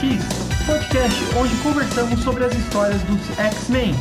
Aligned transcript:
X, 0.00 0.16
podcast 0.64 1.36
onde 1.36 1.54
conversamos 1.56 2.20
sobre 2.20 2.46
as 2.46 2.54
histórias 2.54 3.02
dos 3.02 3.38
X-Men. 3.38 3.92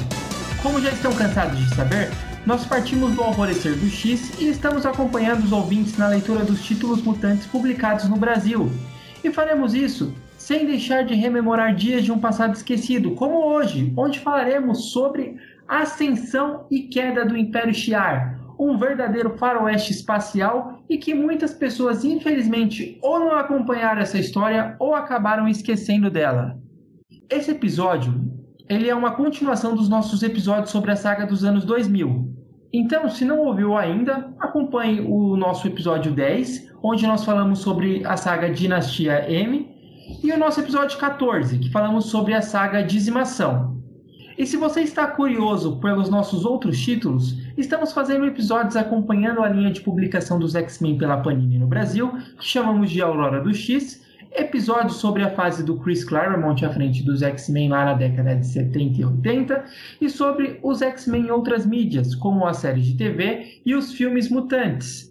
Como 0.64 0.80
já 0.80 0.92
estão 0.92 1.14
cansados 1.14 1.60
de 1.60 1.76
saber, 1.76 2.10
nós 2.46 2.66
partimos 2.66 3.14
do 3.14 3.22
alvorecer 3.22 3.76
do 3.76 3.90
X 3.90 4.40
e 4.40 4.48
estamos 4.48 4.86
acompanhando 4.86 5.44
os 5.44 5.52
ouvintes 5.52 5.98
na 5.98 6.08
leitura 6.08 6.46
dos 6.46 6.64
títulos 6.64 7.02
mutantes 7.02 7.46
publicados 7.48 8.08
no 8.08 8.16
Brasil. 8.16 8.72
E 9.22 9.30
faremos 9.30 9.74
isso 9.74 10.14
sem 10.38 10.66
deixar 10.66 11.04
de 11.04 11.16
rememorar 11.16 11.76
dias 11.76 12.06
de 12.06 12.14
um 12.14 12.18
passado 12.18 12.56
esquecido, 12.56 13.12
como 13.12 13.44
hoje, 13.44 13.92
onde 13.98 14.22
falaremos 14.22 14.94
sobre 14.94 15.36
a 15.68 15.80
ascensão 15.80 16.66
e 16.72 16.84
queda 16.84 17.26
do 17.26 17.36
Império 17.36 17.74
Shi'ar, 17.74 18.39
um 18.60 18.78
verdadeiro 18.78 19.38
faroeste 19.38 19.94
espacial 19.94 20.84
e 20.90 20.98
que 20.98 21.14
muitas 21.14 21.54
pessoas, 21.54 22.04
infelizmente, 22.04 23.00
ou 23.02 23.18
não 23.18 23.32
acompanharam 23.32 24.02
essa 24.02 24.18
história 24.18 24.76
ou 24.78 24.94
acabaram 24.94 25.48
esquecendo 25.48 26.12
dela. 26.12 26.60
Esse 27.30 27.52
episódio, 27.52 28.14
ele 28.68 28.90
é 28.90 28.94
uma 28.94 29.12
continuação 29.12 29.76
dos 29.76 29.88
nossos 29.88 30.22
episódios 30.22 30.72
sobre 30.72 30.92
a 30.92 30.96
saga 30.98 31.26
dos 31.26 31.46
anos 31.46 31.64
2000. 31.64 32.36
Então, 32.74 33.10
se 33.10 33.24
não 33.24 33.40
ouviu 33.40 33.78
ainda, 33.78 34.32
acompanhe 34.40 35.00
o 35.00 35.38
nosso 35.38 35.66
episódio 35.66 36.12
10, 36.12 36.74
onde 36.84 37.08
nós 37.08 37.24
falamos 37.24 37.60
sobre 37.60 38.06
a 38.06 38.18
saga 38.18 38.50
Dinastia 38.50 39.32
M, 39.32 39.70
e 40.22 40.32
o 40.32 40.38
nosso 40.38 40.60
episódio 40.60 41.00
14, 41.00 41.60
que 41.60 41.72
falamos 41.72 42.06
sobre 42.06 42.34
a 42.34 42.42
saga 42.42 42.84
Dizimação. 42.84 43.80
E 44.40 44.46
se 44.46 44.56
você 44.56 44.82
está 44.82 45.06
curioso 45.06 45.82
pelos 45.82 46.10
nossos 46.10 46.46
outros 46.46 46.80
títulos, 46.80 47.36
estamos 47.62 47.92
fazendo 47.92 48.26
episódios 48.26 48.76
acompanhando 48.76 49.42
a 49.42 49.50
linha 49.50 49.72
de 49.72 49.82
publicação 49.82 50.40
dos 50.40 50.56
X-Men 50.56 50.98
pela 50.98 51.18
Panini 51.18 51.58
no 51.58 51.68
Brasil, 51.68 52.12
que 52.38 52.46
chamamos 52.46 52.90
de 52.90 53.02
Aurora 53.02 53.42
do 53.42 53.54
X, 53.54 54.06
episódios 54.32 54.98
sobre 54.98 55.24
a 55.24 55.32
fase 55.32 55.64
do 55.64 55.78
Chris 55.78 56.04
Claremont 56.04 56.64
à 56.64 56.70
frente 56.70 57.04
dos 57.04 57.22
X-Men 57.22 57.70
lá 57.70 57.86
na 57.86 57.94
década 57.96 58.36
de 58.36 58.46
70 58.46 59.02
e 59.02 59.06
80, 59.06 59.66
e 60.00 60.10
sobre 60.10 60.60
os 60.64 60.82
X-Men 60.82 61.28
em 61.28 61.32
outras 61.32 61.66
mídias, 61.66 62.16
como 62.16 62.46
a 62.48 62.54
série 62.54 62.82
de 62.82 62.96
TV 62.96 63.62
e 63.66 63.76
os 63.76 63.92
filmes 63.92 64.30
mutantes. 64.30 65.10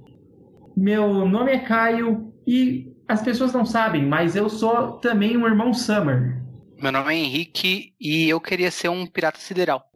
Meu 0.76 1.26
nome 1.26 1.50
é 1.50 1.58
Caio 1.58 2.32
e 2.46 2.94
as 3.08 3.20
pessoas 3.20 3.52
não 3.52 3.66
sabem, 3.66 4.06
mas 4.06 4.36
eu 4.36 4.48
sou 4.48 4.92
também 4.98 5.36
um 5.36 5.44
irmão 5.44 5.74
Summer. 5.74 6.40
Meu 6.80 6.92
nome 6.92 7.12
é 7.12 7.18
Henrique 7.18 7.94
e 8.00 8.28
eu 8.28 8.40
queria 8.40 8.70
ser 8.70 8.90
um 8.90 9.04
pirata 9.06 9.40
sideral. 9.40 9.90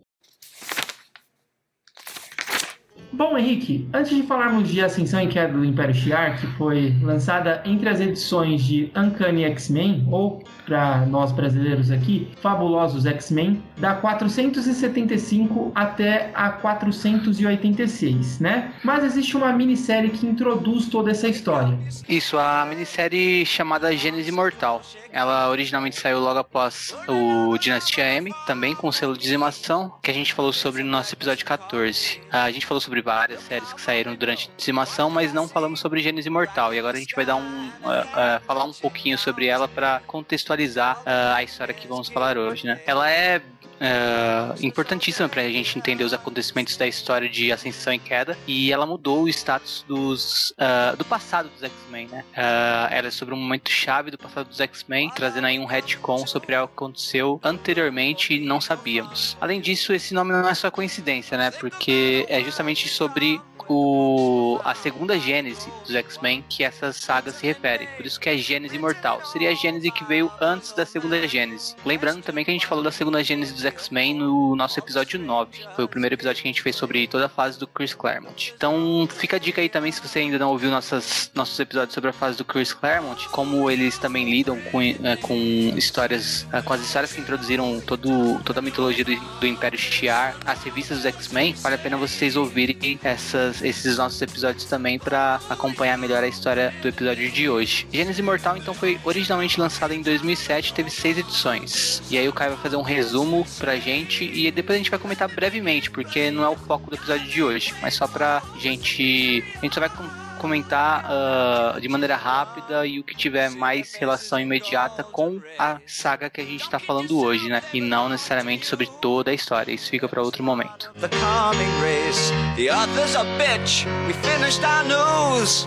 Bom, 3.18 3.36
Henrique, 3.36 3.84
antes 3.92 4.14
de 4.16 4.22
falarmos 4.22 4.68
de 4.68 4.80
Ascensão 4.80 5.20
e 5.20 5.26
Queda 5.26 5.52
do 5.52 5.64
Império 5.64 5.92
Shi'ar, 5.92 6.40
que 6.40 6.46
foi 6.56 6.94
lançada 7.02 7.60
entre 7.64 7.88
as 7.88 8.00
edições 8.00 8.62
de 8.62 8.92
Uncanny 8.94 9.42
X-Men, 9.42 10.06
ou 10.08 10.44
para 10.68 11.06
nós 11.06 11.32
brasileiros 11.32 11.90
aqui, 11.90 12.28
Fabulosos 12.42 13.06
X-Men, 13.06 13.62
da 13.78 13.94
475 13.94 15.72
até 15.74 16.30
a 16.34 16.50
486, 16.50 18.38
né? 18.38 18.74
Mas 18.84 19.02
existe 19.02 19.34
uma 19.34 19.50
minissérie 19.50 20.10
que 20.10 20.26
introduz 20.26 20.86
toda 20.86 21.10
essa 21.10 21.26
história. 21.26 21.76
Isso, 22.06 22.36
a 22.36 22.66
minissérie 22.66 23.46
chamada 23.46 23.96
Gênesis 23.96 24.32
Mortal. 24.32 24.82
Ela 25.10 25.48
originalmente 25.48 25.98
saiu 25.98 26.20
logo 26.20 26.38
após 26.38 26.94
o 27.08 27.56
Dinastia 27.56 28.04
M, 28.04 28.30
também 28.46 28.74
com 28.74 28.88
o 28.88 28.92
selo 28.92 29.14
de 29.14 29.20
dizimação, 29.20 29.94
que 30.02 30.10
a 30.10 30.14
gente 30.14 30.34
falou 30.34 30.52
sobre 30.52 30.82
no 30.82 30.90
nosso 30.90 31.14
episódio 31.14 31.46
14. 31.46 32.20
A 32.30 32.50
gente 32.50 32.66
falou 32.66 32.80
sobre 32.80 33.00
várias 33.00 33.40
séries 33.40 33.72
que 33.72 33.80
saíram 33.80 34.14
durante 34.14 34.50
dizimação, 34.54 35.08
mas 35.08 35.32
não 35.32 35.48
falamos 35.48 35.80
sobre 35.80 36.02
Gênesis 36.02 36.26
Imortal. 36.26 36.74
E 36.74 36.78
agora 36.78 36.98
a 36.98 37.00
gente 37.00 37.14
vai 37.14 37.24
dar 37.24 37.36
um, 37.36 37.40
uh, 37.40 37.70
uh, 37.70 38.44
falar 38.46 38.64
um 38.64 38.72
pouquinho 38.72 39.16
sobre 39.16 39.46
ela 39.46 39.66
para 39.66 40.02
contextualizar 40.06 40.57
uh, 40.66 41.34
a 41.34 41.42
história 41.42 41.74
que 41.74 41.86
vamos 41.86 42.08
falar 42.08 42.36
hoje, 42.36 42.66
né? 42.66 42.80
Ela 42.86 43.10
é 43.10 43.42
uh, 43.78 44.66
importantíssima 44.66 45.28
para 45.28 45.42
a 45.42 45.48
gente 45.48 45.78
entender 45.78 46.04
os 46.04 46.12
acontecimentos 46.12 46.76
da 46.76 46.86
história 46.86 47.28
de 47.28 47.50
Ascensão 47.52 47.92
e 47.92 47.98
Queda 47.98 48.36
e 48.46 48.72
ela 48.72 48.86
mudou 48.86 49.22
o 49.22 49.28
status 49.28 49.84
dos, 49.86 50.50
uh, 50.52 50.96
do 50.96 51.04
passado 51.04 51.48
dos 51.48 51.62
X-Men, 51.62 52.08
né? 52.08 52.24
Uh, 52.32 52.92
ela 52.92 53.08
é 53.08 53.10
sobre 53.10 53.34
um 53.34 53.38
momento 53.38 53.70
chave 53.70 54.10
do 54.10 54.18
passado 54.18 54.48
dos 54.48 54.60
X-Men, 54.60 55.10
trazendo 55.10 55.46
aí 55.46 55.58
um 55.58 55.64
retcon 55.64 56.26
sobre 56.26 56.54
algo 56.54 56.68
que 56.68 56.74
aconteceu 56.74 57.40
anteriormente 57.42 58.34
e 58.34 58.40
não 58.40 58.60
sabíamos. 58.60 59.36
Além 59.40 59.60
disso, 59.60 59.92
esse 59.92 60.14
nome 60.14 60.32
não 60.32 60.48
é 60.48 60.54
só 60.54 60.70
coincidência, 60.70 61.36
né? 61.38 61.50
Porque 61.50 62.26
é 62.28 62.42
justamente 62.42 62.88
sobre 62.88 63.40
o, 63.68 64.60
a 64.64 64.74
segunda 64.74 65.18
gênese 65.18 65.70
dos 65.84 65.94
X-Men 65.94 66.44
que 66.48 66.64
essa 66.64 66.92
saga 66.92 67.30
se 67.30 67.46
refere. 67.46 67.86
Por 67.96 68.06
isso 68.06 68.18
que 68.18 68.28
é 68.28 68.36
Gênese 68.36 68.76
Imortal. 68.76 69.24
Seria 69.26 69.50
a 69.50 69.54
gênese 69.54 69.90
que 69.90 70.04
veio 70.04 70.30
antes 70.40 70.72
da 70.72 70.86
segunda 70.86 71.26
gênese. 71.26 71.74
Lembrando 71.84 72.22
também 72.22 72.44
que 72.44 72.50
a 72.50 72.54
gente 72.54 72.66
falou 72.66 72.82
da 72.82 72.90
segunda 72.90 73.22
gênese 73.22 73.52
dos 73.52 73.64
X-Men 73.64 74.14
no 74.14 74.56
nosso 74.56 74.78
episódio 74.78 75.18
9. 75.18 75.66
Foi 75.74 75.84
o 75.84 75.88
primeiro 75.88 76.14
episódio 76.14 76.42
que 76.42 76.48
a 76.48 76.52
gente 76.52 76.62
fez 76.62 76.76
sobre 76.76 77.06
toda 77.06 77.26
a 77.26 77.28
fase 77.28 77.58
do 77.58 77.66
Chris 77.66 77.94
Claremont. 77.94 78.54
Então 78.56 79.08
fica 79.10 79.36
a 79.36 79.38
dica 79.38 79.60
aí 79.60 79.68
também 79.68 79.92
se 79.92 80.00
você 80.00 80.20
ainda 80.20 80.38
não 80.38 80.50
ouviu 80.50 80.70
nossas, 80.70 81.30
nossos 81.34 81.58
episódios 81.58 81.94
sobre 81.94 82.10
a 82.10 82.12
fase 82.12 82.38
do 82.38 82.44
Chris 82.44 82.72
Claremont, 82.72 83.28
como 83.28 83.70
eles 83.70 83.98
também 83.98 84.30
lidam 84.30 84.58
com, 84.70 84.80
é, 84.80 85.16
com 85.20 85.34
histórias, 85.76 86.46
é, 86.52 86.62
com 86.62 86.72
as 86.72 86.80
histórias 86.80 87.12
que 87.12 87.20
introduziram 87.20 87.80
todo, 87.80 88.40
toda 88.44 88.60
a 88.60 88.62
mitologia 88.62 89.04
do, 89.04 89.14
do 89.14 89.46
Império 89.46 89.78
Shi'ar, 89.78 90.36
as 90.44 90.62
revistas 90.62 90.98
dos 90.98 91.06
X-Men. 91.06 91.54
Vale 91.54 91.74
a 91.74 91.78
pena 91.78 91.96
vocês 91.96 92.36
ouvirem 92.36 92.98
essas 93.02 93.57
esses 93.62 93.98
nossos 93.98 94.20
episódios 94.20 94.64
também 94.64 94.98
para 94.98 95.40
acompanhar 95.48 95.96
melhor 95.98 96.22
a 96.22 96.28
história 96.28 96.72
do 96.82 96.88
episódio 96.88 97.30
de 97.30 97.48
hoje. 97.48 97.86
Gênesis 97.92 98.18
Imortal 98.18 98.56
então 98.56 98.74
foi 98.74 98.98
originalmente 99.04 99.60
lançado 99.60 99.92
em 99.92 100.02
2007, 100.02 100.74
teve 100.74 100.90
seis 100.90 101.18
edições. 101.18 102.02
E 102.10 102.18
aí 102.18 102.28
o 102.28 102.32
Caio 102.32 102.52
vai 102.52 102.62
fazer 102.62 102.76
um 102.76 102.82
resumo 102.82 103.46
pra 103.58 103.76
gente 103.76 104.24
e 104.24 104.50
depois 104.50 104.76
a 104.76 104.78
gente 104.78 104.90
vai 104.90 104.98
comentar 104.98 105.28
brevemente, 105.28 105.90
porque 105.90 106.30
não 106.30 106.44
é 106.44 106.48
o 106.48 106.56
foco 106.56 106.90
do 106.90 106.96
episódio 106.96 107.26
de 107.26 107.42
hoje, 107.42 107.74
mas 107.80 107.94
só 107.94 108.06
pra 108.06 108.42
gente. 108.58 109.44
A 109.56 109.60
gente 109.60 109.74
só 109.74 109.80
vai 109.80 109.90
comentar 110.38 111.04
uh, 111.04 111.80
de 111.80 111.88
maneira 111.88 112.16
rápida 112.16 112.86
e 112.86 112.98
o 112.98 113.04
que 113.04 113.14
tiver 113.14 113.50
mais 113.50 113.94
relação 113.94 114.38
imediata 114.38 115.02
com 115.02 115.40
a 115.58 115.80
saga 115.86 116.30
que 116.30 116.40
a 116.40 116.44
gente 116.44 116.62
está 116.62 116.78
falando 116.78 117.18
hoje, 117.18 117.48
né? 117.48 117.62
E 117.72 117.80
não 117.80 118.08
necessariamente 118.08 118.66
sobre 118.66 118.86
toda 119.00 119.30
a 119.30 119.34
história. 119.34 119.72
Isso 119.72 119.90
fica 119.90 120.08
para 120.08 120.22
outro 120.22 120.42
momento. 120.42 120.90
The 121.00 121.08
coming 121.08 121.70
race, 121.82 122.32
the 122.56 122.70
author's 122.70 123.16
a 123.16 123.24
bitch. 123.36 123.86
We 124.06 124.14
finished 124.14 124.64
our 124.64 124.84
news. 124.84 125.66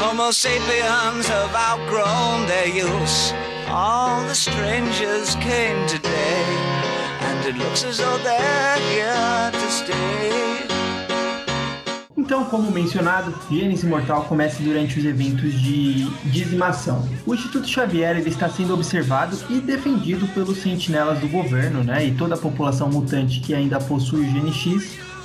Homo 0.00 0.32
sapiens 0.32 1.28
have 1.28 1.54
outgrown 1.54 2.46
their 2.46 2.68
use. 2.68 3.34
All 3.68 4.22
the 4.26 4.34
strangers 4.34 5.34
came 5.36 5.86
today, 5.86 6.44
and 7.20 7.44
it 7.46 7.56
looks 7.56 7.84
as 7.84 7.98
though 7.98 8.18
they're 8.18 8.76
here 8.90 9.50
to 9.50 9.70
stay. 9.70 10.51
Então, 12.22 12.44
como 12.44 12.70
mencionado, 12.70 13.34
Gênesis 13.50 13.82
Imortal 13.82 14.22
começa 14.26 14.62
durante 14.62 14.96
os 14.96 15.04
eventos 15.04 15.60
de 15.60 16.08
dizimação. 16.26 17.04
O 17.26 17.34
Instituto 17.34 17.68
Xavier 17.68 18.16
ele 18.16 18.28
está 18.28 18.48
sendo 18.48 18.72
observado 18.72 19.36
e 19.50 19.58
defendido 19.58 20.28
pelos 20.28 20.58
sentinelas 20.58 21.18
do 21.18 21.26
governo, 21.26 21.82
né? 21.82 22.06
E 22.06 22.14
toda 22.14 22.36
a 22.36 22.38
população 22.38 22.88
mutante 22.88 23.40
que 23.40 23.52
ainda 23.52 23.80
possui 23.80 24.20
o 24.20 24.30
Gene 24.30 24.52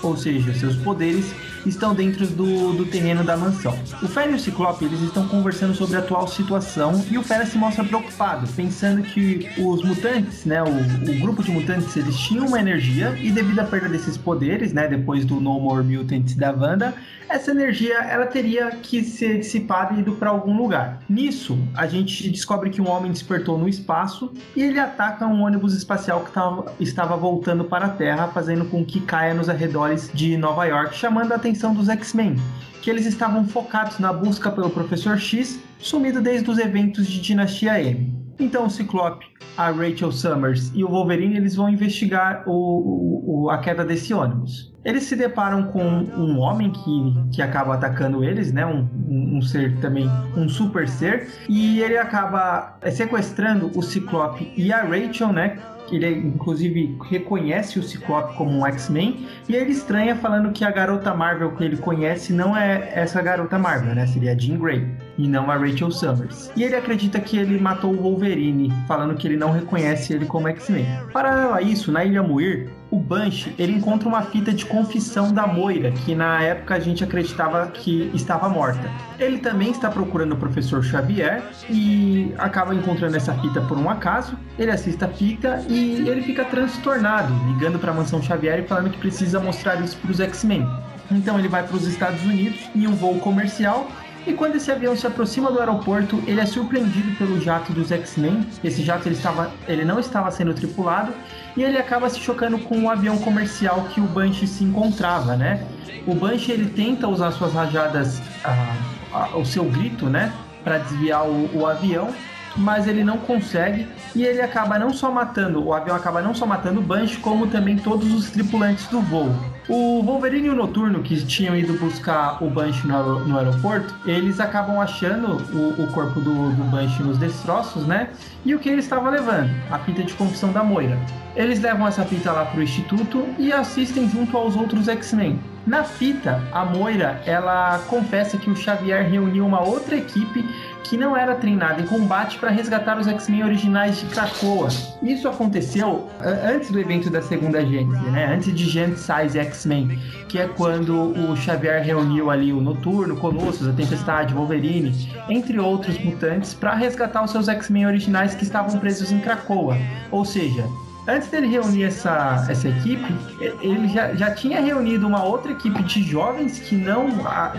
ou 0.01 0.17
seja, 0.17 0.51
seus 0.55 0.75
poderes, 0.77 1.35
estão 1.67 1.93
dentro 1.93 2.25
do, 2.27 2.73
do 2.73 2.85
terreno 2.85 3.23
da 3.23 3.35
mansão. 3.37 3.77
O 4.01 4.07
Fera 4.07 4.31
e 4.31 4.35
o 4.35 4.39
Ciclope 4.39 4.85
eles 4.85 5.01
estão 5.01 5.27
conversando 5.27 5.73
sobre 5.73 5.95
a 5.95 5.99
atual 5.99 6.27
situação 6.27 7.03
e 7.09 7.17
o 7.17 7.23
Fera 7.23 7.45
se 7.45 7.57
mostra 7.57 7.83
preocupado, 7.83 8.47
pensando 8.55 9.01
que 9.01 9.49
os 9.57 9.83
mutantes, 9.83 10.45
né, 10.45 10.63
o, 10.63 10.67
o 10.67 11.19
grupo 11.19 11.43
de 11.43 11.51
mutantes, 11.51 11.95
eles 11.95 12.17
tinham 12.17 12.45
uma 12.45 12.59
energia 12.59 13.17
e 13.21 13.31
devido 13.31 13.59
à 13.59 13.63
perda 13.63 13.89
desses 13.89 14.17
poderes, 14.17 14.73
né, 14.73 14.87
depois 14.87 15.25
do 15.25 15.39
No 15.39 15.59
More 15.59 15.83
Mutants 15.83 16.35
da 16.35 16.51
Wanda, 16.51 16.93
essa 17.29 17.51
energia 17.51 17.95
ela 17.99 18.25
teria 18.25 18.71
que 18.71 19.03
ser 19.03 19.39
dissipada 19.39 19.93
e 19.93 19.99
ido 19.99 20.13
para 20.13 20.29
algum 20.29 20.57
lugar. 20.57 21.01
Nisso, 21.09 21.57
a 21.75 21.85
gente 21.85 22.29
descobre 22.29 22.69
que 22.69 22.81
um 22.81 22.89
homem 22.89 23.11
despertou 23.11 23.57
no 23.57 23.67
espaço 23.67 24.33
e 24.55 24.61
ele 24.61 24.79
ataca 24.79 25.27
um 25.27 25.41
ônibus 25.41 25.73
espacial 25.73 26.23
que 26.23 26.31
tava, 26.31 26.73
estava 26.79 27.17
voltando 27.17 27.65
para 27.65 27.87
a 27.87 27.89
Terra, 27.89 28.27
fazendo 28.29 28.65
com 28.65 28.83
que 28.85 29.01
caia 29.01 29.33
nos 29.33 29.49
arredores 29.49 30.09
de 30.13 30.37
Nova 30.37 30.65
York, 30.65 30.95
chamando 30.95 31.31
a 31.33 31.35
atenção 31.35 31.73
dos 31.73 31.89
X-Men, 31.89 32.35
que 32.81 32.89
eles 32.89 33.05
estavam 33.05 33.45
focados 33.47 33.99
na 33.99 34.13
busca 34.13 34.49
pelo 34.49 34.69
Professor 34.69 35.17
X, 35.17 35.59
sumido 35.79 36.21
desde 36.21 36.49
os 36.49 36.57
eventos 36.57 37.07
de 37.07 37.21
Dinastia 37.21 37.81
M. 37.81 38.27
Então 38.39 38.67
o 38.67 38.69
Ciclope, 38.69 39.25
a 39.57 39.71
Rachel 39.71 40.11
Summers 40.11 40.71
e 40.75 40.83
o 40.83 40.89
Wolverine 40.89 41.37
eles 41.37 41.55
vão 41.55 41.67
investigar 41.67 42.43
o, 42.47 43.45
o, 43.45 43.49
a 43.49 43.57
queda 43.57 43.83
desse 43.83 44.13
ônibus. 44.13 44.71
Eles 44.87 45.03
se 45.03 45.17
deparam 45.17 45.63
com 45.63 45.83
um 45.83 46.39
homem 46.39 46.71
que, 46.71 47.13
que 47.33 47.41
acaba 47.41 47.73
atacando 47.73 48.23
eles, 48.23 48.53
né? 48.53 48.65
Um, 48.65 48.87
um, 49.05 49.37
um 49.37 49.41
ser 49.41 49.75
também, 49.81 50.09
um 50.33 50.47
super 50.47 50.87
ser, 50.87 51.27
e 51.49 51.81
ele 51.81 51.97
acaba 51.97 52.77
sequestrando 52.89 53.69
o 53.77 53.83
Ciclope 53.83 54.53
e 54.55 54.71
a 54.71 54.83
Rachel, 54.83 55.33
né? 55.33 55.59
ele 55.91 56.09
inclusive 56.27 56.97
reconhece 57.09 57.79
o 57.79 57.83
Ciclope 57.83 58.35
como 58.35 58.51
um 58.51 58.65
X-Men 58.65 59.25
e 59.47 59.55
ele 59.55 59.71
estranha 59.71 60.15
falando 60.15 60.51
que 60.51 60.65
a 60.65 60.71
garota 60.71 61.13
Marvel 61.13 61.51
que 61.55 61.63
ele 61.63 61.77
conhece 61.77 62.33
não 62.33 62.55
é 62.55 62.91
essa 62.93 63.21
garota 63.21 63.57
Marvel, 63.57 63.95
né? 63.95 64.05
Seria 64.07 64.33
a 64.33 64.37
Jean 64.37 64.57
Grey 64.57 64.85
e 65.17 65.27
não 65.27 65.49
a 65.49 65.55
Rachel 65.55 65.91
Summers. 65.91 66.51
E 66.55 66.63
ele 66.63 66.75
acredita 66.75 67.19
que 67.19 67.37
ele 67.37 67.57
matou 67.57 67.93
o 67.93 68.01
Wolverine, 68.01 68.73
falando 68.87 69.15
que 69.15 69.27
ele 69.27 69.37
não 69.37 69.51
reconhece 69.51 70.13
ele 70.13 70.25
como 70.25 70.47
X-Men. 70.49 70.85
Paralelo 71.13 71.53
a 71.53 71.61
isso, 71.61 71.91
na 71.91 72.03
Ilha 72.03 72.21
Muir, 72.21 72.69
o 72.89 72.99
Banshee 72.99 73.53
ele 73.57 73.73
encontra 73.73 74.07
uma 74.07 74.21
fita 74.21 74.53
de 74.53 74.65
confissão 74.65 75.33
da 75.33 75.45
Moira, 75.45 75.91
que 75.91 76.15
na 76.15 76.41
época 76.41 76.75
a 76.75 76.79
gente 76.79 77.03
acreditava 77.03 77.67
que 77.67 78.09
estava 78.13 78.47
morta. 78.47 78.89
Ele 79.19 79.39
também 79.39 79.71
está 79.71 79.89
procurando 79.89 80.33
o 80.33 80.37
professor 80.37 80.83
Xavier 80.83 81.43
e 81.69 82.33
acaba 82.37 82.73
encontrando 82.73 83.17
essa 83.17 83.33
fita 83.33 83.61
por 83.61 83.77
um 83.77 83.89
acaso. 83.89 84.37
Ele 84.57 84.71
assiste 84.71 85.03
a 85.03 85.07
fita 85.07 85.63
e 85.67 86.07
ele 86.07 86.21
fica 86.21 86.45
transtornado, 86.45 87.33
ligando 87.47 87.79
para 87.79 87.91
a 87.91 87.93
mansão 87.93 88.21
Xavier 88.21 88.59
e 88.59 88.67
falando 88.67 88.91
que 88.91 88.97
precisa 88.97 89.39
mostrar 89.39 89.81
isso 89.81 89.97
para 89.97 90.11
os 90.11 90.19
X-Men. 90.19 90.67
Então 91.11 91.39
ele 91.39 91.47
vai 91.47 91.63
para 91.63 91.75
os 91.75 91.87
Estados 91.87 92.21
Unidos 92.23 92.59
em 92.75 92.85
um 92.87 92.93
voo 92.93 93.17
comercial 93.19 93.89
e 94.27 94.33
quando 94.33 94.57
esse 94.57 94.69
avião 94.69 94.93
se 94.93 95.07
aproxima 95.07 95.49
do 95.49 95.57
aeroporto, 95.57 96.21
ele 96.27 96.41
é 96.41 96.45
surpreendido 96.45 97.15
pelo 97.17 97.39
jato 97.39 97.71
dos 97.71 97.93
X-Men. 97.93 98.45
Esse 98.61 98.83
jato 98.83 99.07
ele, 99.07 99.15
estava, 99.15 99.49
ele 99.69 99.85
não 99.85 100.01
estava 100.01 100.29
sendo 100.31 100.53
tripulado 100.53 101.13
e 101.55 101.63
ele 101.63 101.77
acaba 101.77 102.09
se 102.09 102.19
chocando 102.19 102.59
com 102.59 102.83
o 102.83 102.89
avião 102.89 103.17
comercial 103.19 103.87
que 103.93 104.01
o 104.01 104.03
Banshee 104.03 104.45
se 104.45 104.65
encontrava, 104.65 105.37
né? 105.37 105.65
O 106.05 106.13
Banshee 106.13 106.51
ele 106.51 106.69
tenta 106.69 107.07
usar 107.07 107.31
suas 107.31 107.53
rajadas, 107.53 108.21
ah, 108.43 108.75
ah, 109.13 109.37
o 109.37 109.45
seu 109.45 109.63
grito, 109.63 110.07
né, 110.07 110.33
para 110.61 110.79
desviar 110.79 111.25
o, 111.25 111.49
o 111.57 111.65
avião, 111.65 112.13
mas 112.57 112.85
ele 112.85 113.05
não 113.05 113.17
consegue 113.17 113.87
e 114.13 114.25
ele 114.25 114.41
acaba 114.41 114.77
não 114.77 114.91
só 114.91 115.09
matando, 115.09 115.65
o 115.65 115.73
avião 115.73 115.95
acaba 115.95 116.21
não 116.21 116.33
só 116.33 116.45
matando 116.45 116.81
o 116.81 116.83
Banshee, 116.83 117.17
como 117.17 117.47
também 117.47 117.77
todos 117.77 118.11
os 118.13 118.29
tripulantes 118.29 118.87
do 118.87 118.99
voo. 118.99 119.33
O 119.69 120.01
Wolverine 120.01 120.47
e 120.47 120.49
o 120.49 120.55
Noturno, 120.55 121.03
que 121.03 121.25
tinham 121.25 121.53
ido 121.53 121.73
buscar 121.73 122.41
o 122.41 122.49
Banshee 122.49 122.87
no, 122.87 123.19
no 123.25 123.37
aeroporto, 123.37 123.93
eles 124.05 124.39
acabam 124.39 124.79
achando 124.79 125.33
o, 125.53 125.83
o 125.83 125.87
corpo 125.91 126.21
do, 126.21 126.51
do 126.51 126.63
Banshee 126.71 127.03
nos 127.03 127.17
destroços, 127.17 127.85
né? 127.85 128.09
E 128.45 128.55
o 128.55 128.59
que 128.59 128.69
ele 128.69 128.79
estava 128.79 129.09
levando? 129.09 129.49
A 129.69 129.77
fita 129.79 130.03
de 130.03 130.13
confissão 130.13 130.53
da 130.53 130.63
Moira. 130.63 130.97
Eles 131.35 131.59
levam 131.59 131.85
essa 131.85 132.05
fita 132.05 132.31
lá 132.31 132.45
pro 132.45 132.63
instituto 132.63 133.27
e 133.37 133.51
assistem 133.51 134.09
junto 134.09 134.37
aos 134.37 134.55
outros 134.55 134.87
X-Men. 134.87 135.37
Na 135.65 135.83
fita, 135.83 136.41
a 136.53 136.63
Moira, 136.63 137.21
ela 137.25 137.77
confessa 137.89 138.37
que 138.37 138.49
o 138.49 138.55
Xavier 138.55 139.09
reuniu 139.09 139.45
uma 139.45 139.61
outra 139.61 139.97
equipe 139.97 140.47
que 140.89 140.97
não 140.97 141.15
era 141.15 141.35
treinada 141.35 141.81
em 141.81 141.85
combate 141.85 142.37
para 142.37 142.49
resgatar 142.49 142.97
os 142.97 143.07
X-Men 143.07 143.43
originais 143.43 143.99
de 143.99 144.05
Krakoa. 144.05 144.69
Isso 145.01 145.27
aconteceu 145.27 146.09
antes 146.21 146.71
do 146.71 146.79
evento 146.79 147.09
da 147.09 147.21
segunda 147.21 147.65
Gênese, 147.65 148.05
né? 148.11 148.33
Antes 148.33 148.53
de 148.53 148.67
Size 148.67 149.39
X-Men, 149.39 149.99
que 150.29 150.39
é 150.39 150.47
quando 150.47 150.93
o 150.93 151.35
Xavier 151.35 151.83
reuniu 151.83 152.31
ali 152.31 152.53
o 152.53 152.61
Noturno, 152.61 153.17
Colossus, 153.17 153.67
a 153.67 153.73
Tempestade, 153.73 154.33
Wolverine, 154.33 154.93
entre 155.29 155.59
outros 155.59 155.97
mutantes, 155.97 156.53
para 156.53 156.73
resgatar 156.73 157.23
os 157.23 157.31
seus 157.31 157.47
X-Men 157.47 157.87
originais 157.87 158.35
que 158.35 158.43
estavam 158.43 158.79
presos 158.79 159.11
em 159.11 159.19
Krakoa. 159.19 159.77
Ou 160.11 160.23
seja, 160.23 160.65
antes 161.07 161.29
dele 161.29 161.47
reunir 161.47 161.85
essa, 161.85 162.45
essa 162.49 162.67
equipe, 162.67 163.15
ele 163.61 163.87
já, 163.87 164.13
já 164.13 164.31
tinha 164.31 164.61
reunido 164.61 165.07
uma 165.07 165.23
outra 165.23 165.51
equipe 165.51 165.81
de 165.83 166.03
jovens 166.03 166.59
que 166.59 166.75
não, 166.75 167.07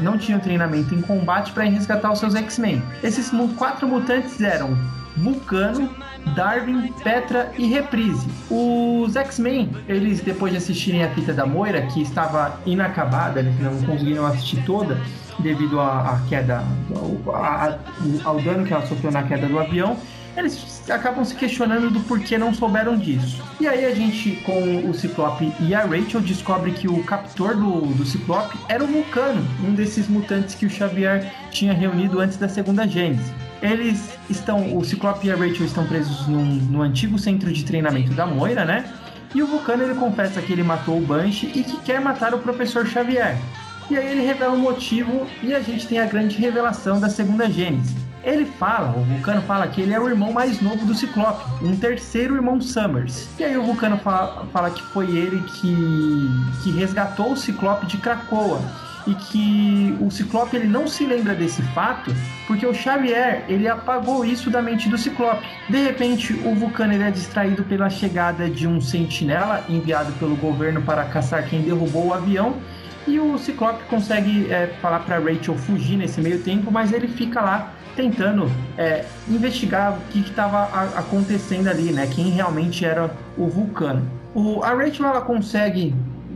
não 0.02 0.18
tinham 0.18 0.38
treinamento 0.38 0.94
em 0.94 1.00
combate 1.00 1.52
para 1.52 1.64
resgatar 1.64 2.12
os 2.12 2.18
seus 2.18 2.34
X-Men. 2.34 2.82
Esses 3.02 3.30
quatro 3.56 3.88
mutantes 3.88 4.40
eram 4.40 4.76
Vulcano, 5.16 5.90
Darwin, 6.34 6.92
Petra 7.02 7.50
e 7.56 7.66
Reprise. 7.66 8.28
Os 8.50 9.16
X-Men, 9.16 9.70
eles 9.88 10.20
depois 10.20 10.52
de 10.52 10.58
assistirem 10.58 11.02
a 11.04 11.10
fita 11.10 11.32
da 11.32 11.46
Moira, 11.46 11.82
que 11.82 12.02
estava 12.02 12.60
inacabada, 12.66 13.40
eles 13.40 13.58
não 13.60 13.76
conseguiram 13.82 14.26
assistir 14.26 14.62
toda 14.64 15.00
devido 15.40 15.80
à 15.80 16.20
queda, 16.28 16.62
ao, 16.94 18.32
ao 18.32 18.40
dano 18.40 18.66
que 18.66 18.72
ela 18.72 18.84
sofreu 18.86 19.10
na 19.10 19.22
queda 19.22 19.46
do 19.46 19.58
avião, 19.58 19.96
eles 20.38 20.88
acabam 20.88 21.24
se 21.24 21.34
questionando 21.34 21.90
do 21.90 22.00
porquê 22.00 22.38
não 22.38 22.54
souberam 22.54 22.96
disso. 22.96 23.42
E 23.60 23.66
aí 23.66 23.84
a 23.84 23.94
gente, 23.94 24.36
com 24.44 24.88
o 24.88 24.94
Ciclope 24.94 25.52
e 25.60 25.74
a 25.74 25.84
Rachel, 25.84 26.20
descobre 26.20 26.70
que 26.72 26.88
o 26.88 27.02
captor 27.02 27.56
do, 27.56 27.80
do 27.80 28.06
Ciclope 28.06 28.56
era 28.68 28.82
o 28.82 28.86
Vulcano, 28.86 29.44
um 29.66 29.74
desses 29.74 30.08
mutantes 30.08 30.54
que 30.54 30.66
o 30.66 30.70
Xavier 30.70 31.32
tinha 31.50 31.72
reunido 31.72 32.20
antes 32.20 32.36
da 32.36 32.48
segunda 32.48 32.86
Gênese. 32.86 33.32
Eles 33.60 34.16
estão, 34.30 34.76
o 34.76 34.84
Ciclope 34.84 35.26
e 35.26 35.32
a 35.32 35.36
Rachel 35.36 35.66
estão 35.66 35.84
presos 35.86 36.28
num, 36.28 36.44
no 36.44 36.82
antigo 36.82 37.18
centro 37.18 37.52
de 37.52 37.64
treinamento 37.64 38.14
da 38.14 38.24
Moira, 38.24 38.64
né? 38.64 38.84
E 39.34 39.42
o 39.42 39.46
Vulcano 39.46 39.82
ele 39.82 39.94
confessa 39.94 40.40
que 40.40 40.52
ele 40.52 40.62
matou 40.62 40.98
o 40.98 41.04
Banshee 41.04 41.52
e 41.54 41.64
que 41.64 41.80
quer 41.80 42.00
matar 42.00 42.32
o 42.32 42.38
professor 42.38 42.86
Xavier. 42.86 43.36
E 43.90 43.96
aí 43.96 44.12
ele 44.12 44.24
revela 44.24 44.54
o 44.54 44.58
motivo 44.58 45.26
e 45.42 45.52
a 45.52 45.60
gente 45.60 45.86
tem 45.86 45.98
a 45.98 46.06
grande 46.06 46.36
revelação 46.36 47.00
da 47.00 47.08
segunda 47.08 47.50
Gênese 47.50 48.07
ele 48.24 48.44
fala, 48.44 48.96
o 48.96 49.04
Vulcano 49.04 49.42
fala 49.42 49.66
que 49.68 49.80
ele 49.80 49.92
é 49.92 50.00
o 50.00 50.08
irmão 50.08 50.32
mais 50.32 50.60
novo 50.60 50.84
do 50.84 50.94
Ciclope, 50.94 51.44
um 51.62 51.76
terceiro 51.76 52.34
irmão 52.34 52.60
Summers. 52.60 53.28
E 53.38 53.44
aí 53.44 53.56
o 53.56 53.62
Vulcano 53.62 53.96
fala, 53.98 54.46
fala 54.52 54.70
que 54.70 54.82
foi 54.82 55.06
ele 55.16 55.40
que, 55.42 55.76
que 56.62 56.70
resgatou 56.72 57.32
o 57.32 57.36
Ciclope 57.36 57.86
de 57.86 57.96
Krakoa 57.98 58.60
e 59.06 59.14
que 59.14 59.96
o 60.00 60.10
Ciclope 60.10 60.56
ele 60.56 60.66
não 60.66 60.86
se 60.86 61.06
lembra 61.06 61.34
desse 61.34 61.62
fato 61.62 62.14
porque 62.46 62.66
o 62.66 62.74
Xavier 62.74 63.44
ele 63.48 63.66
apagou 63.68 64.24
isso 64.24 64.50
da 64.50 64.60
mente 64.60 64.88
do 64.88 64.98
Ciclope. 64.98 65.46
De 65.68 65.78
repente, 65.78 66.34
o 66.44 66.54
Vulcano 66.54 66.92
ele 66.92 67.04
é 67.04 67.10
distraído 67.10 67.62
pela 67.64 67.88
chegada 67.88 68.50
de 68.50 68.66
um 68.66 68.80
sentinela 68.80 69.64
enviado 69.68 70.12
pelo 70.14 70.36
governo 70.36 70.82
para 70.82 71.04
caçar 71.04 71.48
quem 71.48 71.62
derrubou 71.62 72.08
o 72.08 72.14
avião 72.14 72.56
e 73.06 73.18
o 73.18 73.38
Ciclope 73.38 73.84
consegue 73.84 74.50
é, 74.52 74.66
falar 74.82 75.00
para 75.00 75.18
Rachel 75.18 75.56
fugir 75.56 75.96
nesse 75.96 76.20
meio 76.20 76.42
tempo, 76.42 76.70
mas 76.70 76.92
ele 76.92 77.08
fica 77.08 77.40
lá 77.40 77.72
tentando 77.98 78.48
é, 78.76 79.04
investigar 79.28 79.98
o 79.98 80.00
que 80.12 80.20
estava 80.20 80.62
acontecendo 80.96 81.66
ali, 81.66 81.90
né? 81.90 82.06
Quem 82.06 82.30
realmente 82.30 82.84
era 82.84 83.10
o 83.36 83.48
Vulcano. 83.48 84.08
O, 84.32 84.62
a 84.62 84.68
Rachel 84.68 85.04
ela 85.04 85.20
consegue 85.20 85.92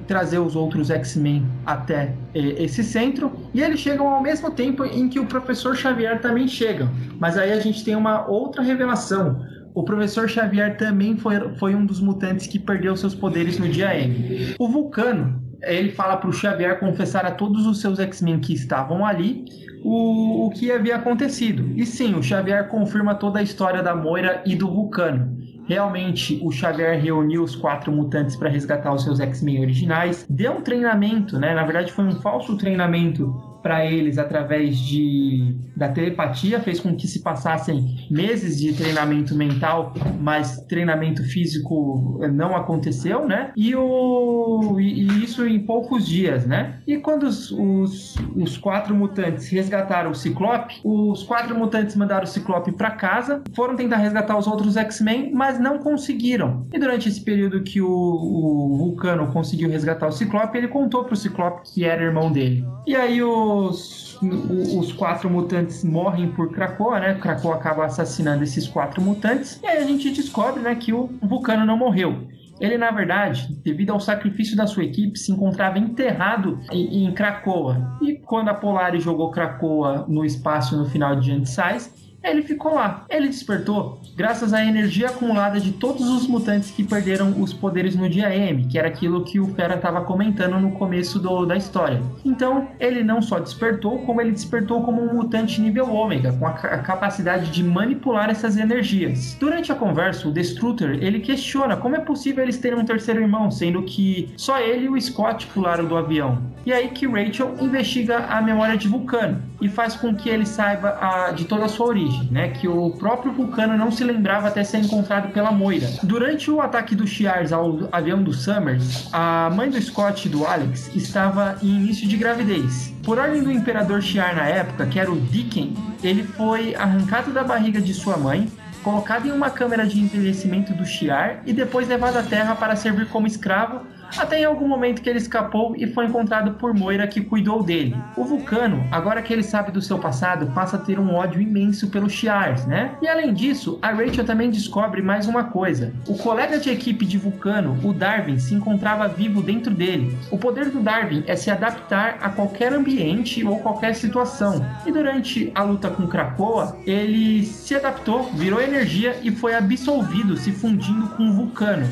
trazer 0.09 0.40
os 0.40 0.57
outros 0.57 0.90
X-Men 0.90 1.47
até 1.64 2.14
é, 2.35 2.64
esse 2.64 2.83
centro 2.83 3.33
e 3.54 3.62
eles 3.62 3.78
chegam 3.78 4.09
ao 4.09 4.21
mesmo 4.21 4.50
tempo 4.50 4.85
em 4.85 5.09
que 5.09 5.21
o 5.21 5.26
professor 5.26 5.76
Xavier 5.76 6.21
também 6.21 6.49
chega. 6.49 6.88
Mas 7.21 7.38
aí 7.38 7.52
a 7.52 7.61
gente 7.61 7.85
tem 7.85 7.95
uma 7.95 8.26
outra 8.26 8.61
revelação. 8.61 9.47
O 9.73 9.85
professor 9.85 10.28
Xavier 10.28 10.76
também 10.76 11.16
foi, 11.16 11.37
foi 11.59 11.76
um 11.76 11.87
dos 11.87 12.00
mutantes 12.00 12.49
que 12.49 12.59
perdeu 12.59 12.97
seus 12.97 13.14
poderes 13.14 13.57
no 13.57 13.69
dia 13.69 13.97
M. 13.97 14.57
O 14.59 14.69
Vulcano, 14.69 15.40
ele 15.62 15.90
fala 15.90 16.16
para 16.16 16.28
o 16.28 16.33
Xavier 16.33 16.78
confessar 16.78 17.25
a 17.25 17.31
todos 17.31 17.66
os 17.66 17.81
seus 17.81 17.99
X-Men 17.99 18.40
que 18.40 18.52
estavam 18.52 19.04
ali 19.04 19.45
o, 19.85 20.47
o 20.47 20.50
que 20.50 20.71
havia 20.71 20.97
acontecido. 20.97 21.73
E 21.76 21.85
sim, 21.85 22.14
o 22.14 22.23
Xavier 22.23 22.69
confirma 22.69 23.14
toda 23.14 23.38
a 23.38 23.42
história 23.42 23.83
da 23.83 23.95
Moira 23.95 24.42
e 24.45 24.54
do 24.54 24.69
Vulcano. 24.69 25.40
Realmente, 25.66 26.40
o 26.42 26.50
Xavier 26.50 27.00
reuniu 27.00 27.42
os 27.42 27.54
quatro 27.54 27.92
mutantes 27.92 28.35
para 28.37 28.49
resgatar 28.49 28.92
os 28.92 29.04
seus 29.04 29.21
X-Men 29.21 29.61
originais. 29.61 30.26
Deu 30.28 30.52
um 30.52 30.61
treinamento, 30.61 31.38
né? 31.38 31.54
Na 31.54 31.62
verdade, 31.64 31.92
foi 31.92 32.04
um 32.04 32.12
falso 32.21 32.57
treinamento 32.57 33.51
para 33.62 33.87
eles 33.87 34.19
através 34.19 34.76
de, 34.78 35.54
da 35.76 35.88
telepatia, 35.88 36.61
fez 36.61 36.81
com 36.81 36.95
que 36.95 37.07
se 37.07 37.23
passassem 37.23 38.07
meses 38.11 38.61
de 38.61 38.73
treinamento 38.73 39.35
mental, 39.35 39.95
mas 40.21 40.61
treinamento 40.66 41.23
físico 41.23 42.21
não 42.33 42.57
aconteceu, 42.57 43.26
né? 43.26 43.52
E, 43.57 43.75
o, 43.75 44.78
e, 44.81 45.04
e 45.04 45.25
isso 45.25 45.47
em 45.47 45.61
poucos 45.61 46.07
dias, 46.07 46.47
né? 46.47 46.81
E 46.87 46.99
quando 46.99 47.25
os, 47.25 47.50
os, 47.52 48.16
os, 48.37 48.57
quatro 48.59 48.95
mutantes 48.95 49.49
resgataram 49.49 50.11
o 50.11 50.14
Ciclope, 50.14 50.81
os 50.85 51.23
quatro 51.23 51.57
mutantes 51.57 51.95
mandaram 51.95 52.25
o 52.25 52.26
Ciclope 52.26 52.73
para 52.73 52.90
casa, 52.90 53.42
foram 53.54 53.76
tentar 53.76 53.97
resgatar 53.97 54.37
os 54.37 54.47
outros 54.47 54.76
X-Men, 54.76 55.33
mas 55.33 55.59
não 55.59 55.78
conseguiram. 55.78 56.66
E 56.73 56.78
durante 56.78 57.09
esse 57.09 57.23
período 57.23 57.62
que 57.62 57.81
o, 57.81 57.88
o 57.88 58.76
Vulcano 58.76 59.28
conseguiu 59.33 59.71
resgatar 59.71 60.09
o 60.09 60.12
Ciclope, 60.12 60.59
ele 60.59 60.69
contou 60.69 61.04
pro 61.04 61.16
Ciclope 61.16 61.62
que 61.73 61.85
era 61.85 62.02
irmão 62.02 62.33
dele. 62.33 62.64
E 62.87 62.97
aí 62.97 63.23
o 63.23 63.51
os, 63.59 64.18
os 64.21 64.92
quatro 64.92 65.28
mutantes 65.28 65.85
morrem 65.85 66.30
por 66.30 66.50
Krakoa, 66.50 67.00
né? 67.00 67.14
Krakoa 67.14 67.56
acaba 67.56 67.85
assassinando 67.85 68.42
esses 68.42 68.66
quatro 68.66 69.00
mutantes. 69.02 69.61
E 69.62 69.66
aí 69.66 69.78
a 69.78 69.87
gente 69.87 70.11
descobre, 70.11 70.62
né, 70.62 70.75
que 70.75 70.92
o 70.92 71.11
Vulcano 71.23 71.64
não 71.64 71.76
morreu. 71.76 72.26
Ele, 72.61 72.78
na 72.78 72.90
verdade, 72.92 73.52
devido 73.64 73.90
ao 73.90 73.99
sacrifício 73.99 74.56
da 74.56 74.66
sua 74.68 74.85
equipe, 74.85 75.18
se 75.18 75.32
encontrava 75.32 75.78
enterrado 75.78 76.61
em, 76.71 77.06
em 77.06 77.12
Krakoa. 77.12 77.99
E 78.00 78.14
quando 78.14 78.50
a 78.50 78.54
Polaris 78.54 79.02
jogou 79.02 79.32
Krakoa 79.32 80.04
no 80.09 80.25
espaço 80.25 80.76
no 80.76 80.87
final 80.87 81.16
de 81.16 81.32
Antisais, 81.32 81.92
ele 82.23 82.43
ficou 82.43 82.75
lá. 82.75 83.05
Ele 83.09 83.29
despertou 83.29 84.00
graças 84.17 84.52
à 84.52 84.64
energia 84.64 85.09
acumulada 85.09 85.59
de 85.59 85.73
todos 85.73 86.09
os 86.09 86.26
mutantes 86.26 86.71
que 86.71 86.85
perderam 86.85 87.41
os 87.41 87.52
poderes 87.52 87.97
no 87.97 88.09
dia 88.09 88.35
M, 88.35 88.67
que 88.67 88.79
era 88.79 88.88
aquilo 88.88 89.25
que 89.25 89.41
o 89.41 89.49
Fera 89.55 89.75
estava 89.75 90.02
comentando 90.02 90.59
no 90.61 90.73
começo 90.73 91.19
do, 91.19 91.47
da 91.47 91.57
história. 91.57 92.00
Então, 92.25 92.69
ele 92.79 93.02
não 93.02 93.23
só 93.23 93.38
despertou, 93.38 93.99
como 94.00 94.21
ele 94.21 94.33
despertou 94.33 94.83
como 94.83 95.02
um 95.02 95.14
mutante 95.14 95.61
nível 95.61 95.93
ômega, 95.93 96.33
com 96.33 96.47
a, 96.47 96.50
a 96.50 96.79
capacidade 96.79 97.50
de 97.50 97.62
manipular 97.62 98.31
essas 98.31 98.57
energias. 98.57 99.37
Durante 99.41 99.73
a 99.73 99.75
conversa, 99.75 100.29
o 100.29 100.33
Destrutor 100.33 100.91
ele 100.91 101.21
questiona 101.21 101.76
como 101.76 101.97
é 101.97 102.00
possível 102.00 102.45
eles 102.45 102.59
terem 102.59 102.79
um 102.79 102.85
terceiro 102.85 103.21
irmão, 103.21 103.50
sendo 103.50 103.83
que 103.83 104.33
só 104.37 104.61
ele 104.61 104.87
e 104.87 104.88
o 104.88 105.00
Scott 105.00 105.47
pularam 105.49 105.85
do 105.85 105.97
avião. 105.97 106.38
E 106.64 106.73
aí 106.73 106.88
que 106.88 107.07
Rachel 107.07 107.57
investiga 107.61 108.19
a 108.26 108.41
memória 108.41 108.76
de 108.76 108.87
Vulcano 108.87 109.43
e 109.61 109.69
faz 109.69 109.97
com 109.97 110.14
que 110.14 110.29
ele 110.29 110.47
saiba 110.47 110.97
a, 111.00 111.33
de 111.33 111.45
toda 111.45 111.64
a 111.64 111.69
sua 111.69 111.87
origem, 111.87 112.12
né? 112.31 112.49
Que 112.49 112.69
o 112.69 112.90
próprio 112.90 113.33
Vulcano 113.33 113.76
não 113.76 113.90
se 113.90 114.04
lembrava 114.04 114.49
até 114.49 114.64
ser 114.64 114.78
encontrado 114.78 115.33
pela 115.33 115.50
Moira. 115.50 115.88
Durante 116.02 116.50
o 116.50 116.61
ataque 116.61 116.95
do 116.95 117.07
Shiars 117.07 117.52
ao 117.52 117.88
avião 117.90 118.23
do 118.23 118.33
Summers, 118.33 119.09
a 119.12 119.50
mãe 119.50 119.71
do 119.71 119.81
Scott 119.81 120.26
e 120.26 120.31
do 120.31 120.47
Alex 120.47 120.95
estava 120.95 121.57
em 121.62 121.69
início 121.69 122.09
de 122.09 122.16
gravidez. 122.16 122.92
Por 123.02 123.19
ordem 123.19 123.42
do 123.42 123.50
Imperador 123.50 124.02
Shiar 124.02 124.37
na 124.37 124.47
época, 124.47 124.87
que 124.87 124.99
era 124.99 125.11
o 125.11 125.21
Dicken, 125.21 125.75
ele 126.02 126.23
foi 126.23 126.75
arrancado 126.75 127.33
da 127.33 127.42
barriga 127.42 127.81
de 127.81 127.92
sua 127.95 128.16
mãe 128.16 128.49
colocado 128.83 129.26
em 129.26 129.31
uma 129.31 129.50
câmera 129.50 129.87
de 129.87 130.00
envelhecimento 130.00 130.73
do 130.75 130.85
Shiar 130.85 131.42
e 131.47 131.52
depois 131.52 131.88
levado 131.88 132.16
à 132.16 132.23
Terra 132.23 132.54
para 132.54 132.76
servir 132.76 133.07
como 133.07 133.26
escravo 133.26 133.87
até 134.19 134.40
em 134.40 134.45
algum 134.45 134.69
momento 134.69 135.02
que 135.02 135.09
ele 135.09 135.19
escapou 135.19 135.75
e 135.76 135.87
foi 135.87 136.07
encontrado 136.07 136.52
por 136.54 136.75
Moira 136.75 137.07
que 137.07 137.21
cuidou 137.21 137.62
dele. 137.62 137.97
O 138.16 138.25
Vulcano, 138.25 138.85
agora 138.90 139.23
que 139.23 139.33
ele 139.33 139.42
sabe 139.42 139.73
do 139.73 139.81
seu 139.81 139.99
passado, 139.99 140.47
passa 140.54 140.76
a 140.76 140.81
ter 140.81 140.99
um 140.99 141.14
ódio 141.14 141.40
imenso 141.40 141.88
pelos 141.88 142.12
Shiars, 142.12 142.66
né? 142.66 142.97
E 143.00 143.09
além 143.09 143.33
disso, 143.33 143.78
a 143.83 143.90
Rachel 143.90 144.25
também 144.25 144.50
descobre 144.50 145.02
mais 145.02 145.26
uma 145.26 145.45
coisa. 145.45 145.92
O 146.07 146.16
colega 146.16 146.59
de 146.59 146.71
equipe 146.71 147.04
de 147.04 147.19
Vulcano, 147.19 147.78
o 147.83 147.92
Darwin, 147.92 148.38
se 148.38 148.54
encontrava 148.54 149.09
vivo 149.09 149.42
dentro 149.42 149.75
dele. 149.75 150.16
O 150.31 150.38
poder 150.38 150.71
do 150.71 150.81
Darwin 150.81 151.25
é 151.26 151.37
se 151.37 151.50
adaptar 151.50 152.19
a 152.21 152.28
qualquer 152.28 152.73
ambiente 152.73 153.45
ou 153.45 153.59
qualquer 153.61 153.95
situação. 153.95 154.64
E 154.87 154.92
durante 154.92 155.50
a 155.54 155.62
luta 155.62 155.88
com 155.90 156.07
Krakoa, 156.07 156.76
ele 156.87 157.45
se 157.45 157.75
adaptou, 157.75 158.25
virou 158.35 158.61
energia 158.61 159.16
e 159.23 159.31
foi 159.31 159.54
absolvido, 159.54 160.37
se 160.37 160.52
fundindo 160.52 161.09
com 161.11 161.28
o 161.28 161.33
Vulcano. 161.33 161.87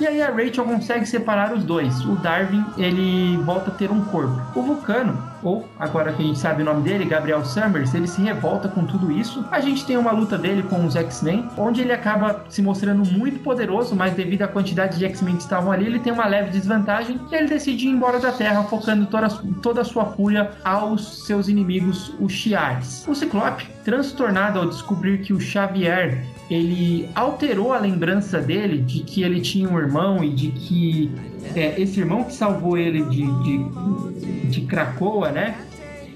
E 0.00 0.06
aí 0.06 0.20
a 0.20 0.30
Rachel 0.30 0.64
consegue 0.64 1.06
separar 1.06 1.52
os 1.52 1.61
dois. 1.62 2.04
O 2.04 2.16
Darwin, 2.16 2.64
ele 2.76 3.36
volta 3.38 3.70
a 3.70 3.74
ter 3.74 3.90
um 3.90 4.02
corpo. 4.04 4.40
O 4.54 4.62
Vulcano, 4.62 5.16
ou 5.42 5.68
agora 5.78 6.12
que 6.12 6.22
a 6.22 6.26
gente 6.26 6.38
sabe 6.38 6.62
o 6.62 6.64
nome 6.64 6.82
dele, 6.82 7.04
Gabriel 7.04 7.44
Summers, 7.44 7.94
ele 7.94 8.06
se 8.06 8.22
revolta 8.22 8.68
com 8.68 8.84
tudo 8.84 9.10
isso. 9.10 9.44
A 9.50 9.60
gente 9.60 9.84
tem 9.84 9.96
uma 9.96 10.12
luta 10.12 10.38
dele 10.38 10.62
com 10.62 10.84
os 10.84 10.94
X-Men, 10.94 11.48
onde 11.56 11.80
ele 11.80 11.92
acaba 11.92 12.44
se 12.48 12.62
mostrando 12.62 13.04
muito 13.10 13.40
poderoso, 13.40 13.94
mas 13.96 14.14
devido 14.14 14.42
à 14.42 14.48
quantidade 14.48 14.98
de 14.98 15.04
X-Men 15.04 15.36
que 15.36 15.42
estavam 15.42 15.72
ali, 15.72 15.86
ele 15.86 15.98
tem 15.98 16.12
uma 16.12 16.26
leve 16.26 16.50
desvantagem 16.50 17.20
e 17.30 17.34
ele 17.34 17.48
decide 17.48 17.86
ir 17.86 17.90
embora 17.90 18.18
da 18.18 18.32
Terra, 18.32 18.62
focando 18.64 19.06
toda, 19.06 19.28
toda 19.62 19.80
a 19.80 19.84
sua 19.84 20.06
fúria 20.06 20.50
aos 20.64 21.26
seus 21.26 21.48
inimigos, 21.48 22.14
os 22.20 22.32
Shi'ars. 22.32 23.06
O 23.08 23.14
Ciclope, 23.14 23.66
transtornado 23.84 24.58
ao 24.58 24.66
descobrir 24.66 25.18
que 25.18 25.32
o 25.32 25.40
Xavier 25.40 26.24
ele 26.52 27.08
alterou 27.14 27.72
a 27.72 27.78
lembrança 27.78 28.40
dele 28.40 28.78
de 28.78 29.00
que 29.00 29.22
ele 29.22 29.40
tinha 29.40 29.68
um 29.68 29.78
irmão 29.78 30.22
e 30.22 30.30
de 30.30 30.48
que 30.48 31.10
é, 31.54 31.80
esse 31.80 32.00
irmão 32.00 32.24
que 32.24 32.34
salvou 32.34 32.76
ele 32.76 33.02
de, 33.04 33.24
de, 33.42 34.48
de 34.48 34.60
Krakoa, 34.62 35.30
né? 35.30 35.56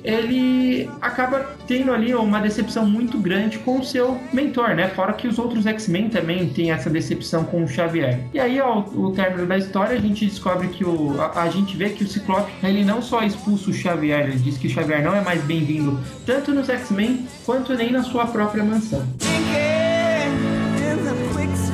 Ele 0.04 0.88
acaba 1.00 1.56
tendo 1.66 1.92
ali 1.92 2.14
uma 2.14 2.38
decepção 2.38 2.86
muito 2.86 3.18
grande 3.18 3.58
com 3.58 3.80
o 3.80 3.84
seu 3.84 4.16
mentor, 4.32 4.76
né? 4.76 4.86
Fora 4.88 5.12
que 5.12 5.26
os 5.26 5.36
outros 5.36 5.66
X-Men 5.66 6.10
também 6.10 6.48
têm 6.48 6.70
essa 6.70 6.88
decepção 6.88 7.42
com 7.42 7.64
o 7.64 7.68
Xavier. 7.68 8.20
E 8.32 8.38
aí, 8.38 8.60
ao, 8.60 8.88
ao 8.96 9.12
término 9.12 9.46
da 9.46 9.58
história, 9.58 9.96
a 9.96 10.00
gente 10.00 10.24
descobre 10.24 10.68
que 10.68 10.84
o. 10.84 11.20
A, 11.20 11.42
a, 11.42 11.48
gente 11.48 11.76
vê 11.76 11.88
que 11.88 12.04
o 12.04 12.06
Ciclope 12.06 12.52
ele 12.62 12.84
não 12.84 13.02
só 13.02 13.24
expulsa 13.24 13.70
o 13.70 13.74
Xavier, 13.74 14.28
ele 14.28 14.38
diz 14.38 14.56
que 14.56 14.68
o 14.68 14.70
Xavier 14.70 15.02
não 15.02 15.12
é 15.12 15.22
mais 15.22 15.42
bem-vindo 15.42 15.98
tanto 16.24 16.52
nos 16.52 16.68
X-Men 16.68 17.26
quanto 17.44 17.74
nem 17.74 17.90
na 17.90 18.04
sua 18.04 18.26
própria 18.26 18.62
mansão. 18.62 19.04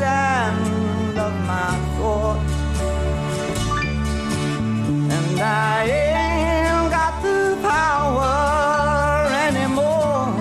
Quicksand 0.03 1.19
of 1.19 1.33
my 1.47 1.79
thoughts. 1.97 2.53
And 5.15 5.41
I 5.41 5.85
ain't 5.87 6.91
got 6.91 7.23
the 7.23 7.57
power 7.63 9.29
anymore. 9.47 10.33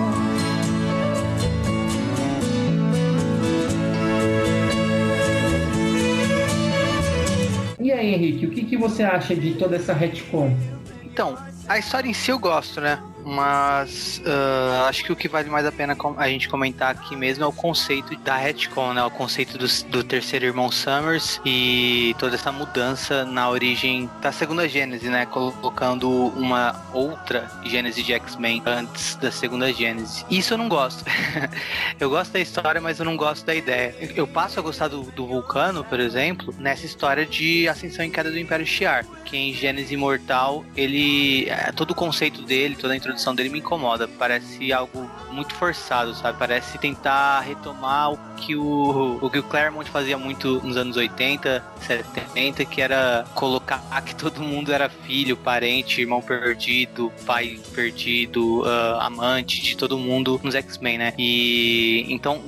E 7.80 7.92
aí, 7.92 8.14
Henrique, 8.14 8.46
o 8.46 8.50
que, 8.50 8.64
que 8.64 8.76
você 8.76 9.04
acha 9.04 9.34
de 9.34 9.54
toda 9.54 9.76
essa 9.76 9.92
retcon? 9.92 10.56
Então, 11.04 11.36
a 11.68 11.78
história 11.78 12.08
em 12.08 12.14
si 12.14 12.30
eu 12.30 12.38
gosto, 12.38 12.80
né? 12.80 12.98
Mas 13.24 14.20
uh, 14.24 14.84
acho 14.88 15.04
que 15.04 15.12
o 15.12 15.16
que 15.16 15.28
vale 15.28 15.48
mais 15.48 15.64
a 15.64 15.72
pena 15.72 15.96
a 16.16 16.28
gente 16.28 16.48
comentar 16.48 16.90
aqui 16.90 17.14
mesmo 17.14 17.44
é 17.44 17.46
o 17.46 17.52
conceito 17.52 18.16
da 18.18 18.36
retcon, 18.36 18.92
né? 18.92 19.04
O 19.04 19.10
conceito 19.10 19.56
do, 19.56 19.66
do 19.88 20.04
terceiro 20.04 20.44
irmão 20.44 20.70
Summers 20.70 21.40
e 21.44 22.14
toda 22.18 22.34
essa 22.34 22.50
mudança 22.50 23.24
na 23.24 23.48
origem 23.48 24.10
da 24.20 24.32
segunda 24.32 24.68
Gênese, 24.68 25.08
né? 25.08 25.26
Colocando 25.26 26.10
uma 26.10 26.80
outra 26.92 27.50
Gênese 27.64 28.02
de 28.02 28.12
X-Men 28.12 28.62
antes 28.66 29.14
da 29.16 29.30
segunda 29.30 29.72
Gênese. 29.72 30.24
Isso 30.28 30.54
eu 30.54 30.58
não 30.58 30.68
gosto. 30.68 31.04
eu 32.00 32.10
gosto 32.10 32.32
da 32.32 32.40
história, 32.40 32.80
mas 32.80 32.98
eu 32.98 33.04
não 33.04 33.16
gosto 33.16 33.46
da 33.46 33.54
ideia. 33.54 33.94
Eu 34.16 34.26
passo 34.26 34.58
a 34.58 34.62
gostar 34.62 34.88
do, 34.88 35.02
do 35.12 35.26
Vulcano, 35.26 35.84
por 35.84 36.00
exemplo, 36.00 36.54
nessa 36.58 36.84
história 36.84 37.24
de 37.24 37.68
ascensão 37.68 38.04
e 38.04 38.10
queda 38.10 38.30
do 38.30 38.38
Império 38.38 38.66
Shi'ar. 38.66 39.06
Que 39.24 39.36
em 39.36 39.54
Gênese 39.54 39.94
Imortal, 39.94 40.64
ele... 40.76 41.48
É, 41.48 41.70
todo 41.72 41.92
o 41.92 41.94
conceito 41.94 42.42
dele, 42.42 42.76
toda 42.76 42.92
a 42.92 42.96
introdução 42.96 43.11
introdução 43.12 43.34
dele 43.34 43.48
me 43.48 43.58
incomoda. 43.58 44.08
Parece 44.08 44.72
algo 44.72 45.10
muito 45.30 45.54
forçado, 45.54 46.14
sabe? 46.14 46.38
Parece 46.38 46.78
tentar 46.78 47.40
retomar 47.40 48.12
o 48.12 48.18
que 48.36 48.56
o, 48.56 49.18
o 49.20 49.30
que 49.30 49.38
o 49.38 49.42
Claremont 49.42 49.88
fazia 49.90 50.18
muito 50.18 50.60
nos 50.62 50.76
anos 50.76 50.96
80, 50.96 51.64
70, 51.80 52.64
que 52.64 52.80
era 52.80 53.24
colocar 53.34 53.80
que 54.02 54.14
todo 54.14 54.40
mundo 54.40 54.72
era 54.72 54.88
filho, 54.88 55.36
parente, 55.36 56.00
irmão 56.00 56.20
perdido, 56.20 57.12
pai 57.24 57.60
perdido, 57.74 58.62
uh, 58.62 59.00
amante 59.00 59.62
de 59.62 59.76
todo 59.76 59.98
mundo 59.98 60.40
nos 60.42 60.54
X-Men, 60.54 60.98
né? 60.98 61.14
E 61.18 62.06
então, 62.08 62.42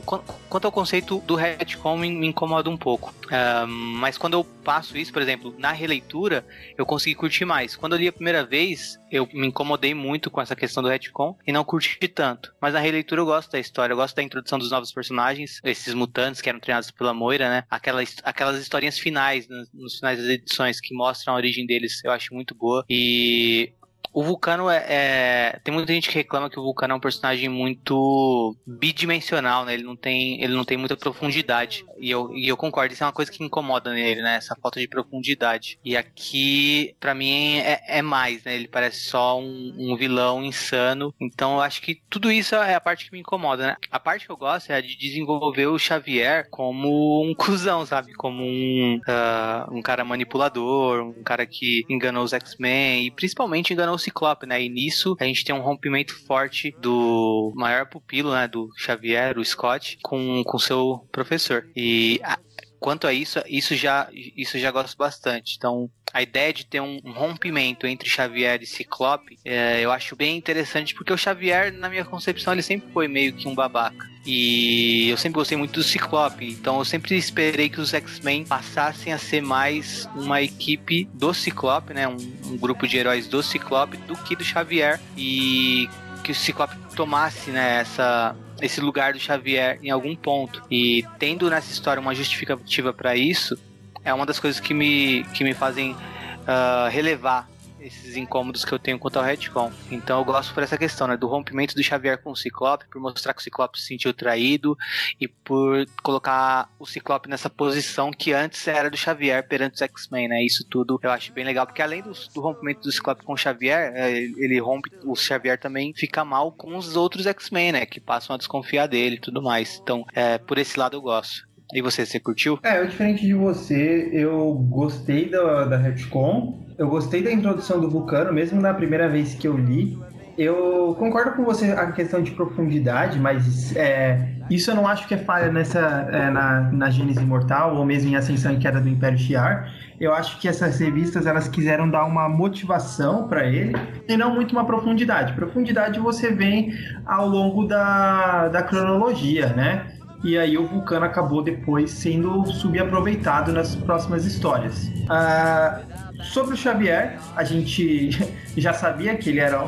quanto 0.55 0.67
ao 0.67 0.73
conceito 0.73 1.19
do 1.27 1.35
retcon, 1.35 1.97
me, 1.97 2.07
incomoda 2.29 2.71
um 2.71 2.77
pouco. 2.77 3.13
Uh, 3.25 3.67
mas 3.67 4.17
quando 4.17 4.35
eu 4.35 4.45
passo 4.45 4.97
isso, 4.97 5.13
por 5.13 5.21
exemplo, 5.21 5.53
na 5.59 5.73
releitura, 5.73 6.47
eu 6.79 6.87
consegui 6.87 7.17
curtir 7.17 7.45
mais. 7.45 7.75
Quando 7.75 7.95
eu 7.95 7.99
li 7.99 8.07
a 8.07 8.13
primeira 8.13 8.47
vez, 8.47 8.97
eu 9.11 9.29
me 9.33 9.49
incomodei 9.49 9.95
muito 9.95 10.31
com 10.31 10.41
essa 10.41 10.55
questão 10.55 10.81
do 10.81 10.89
retcon 10.89 11.37
e 11.45 11.51
não 11.51 11.65
curti 11.65 12.07
tanto. 12.07 12.55
Mas 12.61 12.73
na 12.73 12.79
releitura 12.79 13.21
eu 13.21 13.27
gosto 13.27 13.51
da 13.51 13.59
história, 13.59 13.95
eu 13.95 13.97
gosto 13.97 14.15
da 14.15 14.23
introdução 14.23 14.57
dos 14.57 14.71
novos 14.71 14.93
personagens, 14.93 15.61
esses 15.65 15.93
mutantes 15.93 16.41
que 16.41 16.49
eram 16.49 16.61
treinados 16.61 16.93
pela 16.93 17.13
Moira, 17.13 17.49
né? 17.49 17.65
Aquelas, 17.69 18.15
aquelas 18.23 18.61
historinhas 18.61 18.97
finais, 18.97 19.49
nos, 19.49 19.69
nos 19.75 19.97
finais 19.97 20.21
das 20.21 20.29
edições, 20.29 20.81
que 20.81 20.95
mostram 20.95 21.35
a 21.35 21.37
origem 21.37 21.67
deles, 21.67 22.01
eu 22.05 22.13
acho 22.13 22.33
muito 22.33 22.55
boa. 22.55 22.85
E 22.89 23.73
o 24.14 24.23
Vulcano 24.23 24.71
é, 24.71 24.85
é, 24.88 25.61
Tem 25.64 25.75
muita 25.75 25.92
gente 25.92 26.09
que 26.09 26.14
reclama 26.14 26.49
que 26.49 26.59
o 26.59 26.62
Vulcano 26.62 26.94
é 26.94 26.97
um 26.97 27.00
personagem 27.00 27.49
muito 27.49 28.56
bidimensional, 28.64 29.64
né? 29.64 29.75
Ele 29.75 29.83
não 29.83 29.97
tem, 29.97 30.40
ele 30.40 30.54
não 30.54 30.64
tem 30.64 30.76
muita 30.76 30.97
profundidade. 30.97 31.85
E 31.99 32.11
eu, 32.11 32.33
e 32.33 32.47
eu 32.47 32.56
concordo, 32.56 32.94
isso 32.94 33.02
é 33.02 33.06
uma 33.06 33.12
coisa 33.12 33.30
que 33.30 33.42
incomoda 33.42 33.92
nele, 33.92 34.23
né? 34.23 34.37
Essa 34.37 34.54
falta 34.54 34.78
de 34.78 34.87
profundidade. 34.87 35.80
E 35.85 35.97
aqui, 35.97 36.94
para 37.00 37.12
mim, 37.12 37.56
é, 37.56 37.83
é, 37.88 38.02
mais, 38.02 38.44
né? 38.44 38.54
Ele 38.54 38.68
parece 38.68 39.00
só 39.00 39.40
um, 39.40 39.75
um, 39.76 39.97
vilão 39.97 40.44
insano. 40.44 41.12
Então 41.21 41.54
eu 41.54 41.61
acho 41.61 41.83
que 41.83 42.00
tudo 42.09 42.30
isso 42.30 42.54
é 42.54 42.75
a 42.75 42.80
parte 42.80 43.06
que 43.06 43.12
me 43.12 43.18
incomoda, 43.18 43.66
né? 43.66 43.76
A 43.90 43.99
parte 43.99 44.26
que 44.26 44.33
eu 44.33 44.37
gosto 44.37 44.71
é 44.71 44.76
a 44.76 44.80
de 44.80 44.97
desenvolver 44.97 45.66
o 45.66 45.78
Xavier 45.78 46.49
como 46.50 47.25
um 47.25 47.35
cuzão, 47.37 47.85
sabe? 47.85 48.12
Como 48.14 48.44
um, 48.44 49.00
uh, 49.09 49.75
um 49.75 49.83
cara 49.83 50.04
manipulador, 50.04 51.02
um 51.02 51.23
cara 51.25 51.44
que 51.44 51.85
enganou 51.88 52.23
os 52.23 52.33
X-Men 52.33 53.06
e 53.06 53.11
principalmente 53.11 53.73
enganou 53.73 53.97
os 53.97 54.04
Ciclope, 54.05 54.47
né? 54.47 54.63
E 54.63 54.69
nisso 54.69 55.17
a 55.21 55.25
gente 55.25 55.45
tem 55.45 55.55
um 55.55 55.61
rompimento 55.63 56.15
forte 56.27 56.75
do 56.79 57.53
maior 57.55 57.87
pupilo, 57.87 58.33
né? 58.33 58.47
Do 58.47 58.69
Xavier, 58.77 59.39
o 59.39 59.45
Scott, 59.45 59.99
com 60.03 60.43
o 60.47 60.59
seu 60.59 61.07
professor. 61.11 61.67
E 61.75 62.21
a, 62.23 62.39
quanto 62.79 63.07
a 63.07 63.13
isso, 63.13 63.41
isso 63.47 63.75
já, 63.75 64.09
isso 64.13 64.59
já 64.59 64.71
gosto 64.71 64.97
bastante. 64.97 65.55
Então, 65.57 65.91
a 66.14 66.23
ideia 66.23 66.52
de 66.52 66.64
ter 66.64 66.80
um, 66.80 67.00
rompimento 67.04 67.88
entre 67.88 68.09
Xavier 68.09 68.62
e 68.62 68.66
Ciclope, 68.66 69.37
é, 69.44 69.80
eu 69.80 69.90
acho 69.90 70.14
bem 70.14 70.37
interessante, 70.37 70.94
porque 70.94 71.12
o 71.12 71.18
Xavier, 71.18 71.73
na 71.73 71.88
minha 71.88 72.04
concepção, 72.04 72.52
ele 72.52 72.62
sempre 72.62 72.88
foi 72.92 73.09
meio 73.09 73.33
que 73.33 73.49
um 73.49 73.54
babaca. 73.54 74.09
E 74.25 75.11
eu 75.11 75.16
sempre 75.16 75.35
gostei 75.35 75.59
muito 75.59 75.75
do 75.75 75.83
Ciclope, 75.83 76.49
então 76.49 76.78
eu 76.78 76.85
sempre 76.85 77.16
esperei 77.16 77.68
que 77.68 77.80
os 77.80 77.92
X-Men 77.92 78.44
passassem 78.44 79.12
a 79.12 79.18
ser 79.18 79.42
mais 79.42 80.09
uma 80.14 80.40
equipe 80.40 81.04
do 81.12 81.35
Ciclope, 81.35 81.92
né? 81.92 82.06
Um, 82.06 82.16
um 82.47 82.56
grupo 82.56 82.87
de 82.87 82.97
heróis 82.97 83.26
do 83.26 83.42
Ciclope 83.42 83.97
do 83.97 84.16
que 84.16 84.37
do 84.37 84.44
Xavier. 84.44 85.00
E 85.16 85.88
que 86.23 86.33
o 86.33 86.35
Ciclope 86.35 86.75
tomasse 86.97 87.50
né, 87.50 87.80
essa, 87.80 88.35
esse 88.62 88.80
lugar 88.80 89.12
do 89.12 89.21
Xavier 89.21 89.78
em 89.83 89.90
algum 89.90 90.16
ponto. 90.16 90.62
E 90.71 91.04
tendo 91.18 91.50
nessa 91.50 91.71
história 91.71 92.00
uma 92.00 92.14
justificativa 92.14 92.94
para 92.94 93.14
isso, 93.14 93.59
é 94.05 94.13
uma 94.13 94.27
das 94.27 94.39
coisas 94.39 94.61
que 94.61 94.75
me, 94.75 95.25
que 95.35 95.43
me 95.43 95.55
fazem 95.55 95.93
uh, 95.93 96.89
relevar 96.91 97.49
esses 97.85 98.17
incômodos 98.17 98.65
que 98.65 98.73
eu 98.73 98.79
tenho 98.79 98.99
quanto 98.99 99.19
ao 99.19 99.25
retcon. 99.25 99.71
Então 99.91 100.19
eu 100.19 100.25
gosto 100.25 100.55
por 100.55 100.63
essa 100.63 100.79
questão, 100.79 101.07
né, 101.07 101.17
do 101.17 101.27
rompimento 101.27 101.75
do 101.75 101.83
Xavier 101.83 102.21
com 102.23 102.31
o 102.31 102.37
Ciclope, 102.37 102.87
por 102.91 103.01
mostrar 103.01 103.35
que 103.35 103.41
o 103.41 103.43
Ciclope 103.43 103.79
se 103.79 103.87
sentiu 103.87 104.15
traído 104.15 104.77
e 105.21 105.29
por 105.29 105.85
colocar 106.03 106.71
o 106.79 106.87
Ciclope 106.87 107.29
nessa 107.29 107.51
posição 107.51 108.11
que 108.11 108.33
antes 108.33 108.67
era 108.67 108.91
do 108.91 108.97
Xavier 108.97 109.47
perante 109.47 109.75
os 109.75 109.83
X-Men, 109.83 110.29
né? 110.29 110.43
Isso 110.43 110.65
tudo 110.69 110.99
eu 111.03 111.11
acho 111.11 111.33
bem 111.33 111.45
legal, 111.45 111.67
porque 111.67 111.83
além 111.83 112.03
do, 112.03 112.13
do 112.35 112.41
rompimento 112.41 112.81
do 112.81 112.93
Ciclope 112.93 113.23
com 113.23 113.35
o 113.35 113.37
Xavier, 113.37 113.93
é, 113.95 114.13
ele 114.19 114.59
rompe, 114.59 114.91
o 115.05 115.15
Xavier 115.15 115.59
também 115.59 115.93
fica 115.95 116.25
mal 116.25 116.53
com 116.53 116.77
os 116.77 116.97
outros 116.97 117.27
X-Men, 117.27 117.73
né? 117.73 117.87
Que 117.87 118.01
passam 118.01 118.35
a 118.35 118.39
desconfiar 118.39 118.87
dele 118.87 119.17
e 119.17 119.21
tudo 119.21 119.43
mais. 119.43 119.79
Então, 119.83 120.07
é, 120.15 120.39
por 120.39 120.57
esse 120.59 120.79
lado 120.79 120.97
eu 120.97 121.03
gosto. 121.03 121.54
E 121.75 121.83
você, 121.83 122.07
você 122.07 122.21
curtiu? 122.21 122.61
É, 122.62 122.78
eu 122.78 122.87
diferente 122.87 123.26
de 123.26 123.35
você, 123.35 124.09
eu 124.12 124.54
gostei 124.71 125.28
da, 125.28 125.64
da 125.64 125.76
retcon, 125.76 126.64
eu 126.78 126.88
gostei 126.88 127.21
da 127.21 127.33
introdução 127.33 127.81
do 127.81 127.90
Vulcano, 127.90 128.33
mesmo 128.33 128.61
na 128.61 128.73
primeira 128.73 129.09
vez 129.09 129.35
que 129.35 129.49
eu 129.49 129.57
li. 129.57 129.99
Eu 130.38 130.95
concordo 130.97 131.33
com 131.33 131.45
você 131.45 131.73
a 131.73 131.90
questão 131.90 132.23
de 132.23 132.31
profundidade, 132.31 133.19
mas 133.19 133.75
é, 133.75 134.35
isso 134.49 134.71
eu 134.71 134.75
não 134.76 134.87
acho 134.87 135.09
que 135.09 135.14
é 135.14 135.16
falha 135.16 135.50
nessa, 135.50 135.81
é, 136.12 136.31
na, 136.31 136.61
na 136.73 136.90
Gênesis 136.90 137.23
Imortal 137.23 137.76
ou 137.76 137.85
mesmo 137.85 138.11
em 138.11 138.16
Ascensão 138.16 138.52
e 138.52 138.59
Queda 138.59 138.81
do 138.81 138.88
Império 138.88 139.19
Shi'ar. 139.19 139.73
Eu 140.00 140.12
acho 140.12 140.40
que 140.40 140.47
essas 140.47 140.78
revistas 140.78 141.26
elas 141.26 141.49
quiseram 141.49 141.88
dar 141.88 142.04
uma 142.04 142.28
motivação 142.28 143.26
para 143.26 143.47
ele 143.47 143.75
e 144.09 144.16
não 144.16 144.35
muito 144.35 144.52
uma 144.52 144.64
profundidade. 144.64 145.33
Profundidade 145.35 145.99
você 145.99 146.31
vem 146.33 146.73
ao 147.07 147.28
longo 147.28 147.64
da, 147.66 148.49
da 148.49 148.62
cronologia, 148.62 149.49
né? 149.49 149.94
E 150.25 150.38
aí 150.38 150.57
o 150.57 150.66
Vulcano 150.66 151.04
acabou 151.04 151.43
depois 151.43 151.90
sendo 151.90 152.47
subaproveitado 152.47 153.52
nas 153.52 153.76
próximas 153.76 154.25
histórias. 154.25 154.90
Ah, 155.09 155.83
Sobre 156.23 156.54
o 156.54 156.57
Xavier, 156.57 157.19
a 157.37 157.45
gente 157.45 158.11
já 158.57 158.73
sabia 158.73 159.16
que 159.16 159.31
ele 159.31 159.40
era 159.40 159.62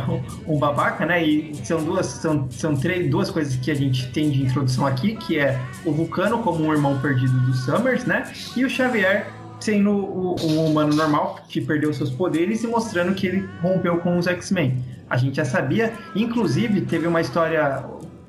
um 0.47 0.59
babaca, 0.59 1.05
né? 1.05 1.25
E 1.25 1.55
são 1.65 1.83
duas, 1.83 2.07
são, 2.07 2.51
são 2.51 2.77
três, 2.77 3.11
duas 3.11 3.31
coisas 3.31 3.57
que 3.57 3.71
a 3.71 3.75
gente 3.75 4.11
tem 4.13 4.31
de 4.31 4.43
introdução 4.43 4.87
aqui, 4.87 5.17
que 5.17 5.39
é 5.39 5.61
o 5.85 5.93
Vulcano 5.93 6.39
como 6.43 6.65
um 6.65 6.73
irmão 6.73 6.99
perdido 7.01 7.39
do 7.41 7.53
Summers, 7.53 8.05
né? 8.05 8.31
E 8.57 8.65
o 8.65 8.71
Xavier 8.71 9.27
sendo 9.59 9.91
um 9.91 10.67
humano 10.67 10.95
normal 10.95 11.41
que 11.49 11.61
perdeu 11.61 11.93
seus 11.93 12.11
poderes 12.11 12.63
e 12.63 12.67
mostrando 12.67 13.15
que 13.15 13.27
ele 13.27 13.49
rompeu 13.63 13.99
com 13.99 14.19
os 14.19 14.27
X-Men. 14.27 14.85
A 15.09 15.17
gente 15.17 15.37
já 15.37 15.45
sabia, 15.45 15.93
inclusive 16.15 16.83
teve 16.83 17.07
uma 17.07 17.21
história 17.21 17.85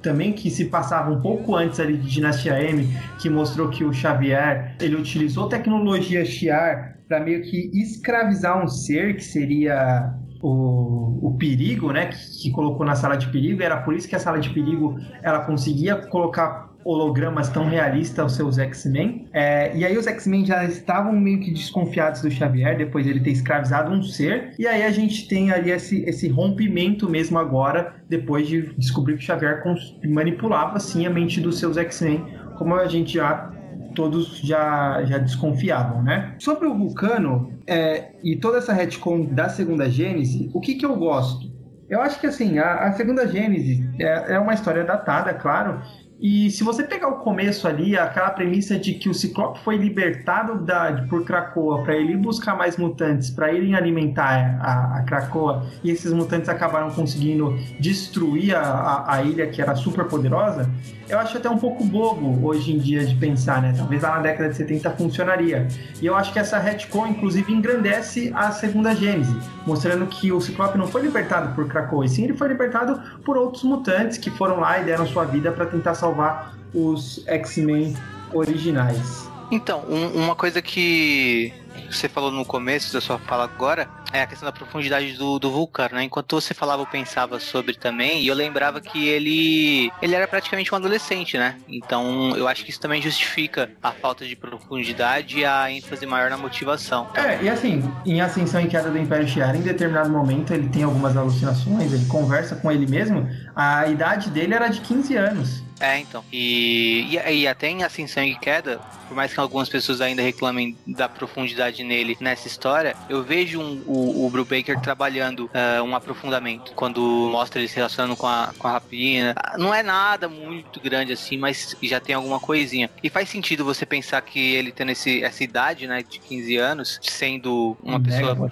também 0.07 0.31
que 0.31 0.49
se 0.49 0.65
passava 0.65 1.11
um 1.11 1.19
pouco 1.19 1.53
antes 1.53 1.81
ali 1.81 1.97
de 1.97 2.09
Dinastia 2.09 2.57
M, 2.61 2.87
que 3.19 3.29
mostrou 3.29 3.67
que 3.69 3.83
o 3.83 3.91
Xavier 3.91 4.77
ele 4.79 4.95
utilizou 4.95 5.49
tecnologia 5.49 6.23
Shiar 6.23 6.95
para 7.09 7.19
meio 7.19 7.41
que 7.41 7.69
escravizar 7.73 8.63
um 8.63 8.69
ser 8.69 9.17
que 9.17 9.23
seria 9.23 10.13
o, 10.41 11.27
o 11.27 11.37
perigo, 11.37 11.91
né, 11.91 12.05
que, 12.05 12.17
que, 12.41 12.51
colocou 12.51 12.85
na 12.85 12.95
sala 12.95 13.17
de 13.17 13.27
perigo. 13.27 13.61
Era 13.61 13.77
por 13.81 13.93
isso 13.93 14.07
que 14.07 14.15
a 14.15 14.19
sala 14.19 14.39
de 14.39 14.49
perigo 14.49 14.97
ela 15.21 15.41
conseguia 15.41 15.97
colocar 15.97 16.66
hologramas 16.87 17.49
tão 17.49 17.67
realistas 17.67 18.17
aos 18.19 18.35
seus 18.35 18.57
X-Men. 18.57 19.25
É, 19.33 19.75
e 19.75 19.83
aí 19.83 19.97
os 19.97 20.07
X-Men 20.07 20.45
já 20.45 20.63
estavam 20.63 21.11
meio 21.11 21.41
que 21.41 21.51
desconfiados 21.51 22.21
do 22.21 22.31
Xavier 22.31 22.77
depois 22.77 23.05
de 23.05 23.11
ele 23.11 23.19
ter 23.19 23.31
escravizado 23.31 23.91
um 23.91 24.01
ser. 24.01 24.53
E 24.57 24.65
aí 24.65 24.83
a 24.83 24.89
gente 24.89 25.27
tem 25.27 25.51
ali 25.51 25.69
esse, 25.69 26.03
esse 26.03 26.29
rompimento 26.29 27.09
mesmo 27.09 27.37
agora, 27.37 27.95
depois 28.07 28.47
de 28.47 28.73
descobrir 28.77 29.17
que 29.17 29.23
Xavier 29.23 29.61
manipulava 30.05 30.79
sim 30.79 31.05
a 31.05 31.09
mente 31.09 31.41
dos 31.41 31.59
seus 31.59 31.75
X-Men, 31.75 32.25
como 32.57 32.73
a 32.73 32.87
gente 32.87 33.15
já 33.15 33.51
todos 33.93 34.37
já, 34.37 35.03
já 35.05 35.17
desconfiavam, 35.17 36.03
né? 36.03 36.35
Sobre 36.37 36.67
o 36.67 36.77
Vulcano 36.77 37.51
é, 37.65 38.11
e 38.23 38.35
toda 38.35 38.59
essa 38.59 38.71
retcon 38.71 39.25
da 39.25 39.49
segunda 39.49 39.89
Gênese, 39.89 40.51
o 40.53 40.61
que, 40.61 40.75
que 40.75 40.85
eu 40.85 40.95
gosto? 40.95 41.51
Eu 41.89 42.01
acho 42.01 42.19
que 42.19 42.27
assim, 42.27 42.59
a, 42.59 42.75
a 42.85 42.91
segunda 42.91 43.27
Gênese 43.27 43.89
é, 43.99 44.35
é 44.35 44.39
uma 44.39 44.53
história 44.53 44.83
datada, 44.83 45.33
claro, 45.33 45.81
e 46.19 46.49
se 46.49 46.63
você 46.63 46.83
pegar 46.83 47.09
o 47.09 47.19
começo 47.19 47.67
ali, 47.67 47.95
aquela 47.95 48.31
premissa 48.31 48.77
de 48.77 48.95
que 48.95 49.07
o 49.07 49.13
Ciclope 49.13 49.59
foi 49.59 49.77
libertado 49.77 50.59
da, 50.65 51.05
por 51.07 51.23
Krakoa 51.23 51.83
para 51.83 51.95
ele 51.95 52.17
buscar 52.17 52.57
mais 52.57 52.75
mutantes, 52.75 53.29
para 53.29 53.53
irem 53.53 53.75
alimentar 53.75 54.57
a, 54.59 54.97
a, 54.97 55.03
Krakoa, 55.03 55.67
e 55.83 55.91
esses 55.91 56.11
mutantes 56.11 56.49
acabaram 56.49 56.89
conseguindo 56.89 57.55
destruir 57.79 58.55
a, 58.55 58.61
a, 58.61 59.15
a, 59.15 59.23
ilha 59.23 59.47
que 59.47 59.61
era 59.61 59.75
super 59.75 60.05
poderosa, 60.05 60.67
eu 61.09 61.19
acho 61.19 61.37
até 61.37 61.49
um 61.49 61.57
pouco 61.57 61.83
bobo 61.83 62.45
hoje 62.45 62.73
em 62.73 62.77
dia 62.77 63.05
de 63.05 63.15
pensar, 63.15 63.61
né? 63.61 63.73
Talvez 63.75 64.01
lá 64.01 64.15
na 64.15 64.21
década 64.21 64.49
de 64.49 64.57
70 64.57 64.89
funcionaria. 64.91 65.67
E 66.01 66.05
eu 66.05 66.15
acho 66.15 66.33
que 66.33 66.39
essa 66.39 66.57
retcon, 66.57 67.07
inclusive, 67.07 67.53
engrandece 67.53 68.31
a 68.35 68.51
segunda 68.51 68.93
Gênese, 68.93 69.35
mostrando 69.65 70.05
que 70.07 70.31
o 70.31 70.41
Ciclope 70.41 70.77
não 70.77 70.87
foi 70.87 71.03
libertado 71.03 71.53
por 71.55 71.67
Krakoa, 71.67 72.05
e 72.05 72.09
sim 72.09 72.25
ele 72.25 72.33
foi 72.33 72.49
libertado 72.49 73.01
por 73.23 73.37
outros 73.37 73.63
mutantes 73.63 74.17
que 74.17 74.29
foram 74.29 74.59
lá 74.59 74.79
e 74.79 74.83
deram 74.83 75.05
sua 75.07 75.23
vida 75.23 75.51
para 75.51 75.65
tentar 75.65 75.95
salvar 75.95 76.17
salvar 76.17 76.57
os 76.73 77.23
X-Men 77.27 77.95
originais. 78.33 79.29
Então, 79.51 79.83
um, 79.87 80.23
uma 80.23 80.35
coisa 80.35 80.61
que 80.61 81.53
você 81.89 82.09
falou 82.09 82.31
no 82.31 82.45
começo 82.45 82.93
da 82.93 83.01
sua 83.01 83.17
fala 83.19 83.43
agora 83.43 83.89
é 84.11 84.21
a 84.21 84.27
questão 84.27 84.45
da 84.45 84.51
profundidade 84.51 85.13
do, 85.13 85.37
do 85.37 85.51
Vulcano, 85.51 85.95
né? 85.95 86.03
Enquanto 86.03 86.39
você 86.39 86.53
falava, 86.53 86.81
eu 86.81 86.85
pensava 86.85 87.39
sobre 87.39 87.75
também, 87.75 88.21
e 88.21 88.27
eu 88.27 88.35
lembrava 88.35 88.79
que 88.79 89.07
ele 89.07 89.91
ele 90.01 90.15
era 90.15 90.27
praticamente 90.27 90.73
um 90.73 90.77
adolescente, 90.77 91.37
né? 91.37 91.55
Então 91.67 92.35
eu 92.35 92.47
acho 92.47 92.63
que 92.63 92.71
isso 92.71 92.79
também 92.79 93.01
justifica 93.01 93.69
a 93.81 93.91
falta 93.91 94.25
de 94.25 94.35
profundidade 94.35 95.39
e 95.39 95.45
a 95.45 95.69
ênfase 95.71 96.05
maior 96.05 96.29
na 96.29 96.37
motivação. 96.37 97.07
É, 97.15 97.43
e 97.43 97.49
assim, 97.49 97.83
em 98.05 98.21
Ascensão 98.21 98.61
e 98.61 98.67
Queda 98.67 98.89
do 98.89 98.97
Império 98.97 99.27
Shi'ar, 99.27 99.55
em 99.55 99.61
determinado 99.61 100.09
momento 100.09 100.53
ele 100.53 100.69
tem 100.69 100.83
algumas 100.83 101.17
alucinações, 101.17 101.91
ele 101.93 102.05
conversa 102.05 102.55
com 102.55 102.71
ele 102.71 102.87
mesmo, 102.87 103.27
a 103.55 103.87
idade 103.87 104.29
dele 104.29 104.53
era 104.53 104.67
de 104.67 104.81
15 104.81 105.15
anos. 105.15 105.66
É, 105.79 105.99
então. 105.99 106.23
E, 106.31 107.07
e, 107.11 107.41
e, 107.41 107.47
até 107.47 107.69
em 107.69 107.83
Ascensão 107.83 108.23
e 108.23 108.35
Queda, 108.35 108.79
por 109.07 109.15
mais 109.15 109.33
que 109.33 109.39
algumas 109.39 109.69
pessoas 109.69 110.01
ainda 110.01 110.21
reclamem 110.21 110.75
da 110.87 111.07
profundidade 111.07 111.83
nele 111.83 112.17
nessa 112.19 112.47
história, 112.47 112.95
eu 113.09 113.23
vejo 113.23 113.61
um, 113.61 113.83
o, 113.85 114.25
o 114.25 114.29
Brubaker 114.29 114.79
trabalhando 114.79 115.45
uh, 115.45 115.83
um 115.83 115.95
aprofundamento. 115.95 116.71
Quando 116.73 117.01
mostra 117.31 117.59
ele 117.59 117.67
se 117.67 117.75
relacionando 117.75 118.15
com 118.15 118.27
a, 118.27 118.53
com 118.57 118.67
a 118.67 118.71
rapina. 118.71 119.35
Não 119.57 119.73
é 119.73 119.83
nada 119.83 120.27
muito 120.27 120.79
grande 120.79 121.13
assim, 121.13 121.37
mas 121.37 121.75
já 121.83 121.99
tem 121.99 122.15
alguma 122.15 122.39
coisinha. 122.39 122.89
E 123.03 123.09
faz 123.09 123.29
sentido 123.29 123.63
você 123.63 123.85
pensar 123.85 124.21
que 124.21 124.55
ele 124.55 124.71
tendo 124.71 124.91
esse, 124.91 125.23
essa 125.23 125.43
idade, 125.43 125.87
né, 125.87 126.03
de 126.03 126.19
15 126.19 126.57
anos, 126.57 126.99
sendo 127.01 127.77
uma 127.83 127.99
pessoa 127.99 128.35
né? 128.35 128.49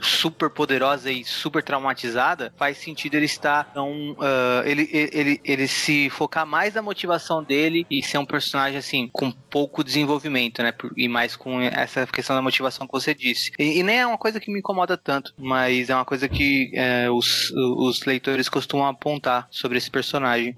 super 0.00 0.50
poderosa 0.50 1.10
e 1.10 1.24
super 1.24 1.62
traumatizada, 1.62 2.52
faz 2.56 2.78
sentido 2.78 3.14
ele 3.14 3.26
estar 3.26 3.64
tão. 3.64 4.12
Uh, 4.12 4.62
ele, 4.64 4.88
ele, 4.92 5.10
ele, 5.12 5.40
ele 5.44 5.68
se 5.68 6.09
focar 6.10 6.46
mais 6.46 6.74
na 6.74 6.82
motivação 6.82 7.42
dele 7.42 7.86
e 7.90 8.02
ser 8.02 8.18
um 8.18 8.26
personagem 8.26 8.78
assim, 8.78 9.08
com 9.12 9.30
pouco 9.30 9.84
desenvolvimento, 9.84 10.62
né? 10.62 10.72
E 10.96 11.08
mais 11.08 11.36
com 11.36 11.60
essa 11.60 12.06
questão 12.06 12.36
da 12.36 12.42
motivação 12.42 12.86
que 12.86 12.92
você 12.92 13.14
disse. 13.14 13.52
E, 13.58 13.78
e 13.78 13.82
nem 13.82 14.00
é 14.00 14.06
uma 14.06 14.18
coisa 14.18 14.40
que 14.40 14.50
me 14.50 14.58
incomoda 14.58 14.96
tanto, 14.96 15.32
mas 15.38 15.88
é 15.90 15.94
uma 15.94 16.04
coisa 16.04 16.28
que 16.28 16.72
é, 16.74 17.10
os, 17.10 17.50
os 17.52 18.04
leitores 18.04 18.48
costumam 18.48 18.86
apontar 18.86 19.48
sobre 19.50 19.78
esse 19.78 19.90
personagem. 19.90 20.56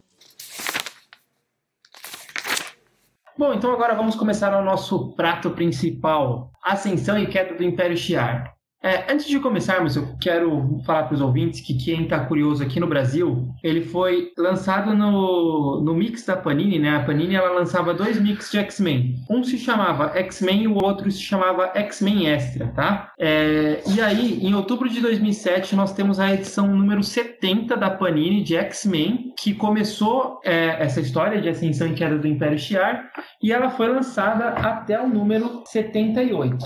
Bom, 3.36 3.54
então 3.54 3.72
agora 3.72 3.94
vamos 3.94 4.14
começar 4.14 4.56
o 4.58 4.64
nosso 4.64 5.12
prato 5.14 5.50
principal: 5.50 6.50
Ascensão 6.62 7.18
e 7.18 7.26
Queda 7.26 7.54
do 7.54 7.64
Império 7.64 7.96
Shi'ar. 7.96 8.54
É, 8.82 9.12
antes 9.12 9.26
de 9.26 9.38
começarmos, 9.38 9.94
eu 9.94 10.16
quero 10.20 10.80
falar 10.84 11.04
para 11.04 11.14
os 11.14 11.20
ouvintes 11.20 11.60
que 11.60 11.74
quem 11.74 12.02
está 12.02 12.18
curioso 12.24 12.64
aqui 12.64 12.80
no 12.80 12.88
Brasil, 12.88 13.48
ele 13.62 13.82
foi 13.82 14.32
lançado 14.36 14.92
no, 14.92 15.80
no 15.80 15.94
mix 15.94 16.26
da 16.26 16.36
Panini, 16.36 16.80
né? 16.80 16.96
A 16.96 17.04
Panini 17.04 17.36
ela 17.36 17.52
lançava 17.52 17.94
dois 17.94 18.20
mix 18.20 18.50
de 18.50 18.58
X-Men. 18.58 19.14
Um 19.30 19.44
se 19.44 19.56
chamava 19.56 20.18
X-Men 20.18 20.62
e 20.64 20.68
o 20.68 20.74
outro 20.74 21.08
se 21.12 21.20
chamava 21.20 21.70
X-Men 21.76 22.28
Extra, 22.28 22.66
tá? 22.74 23.12
É, 23.20 23.80
e 23.86 24.00
aí, 24.00 24.44
em 24.44 24.52
outubro 24.52 24.88
de 24.88 25.00
2007, 25.00 25.76
nós 25.76 25.92
temos 25.92 26.18
a 26.18 26.34
edição 26.34 26.66
número 26.66 27.04
70 27.04 27.76
da 27.76 27.88
Panini 27.88 28.42
de 28.42 28.56
X-Men, 28.56 29.32
que 29.38 29.54
começou 29.54 30.40
é, 30.44 30.82
essa 30.82 31.00
história 31.00 31.40
de 31.40 31.48
ascensão 31.48 31.86
e 31.86 31.94
queda 31.94 32.18
do 32.18 32.26
Império 32.26 32.58
Shi'ar, 32.58 33.12
e 33.40 33.52
ela 33.52 33.70
foi 33.70 33.88
lançada 33.88 34.48
até 34.48 35.00
o 35.00 35.08
número 35.08 35.62
78. 35.66 36.56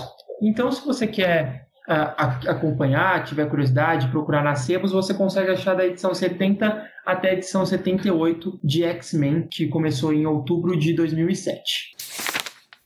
Então, 0.42 0.70
se 0.70 0.84
você 0.84 1.06
quer 1.06 1.65
acompanhar, 1.86 3.24
tiver 3.24 3.48
curiosidade, 3.48 4.08
procurar 4.08 4.42
nas 4.42 4.60
sebos, 4.60 4.92
você 4.92 5.14
consegue 5.14 5.50
achar 5.50 5.74
da 5.74 5.86
edição 5.86 6.14
70 6.14 6.90
até 7.04 7.30
a 7.30 7.32
edição 7.34 7.64
78 7.64 8.58
de 8.62 8.84
X-Men, 8.84 9.46
que 9.48 9.68
começou 9.68 10.12
em 10.12 10.26
outubro 10.26 10.76
de 10.76 10.92
2007. 10.94 11.96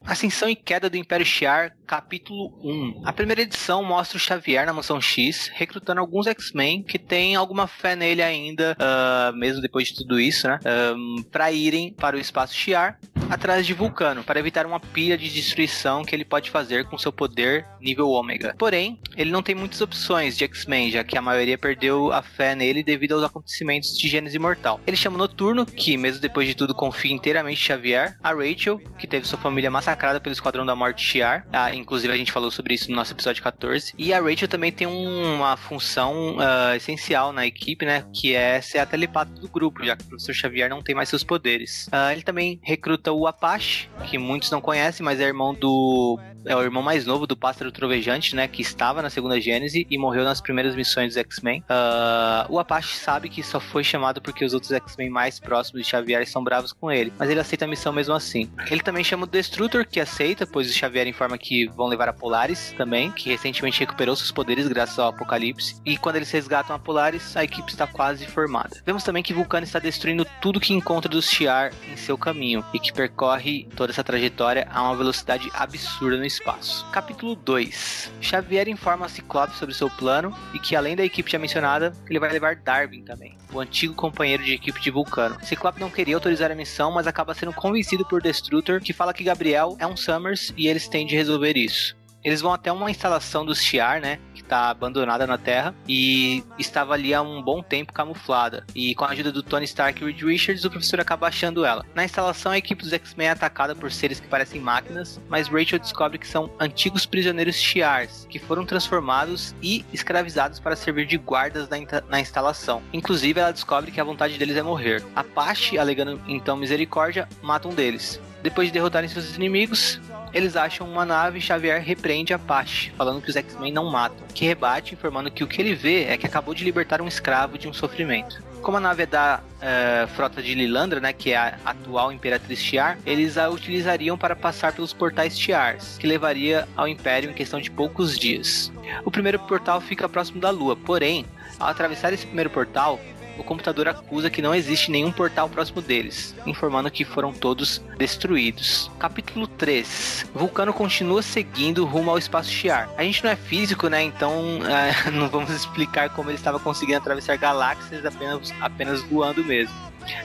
Ascensão 0.05 0.49
e 0.49 0.57
Queda 0.57 0.91
do 0.91 0.97
Império 0.97 1.25
Shi'ar, 1.25 1.73
capítulo 1.87 2.59
1. 2.65 3.03
A 3.05 3.13
primeira 3.13 3.43
edição 3.43 3.85
mostra 3.85 4.17
o 4.17 4.21
Xavier 4.21 4.67
na 4.67 4.73
Mansão 4.73 5.01
X, 5.01 5.51
recrutando 5.55 6.01
alguns 6.01 6.27
X-Men 6.27 6.83
que 6.83 6.99
têm 6.99 7.37
alguma 7.37 7.67
fé 7.67 7.95
nele 7.95 8.23
ainda, 8.23 8.77
uh, 8.81 9.37
mesmo 9.37 9.61
depois 9.61 9.89
de 9.89 9.97
tudo 9.97 10.19
isso, 10.19 10.49
né? 10.49 10.59
Um, 10.97 11.23
para 11.31 11.53
irem 11.53 11.93
para 11.93 12.17
o 12.17 12.21
espaço 12.21 12.55
Shi'ar, 12.55 12.99
atrás 13.31 13.67
de 13.67 13.75
Vulcano, 13.75 14.25
para 14.25 14.41
evitar 14.41 14.67
uma 14.67 14.81
pilha 14.81 15.17
de 15.17 15.29
destruição 15.31 16.05
que 16.05 16.15
ele 16.15 16.25
pode 16.25 16.51
fazer 16.51 16.85
com 16.85 16.99
seu 16.99 17.13
poder 17.13 17.67
nível 17.81 18.09
Ômega. 18.09 18.55
Porém, 18.59 19.01
ele 19.17 19.31
não 19.31 19.43
tem 19.43 19.55
muitas 19.55 19.81
opções 19.81 20.37
de 20.37 20.45
X-Men, 20.45 20.91
já 20.91 21.05
que 21.05 21.17
a 21.17 21.23
maioria 21.23 21.57
perdeu 21.57 22.13
a 22.13 22.23
fé 22.23 22.55
nele 22.55 22.83
devido 22.83 23.13
aos 23.13 23.25
acontecimentos 23.25 23.97
de 23.97 24.09
Gênesis 24.09 24.35
Imortal. 24.35 24.81
Ele 24.87 24.97
chama 24.97 25.19
Noturno, 25.19 25.65
que 25.65 25.97
mesmo 25.97 26.21
depois 26.21 26.47
de 26.47 26.55
tudo 26.55 26.75
confia 26.75 27.13
inteiramente 27.13 27.51
em 27.51 27.57
Xavier, 27.57 28.17
a 28.23 28.33
Rachel, 28.33 28.79
que 28.99 29.07
teve 29.07 29.27
sua 29.27 29.39
família 29.39 29.71
massacrada 29.71 30.01
massacrada 30.01 30.21
pelo 30.21 30.33
Esquadrão 30.33 30.65
da 30.65 30.75
Morte 30.75 31.05
Shiar. 31.05 31.47
Ah, 31.53 31.75
inclusive 31.75 32.13
a 32.13 32.17
gente 32.17 32.33
falou 32.33 32.51
sobre 32.51 32.75
isso 32.75 32.91
no 32.91 32.97
nosso 32.97 33.13
episódio 33.13 33.43
14. 33.43 33.93
E 33.99 34.13
a 34.13 34.21
Rachel 34.21 34.49
também 34.49 34.73
tem 34.73 34.87
uma 34.87 35.57
função 35.57 36.37
uh, 36.37 36.75
essencial 36.77 37.33
na 37.33 37.47
equipe, 37.47 37.85
né? 37.85 38.05
Que 38.13 38.35
é 38.35 38.61
ser 38.61 38.79
a 38.79 38.87
telepata 38.87 39.33
do 39.33 39.49
grupo, 39.49 39.85
já 39.85 39.97
que 39.97 40.05
o 40.05 40.09
professor 40.09 40.35
Xavier 40.35 40.71
não 40.71 40.83
tem 40.83 40.95
mais 40.95 41.09
seus 41.09 41.23
poderes. 41.23 41.87
Uh, 41.89 42.13
ele 42.13 42.23
também 42.23 42.61
recruta 42.63 43.13
o 43.13 43.20
Apache, 43.27 43.89
que 44.05 44.19
muitos 44.19 44.51
não 44.51 44.61
conhecem, 44.61 45.05
mas 45.05 45.21
é 45.21 45.25
irmão 45.25 45.55
do 45.55 46.19
é 46.45 46.57
o 46.57 46.63
irmão 46.63 46.83
mais 46.83 47.07
novo 47.07 47.27
do 47.27 47.37
Pássaro 47.37 47.71
Trovejante, 47.71 48.35
né? 48.35 48.49
Que 48.49 48.63
estava 48.63 49.03
na 49.03 49.11
segunda 49.11 49.41
Gênese 49.41 49.87
e 49.91 49.99
morreu 49.99 50.25
nas 50.25 50.41
primeiras 50.41 50.75
missões 50.75 51.09
dos 51.09 51.17
X-Men. 51.17 51.61
Uh, 51.63 52.53
o 52.53 52.59
Apache 52.59 52.97
sabe 52.97 53.29
que 53.29 53.43
só 53.43 53.61
foi 53.61 53.85
chamado 53.85 54.21
porque 54.21 54.45
os 54.45 54.55
outros 54.55 54.73
X-Men 54.73 55.11
mais 55.11 55.39
próximos 55.39 55.83
de 55.83 55.89
Xavier 55.89 56.23
estão 56.23 56.43
bravos 56.43 56.73
com 56.73 56.91
ele, 56.91 57.13
mas 57.19 57.31
ele 57.31 57.41
aceita 57.41 57.65
a 57.65 57.69
missão 57.69 57.93
mesmo 57.93 58.15
assim. 58.15 58.51
Ele 58.71 58.83
também 58.83 59.05
chama 59.05 59.25
o 59.25 59.27
Destrutor, 59.27 59.87
que 59.87 60.01
aceita, 60.01 60.47
pois 60.47 60.71
o 60.71 60.73
Xavier 60.73 61.07
informa 61.07 61.37
que 61.37 61.67
vão 61.69 61.87
levar 61.87 62.09
a 62.09 62.13
Polaris 62.13 62.75
também, 62.77 63.11
que 63.11 63.31
recentemente 63.31 63.81
recuperou 63.81 64.17
seus 64.17 64.31
poderes 64.33 64.67
graças 64.69 64.99
ao 64.99 65.09
Apocalipse. 65.09 65.81
E 65.85 65.97
quando 65.97 66.17
eles 66.17 66.31
resgatam 66.31 66.75
a 66.75 66.79
Polaris, 66.79 67.37
a 67.37 67.45
equipe 67.45 67.71
está 67.71 67.87
quase 67.87 68.27
formada. 68.27 68.81
Vemos 68.85 69.03
também 69.03 69.23
que 69.23 69.35
Vulcano 69.35 69.65
está 69.65 69.79
destruindo 69.79 70.27
tudo 70.41 70.61
que 70.61 70.73
encontra 70.73 71.11
dos 71.11 71.31
Shi'ar 71.31 71.73
em 71.91 71.97
seu 71.97 72.17
caminho 72.17 72.65
e 72.73 72.79
que 72.79 72.93
percorre 72.93 73.69
toda 73.77 73.93
essa 73.93 74.05
trajetória 74.05 74.67
a 74.71 74.83
uma 74.83 74.97
velocidade 74.97 75.51
absurda 75.55 76.17
no 76.17 76.30
espaço. 76.31 76.87
Capítulo 76.91 77.35
2. 77.35 78.13
Xavier 78.21 78.69
informa 78.69 79.07
a 79.07 79.09
Ciclope 79.09 79.57
sobre 79.57 79.75
seu 79.75 79.91
plano 79.91 80.35
e 80.55 80.59
que 80.59 80.75
além 80.75 80.97
da 80.97 81.05
equipe 81.05 81.31
já 81.31 81.39
mencionada, 81.39 81.93
ele 82.09 82.19
vai 82.19 82.33
levar 82.33 82.57
Darwin 82.57 83.05
também, 83.05 83.37
o 83.53 83.61
antigo 83.61 83.95
companheiro 83.95 84.43
de 84.43 84.55
equipe 84.55 84.81
de 84.81 84.91
Vulcano. 84.91 85.37
Ciclope 85.45 85.81
não 85.81 85.91
queria 85.91 86.15
autorizar 86.15 86.51
a 86.51 86.55
missão, 86.55 86.91
mas 86.91 87.07
acaba 87.07 87.35
sendo 87.35 87.53
convencido 87.53 88.05
por 88.07 88.23
Destrutor, 88.23 88.81
que 88.81 88.93
fala 88.93 89.13
que 89.13 89.25
Gabriel 89.25 89.77
é 89.79 89.87
um 89.87 89.97
Summers 89.97 90.53
e 90.57 90.69
eles 90.69 90.89
têm 90.89 91.07
de 91.07 91.17
resolver 91.17 91.57
isso. 91.57 92.00
Eles 92.23 92.41
vão 92.41 92.53
até 92.53 92.71
uma 92.71 92.91
instalação 92.91 93.45
dos 93.45 93.63
Shiar, 93.63 94.01
né? 94.01 94.19
Que 94.35 94.45
tá 94.45 94.71
abandonada 94.71 95.27
na 95.27 95.39
Terra 95.39 95.75
e 95.89 96.45
estava 96.59 96.95
ali 96.95 97.15
há 97.15 97.23
um 97.23 97.43
bom 97.43 97.63
tempo 97.63 97.93
camuflada. 97.93 98.65
E 98.75 98.95
com 98.95 99.05
a 99.05 99.11
ajuda 99.11 99.33
do 99.33 99.43
Tony 99.43 99.65
Stark 99.65 100.03
e 100.03 100.07
Reed 100.07 100.23
Richards, 100.23 100.65
o 100.65 100.71
professor 100.71 101.01
acaba 101.01 101.29
achando 101.29 101.65
ela. 101.65 101.85
Na 101.95 102.05
instalação, 102.05 102.53
a 102.53 102.59
equipe 102.59 102.83
dos 102.83 102.93
X-Men 102.93 103.29
é 103.29 103.31
atacada 103.31 103.75
por 103.75 103.91
seres 103.91 104.21
que 104.21 104.29
parecem 104.29 104.61
máquinas, 104.61 105.21
mas 105.29 105.49
Rachel 105.49 105.79
descobre 105.79 106.19
que 106.19 106.27
são 106.27 106.51
antigos 106.61 107.07
prisioneiros 107.07 107.57
Shiars, 107.57 108.27
que 108.29 108.39
foram 108.39 108.67
transformados 108.67 109.55
e 109.63 109.85
escravizados 109.93 110.59
para 110.59 110.77
servir 110.77 111.07
de 111.07 111.17
guardas 111.17 111.69
na, 111.69 111.79
na 112.09 112.21
instalação. 112.21 112.83
Inclusive, 112.93 113.41
ela 113.41 113.53
descobre 113.53 113.91
que 113.91 114.01
a 114.01 114.05
vontade 114.05 114.37
deles 114.37 114.57
é 114.57 114.63
morrer. 114.63 115.03
Apache, 115.15 115.79
alegando 115.79 116.21
então 116.27 116.57
misericórdia, 116.57 117.29
mata 117.43 117.69
um 117.69 117.75
deles. 117.75 118.21
Depois 118.43 118.69
de 118.69 118.73
derrotarem 118.73 119.09
seus 119.09 119.37
inimigos, 119.37 120.01
eles 120.33 120.57
acham 120.57 120.89
uma 120.89 121.05
nave 121.05 121.39
e 121.39 121.43
Xavier 121.43 121.83
repreende 121.83 122.33
Apache, 122.33 122.93
falando 122.97 123.21
que 123.21 123.31
os 123.31 123.37
X-Men 123.37 123.73
não 123.73 123.91
matam, 123.91 124.27
que 124.35 124.45
rebate 124.45 124.95
informando 124.95 125.31
que 125.31 125.45
o 125.45 125.47
que 125.47 125.61
ele 125.61 125.75
vê 125.75 126.05
é 126.05 126.17
que 126.17 126.27
acabou 126.27 126.55
de 126.55 126.65
libertar 126.65 127.01
um 127.01 127.09
escravo 127.09 127.59
de 127.59 127.69
um 127.69 127.73
sofrimento. 127.73 128.43
Como 128.63 128.77
a 128.77 128.81
nave 128.81 129.05
é 129.05 129.07
da 129.07 129.41
uh, 129.41 130.09
frota 130.09 130.43
de 130.43 130.55
Lilandra, 130.55 131.01
né, 131.01 131.15
que 131.15 131.33
é 131.33 131.37
a 131.37 131.59
atual 131.65 132.13
Imperatriz 132.13 132.59
Shiar, 132.59 132.99
eles 133.07 133.39
a 133.39 133.49
utilizariam 133.49 134.19
para 134.19 134.37
passar 134.37 134.73
pelos 134.75 134.93
portais 134.93 135.39
Shiars, 135.39 135.97
que 135.99 136.07
levaria 136.07 136.69
ao 136.77 136.87
Império 136.87 137.31
em 137.31 137.35
questão 137.35 137.59
de 137.59 137.71
poucos 137.71 138.19
dias. 138.19 138.71
O 139.05 139.11
primeiro 139.11 139.39
portal 139.39 139.81
fica 139.81 140.09
próximo 140.09 140.41
da 140.41 140.51
Lua, 140.51 140.77
porém, 140.77 141.25
ao 141.59 141.69
atravessar 141.69 142.13
esse 142.13 142.27
primeiro 142.27 142.51
portal, 142.51 143.01
o 143.41 143.45
computador 143.45 143.89
acusa 143.89 144.29
que 144.29 144.43
não 144.43 144.55
existe 144.55 144.91
nenhum 144.91 145.11
portal 145.11 145.49
próximo 145.49 145.81
deles, 145.81 146.35
informando 146.47 146.91
que 146.91 147.05
foram 147.05 147.33
todos 147.33 147.83
destruídos. 147.97 148.91
Capítulo 148.99 149.47
3. 149.47 150.27
Vulcano 150.35 150.73
continua 150.73 151.23
seguindo 151.23 151.87
rumo 151.87 152.11
ao 152.11 152.19
espaço 152.19 152.51
Shiar. 152.51 152.91
A 152.99 153.03
gente 153.03 153.25
não 153.25 153.31
é 153.31 153.37
físico, 153.37 153.89
né? 153.89 154.03
Então 154.03 154.61
é, 154.69 155.11
não 155.11 155.29
vamos 155.29 155.51
explicar 155.51 156.11
como 156.11 156.29
ele 156.29 156.37
estava 156.37 156.61
conseguindo 156.61 156.99
atravessar 156.99 157.37
galáxias 157.39 158.05
apenas, 158.05 158.53
apenas 158.61 159.03
voando 159.03 159.43
mesmo. 159.43 159.75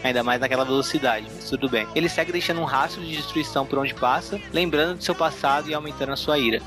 Ainda 0.03 0.23
mais 0.23 0.41
naquela 0.41 0.65
velocidade, 0.65 1.27
mas 1.33 1.49
tudo 1.49 1.69
bem. 1.69 1.87
Ele 1.95 2.09
segue 2.09 2.31
deixando 2.31 2.59
um 2.59 2.65
rastro 2.65 3.01
de 3.01 3.15
destruição 3.15 3.65
por 3.65 3.79
onde 3.79 3.93
passa, 3.93 4.39
lembrando 4.51 4.97
de 4.97 5.05
seu 5.05 5.15
passado 5.15 5.69
e 5.69 5.73
aumentando 5.73 6.11
a 6.11 6.15
sua 6.15 6.37
ira. 6.37 6.61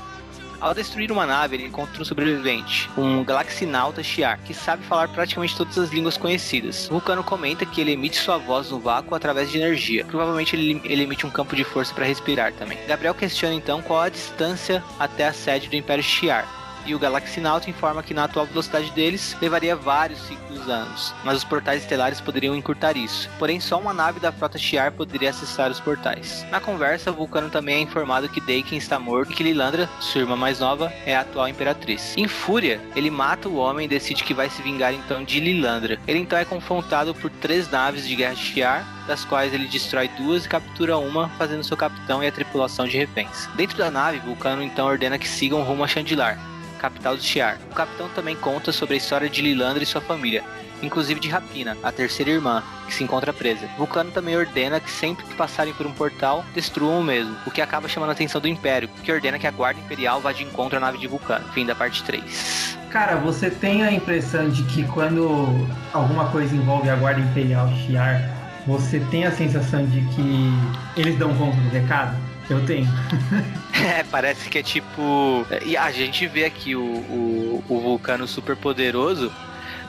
Ao 0.59 0.73
destruir 0.73 1.11
uma 1.11 1.25
nave, 1.25 1.55
ele 1.55 1.65
encontra 1.65 2.01
um 2.01 2.05
sobrevivente, 2.05 2.89
um 2.97 3.23
Galaxinauta 3.23 4.03
Shiar, 4.03 4.39
que 4.43 4.53
sabe 4.53 4.83
falar 4.83 5.07
praticamente 5.07 5.55
todas 5.55 5.77
as 5.77 5.89
línguas 5.89 6.17
conhecidas. 6.17 6.87
Vulcano 6.87 7.23
comenta 7.23 7.65
que 7.65 7.79
ele 7.79 7.93
emite 7.93 8.17
sua 8.17 8.37
voz 8.37 8.69
no 8.69 8.79
vácuo 8.79 9.15
através 9.15 9.49
de 9.49 9.57
energia. 9.57 10.03
Provavelmente 10.03 10.55
ele, 10.55 10.81
ele 10.83 11.03
emite 11.03 11.25
um 11.25 11.29
campo 11.29 11.55
de 11.55 11.63
força 11.63 11.93
para 11.93 12.05
respirar 12.05 12.51
também. 12.53 12.77
Gabriel 12.87 13.13
questiona 13.13 13.55
então 13.55 13.81
qual 13.81 14.01
a 14.01 14.09
distância 14.09 14.83
até 14.99 15.27
a 15.27 15.33
sede 15.33 15.69
do 15.69 15.75
Império 15.75 16.03
Shiar 16.03 16.58
e 16.85 16.95
o 16.95 16.99
Galaxinauta 16.99 17.69
informa 17.69 18.03
que 18.03 18.13
na 18.13 18.25
atual 18.25 18.45
velocidade 18.45 18.91
deles 18.91 19.35
levaria 19.41 19.75
vários 19.75 20.19
ciclos 20.21 20.67
anos, 20.69 21.13
mas 21.23 21.37
os 21.37 21.43
portais 21.43 21.81
estelares 21.81 22.21
poderiam 22.21 22.55
encurtar 22.55 22.97
isso. 22.97 23.29
Porém, 23.37 23.59
só 23.59 23.79
uma 23.79 23.93
nave 23.93 24.19
da 24.19 24.31
frota 24.31 24.57
Shiar 24.57 24.91
poderia 24.91 25.29
acessar 25.29 25.71
os 25.71 25.79
portais. 25.79 26.45
Na 26.51 26.59
conversa, 26.59 27.11
Vulcano 27.11 27.49
também 27.49 27.75
é 27.75 27.79
informado 27.79 28.29
que 28.29 28.41
Daken 28.41 28.77
está 28.77 28.99
morto 28.99 29.31
e 29.31 29.35
que 29.35 29.43
Lilandra, 29.43 29.89
sua 29.99 30.21
irmã 30.21 30.35
mais 30.35 30.59
nova, 30.59 30.91
é 31.05 31.15
a 31.15 31.21
atual 31.21 31.47
imperatriz. 31.47 32.15
Em 32.17 32.27
fúria, 32.27 32.81
ele 32.95 33.09
mata 33.09 33.49
o 33.49 33.57
homem 33.57 33.85
e 33.85 33.89
decide 33.89 34.23
que 34.23 34.33
vai 34.33 34.49
se 34.49 34.61
vingar 34.61 34.93
então 34.93 35.23
de 35.23 35.39
Lilandra. 35.39 35.99
Ele 36.07 36.19
então 36.19 36.37
é 36.37 36.45
confrontado 36.45 37.13
por 37.13 37.29
três 37.29 37.69
naves 37.69 38.07
de 38.07 38.15
guerra 38.15 38.35
Shiar, 38.35 38.85
das 39.07 39.25
quais 39.25 39.53
ele 39.53 39.67
destrói 39.67 40.07
duas 40.09 40.45
e 40.45 40.49
captura 40.49 40.97
uma, 40.97 41.29
fazendo 41.29 41.63
seu 41.63 41.75
capitão 41.75 42.23
e 42.23 42.27
a 42.27 42.31
tripulação 42.31 42.87
de 42.87 42.97
reféns. 42.97 43.49
Dentro 43.55 43.77
da 43.77 43.89
nave, 43.89 44.19
Vulcano 44.19 44.61
então 44.61 44.85
ordena 44.85 45.17
que 45.17 45.27
sigam 45.27 45.63
rumo 45.63 45.83
a 45.83 45.87
Chandilar, 45.87 46.37
capital 46.79 47.15
de 47.15 47.23
Shiar. 47.23 47.59
O 47.69 47.75
capitão 47.75 48.09
também 48.09 48.35
conta 48.35 48.71
sobre 48.71 48.95
a 48.95 48.97
história 48.97 49.29
de 49.29 49.41
Lilandra 49.41 49.83
e 49.83 49.85
sua 49.85 50.01
família, 50.01 50.43
inclusive 50.81 51.19
de 51.19 51.29
Rapina, 51.29 51.77
a 51.83 51.91
terceira 51.91 52.31
irmã, 52.31 52.63
que 52.87 52.93
se 52.93 53.03
encontra 53.03 53.31
presa. 53.33 53.67
Vulcano 53.77 54.11
também 54.11 54.35
ordena 54.35 54.79
que 54.79 54.89
sempre 54.89 55.25
que 55.25 55.35
passarem 55.35 55.73
por 55.73 55.85
um 55.85 55.91
portal, 55.91 56.43
destruam 56.55 57.01
o 57.01 57.03
mesmo, 57.03 57.35
o 57.45 57.51
que 57.51 57.61
acaba 57.61 57.87
chamando 57.87 58.09
a 58.09 58.13
atenção 58.13 58.41
do 58.41 58.47
Império, 58.47 58.89
que 59.03 59.11
ordena 59.11 59.37
que 59.37 59.45
a 59.45 59.51
Guarda 59.51 59.79
Imperial 59.79 60.21
vá 60.21 60.31
de 60.31 60.43
encontro 60.43 60.77
à 60.77 60.79
nave 60.79 60.97
de 60.97 61.07
Vulcano. 61.07 61.45
Fim 61.53 61.65
da 61.65 61.75
parte 61.75 62.03
3. 62.03 62.77
Cara, 62.89 63.17
você 63.17 63.51
tem 63.51 63.83
a 63.83 63.91
impressão 63.91 64.49
de 64.49 64.63
que 64.63 64.83
quando 64.87 65.67
alguma 65.93 66.29
coisa 66.29 66.55
envolve 66.55 66.89
a 66.89 66.95
Guarda 66.95 67.21
Imperial 67.21 67.69
Shiar, 67.85 68.39
você 68.65 68.99
tem 69.11 69.25
a 69.25 69.31
sensação 69.31 69.85
de 69.85 70.01
que 70.15 70.53
eles 70.95 71.17
dão 71.17 71.33
conta 71.35 71.57
do 71.57 71.69
recado? 71.69 72.28
Eu 72.49 72.65
tenho. 72.65 72.87
é, 73.85 74.03
parece 74.03 74.49
que 74.49 74.57
é 74.57 74.63
tipo. 74.63 75.45
E 75.65 75.77
a 75.77 75.91
gente 75.91 76.25
vê 76.27 76.45
aqui 76.45 76.75
o, 76.75 76.81
o, 76.83 77.63
o 77.69 77.79
vulcano 77.79 78.27
super 78.27 78.55
poderoso. 78.55 79.31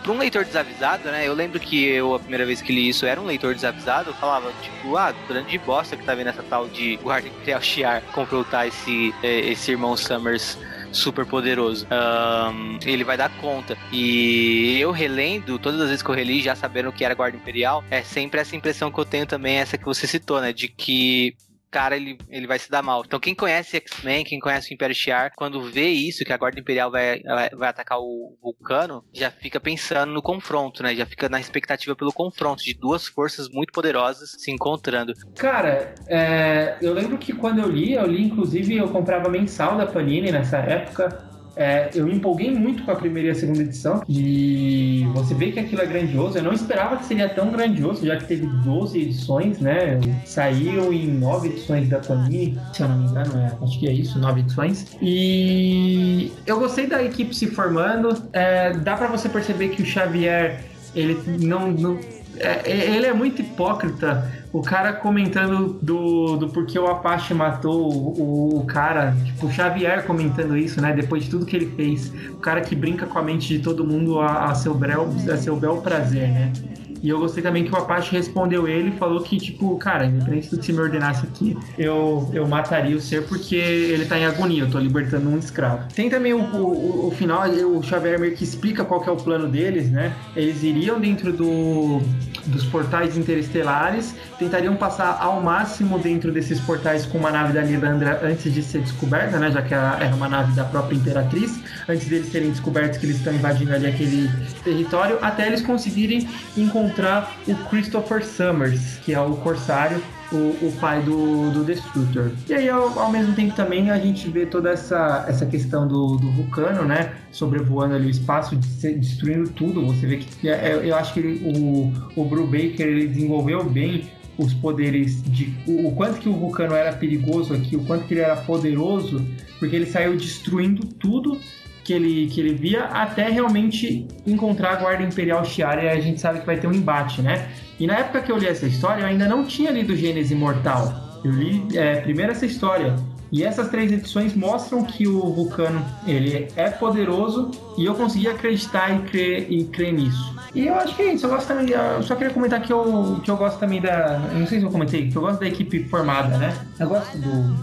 Para 0.03 0.13
um 0.13 0.19
leitor 0.19 0.45
desavisado, 0.45 1.05
né? 1.11 1.29
Eu 1.29 1.35
lembro 1.35 1.61
que 1.61 1.85
eu, 1.85 2.15
a 2.15 2.19
primeira 2.19 2.47
vez 2.47 2.63
que 2.63 2.73
li 2.73 2.89
isso, 2.89 3.05
era 3.05 3.21
um 3.21 3.27
leitor 3.27 3.55
desavisado. 3.55 4.11
Eu 4.11 4.15
falava, 4.15 4.51
tipo, 4.63 4.97
ah, 4.97 5.15
grande 5.29 5.59
bosta 5.59 5.97
que 5.97 6.05
tá 6.05 6.15
vendo 6.15 6.29
essa 6.29 6.43
tal 6.43 6.69
de 6.69 6.97
Guarda 6.97 7.29
Imperial 7.29 7.61
Shiar 7.63 8.03
confrontar 8.13 8.67
esse, 8.67 9.15
é, 9.23 9.41
esse 9.41 9.71
irmão 9.71 9.97
Summers 9.97 10.59
super 10.93 11.27
poderoso. 11.27 11.87
Um, 11.87 12.79
ele 12.85 13.05
vai 13.05 13.17
dar 13.17 13.31
conta. 13.39 13.77
E 13.93 14.79
eu 14.81 14.91
relendo, 14.91 15.59
todas 15.59 15.81
as 15.81 15.89
vezes 15.89 16.03
que 16.03 16.11
eu 16.11 16.15
reli, 16.15 16.41
já 16.41 16.55
sabendo 16.55 16.93
que 16.93 17.05
era 17.05 17.15
Guarda 17.15 17.37
Imperial, 17.37 17.85
é 17.91 18.03
sempre 18.03 18.41
essa 18.41 18.57
impressão 18.57 18.91
que 18.91 18.99
eu 18.99 19.05
tenho 19.05 19.27
também, 19.27 19.59
essa 19.59 19.77
que 19.77 19.85
você 19.85 20.07
citou, 20.07 20.41
né? 20.41 20.53
De 20.53 20.67
que 20.67 21.35
cara 21.71 21.97
ele, 21.97 22.19
ele 22.29 22.47
vai 22.47 22.59
se 22.59 22.71
dar 22.71 22.83
mal. 22.83 23.03
Então 23.07 23.21
quem 23.21 23.35
conhece 23.35 23.77
X-Men, 23.77 24.25
quem 24.25 24.41
conhece 24.41 24.71
o 24.71 24.75
Império 24.75 24.95
Shi'ar, 24.95 25.33
quando 25.37 25.63
vê 25.63 25.89
isso, 25.89 26.25
que 26.25 26.33
a 26.33 26.37
Guarda 26.37 26.61
Imperial 26.61 26.91
vai, 26.91 27.23
vai, 27.57 27.69
atacar 27.69 27.99
o 28.01 28.37
Vulcano, 28.43 29.05
já 29.13 29.31
fica 29.31 29.61
pensando 29.61 30.13
no 30.13 30.23
confronto, 30.23 30.83
né? 30.83 30.95
Já 30.95 31.07
fica 31.07 31.29
na 31.29 31.41
expectativa 31.41 31.95
pelo 31.95 32.13
confronto 32.13 32.63
de 32.63 32.75
duas 32.75 33.07
forças 33.07 33.49
muito 33.49 33.73
poderosas 33.73 34.31
se 34.39 34.51
encontrando. 34.51 35.13
Cara, 35.37 35.95
é, 36.09 36.77
eu 36.83 36.93
lembro 36.93 37.19
que 37.19 37.33
quando 37.33 37.61
eu 37.61 37.69
li, 37.69 37.93
eu 37.93 38.07
li 38.07 38.23
inclusive, 38.23 38.77
eu 38.77 38.89
comprava 38.89 39.29
mensal 39.29 39.77
da 39.77 39.87
Panini 39.87 40.33
nessa 40.33 40.59
época, 40.59 41.30
É, 41.61 41.91
eu 41.95 42.07
me 42.07 42.15
empolguei 42.15 42.51
muito 42.51 42.83
com 42.85 42.91
a 42.91 42.97
primeira 42.97 43.29
e 43.29 43.31
a 43.33 43.35
segunda 43.35 43.61
edição 43.61 44.03
e 44.09 45.07
você 45.13 45.35
vê 45.35 45.53
que 45.53 45.61
aquilo 45.61 45.83
é 45.83 45.87
grandioso. 45.87 46.39
Eu 46.39 46.43
não 46.43 46.55
esperava 46.55 46.97
que 46.97 47.05
seria 47.05 47.29
tão 47.29 47.51
grandioso, 47.51 48.07
já 48.07 48.17
que 48.17 48.25
teve 48.25 48.47
12 48.47 48.99
edições, 48.99 49.61
né? 49.61 50.01
Saiu 50.25 50.91
em 50.91 51.07
9 51.07 51.49
edições 51.49 51.87
da 51.91 51.99
Panini, 51.99 52.59
se 52.73 52.83
eu 52.83 52.89
não 52.89 52.97
me 52.97 53.11
engano, 53.11 53.39
é, 53.39 53.53
acho 53.63 53.79
que 53.79 53.87
é 53.87 53.93
isso, 53.93 54.19
9 54.19 54.41
edições. 54.41 54.97
E 55.03 56.33
eu 56.47 56.59
gostei 56.59 56.87
da 56.87 57.05
equipe 57.05 57.37
se 57.37 57.47
formando. 57.49 58.17
É, 58.33 58.73
dá 58.73 58.97
para 58.97 59.09
você 59.09 59.29
perceber 59.29 59.69
que 59.69 59.83
o 59.83 59.85
Xavier, 59.85 60.65
ele 60.95 61.19
não, 61.43 61.71
não 61.71 62.01
é, 62.41 62.95
ele 62.95 63.07
é 63.07 63.13
muito 63.13 63.43
hipócrita 63.43 64.31
o 64.53 64.63
cara 64.63 64.93
comentando 64.93 65.79
do, 65.81 66.37
do 66.37 66.49
porquê 66.49 66.79
o 66.79 66.87
Apache 66.87 67.33
matou 67.33 67.93
o, 67.93 68.59
o, 68.59 68.65
cara, 68.65 69.15
tipo, 69.25 69.47
o 69.47 69.53
Xavier 69.53 70.05
comentando 70.05 70.57
isso, 70.57 70.81
né? 70.81 70.93
Depois 70.93 71.25
de 71.25 71.31
tudo 71.31 71.47
que 71.47 71.55
ele 71.55 71.73
fez. 71.77 72.13
O 72.31 72.39
cara 72.39 72.61
que 72.61 72.75
brinca 72.75 73.07
com 73.07 73.19
a 73.19 73.23
mente 73.23 73.47
de 73.47 73.61
todo 73.61 73.85
mundo 73.85 74.19
a, 74.19 74.47
a 74.47 74.55
seu, 74.55 74.75
bel, 74.75 75.09
a 75.33 75.37
seu 75.37 75.55
bel 75.57 75.77
prazer, 75.77 76.29
né? 76.29 76.53
E 77.03 77.09
eu 77.09 77.19
gostei 77.19 77.43
também 77.43 77.65
que 77.65 77.73
o 77.73 77.77
Apache 77.77 78.13
respondeu 78.13 78.69
ele 78.69 78.93
falou 78.93 79.23
que, 79.23 79.39
tipo, 79.39 79.77
cara, 79.79 80.07
independente 80.07 80.51
do 80.51 80.59
que 80.59 80.67
você 80.67 80.73
me 80.73 80.81
ordenasse 80.81 81.27
aqui, 81.27 81.57
eu, 81.79 82.29
eu 82.33 82.47
mataria 82.47 82.97
o 82.97 83.01
ser 83.01 83.23
porque 83.27 83.57
ele 83.57 84.05
tá 84.05 84.19
em 84.19 84.27
agonia, 84.27 84.65
eu 84.65 84.71
tô 84.71 84.79
libertando 84.79 85.29
um 85.29 85.39
escravo. 85.39 85.89
Tem 85.95 86.11
também 86.11 86.33
o, 86.33 86.41
o, 86.41 87.09
o 87.09 87.11
final, 87.11 87.49
o 87.49 87.83
Xavier 87.83 88.19
meio 88.19 88.37
que 88.37 88.45
explica 88.45 88.85
qual 88.85 89.01
que 89.01 89.09
é 89.09 89.13
o 89.13 89.17
plano 89.17 89.49
deles, 89.49 89.91
né? 89.91 90.15
Eles 90.37 90.63
iriam 90.63 91.01
dentro 91.01 91.33
do, 91.33 92.01
dos 92.47 92.65
portais 92.65 93.17
interestelares, 93.17 94.15
tentariam 94.41 94.75
passar 94.75 95.19
ao 95.21 95.43
máximo 95.43 95.99
dentro 95.99 96.33
desses 96.33 96.59
portais 96.61 97.05
com 97.05 97.19
uma 97.19 97.31
nave 97.31 97.53
da 97.53 97.61
Lilandra 97.61 98.21
antes 98.23 98.53
de 98.53 98.63
ser 98.63 98.81
descoberta, 98.81 99.39
né? 99.39 99.51
Já 99.51 99.61
que 99.61 99.75
era 99.75 100.15
uma 100.15 100.31
nave 100.31 100.53
da 100.53 100.65
própria 100.65 100.97
Imperatriz, 100.97 101.61
antes 101.87 102.09
deles 102.09 102.33
serem 102.33 102.51
descobertos 102.51 102.99
que 102.99 103.05
eles 103.05 103.17
estão 103.17 103.35
invadindo 103.35 103.75
ali 103.75 103.87
aquele 103.87 104.31
território, 104.65 105.19
até 105.21 105.47
eles 105.47 105.61
conseguirem 105.61 106.27
encontrar 106.57 107.37
o 107.47 107.55
Christopher 107.69 108.25
Summers, 108.25 108.97
que 109.05 109.13
é 109.13 109.21
o 109.21 109.37
Corsário, 109.37 110.03
o, 110.33 110.37
o 110.37 110.73
pai 110.81 111.03
do, 111.03 111.51
do 111.51 111.63
Destructor. 111.63 112.31
E 112.49 112.55
aí, 112.55 112.69
ao, 112.71 112.99
ao, 112.99 113.11
mesmo 113.11 113.35
tempo, 113.35 113.55
também 113.55 113.91
a 113.91 113.99
gente 113.99 114.31
vê 114.31 114.47
toda 114.47 114.71
essa, 114.71 115.27
essa 115.29 115.45
questão 115.45 115.87
do, 115.87 116.17
do 116.17 116.31
vulcano, 116.31 116.85
né? 116.85 117.13
Sobrevoando 117.31 117.95
ali 117.95 118.07
o 118.07 118.11
espaço, 118.11 118.57
destruindo 118.57 119.51
tudo. 119.51 119.85
Você 119.87 120.07
vê 120.07 120.17
que 120.17 120.49
é, 120.49 120.71
é, 120.71 120.81
eu 120.83 120.97
acho 120.97 121.13
que 121.13 121.21
ele, 121.21 121.43
o, 121.45 121.93
o 122.17 122.25
Brubaker 122.25 122.87
ele 122.87 123.09
desenvolveu 123.09 123.65
bem 123.65 124.09
os 124.41 124.55
poderes 124.55 125.23
de 125.23 125.55
o, 125.67 125.89
o, 125.89 125.93
quanto 125.93 126.19
que 126.19 126.29
o 126.29 126.33
vulcano 126.33 126.75
era 126.75 126.93
perigoso 126.93 127.55
aqui, 127.55 127.77
o 127.77 127.85
quanto 127.85 128.05
que 128.07 128.15
ele 128.15 128.21
era 128.21 128.37
poderoso, 128.37 129.25
porque 129.59 129.77
ele 129.77 129.87
saiu 129.87 130.17
destruindo 130.17 130.87
tudo 130.87 131.39
que 131.85 131.93
ele, 131.93 132.27
que 132.29 132.41
ele 132.41 132.55
via 132.55 132.85
até 132.85 133.29
realmente 133.29 134.07
encontrar 134.27 134.73
a 134.73 134.77
Guarda 134.77 135.03
Imperial 135.03 135.45
Shiara 135.45 135.83
e 135.83 135.89
a 135.89 136.01
gente 136.01 136.21
sabe 136.21 136.41
que 136.41 136.47
vai 136.47 136.59
ter 136.59 136.67
um 136.67 136.73
embate, 136.73 137.23
né? 137.23 137.49
E 137.79 137.87
na 137.87 137.99
época 137.99 138.21
que 138.21 138.31
eu 138.31 138.39
li 138.39 138.47
essa 138.47 138.67
história, 138.67 139.03
eu 139.03 139.07
ainda 139.07 139.27
não 139.27 139.45
tinha 139.45 139.71
lido 139.71 139.97
Gênesis 139.97 140.31
Imortal. 140.31 141.21
Eu 141.25 141.33
li 141.33 141.67
é, 141.75 141.97
primeiro 141.97 142.33
essa 142.33 142.47
história. 142.47 142.95
E 143.33 143.45
essas 143.45 143.69
três 143.69 143.93
edições 143.93 144.35
mostram 144.35 144.85
que 144.85 145.07
o 145.07 145.21
Vulcano 145.33 145.85
ele 146.07 146.49
é 146.57 146.69
poderoso 146.69 147.51
e 147.79 147.85
eu 147.85 147.95
consegui 147.95 148.29
acreditar 148.29 148.91
e 148.95 149.03
crer, 149.09 149.47
e 149.51 149.65
crer 149.65 149.93
nisso. 149.93 150.40
E 150.55 150.67
eu 150.67 150.75
acho 150.75 150.97
que 150.97 151.03
é 151.03 151.15
isso. 151.15 151.27
Eu 151.27 151.31
gosto 151.31 151.49
também. 151.49 151.71
Eu 151.71 152.03
só 152.03 152.15
queria 152.15 152.33
comentar 152.33 152.61
que 152.61 152.73
eu, 152.73 153.21
que 153.23 153.31
eu 153.31 153.37
gosto 153.37 153.59
também 153.59 153.81
da. 153.81 154.19
não 154.19 154.47
sei 154.47 154.59
se 154.59 154.65
eu 154.65 154.71
comentei, 154.71 155.09
que 155.09 155.17
eu 155.17 155.23
gosto 155.23 155.41
da 155.41 155.47
equipe 155.47 155.85
formada, 155.85 156.37
né? 156.39 156.57
Eu 156.79 156.89
gosto 156.89 157.17
do, 157.19 157.57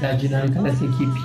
da 0.00 0.12
dinâmica 0.12 0.62
dessa 0.62 0.84
equipe. 0.84 1.20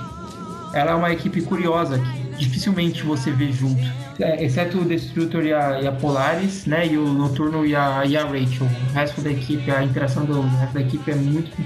Ela 0.74 0.92
é 0.92 0.94
uma 0.94 1.12
equipe 1.12 1.40
curiosa 1.42 1.98
que 1.98 2.36
dificilmente 2.38 3.02
você 3.02 3.30
vê 3.30 3.52
junto. 3.52 3.82
É, 4.20 4.44
exceto 4.44 4.78
o 4.78 4.84
Destructor 4.84 5.44
e 5.44 5.52
a, 5.52 5.80
e 5.80 5.86
a, 5.86 5.92
Polaris, 5.92 6.66
né? 6.66 6.86
E 6.86 6.98
o 6.98 7.06
Noturno 7.06 7.64
e 7.64 7.74
a, 7.74 8.04
e 8.04 8.16
a 8.16 8.24
Rachel. 8.24 8.66
O 8.66 8.92
resto 8.92 9.20
da 9.20 9.30
equipe, 9.30 9.70
a 9.70 9.84
interação 9.84 10.24
do 10.24 10.40
resto 10.40 10.74
da 10.74 10.80
equipe 10.80 11.10
é 11.10 11.14
muito, 11.14 11.56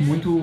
muito 0.00 0.40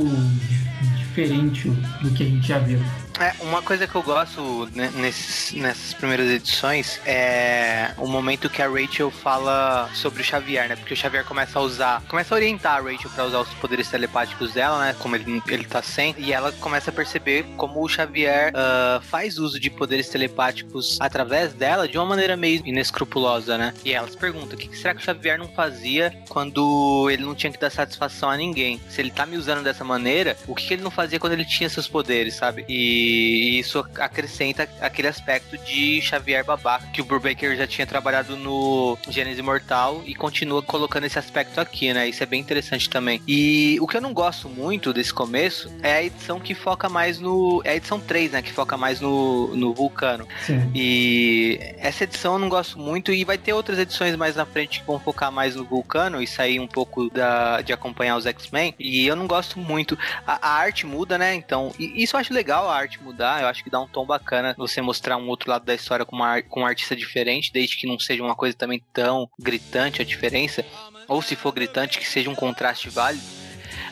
diferente 0.97 1.69
do 2.01 2.10
que 2.12 2.23
a 2.23 2.25
gente 2.25 2.47
já 2.47 2.60
viu. 2.60 2.79
É, 3.19 3.34
uma 3.41 3.63
coisa 3.63 3.88
que 3.88 3.95
eu 3.95 4.03
gosto 4.03 4.69
nesses, 4.73 5.51
nessas 5.53 5.91
primeiras 5.93 6.30
edições 6.30 7.01
é 7.03 7.91
o 7.97 8.06
momento 8.06 8.47
que 8.47 8.62
a 8.62 8.69
Rachel 8.69 9.10
fala 9.10 9.89
sobre 9.95 10.21
o 10.21 10.23
Xavier, 10.23 10.69
né? 10.69 10.75
Porque 10.75 10.93
o 10.93 10.97
Xavier 10.97 11.25
começa 11.25 11.58
a 11.58 11.62
usar, 11.63 12.03
começa 12.08 12.36
a 12.36 12.38
orientar 12.38 12.77
a 12.77 12.82
Rachel 12.82 13.10
para 13.10 13.25
usar 13.25 13.39
os 13.39 13.49
poderes 13.56 13.89
telepáticos 13.89 14.53
dela, 14.53 14.80
né? 14.80 14.95
Como 14.99 15.15
ele, 15.15 15.41
ele 15.47 15.63
tá 15.63 15.82
sem, 15.82 16.13
e 16.19 16.32
ela 16.32 16.51
começa 16.51 16.91
a 16.91 16.93
perceber 16.93 17.43
como 17.58 17.84
o 17.84 17.89
Xavier 17.89 18.53
uh, 18.53 19.01
faz 19.01 19.39
uso 19.39 19.60
de 19.60 19.71
poderes 19.71 20.10
telepáticos 20.10 20.97
através 20.99 21.53
dela 21.53 21.88
de 21.88 21.97
uma 21.97 22.06
maneira 22.06 22.38
meio 22.38 22.62
inescrupulosa, 22.65 23.58
né? 23.58 23.73
E 23.84 23.93
ela 23.93 24.08
se 24.08 24.17
pergunta: 24.17 24.53
o 24.53 24.58
que 24.58 24.77
será 24.77 24.93
que 24.93 25.01
o 25.01 25.03
Xavier 25.03 25.39
não 25.39 25.47
fazia 25.47 26.15
quando 26.30 27.10
ele 27.10 27.23
não 27.23 27.34
tinha 27.34 27.51
que 27.51 27.60
dar 27.60 27.71
satisfação 27.71 28.30
a 28.30 28.38
ninguém? 28.38 28.80
Se 28.89 29.01
ele 29.01 29.10
tá 29.10 29.25
me 29.25 29.38
usando 29.38 29.63
dessa 29.63 29.84
maneira, 29.84 30.38
o 30.47 30.53
que 30.53 30.71
ele 30.71 30.84
não 30.84 30.91
fazia 30.91 31.19
quando 31.19 31.34
ele 31.34 31.45
tinha 31.45 31.67
seus 31.67 31.88
poderes, 31.88 32.36
sabe? 32.36 32.63
E 32.69 33.07
e 33.08 33.60
isso 33.60 33.86
acrescenta 34.00 34.67
aquele 34.82 35.08
aspecto 35.08 35.58
de 35.58 36.02
Xavier 36.02 36.43
babaca 36.43 36.88
que 36.88 37.02
o 37.02 37.06
Brubaker 37.06 37.56
já 37.56 37.65
tinha 37.65 37.88
trabalhado 37.88 38.36
no 38.36 38.98
Gênesis 39.10 39.43
Mortal 39.43 40.02
e 40.06 40.13
continua 40.13 40.62
colocando 40.62 41.06
esse 41.06 41.17
aspecto 41.17 41.62
aqui, 41.62 41.93
né? 41.93 42.10
Isso 42.10 42.22
é 42.22 42.26
bem 42.26 42.41
interessante 42.41 42.89
também. 42.89 43.22
E 43.28 43.78
o 43.80 43.88
que 43.88 43.96
eu 43.96 44.02
não 44.02 44.13
gosto 44.13 44.50
muito 44.50 44.91
desse 44.91 45.13
começo 45.13 45.72
é 45.82 45.93
a 45.93 46.04
edição 46.04 46.39
que 46.39 46.54
foca 46.54 46.89
mais 46.89 47.20
no. 47.20 47.62
É 47.63 47.72
a 47.72 47.76
edição 47.76 48.00
3, 48.00 48.32
né? 48.32 48.41
Que 48.41 48.52
foca 48.52 48.76
mais 48.76 49.00
no, 49.00 49.56
no 49.56 49.74
Vulcano. 49.74 50.28
Sim. 50.46 50.70
E 50.76 51.60
essa 51.78 52.04
edição 52.04 52.34
eu 52.34 52.39
não 52.39 52.50
gosto 52.50 52.78
muito 52.78 53.12
e 53.13 53.24
vai 53.24 53.38
ter 53.38 53.54
outras 53.54 53.80
edições 53.80 54.15
mais 54.15 54.36
na 54.36 54.46
frente 54.46 54.82
que 54.82 54.86
vão 54.86 55.00
focar 55.00 55.32
mais 55.32 55.56
no 55.56 55.63
Vulcano 55.63 56.22
e 56.22 56.28
sair 56.28 56.60
um 56.60 56.67
pouco 56.67 57.10
da, 57.10 57.62
de 57.62 57.72
acompanhar 57.72 58.17
os 58.17 58.26
X-Men. 58.26 58.76
E 58.78 59.08
eu 59.08 59.15
não 59.15 59.28
gosto 59.28 59.60
muito. 59.60 59.98
A, 60.26 60.48
a 60.48 60.54
arte 60.56 60.86
muda, 60.86 61.17
né? 61.17 61.34
Então, 61.36 61.72
isso 61.80 62.15
eu 62.15 62.20
acho 62.20 62.34
legal 62.34 62.70
a 62.70 62.76
arte 62.76 62.96
mudar, 63.01 63.41
eu 63.41 63.47
acho 63.47 63.63
que 63.63 63.69
dá 63.69 63.79
um 63.79 63.88
tom 63.88 64.05
bacana 64.05 64.55
você 64.57 64.81
mostrar 64.81 65.17
um 65.17 65.27
outro 65.27 65.49
lado 65.49 65.65
da 65.65 65.73
história 65.73 66.05
com, 66.05 66.15
uma, 66.15 66.41
com 66.41 66.62
um 66.62 66.65
artista 66.65 66.95
diferente, 66.95 67.51
desde 67.51 67.77
que 67.77 67.88
não 67.88 67.99
seja 67.99 68.23
uma 68.23 68.36
coisa 68.36 68.55
também 68.55 68.83
tão 68.93 69.29
gritante 69.39 70.01
a 70.01 70.05
diferença, 70.05 70.65
ou 71.07 71.21
se 71.21 71.36
for 71.36 71.51
gritante, 71.51 71.99
que 71.99 72.07
seja 72.07 72.29
um 72.29 72.36
contraste 72.36 72.89
válido. 72.89 73.23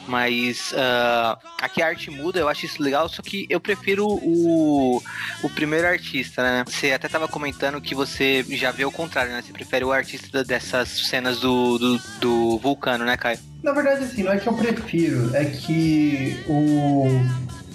Mas 0.08 0.72
uh, 0.74 1.38
aqui 1.60 1.82
a 1.82 1.88
arte 1.88 2.12
muda, 2.12 2.40
eu 2.40 2.48
acho 2.48 2.66
isso 2.66 2.82
legal, 2.82 3.10
só 3.10 3.22
que 3.22 3.46
eu 3.50 3.60
prefiro 3.60 4.06
o, 4.08 5.02
o 5.42 5.50
primeiro 5.50 5.88
artista, 5.88 6.44
né? 6.44 6.64
Você 6.68 6.92
até 6.92 7.08
tava 7.08 7.28
comentando 7.28 7.82
que 7.82 7.96
você 7.96 8.46
já 8.50 8.72
vê 8.72 8.86
o 8.86 8.92
contrário, 8.92 9.32
né? 9.32 9.42
Você 9.42 9.52
prefere 9.52 9.84
o 9.84 9.92
artista 9.92 10.44
dessas 10.44 10.90
cenas 10.90 11.40
do, 11.40 11.80
do, 11.80 12.02
do 12.20 12.58
vulcano, 12.60 13.04
né, 13.04 13.18
Caio? 13.18 13.40
Na 13.64 13.72
verdade, 13.72 14.04
assim, 14.04 14.22
não 14.22 14.32
é 14.32 14.38
que 14.38 14.48
eu 14.48 14.54
prefiro, 14.54 15.36
é 15.36 15.46
que 15.46 16.44
o 16.48 17.06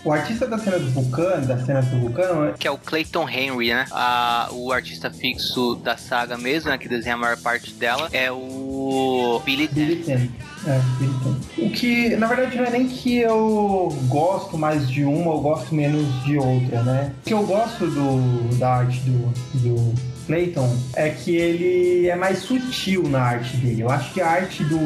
o 0.05 0.13
artista 0.13 0.47
da 0.47 0.59
cena 0.59 0.79
do 0.79 0.91
Vulcano, 0.91 1.47
da 1.47 1.59
cena 1.59 1.83
do 1.83 1.99
Vulcano... 1.99 2.49
É... 2.49 2.53
Que 2.53 2.67
é 2.67 2.71
o 2.71 2.79
Clayton 2.79 3.29
Henry, 3.29 3.71
né? 3.71 3.87
A, 3.91 4.49
o 4.53 4.73
artista 4.73 5.11
fixo 5.11 5.77
da 5.77 5.97
saga 5.97 6.39
mesmo, 6.39 6.71
né? 6.71 6.79
Que 6.79 6.89
desenha 6.89 7.15
a 7.15 7.19
maior 7.19 7.37
parte 7.37 7.73
dela, 7.73 8.09
é 8.13 8.31
o 8.31 9.41
Billy 9.45 9.69
Billy 9.69 9.97
Ten. 9.97 10.31
É, 10.67 10.81
Billy 10.99 11.15
Ten. 11.23 11.67
O 11.67 11.71
que, 11.71 12.17
na 12.17 12.27
verdade, 12.27 12.57
não 12.57 12.65
é 12.65 12.71
nem 12.71 12.89
que 12.89 13.19
eu 13.19 13.95
gosto 14.09 14.57
mais 14.57 14.89
de 14.89 15.05
uma 15.05 15.33
ou 15.33 15.41
gosto 15.41 15.75
menos 15.75 16.07
de 16.25 16.39
outra, 16.39 16.83
né? 16.83 17.13
O 17.21 17.25
que 17.25 17.35
eu 17.35 17.43
gosto 17.45 17.87
do, 17.87 18.59
da 18.59 18.77
arte 18.77 19.01
do, 19.01 19.33
do 19.61 19.95
Clayton 20.27 20.77
é 20.95 21.11
que 21.11 21.35
ele 21.35 22.09
é 22.09 22.17
mais 22.17 22.39
sutil 22.39 23.03
na 23.09 23.21
arte 23.21 23.57
dele. 23.59 23.83
Eu 23.83 23.91
acho 23.91 24.13
que 24.15 24.21
a 24.21 24.29
arte 24.29 24.65
do, 24.65 24.79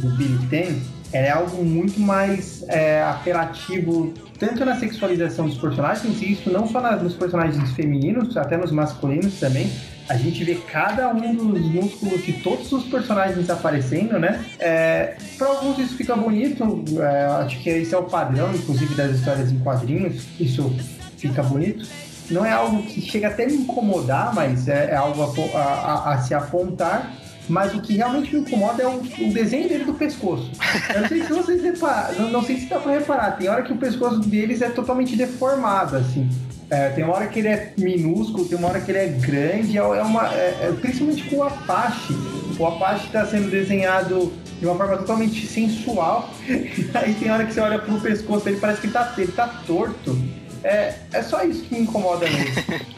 do 0.00 0.16
Billy 0.16 0.46
Ten 0.48 0.80
é 1.12 1.30
algo 1.30 1.64
muito 1.64 2.00
mais 2.00 2.64
é, 2.68 3.02
apelativo 3.02 4.12
tanto 4.38 4.64
na 4.64 4.76
sexualização 4.76 5.46
dos 5.46 5.58
personagens, 5.58 6.20
e 6.22 6.32
isso 6.32 6.50
não 6.50 6.66
só 6.66 6.80
nos 6.96 7.14
personagens 7.14 7.70
femininos, 7.72 8.36
até 8.36 8.56
nos 8.56 8.70
masculinos 8.70 9.38
também. 9.38 9.70
A 10.08 10.16
gente 10.16 10.44
vê 10.44 10.54
cada 10.54 11.08
um 11.12 11.34
dos 11.34 11.66
músculos 11.66 12.24
de 12.24 12.34
todos 12.34 12.70
os 12.70 12.84
personagens 12.84 13.50
aparecendo, 13.50 14.18
né? 14.18 14.44
É, 14.58 15.16
para 15.36 15.48
alguns 15.48 15.78
isso 15.78 15.96
fica 15.96 16.14
bonito, 16.14 16.84
é, 17.00 17.24
acho 17.42 17.60
que 17.60 17.68
esse 17.70 17.92
é 17.92 17.98
o 17.98 18.04
padrão, 18.04 18.54
inclusive, 18.54 18.94
das 18.94 19.16
histórias 19.16 19.50
em 19.50 19.58
quadrinhos, 19.58 20.24
isso 20.38 20.72
fica 21.16 21.42
bonito. 21.42 21.86
Não 22.30 22.44
é 22.44 22.52
algo 22.52 22.82
que 22.82 23.00
chega 23.00 23.28
até 23.28 23.44
a 23.44 23.46
me 23.46 23.54
incomodar, 23.54 24.34
mas 24.34 24.68
é, 24.68 24.90
é 24.90 24.96
algo 24.96 25.22
a, 25.54 25.58
a, 25.58 26.14
a 26.14 26.18
se 26.18 26.34
apontar 26.34 27.12
mas 27.48 27.74
o 27.74 27.80
que 27.80 27.96
realmente 27.96 28.34
me 28.34 28.40
incomoda 28.40 28.82
é 28.82 28.86
o, 28.86 28.98
o 28.98 29.32
desenho 29.32 29.68
dele 29.68 29.84
do 29.84 29.94
pescoço. 29.94 30.50
Eu 30.94 31.02
não 31.02 31.08
sei 31.08 31.22
se 31.22 31.32
vocês 31.32 31.62
reparam, 31.62 32.14
não, 32.18 32.30
não 32.30 32.42
sei 32.42 32.58
se 32.58 32.66
dá 32.66 32.78
pra 32.78 32.92
reparar, 32.92 33.32
tem 33.32 33.48
hora 33.48 33.62
que 33.62 33.72
o 33.72 33.76
pescoço 33.76 34.20
deles 34.20 34.62
é 34.62 34.68
totalmente 34.68 35.16
deformado, 35.16 35.96
assim. 35.96 36.28
É, 36.68 36.88
tem 36.90 37.04
uma 37.04 37.14
hora 37.14 37.28
que 37.28 37.38
ele 37.38 37.48
é 37.48 37.72
minúsculo, 37.78 38.44
tem 38.44 38.58
uma 38.58 38.68
hora 38.68 38.80
que 38.80 38.90
ele 38.90 38.98
é 38.98 39.06
grande, 39.06 39.78
é, 39.78 39.80
é 39.80 40.02
uma, 40.02 40.28
é, 40.34 40.68
é, 40.68 40.76
principalmente 40.80 41.22
com 41.24 41.36
o 41.36 41.42
Apache. 41.44 42.12
O 42.58 42.66
Apache 42.66 43.06
está 43.06 43.24
sendo 43.24 43.48
desenhado 43.48 44.32
de 44.58 44.66
uma 44.66 44.74
forma 44.74 44.96
totalmente 44.96 45.46
sensual. 45.46 46.28
Aí 46.94 47.14
tem 47.14 47.30
hora 47.30 47.46
que 47.46 47.54
você 47.54 47.60
olha 47.60 47.78
pro 47.78 48.00
pescoço, 48.00 48.48
ele 48.48 48.58
parece 48.58 48.80
que 48.80 48.86
ele 48.88 48.94
tá, 48.94 49.14
ele 49.16 49.32
tá 49.32 49.46
torto. 49.64 50.18
É, 50.64 50.94
é 51.12 51.22
só 51.22 51.44
isso 51.44 51.62
que 51.62 51.74
me 51.74 51.82
incomoda 51.82 52.26
mesmo. 52.28 52.62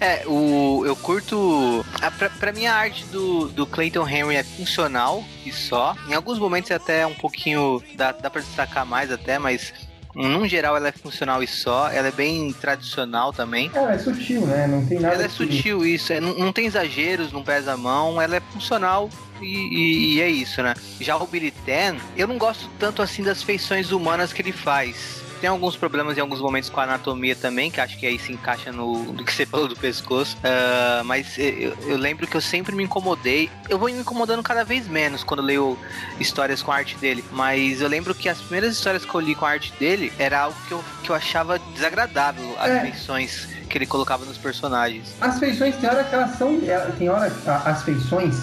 É, 0.00 0.26
o, 0.26 0.82
eu 0.86 0.96
curto. 0.96 1.84
A, 2.00 2.10
pra, 2.10 2.30
pra 2.30 2.52
mim, 2.52 2.66
a 2.66 2.74
arte 2.74 3.04
do, 3.06 3.48
do 3.48 3.66
Clayton 3.66 4.08
Henry 4.08 4.36
é 4.36 4.42
funcional 4.42 5.22
e 5.44 5.52
só. 5.52 5.94
Em 6.08 6.14
alguns 6.14 6.38
momentos, 6.38 6.70
até 6.70 7.06
um 7.06 7.14
pouquinho. 7.14 7.82
Dá, 7.94 8.12
dá 8.12 8.30
pra 8.30 8.40
destacar 8.40 8.86
mais, 8.86 9.12
até, 9.12 9.38
mas 9.38 9.72
no 10.14 10.46
geral, 10.48 10.76
ela 10.76 10.88
é 10.88 10.92
funcional 10.92 11.42
e 11.42 11.46
só. 11.46 11.90
Ela 11.90 12.08
é 12.08 12.12
bem 12.12 12.52
tradicional 12.52 13.32
também. 13.32 13.70
Ela 13.74 13.92
é 13.92 13.98
sutil, 13.98 14.46
né? 14.46 14.66
Não 14.66 14.84
tem 14.86 14.98
nada. 14.98 15.14
Ela 15.14 15.24
é 15.24 15.28
que... 15.28 15.34
sutil, 15.34 15.84
isso. 15.84 16.12
É, 16.12 16.20
não, 16.20 16.34
não, 16.34 16.52
tem 16.52 16.66
exageros, 16.66 17.30
não 17.30 17.42
pesa 17.42 17.72
a 17.72 17.76
mão. 17.76 18.20
Ela 18.20 18.36
é 18.36 18.40
funcional 18.40 19.10
e, 19.40 19.44
e, 19.44 20.14
e, 20.14 20.20
é 20.20 20.28
isso, 20.28 20.62
né? 20.62 20.74
Já 21.00 21.16
o 21.16 21.26
Billy 21.26 21.50
Ten, 21.64 21.96
eu 22.16 22.26
não 22.26 22.38
gosto 22.38 22.68
tanto 22.78 23.02
assim 23.02 23.22
das 23.22 23.42
feições 23.42 23.92
humanas 23.92 24.32
que 24.32 24.42
ele 24.42 24.52
faz. 24.52 25.22
Tem 25.40 25.48
alguns 25.48 25.74
problemas 25.74 26.18
em 26.18 26.20
alguns 26.20 26.40
momentos 26.40 26.68
com 26.68 26.80
a 26.80 26.84
anatomia 26.84 27.34
também, 27.34 27.70
que 27.70 27.80
acho 27.80 27.98
que 27.98 28.06
aí 28.06 28.18
se 28.18 28.32
encaixa 28.32 28.70
no, 28.70 29.04
no 29.12 29.24
que 29.24 29.32
você 29.32 29.46
falou 29.46 29.66
do 29.66 29.76
pescoço. 29.76 30.36
Uh, 30.38 31.04
mas 31.04 31.38
eu, 31.38 31.74
eu, 31.86 31.96
lembro 31.96 32.26
que 32.26 32.36
eu 32.36 32.40
sempre 32.40 32.74
me 32.74 32.84
incomodei. 32.84 33.50
Eu 33.68 33.78
vou 33.78 33.88
me 33.88 33.98
incomodando 33.98 34.42
cada 34.42 34.64
vez 34.64 34.86
menos 34.86 35.24
quando 35.24 35.42
leio 35.42 35.78
histórias 36.18 36.62
com 36.62 36.70
a 36.70 36.76
arte 36.76 36.96
dele. 36.96 37.24
Mas 37.32 37.80
eu 37.80 37.88
lembro 37.88 38.14
que 38.14 38.28
as 38.28 38.38
primeiras 38.38 38.72
histórias 38.72 39.04
que 39.04 39.14
eu 39.14 39.20
li 39.20 39.34
com 39.34 39.46
a 39.46 39.50
arte 39.50 39.72
dele 39.78 40.12
era 40.18 40.40
algo 40.40 40.56
que 40.68 40.72
eu, 40.72 40.84
que 41.02 41.10
eu 41.10 41.16
achava 41.16 41.58
desagradável, 41.74 42.54
as 42.58 42.70
é. 42.70 42.80
feições 42.80 43.48
que 43.70 43.78
ele 43.78 43.86
colocava 43.86 44.24
nos 44.26 44.36
personagens. 44.36 45.14
As 45.20 45.38
feições, 45.38 45.76
tem 45.76 45.88
hora 45.88 46.04
que 46.04 46.14
elas 46.14 46.36
são. 46.36 46.60
É, 46.66 46.78
tem 46.98 47.08
hora. 47.08 47.32
As 47.64 47.82
feições, 47.82 48.36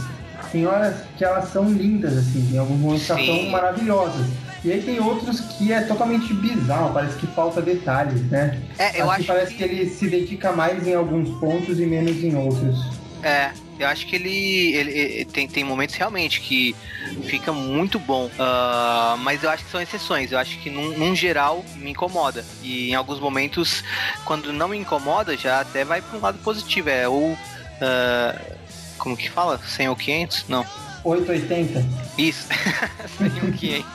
tem 0.52 0.66
horas 0.66 0.96
que 1.18 1.24
elas 1.24 1.50
são 1.50 1.70
lindas, 1.70 2.18
assim. 2.18 2.50
Em 2.54 2.58
alguns 2.58 2.80
momentos 2.80 3.10
elas 3.10 3.26
são 3.26 3.50
maravilhosas. 3.50 4.26
E 4.64 4.72
aí 4.72 4.82
tem 4.82 5.00
outros 5.00 5.40
que 5.40 5.72
é 5.72 5.82
totalmente 5.82 6.34
bizarro, 6.34 6.94
parece 6.94 7.18
que 7.18 7.28
falta 7.28 7.62
detalhes, 7.62 8.22
né? 8.30 8.62
É, 8.78 9.02
eu 9.02 9.10
acho 9.10 9.22
que 9.22 9.28
parece 9.28 9.52
que... 9.54 9.58
que 9.58 9.64
ele 9.64 9.90
se 9.90 10.08
dedica 10.08 10.52
mais 10.52 10.86
em 10.86 10.94
alguns 10.94 11.30
pontos 11.40 11.80
e 11.80 11.86
menos 11.86 12.24
em 12.24 12.36
outros. 12.36 12.98
É, 13.24 13.52
eu 13.80 13.88
acho 13.88 14.08
que 14.08 14.16
ele, 14.16 14.76
ele, 14.76 14.92
ele, 14.92 15.26
tem, 15.26 15.48
tem 15.48 15.64
momentos 15.64 15.96
realmente 15.96 16.42
que 16.42 16.76
fica 17.24 17.52
muito 17.52 18.00
bom. 18.00 18.26
Uh, 18.26 19.18
mas 19.20 19.44
eu 19.44 19.50
acho 19.50 19.66
que 19.66 19.72
são 19.72 19.82
exceções. 19.82 20.32
Eu 20.32 20.40
acho 20.40 20.58
que 20.60 20.70
num, 20.70 20.98
num, 20.98 21.16
geral 21.16 21.64
me 21.76 21.92
incomoda. 21.92 22.44
E 22.64 22.90
em 22.90 22.96
alguns 22.96 23.20
momentos, 23.20 23.84
quando 24.26 24.52
não 24.52 24.68
me 24.68 24.78
incomoda, 24.78 25.38
já 25.38 25.62
até 25.62 25.84
vai 25.84 26.02
para 26.02 26.18
um 26.18 26.22
lado 26.22 26.38
positivo. 26.40 26.90
É 26.90 27.08
ou. 27.08 27.34
Uh, 27.34 28.58
como 28.98 29.16
que 29.16 29.30
fala? 29.30 29.60
100 29.60 29.90
ou 29.90 29.96
500? 29.96 30.46
Não. 30.48 30.66
880? 31.08 31.86
Isso. 32.18 32.48
500. 33.58 33.86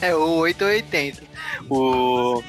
é, 0.02 0.14
o 0.14 0.36
880. 0.38 1.22
O... 1.68 2.42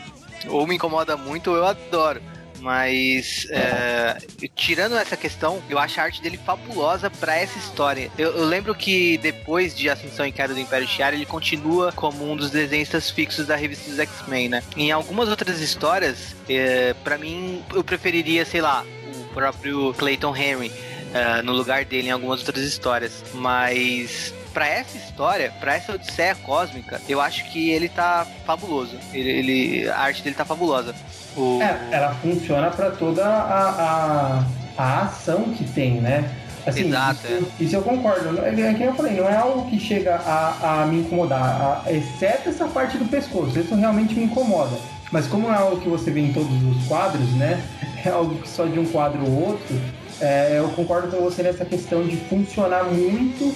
Ou 0.47 0.67
me 0.67 0.75
incomoda 0.75 1.15
muito 1.15 1.51
eu 1.51 1.65
adoro. 1.65 2.21
Mas, 2.59 3.47
é, 3.49 4.19
tirando 4.55 4.95
essa 4.95 5.17
questão, 5.17 5.63
eu 5.67 5.79
acho 5.79 5.99
a 5.99 6.03
arte 6.03 6.21
dele 6.21 6.37
fabulosa 6.37 7.09
para 7.09 7.35
essa 7.35 7.57
história. 7.57 8.11
Eu, 8.15 8.37
eu, 8.37 8.45
lembro 8.45 8.75
que 8.75 9.17
depois 9.17 9.75
de 9.75 9.89
Ascensão 9.89 10.27
e 10.27 10.31
Queda 10.31 10.53
do 10.53 10.59
Império 10.59 10.87
Shi'ar, 10.87 11.11
ele 11.11 11.25
continua 11.25 11.91
como 11.91 12.31
um 12.31 12.35
dos 12.35 12.51
desenhistas 12.51 13.09
fixos 13.09 13.47
da 13.47 13.55
revista 13.55 13.89
dos 13.89 13.97
X-Men, 13.97 14.49
né? 14.49 14.63
Em 14.77 14.91
algumas 14.91 15.27
outras 15.27 15.59
histórias, 15.59 16.35
é, 16.47 16.93
para 17.03 17.17
mim, 17.17 17.63
eu 17.73 17.83
preferiria, 17.83 18.45
sei 18.45 18.61
lá, 18.61 18.85
o 19.15 19.33
próprio 19.33 19.91
Clayton 19.95 20.35
Henry 20.35 20.71
uh, 21.11 21.43
no 21.43 21.53
lugar 21.53 21.85
dele 21.85 22.09
em 22.09 22.11
algumas 22.11 22.39
outras 22.39 22.63
histórias. 22.65 23.23
Mas 23.33 24.33
para 24.53 24.67
essa 24.67 24.97
história, 24.97 25.51
para 25.59 25.75
essa 25.75 25.93
Odisseia 25.93 26.35
Cósmica, 26.35 27.01
eu 27.07 27.21
acho 27.21 27.45
que 27.51 27.69
ele 27.69 27.89
tá 27.89 28.25
fabuloso. 28.45 28.97
Ele, 29.13 29.29
ele 29.29 29.89
a 29.89 29.99
arte 29.99 30.21
dele 30.21 30.35
tá 30.35 30.45
fabulosa. 30.45 30.93
O... 31.35 31.61
É, 31.61 31.79
ela 31.91 32.13
funciona 32.15 32.69
para 32.69 32.91
toda 32.91 33.25
a, 33.25 33.69
a, 33.69 34.45
a, 34.77 35.01
ação 35.03 35.53
que 35.53 35.63
tem, 35.63 36.01
né? 36.01 36.29
Assim, 36.65 36.87
Exato, 36.87 37.25
isso, 37.25 37.51
é. 37.59 37.63
isso 37.63 37.75
eu 37.75 37.81
concordo. 37.81 38.39
É, 38.41 38.49
é 38.49 38.73
que 38.73 38.83
eu 38.83 38.93
falei, 38.93 39.13
não 39.15 39.27
é 39.27 39.35
algo 39.35 39.69
que 39.69 39.79
chega 39.79 40.15
a, 40.15 40.81
a 40.81 40.85
me 40.85 40.99
incomodar, 40.99 41.83
a, 41.85 41.91
exceto 41.91 42.49
essa 42.49 42.67
parte 42.67 42.97
do 42.97 43.05
pescoço. 43.05 43.57
Isso 43.57 43.73
realmente 43.73 44.13
me 44.13 44.25
incomoda. 44.25 44.77
Mas 45.11 45.27
como 45.27 45.49
é 45.49 45.55
algo 45.55 45.81
que 45.81 45.89
você 45.89 46.11
vê 46.11 46.21
em 46.21 46.33
todos 46.33 46.51
os 46.63 46.87
quadros, 46.87 47.31
né? 47.33 47.61
É 48.03 48.09
algo 48.09 48.33
que 48.41 48.49
só 48.49 48.65
de 48.65 48.79
um 48.79 48.85
quadro 48.87 49.23
ou 49.23 49.49
outro, 49.49 49.79
é, 50.21 50.59
eu 50.59 50.69
concordo 50.69 51.07
com 51.09 51.21
você 51.21 51.43
nessa 51.43 51.65
questão 51.65 52.05
de 52.07 52.15
funcionar 52.15 52.85
muito 52.85 53.55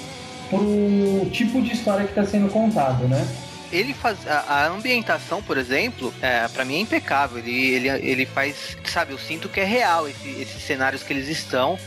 pro 0.49 1.29
tipo 1.31 1.61
de 1.61 1.73
história 1.73 2.05
que 2.05 2.11
está 2.11 2.25
sendo 2.25 2.49
contado, 2.49 3.07
né? 3.07 3.25
ele 3.71 3.93
faz 3.93 4.25
a, 4.27 4.39
a 4.39 4.67
ambientação, 4.67 5.41
por 5.41 5.57
exemplo, 5.57 6.13
é, 6.21 6.47
para 6.47 6.63
mim 6.63 6.75
é 6.75 6.79
impecável. 6.79 7.39
Ele, 7.39 7.51
ele, 7.51 7.89
ele 7.89 8.25
faz, 8.25 8.77
sabe, 8.85 9.11
eu 9.11 9.17
sinto 9.17 9.49
que 9.49 9.59
é 9.59 9.65
real 9.65 10.07
esse, 10.07 10.29
esses 10.29 10.63
cenários 10.63 11.03
que 11.03 11.11
eles 11.11 11.27
estão. 11.27 11.77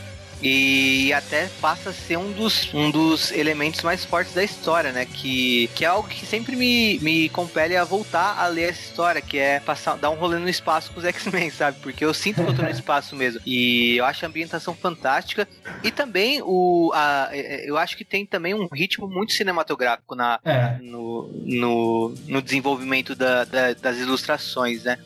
E 0.41 1.11
até 1.13 1.49
passa 1.59 1.89
a 1.89 1.93
ser 1.93 2.17
um 2.17 2.31
dos, 2.31 2.73
um 2.73 2.89
dos 2.89 3.31
elementos 3.31 3.81
mais 3.81 4.05
fortes 4.05 4.33
da 4.33 4.43
história, 4.43 4.91
né? 4.91 5.05
Que, 5.05 5.69
que 5.75 5.83
é 5.83 5.87
algo 5.87 6.07
que 6.07 6.25
sempre 6.25 6.55
me, 6.55 6.97
me 6.99 7.29
compele 7.29 7.75
a 7.75 7.83
voltar 7.83 8.39
a 8.39 8.47
ler 8.47 8.69
essa 8.69 8.81
história, 8.81 9.21
que 9.21 9.37
é 9.37 9.59
passar, 9.59 9.97
dar 9.97 10.09
um 10.09 10.15
rolê 10.15 10.37
no 10.37 10.47
espaço 10.47 10.91
com 10.91 10.99
os 10.99 11.05
X-Men, 11.09 11.49
sabe? 11.49 11.77
Porque 11.81 12.05
eu 12.05 12.13
sinto 12.13 12.43
que 12.43 12.49
eu 12.49 12.55
tô 12.55 12.61
no 12.61 12.69
espaço 12.69 13.15
mesmo. 13.15 13.41
E 13.45 13.97
eu 13.97 14.05
acho 14.05 14.25
a 14.25 14.29
ambientação 14.29 14.73
fantástica. 14.73 15.47
E 15.83 15.91
também 15.91 16.41
o. 16.41 16.91
A, 16.93 17.29
eu 17.33 17.77
acho 17.77 17.97
que 17.97 18.05
tem 18.05 18.25
também 18.25 18.53
um 18.53 18.67
ritmo 18.71 19.07
muito 19.07 19.33
cinematográfico 19.33 20.15
na, 20.15 20.39
é. 20.45 20.77
no, 20.81 21.29
no, 21.45 22.15
no 22.27 22.41
desenvolvimento 22.41 23.15
da, 23.15 23.43
da, 23.43 23.73
das 23.73 23.97
ilustrações, 23.97 24.83
né? 24.83 24.97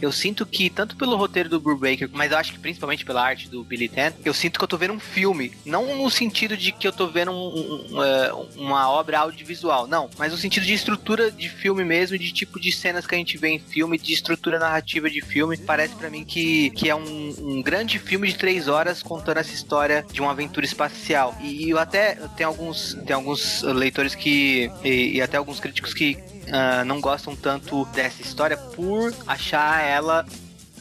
Eu 0.00 0.12
sinto 0.12 0.46
que, 0.46 0.70
tanto 0.70 0.96
pelo 0.96 1.16
roteiro 1.16 1.48
do 1.48 1.60
Brubaker, 1.60 2.08
mas 2.12 2.32
eu 2.32 2.38
acho 2.38 2.52
que 2.52 2.58
principalmente 2.58 3.04
pela 3.04 3.22
arte 3.22 3.48
do 3.48 3.64
Billy 3.64 3.88
Tan, 3.88 4.12
eu 4.24 4.34
sinto 4.34 4.58
que 4.58 4.64
eu 4.64 4.68
tô 4.68 4.76
vendo 4.76 4.94
um 4.94 5.00
filme. 5.00 5.52
Não 5.64 5.96
no 5.96 6.10
sentido 6.10 6.56
de 6.56 6.72
que 6.72 6.86
eu 6.86 6.92
tô 6.92 7.06
vendo 7.06 7.32
um, 7.32 7.86
um, 7.92 8.02
é, 8.02 8.32
uma 8.56 8.90
obra 8.90 9.20
audiovisual, 9.20 9.86
não. 9.86 10.10
Mas 10.18 10.32
no 10.32 10.38
sentido 10.38 10.64
de 10.64 10.74
estrutura 10.74 11.30
de 11.30 11.48
filme 11.48 11.84
mesmo, 11.84 12.18
de 12.18 12.32
tipo 12.32 12.60
de 12.60 12.72
cenas 12.72 13.06
que 13.06 13.14
a 13.14 13.18
gente 13.18 13.38
vê 13.38 13.48
em 13.48 13.58
filme, 13.58 13.98
de 13.98 14.12
estrutura 14.12 14.58
narrativa 14.58 15.10
de 15.10 15.20
filme. 15.20 15.56
Parece 15.56 15.94
para 15.94 16.10
mim 16.10 16.24
que, 16.24 16.70
que 16.70 16.88
é 16.88 16.94
um, 16.94 17.34
um, 17.38 17.62
grande 17.62 17.98
filme 17.98 18.28
de 18.28 18.36
três 18.36 18.68
horas 18.68 19.02
contando 19.02 19.38
essa 19.38 19.52
história 19.52 20.04
de 20.12 20.20
uma 20.20 20.30
aventura 20.30 20.64
espacial. 20.66 21.36
E 21.40 21.70
eu 21.70 21.78
até 21.78 22.14
tem 22.36 22.46
alguns, 22.46 22.96
alguns 23.12 23.62
leitores 23.62 24.14
que. 24.14 24.70
e, 24.84 25.16
e 25.16 25.22
até 25.22 25.36
alguns 25.36 25.60
críticos 25.60 25.94
que 25.94 26.18
uh, 26.50 26.84
não 26.84 27.00
gostam 27.00 27.34
tanto 27.34 27.84
dessa 27.86 28.22
história 28.22 28.56
por 28.56 29.14
achar 29.26 29.69
ela 29.78 30.26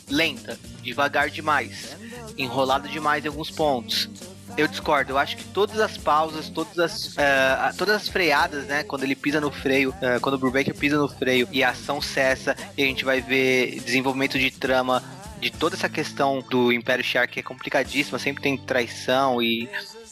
lenta, 0.09 0.57
devagar 0.81 1.29
demais, 1.29 1.95
enrolada 2.37 2.87
demais 2.87 3.25
em 3.25 3.27
alguns 3.27 3.51
pontos. 3.51 4.09
Eu 4.57 4.67
discordo, 4.67 5.11
eu 5.11 5.17
acho 5.17 5.37
que 5.37 5.43
todas 5.43 5.79
as 5.79 5.97
pausas, 5.97 6.49
todas 6.49 6.79
as, 6.79 7.07
uh, 7.13 7.77
todas 7.77 7.95
as 7.95 8.07
freadas, 8.09 8.65
né? 8.65 8.83
Quando 8.83 9.03
ele 9.03 9.15
pisa 9.15 9.39
no 9.39 9.51
freio, 9.51 9.91
uh, 9.91 10.19
quando 10.21 10.35
o 10.35 10.37
Brubaker 10.37 10.75
pisa 10.75 10.97
no 10.97 11.07
freio 11.07 11.47
e 11.51 11.63
a 11.63 11.69
ação 11.69 12.01
cessa, 12.01 12.55
e 12.75 12.83
a 12.83 12.85
gente 12.85 13.05
vai 13.05 13.21
ver 13.21 13.79
desenvolvimento 13.81 14.37
de 14.39 14.49
trama 14.51 15.03
de 15.39 15.49
toda 15.49 15.75
essa 15.75 15.87
questão 15.87 16.41
do 16.41 16.73
Império 16.73 17.03
Shi'ar 17.03 17.29
que 17.29 17.39
é 17.39 17.43
complicadíssima, 17.43 18.19
sempre 18.19 18.43
tem 18.43 18.57
traição 18.57 19.41
e 19.41 19.69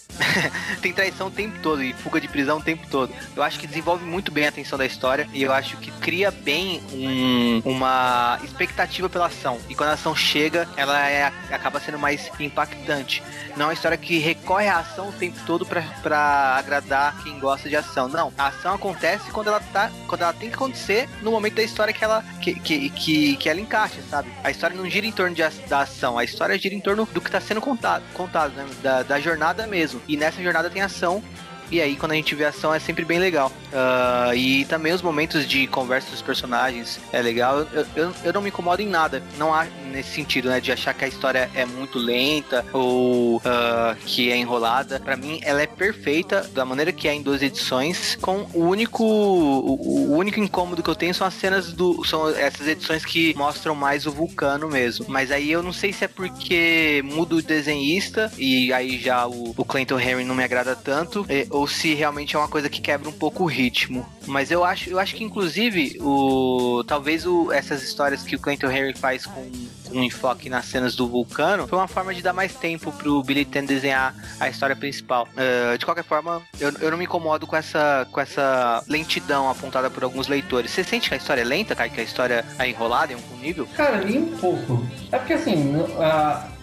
tem 0.82 0.94
traição 0.94 1.28
o 1.28 1.32
tempo 1.32 1.58
todo 1.62 1.84
e 1.84 1.94
fuga 1.94 2.20
de 2.20 2.28
prisão 2.28 2.58
o 2.58 2.64
tempo 2.64 2.88
todo. 2.90 3.14
Eu 3.36 3.44
acho 3.44 3.60
que 3.60 3.68
desenvolve 3.68 4.06
muito 4.06 4.32
bem 4.32 4.48
a 4.48 4.52
tensão 4.52 4.78
da 4.78 4.86
história 4.86 5.28
e 5.34 5.44
eu 5.44 5.52
acho 5.52 5.78
que 5.78 5.92
cria 5.92 6.32
bem 6.32 6.82
um, 6.92 7.62
uma 7.66 8.40
expectativa 8.44 9.10
pela 9.10 9.28
ação. 9.28 9.60
E 9.70 9.76
quando 9.76 9.90
a 9.90 9.94
ação 9.94 10.16
chega, 10.16 10.68
ela 10.76 11.08
é, 11.10 11.32
acaba 11.52 11.80
sendo 11.80 12.00
mais 12.00 12.30
impactante. 12.40 13.24
Não 13.56 13.66
é 13.66 13.68
uma 13.70 13.74
história 13.74 13.98
que 13.98 14.18
recorre 14.20 14.68
à 14.68 14.80
ação 14.80 15.10
o 15.10 15.14
tempo 15.14 15.38
todo 15.46 15.66
para 15.66 16.56
agradar 16.58 17.24
quem 17.24 17.40
gosta 17.40 17.68
de 17.70 17.76
ação. 17.76 18.08
Não, 18.08 18.32
a 18.38 18.48
ação 18.48 18.76
acontece 18.76 19.32
quando 19.32 19.48
ela 19.48 19.60
tá, 19.60 19.92
quando 20.08 20.22
ela 20.22 20.34
tem 20.34 20.50
que 20.50 20.56
acontecer 20.56 21.10
no 21.22 21.32
momento 21.32 21.56
da 21.56 21.64
história 21.64 21.94
que 21.94 22.04
ela 22.04 22.24
que, 22.42 22.54
que, 22.60 22.90
que, 22.90 23.38
que 23.38 23.50
ela 23.50 23.60
encaixa, 23.60 24.02
sabe? 24.10 24.32
A 24.44 24.52
história 24.52 24.76
não 24.76 24.90
gira 24.90 25.06
em 25.06 25.12
torno 25.12 25.36
de, 25.36 25.44
da 25.68 25.82
ação, 25.82 26.18
a 26.18 26.24
história 26.24 26.58
gira 26.58 26.76
em 26.76 26.80
torno 26.80 27.08
do 27.12 27.22
que 27.22 27.28
está 27.28 27.42
sendo 27.42 27.62
contado, 27.62 28.04
contado 28.14 28.54
né? 28.54 28.66
da, 28.82 29.04
da 29.04 29.20
jornada 29.20 29.66
mesmo. 29.68 29.97
E 30.08 30.18
nessa 30.18 30.42
jornada 30.42 30.70
tem 30.70 30.82
ação 30.82 31.24
e 31.70 31.82
aí, 31.82 31.96
quando 31.96 32.14
a 32.14 32.16
gente 32.16 32.34
vê 32.34 32.46
ação, 32.46 32.74
é 32.74 32.80
sempre 32.80 33.04
bem 33.04 33.20
legal. 33.20 33.52
Uh, 33.68 34.34
e 34.34 34.66
também 34.66 34.94
os 34.94 35.02
momentos 35.02 35.48
de 35.48 35.68
conversa 35.68 36.10
dos 36.12 36.22
personagens 36.22 37.00
é 37.12 37.22
legal. 37.22 37.60
Eu, 37.60 37.86
eu, 37.96 38.14
eu, 38.24 38.34
não 38.34 38.42
me 38.42 38.50
incomodo 38.50 38.82
em 38.82 38.88
nada. 38.88 39.22
Não 39.38 39.54
há 39.54 39.66
nesse 39.92 40.12
sentido, 40.12 40.50
né? 40.50 40.62
De 40.62 40.72
achar 40.72 40.94
que 40.94 41.04
a 41.04 41.08
história 41.08 41.50
é 41.54 41.66
muito 41.66 42.00
lenta 42.00 42.66
ou 42.72 43.38
uh, 43.38 43.96
que 44.06 44.32
é 44.32 44.38
enrolada. 44.38 45.00
para 45.00 45.18
mim, 45.18 45.40
ela 45.44 45.62
é 45.62 45.68
perfeita 45.68 46.42
da 46.54 46.64
maneira 46.64 46.92
que 46.92 47.08
é 47.08 47.14
em 47.14 47.22
duas 47.22 47.42
edições. 47.42 48.18
Com 48.22 48.48
o 48.54 48.64
único, 48.64 49.04
o, 49.04 50.12
o 50.12 50.18
único 50.18 50.40
incômodo 50.40 50.82
que 50.82 50.90
eu 50.90 50.96
tenho 50.96 51.14
são 51.14 51.28
as 51.28 51.34
cenas 51.34 51.74
do. 51.74 52.04
São 52.06 52.30
essas 52.30 52.68
edições 52.68 53.04
que 53.04 53.36
mostram 53.36 53.76
mais 53.76 54.06
o 54.06 54.12
vulcano 54.12 54.70
mesmo. 54.70 55.06
Mas 55.10 55.32
aí 55.32 55.52
eu 55.52 55.62
não 55.62 55.74
sei 55.74 55.92
se 55.92 56.06
é 56.06 56.08
porque 56.08 57.02
muda 57.04 57.36
o 57.36 57.42
desenhista 57.42 58.32
e 58.38 58.72
aí 58.72 58.98
já 58.98 59.28
o, 59.28 59.54
o 59.58 59.66
Clayton 59.66 60.00
Henry 60.00 60.24
não 60.24 60.36
me 60.36 60.44
agrada 60.44 60.76
tanto 60.76 61.26
ou 61.58 61.68
se 61.68 61.94
realmente 61.94 62.36
é 62.36 62.40
uma 62.40 62.48
coisa 62.48 62.70
que 62.70 62.82
quebra 62.82 63.10
um 63.10 63.14
pouco 63.14 63.44
o 63.44 63.48
ritmo. 63.48 64.06
Mas 64.26 64.52
eu 64.52 64.64
acho, 64.64 64.90
eu 64.90 65.00
acho 65.00 65.16
que 65.16 65.24
inclusive 65.24 65.98
o 66.00 66.84
talvez 66.86 67.26
o, 67.26 67.52
essas 67.52 67.84
histórias 67.84 68.24
que 68.24 68.36
o 68.36 68.40
Clinton 68.40 68.70
Henry 68.70 68.98
faz 68.98 69.26
com 69.26 69.50
um 69.92 70.04
enfoque 70.04 70.50
nas 70.50 70.66
cenas 70.66 70.96
do 70.96 71.08
vulcano 71.08 71.68
foi 71.68 71.78
uma 71.78 71.88
forma 71.88 72.14
de 72.14 72.22
dar 72.22 72.34
mais 72.34 72.54
tempo 72.54 72.92
pro 72.92 73.22
Billy 73.24 73.46
Ten 73.46 73.66
desenhar 73.66 74.14
a 74.40 74.50
história 74.50 74.76
principal. 74.76 75.28
Uh, 75.34 75.78
de 75.78 75.86
qualquer 75.86 76.04
forma, 76.04 76.42
eu, 76.60 76.72
eu 76.80 76.92
não 76.92 76.98
me 76.98 77.06
incomodo 77.06 77.46
com 77.48 77.56
essa, 77.56 78.08
com 78.12 78.20
essa 78.20 78.84
lentidão 78.88 79.50
apontada 79.50 79.90
por 79.90 80.04
alguns 80.04 80.28
leitores. 80.28 80.72
Você 80.72 80.84
sente 80.84 81.10
que 81.10 81.16
a 81.16 81.18
história 81.18 81.42
é 81.42 81.46
lenta, 81.46 81.76
cara? 81.76 81.90
Que 81.90 82.02
a 82.02 82.04
história 82.04 82.46
é 82.58 82.70
enrolada 82.70 83.14
em 83.14 83.16
algum 83.16 83.38
nível? 83.38 83.68
Cara, 83.76 83.98
nem 83.98 84.20
um 84.20 84.38
pouco. 84.38 84.86
É 85.12 85.18
porque 85.18 85.34
assim, 85.34 85.74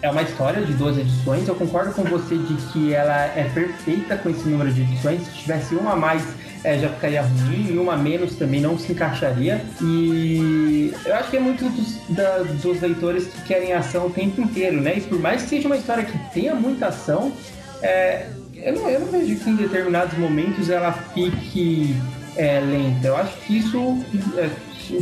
é 0.01 0.09
uma 0.09 0.21
história 0.21 0.63
de 0.63 0.73
duas 0.73 0.97
edições. 0.97 1.47
Eu 1.47 1.55
concordo 1.55 1.93
com 1.93 2.03
você 2.03 2.37
de 2.37 2.55
que 2.71 2.93
ela 2.93 3.25
é 3.25 3.49
perfeita 3.53 4.17
com 4.17 4.29
esse 4.29 4.47
número 4.47 4.71
de 4.71 4.81
edições. 4.81 5.25
Se 5.25 5.31
tivesse 5.33 5.75
uma 5.75 5.93
a 5.93 5.95
mais 5.95 6.23
é, 6.63 6.79
já 6.79 6.89
ficaria 6.89 7.21
ruim, 7.21 7.73
e 7.73 7.77
uma 7.77 7.95
menos 7.95 8.35
também 8.35 8.61
não 8.61 8.77
se 8.77 8.91
encaixaria. 8.91 9.61
E 9.81 10.93
eu 11.05 11.15
acho 11.15 11.29
que 11.29 11.37
é 11.37 11.39
muito 11.39 11.67
dos, 11.69 11.99
da, 12.09 12.39
dos 12.39 12.81
leitores 12.81 13.27
que 13.27 13.41
querem 13.43 13.73
ação 13.73 14.07
o 14.07 14.09
tempo 14.09 14.41
inteiro, 14.41 14.81
né? 14.81 14.97
E 14.97 15.01
por 15.01 15.19
mais 15.19 15.43
que 15.43 15.49
seja 15.49 15.67
uma 15.67 15.77
história 15.77 16.03
que 16.03 16.17
tenha 16.33 16.55
muita 16.55 16.87
ação, 16.87 17.31
é, 17.81 18.27
eu, 18.55 18.73
não, 18.73 18.89
eu 18.89 18.99
não 19.01 19.07
vejo 19.07 19.35
que 19.37 19.49
em 19.49 19.55
determinados 19.55 20.17
momentos 20.17 20.69
ela 20.69 20.91
fique 21.13 21.95
é, 22.35 22.59
lenta. 22.59 23.07
Eu 23.07 23.17
acho 23.17 23.37
que 23.41 23.57
isso 23.57 23.99
é, 24.37 24.49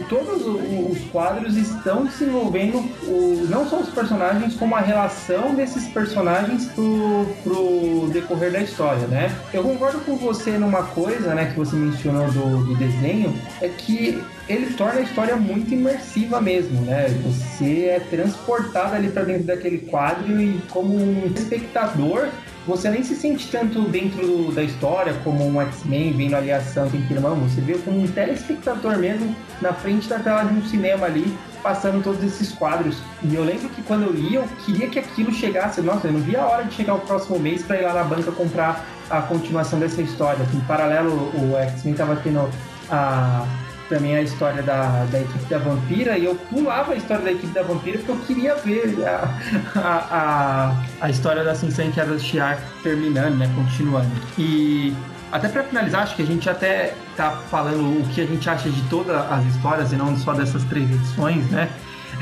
todos 0.09 0.45
os 0.45 0.99
quadros 1.11 1.55
estão 1.55 2.05
desenvolvendo 2.05 2.77
o, 3.03 3.45
não 3.49 3.67
só 3.67 3.79
os 3.79 3.89
personagens, 3.89 4.55
como 4.55 4.75
a 4.75 4.79
relação 4.79 5.55
desses 5.55 5.87
personagens 5.89 6.65
pro, 6.65 7.27
pro 7.43 8.09
decorrer 8.11 8.51
da 8.51 8.61
história, 8.61 9.07
né? 9.07 9.35
Eu 9.53 9.63
concordo 9.63 9.99
com 9.99 10.15
você 10.15 10.51
numa 10.51 10.83
coisa, 10.83 11.33
né, 11.33 11.51
que 11.51 11.57
você 11.57 11.75
mencionou 11.75 12.31
do, 12.31 12.65
do 12.65 12.75
desenho, 12.75 13.33
é 13.61 13.67
que 13.69 14.21
ele 14.47 14.73
torna 14.73 14.99
a 14.99 15.03
história 15.03 15.35
muito 15.35 15.73
imersiva 15.73 16.41
mesmo, 16.41 16.81
né? 16.81 17.07
Você 17.23 17.85
é 17.85 17.99
transportado 17.99 18.95
ali 18.95 19.09
para 19.09 19.23
dentro 19.23 19.43
daquele 19.43 19.79
quadro 19.79 20.41
e 20.41 20.59
como 20.69 20.95
um 20.95 21.31
espectador 21.35 22.27
você 22.65 22.89
nem 22.89 23.03
se 23.03 23.15
sente 23.15 23.49
tanto 23.51 23.81
dentro 23.81 24.51
da 24.51 24.63
história 24.63 25.13
como 25.23 25.45
um 25.45 25.61
X-Men 25.61 26.13
vendo 26.13 26.35
ali 26.35 26.51
a 26.51 26.57
ação 26.57 26.89
que 26.89 26.97
irmão, 27.13 27.35
você 27.35 27.59
vê 27.59 27.73
como 27.79 28.01
um 28.01 28.07
telespectador 28.07 28.97
mesmo 28.97 29.35
na 29.61 29.73
frente 29.73 30.07
da 30.07 30.19
tela 30.19 30.43
de 30.43 30.53
um 30.53 30.65
cinema 30.65 31.05
ali, 31.05 31.37
passando 31.61 32.01
todos 32.01 32.23
esses 32.23 32.51
quadros. 32.53 32.97
E 33.23 33.35
eu 33.35 33.43
lembro 33.43 33.69
que 33.69 33.81
quando 33.83 34.03
eu 34.03 34.15
ia, 34.15 34.39
eu 34.39 34.47
queria 34.65 34.89
que 34.89 34.99
aquilo 34.99 35.33
chegasse. 35.33 35.81
Nossa, 35.81 36.07
eu 36.07 36.13
não 36.13 36.21
via 36.21 36.41
a 36.41 36.47
hora 36.47 36.63
de 36.63 36.73
chegar 36.73 36.95
o 36.95 36.99
próximo 36.99 37.37
mês 37.39 37.63
para 37.63 37.77
ir 37.79 37.83
lá 37.83 37.93
na 37.93 38.03
banca 38.03 38.31
comprar 38.31 38.85
a 39.09 39.21
continuação 39.21 39.79
dessa 39.79 40.01
história. 40.01 40.45
Em 40.53 40.59
paralelo, 40.61 41.31
o 41.35 41.57
X-Men 41.57 41.93
tava 41.95 42.15
tendo 42.17 42.49
a 42.89 43.45
também 43.93 44.15
a 44.15 44.23
história 44.23 44.63
da, 44.63 45.05
da 45.11 45.21
equipe 45.21 45.45
da 45.45 45.59
Vampira 45.59 46.17
e 46.17 46.25
eu 46.25 46.33
pulava 46.33 46.93
a 46.93 46.95
história 46.95 47.23
da 47.23 47.31
equipe 47.31 47.53
da 47.53 47.61
Vampira 47.61 47.99
porque 47.99 48.11
eu 48.11 48.19
queria 48.25 48.55
ver 48.55 49.05
a, 49.05 49.39
a, 49.75 50.07
a, 50.11 50.85
a 50.99 51.09
história 51.11 51.43
da 51.43 51.53
Sinsan 51.53 51.91
que 51.91 51.99
era 51.99 52.09
do 52.09 52.19
Shiar 52.19 52.59
terminando, 52.81 53.35
né, 53.35 53.47
continuando. 53.55 54.09
E 54.35 54.95
até 55.31 55.47
para 55.47 55.63
finalizar, 55.63 56.01
acho 56.03 56.15
que 56.15 56.23
a 56.23 56.25
gente 56.25 56.49
até 56.49 56.95
tá 57.15 57.31
falando 57.51 58.01
o 58.01 58.07
que 58.09 58.21
a 58.21 58.25
gente 58.25 58.49
acha 58.49 58.67
de 58.67 58.81
todas 58.89 59.15
as 59.31 59.45
histórias 59.45 59.91
e 59.91 59.95
não 59.95 60.17
só 60.17 60.33
dessas 60.33 60.63
três 60.63 60.89
edições, 60.89 61.45
né? 61.51 61.69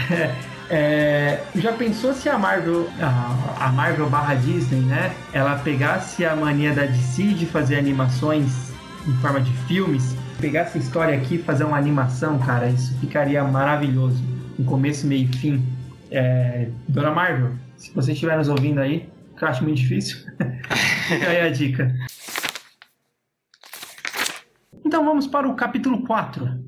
É, 0.74 1.44
já 1.56 1.74
pensou 1.74 2.14
se 2.14 2.30
a 2.30 2.38
Marvel, 2.38 2.90
a, 3.02 3.66
a 3.66 3.72
Marvel 3.74 4.10
barra 4.10 4.36
Disney, 4.36 4.80
né? 4.80 5.14
Ela 5.34 5.58
pegasse 5.58 6.24
a 6.24 6.34
mania 6.34 6.74
da 6.74 6.86
DC 6.86 7.24
de 7.34 7.46
fazer 7.46 7.78
animações 7.78 8.72
em 9.06 9.14
forma 9.18 9.42
de 9.42 9.52
filmes 9.68 10.16
pegar 10.42 10.62
essa 10.62 10.80
história 10.80 11.16
aqui 11.16 11.36
e 11.36 11.38
fazer 11.38 11.64
uma 11.64 11.78
animação, 11.78 12.39
cara, 12.39 12.68
isso 12.68 12.98
ficaria 13.00 13.44
maravilhoso. 13.44 14.22
Um 14.60 14.66
começo, 14.66 15.06
meio 15.06 15.30
e 15.30 15.38
fim. 15.38 15.64
É, 16.10 16.68
Dona 16.89 17.12
Marvel, 17.12 17.52
se 17.78 17.94
você 17.94 18.12
estiver 18.12 18.36
nos 18.36 18.50
ouvindo 18.50 18.82
aí, 18.82 19.08
que 19.38 19.44
eu 19.44 19.48
acho 19.48 19.64
muito 19.64 19.78
difícil, 19.78 20.18
aí 21.30 21.42
a 21.42 21.50
dica. 21.50 21.96
Então 24.84 25.06
vamos 25.06 25.28
para 25.28 25.48
o 25.48 25.54
capítulo 25.54 26.02
4. 26.06 26.60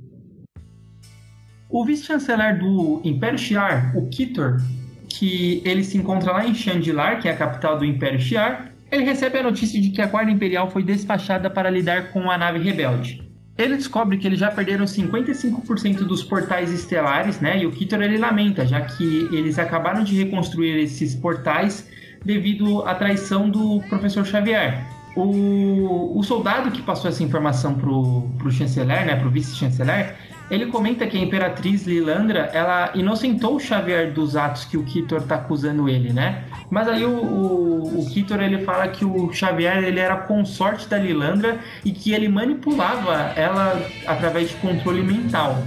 O 1.68 1.84
vice-chanceler 1.84 2.60
do 2.60 3.02
Império 3.04 3.40
Shi'ar, 3.40 3.98
o 3.98 4.08
Kitor, 4.08 4.62
que 5.10 5.64
ele 5.66 5.84
se 5.84 5.98
encontra 5.98 6.32
lá 6.32 6.46
em 6.46 6.54
Chandilar, 6.54 7.20
que 7.20 7.28
é 7.28 7.32
a 7.32 7.36
capital 7.36 7.80
do 7.80 7.84
Império 7.84 8.20
Shi'ar, 8.20 8.72
ele 8.92 9.04
recebe 9.04 9.40
a 9.40 9.44
notícia 9.44 9.82
de 9.82 9.90
que 9.90 10.02
a 10.02 10.06
Guarda 10.06 10.30
Imperial 10.30 10.70
foi 10.70 10.84
despachada 10.84 11.50
para 11.50 11.72
lidar 11.72 12.12
com 12.12 12.30
a 12.30 12.38
nave 12.38 12.60
rebelde. 12.60 13.33
Ele 13.56 13.78
descobre 13.78 14.18
que 14.18 14.26
eles 14.26 14.40
já 14.40 14.50
perderam 14.50 14.86
55% 14.86 16.00
dos 16.06 16.24
portais 16.24 16.72
estelares, 16.72 17.40
né? 17.40 17.60
E 17.60 17.68
o 17.68 17.72
Kitor 17.72 18.02
ele 18.02 18.18
lamenta, 18.18 18.66
já 18.66 18.82
que 18.82 19.30
eles 19.32 19.60
acabaram 19.60 20.04
de 20.04 20.16
reconstruir 20.16 20.80
esses 20.80 21.14
portais 21.14 21.88
devido 22.26 22.82
à 22.84 22.96
traição 22.96 23.50
do 23.50 23.80
professor 23.90 24.26
Xavier. 24.26 24.84
O, 25.16 26.18
o 26.18 26.24
soldado 26.24 26.72
que 26.72 26.82
passou 26.82 27.10
essa 27.10 27.24
informação 27.24 27.76
pro, 27.76 28.24
pro 28.40 28.52
chanceler, 28.52 29.06
né, 29.06 29.16
pro 29.16 29.30
vice-chanceler, 29.30 30.16
ele 30.50 30.68
comenta 30.68 31.08
que 31.08 31.18
a 31.18 31.22
imperatriz 31.22 31.86
Lilandra, 31.86 32.50
ela 32.54 32.92
inocentou 32.94 33.56
o 33.56 33.60
Xavier 33.60 34.12
dos 34.12 34.36
atos 34.36 34.66
que 34.66 34.78
o 34.78 34.84
Kitor 34.84 35.22
tá 35.24 35.36
acusando 35.36 35.88
ele, 35.88 36.12
né? 36.12 36.44
Mas 36.70 36.88
aí 36.88 37.06
o, 37.06 37.12
o, 37.12 38.02
o 38.02 38.06
Kitor 38.10 38.42
ele 38.42 38.60
fala 38.64 38.88
que 38.88 39.06
o 39.06 39.32
Xavier 39.32 39.84
ele 39.84 40.00
era 40.00 40.18
consorte 40.18 40.88
da 40.88 40.98
Lilandra 40.98 41.60
e 41.84 41.92
que 41.92 42.14
ele 42.14 42.28
manipulava 42.28 43.34
ela 43.36 43.82
através 44.06 44.50
de 44.50 44.56
controle 44.56 45.02
mental. 45.02 45.64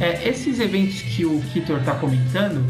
É, 0.00 0.26
esses 0.26 0.58
eventos 0.58 1.02
que 1.02 1.26
o 1.26 1.40
Kitor 1.52 1.78
está 1.78 1.94
comentando 1.94 2.64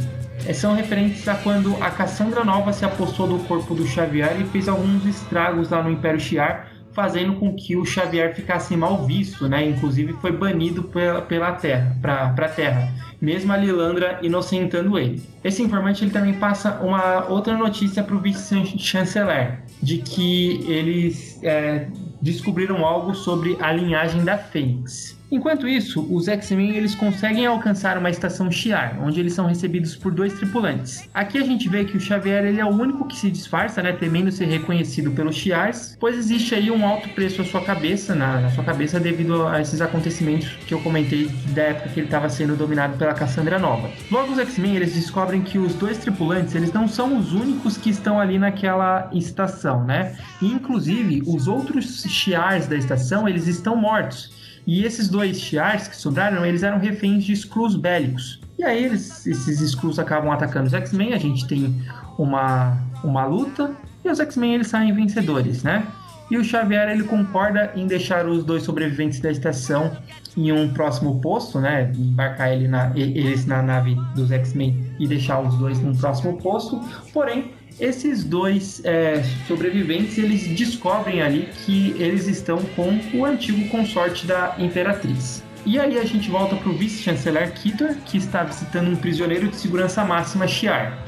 é, 0.47 0.53
são 0.53 0.75
referentes 0.75 1.29
a 1.29 1.35
quando 1.35 1.77
a 1.83 1.91
Cassandra 1.91 2.45
Nova 2.45 2.73
se 2.73 2.85
apossou 2.85 3.29
do 3.29 3.39
corpo 3.45 3.75
do 3.75 3.87
Xavier 3.87 4.41
e 4.41 4.45
fez 4.45 4.69
alguns 4.69 5.07
estragos 5.07 5.71
lá 5.71 5.83
no 5.83 5.91
Império 5.91 6.19
Shi'ar, 6.19 6.70
fazendo 6.93 7.35
com 7.35 7.55
que 7.55 7.77
o 7.77 7.85
Xavier 7.85 8.35
ficasse 8.35 8.77
mal 8.77 9.07
visto, 9.07 9.49
né? 9.49 9.67
Inclusive 9.67 10.13
foi 10.15 10.33
banido 10.33 10.83
pela, 10.85 11.23
pela 11.23 11.53
Terra, 11.53 11.97
para 12.01 12.35
a 12.37 12.49
Terra, 12.49 12.93
mesmo 13.21 13.53
a 13.53 13.57
Lilandra 13.57 14.19
inocentando 14.23 14.99
ele. 14.99 15.23
Esse 15.45 15.63
informante 15.63 16.05
ele 16.05 16.11
também 16.11 16.35
passa 16.35 16.81
uma 16.81 17.27
outra 17.27 17.57
notícia 17.57 18.03
para 18.03 18.15
o 18.15 18.21
vice-chanceler, 18.21 19.61
de 19.83 19.99
que 19.99 20.65
eles 20.71 21.39
é, 21.43 21.87
descobriram 22.21 22.85
algo 22.85 23.15
sobre 23.15 23.57
a 23.61 23.73
linhagem 23.73 24.25
da 24.25 24.37
Fênix. 24.37 25.20
Enquanto 25.31 25.69
isso, 25.69 26.05
os 26.11 26.27
X-Men 26.27 26.75
eles 26.75 26.95
conseguem 26.95 27.47
alcançar 27.47 27.97
uma 27.97 28.11
estação 28.11 28.51
Shi'ar, 28.51 28.99
onde 29.01 29.21
eles 29.21 29.33
são 29.33 29.47
recebidos 29.47 29.95
por 29.95 30.13
dois 30.13 30.33
tripulantes. 30.33 31.09
Aqui 31.15 31.39
a 31.39 31.45
gente 31.45 31.69
vê 31.69 31.85
que 31.85 31.97
o 31.97 32.01
Xavier 32.01 32.45
ele 32.45 32.61
é 32.61 32.65
o 32.65 32.69
único 32.69 33.07
que 33.07 33.17
se 33.17 33.31
disfarça, 33.31 33.81
né, 33.81 33.93
temendo 33.93 34.33
ser 34.33 34.47
reconhecido 34.47 35.13
pelos 35.13 35.37
Shi'ars, 35.37 35.97
pois 36.01 36.19
existe 36.19 36.55
aí 36.55 36.69
um 36.69 36.85
alto 36.85 37.09
preço 37.11 37.43
à 37.43 37.45
sua 37.45 37.61
cabeça, 37.61 38.13
na, 38.15 38.41
na 38.41 38.51
sua 38.51 38.65
cabeça 38.65 38.99
devido 38.99 39.47
a 39.47 39.61
esses 39.61 39.81
acontecimentos 39.81 40.49
que 40.67 40.75
eu 40.75 40.81
comentei 40.81 41.29
da 41.55 41.63
época 41.63 41.91
que 41.91 42.01
ele 42.01 42.09
estava 42.09 42.29
sendo 42.29 42.57
dominado 42.57 42.99
pela 42.99 43.15
Cassandra 43.15 43.59
Nova. 43.59 43.89
Logo 44.11 44.33
os 44.33 44.39
X-Men 44.41 44.75
eles 44.75 44.95
descobrem 44.95 45.43
que 45.43 45.59
os 45.59 45.75
dois 45.75 45.99
tripulantes 45.99 46.57
eles 46.57 46.73
não 46.73 46.89
são 46.89 47.17
os 47.17 47.33
únicos 47.33 47.77
que 47.77 47.91
estão 47.91 48.19
ali 48.19 48.37
naquela 48.37 49.09
estação, 49.13 49.85
né? 49.85 50.17
E, 50.43 50.47
inclusive 50.47 51.23
os 51.25 51.47
outros 51.47 52.03
Shi'ars 52.03 52.67
da 52.67 52.77
estação 52.77 53.29
eles 53.29 53.47
estão 53.47 53.77
mortos. 53.77 54.40
E 54.71 54.85
esses 54.85 55.09
dois 55.09 55.41
Shi'ars 55.41 55.89
que 55.89 55.97
sobraram, 55.97 56.47
eles 56.47 56.63
eram 56.63 56.79
reféns 56.79 57.25
de 57.25 57.33
Skrulls 57.33 57.75
bélicos. 57.75 58.41
E 58.57 58.63
aí 58.63 58.85
eles, 58.85 59.27
esses 59.27 59.61
Skrulls 59.61 59.99
acabam 59.99 60.31
atacando 60.31 60.69
os 60.69 60.73
X-Men, 60.73 61.13
a 61.13 61.19
gente 61.19 61.45
tem 61.49 61.83
uma, 62.17 62.79
uma 63.03 63.25
luta, 63.25 63.73
e 64.05 64.09
os 64.09 64.21
X-Men 64.21 64.55
eles 64.55 64.69
saem 64.69 64.95
vencedores, 64.95 65.65
né? 65.65 65.85
E 66.31 66.39
o 66.39 66.45
Xavier 66.45 66.89
ele 66.89 67.03
concorda 67.03 67.73
em 67.75 67.89
deixar 67.89 68.29
os 68.29 68.45
dois 68.45 68.63
sobreviventes 68.63 69.19
da 69.19 69.33
estação 69.33 69.91
em 70.37 70.53
um 70.53 70.73
próximo 70.73 71.21
posto, 71.21 71.59
né? 71.59 71.91
Embarcar 71.93 72.53
ele 72.53 72.69
na, 72.69 72.93
eles 72.95 73.47
na 73.47 73.61
nave 73.61 73.97
dos 74.15 74.31
X-Men 74.31 74.95
e 75.01 75.09
deixar 75.09 75.41
os 75.41 75.53
dois 75.57 75.81
num 75.81 75.97
próximo 75.97 76.39
posto. 76.41 76.81
Porém, 77.13 77.55
esses 77.81 78.23
dois 78.23 78.83
é, 78.85 79.23
sobreviventes 79.49 80.19
eles 80.19 80.47
descobrem 80.49 81.23
ali 81.23 81.49
que 81.65 81.95
eles 81.99 82.29
estão 82.29 82.59
com 82.77 83.01
o 83.15 83.25
antigo 83.25 83.69
consorte 83.71 84.27
da 84.27 84.55
Imperatriz. 84.59 85.43
E 85.65 85.79
aí 85.79 85.99
a 85.99 86.05
gente 86.05 86.31
volta 86.31 86.57
para 86.57 86.69
o 86.69 86.73
vice-chanceler 86.73 87.53
Kitor, 87.53 87.95
que 88.05 88.17
está 88.17 88.43
visitando 88.43 88.91
um 88.91 88.97
prisioneiro 88.97 89.49
de 89.49 89.57
segurança 89.57 90.05
máxima 90.05 90.47
Shiar. 90.47 90.99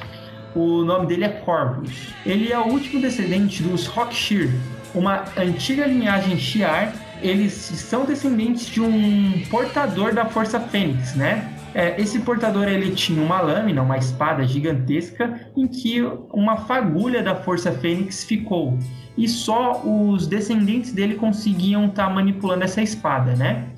O 0.55 0.85
nome 0.85 1.07
dele 1.07 1.25
é 1.25 1.29
Corvus. 1.29 2.09
Ele 2.25 2.53
é 2.53 2.59
o 2.59 2.65
último 2.65 3.01
descendente 3.01 3.63
dos 3.63 3.87
Rockshire, 3.87 4.51
uma 4.95 5.25
antiga 5.37 5.87
linhagem 5.87 6.37
Shiar. 6.37 6.95
Eles 7.23 7.53
são 7.53 8.05
descendentes 8.05 8.67
de 8.67 8.81
um 8.81 9.43
portador 9.51 10.13
da 10.13 10.27
Força 10.27 10.61
Fênix, 10.61 11.15
né? 11.15 11.51
É, 11.75 12.01
esse 12.01 12.21
portador 12.21 12.69
ele 12.69 12.95
tinha 12.95 13.23
uma 13.23 13.41
lâmina, 13.41 13.83
uma 13.83 13.97
espada 13.97 14.45
gigantesca, 14.45 15.41
em 15.57 15.67
que 15.67 16.03
uma 16.33 16.57
fagulha 16.57 17.23
da 17.23 17.35
Força 17.35 17.73
Fênix 17.73 18.25
ficou. 18.25 18.79
e 19.17 19.29
só 19.29 19.83
os 19.85 20.27
descendentes 20.27 20.91
dele 20.91 21.17
conseguiam 21.17 21.85
estar 21.85 22.07
tá 22.07 22.11
manipulando 22.11 22.65
essa 22.65 22.81
espada, 22.81 23.35
né? 23.35 23.69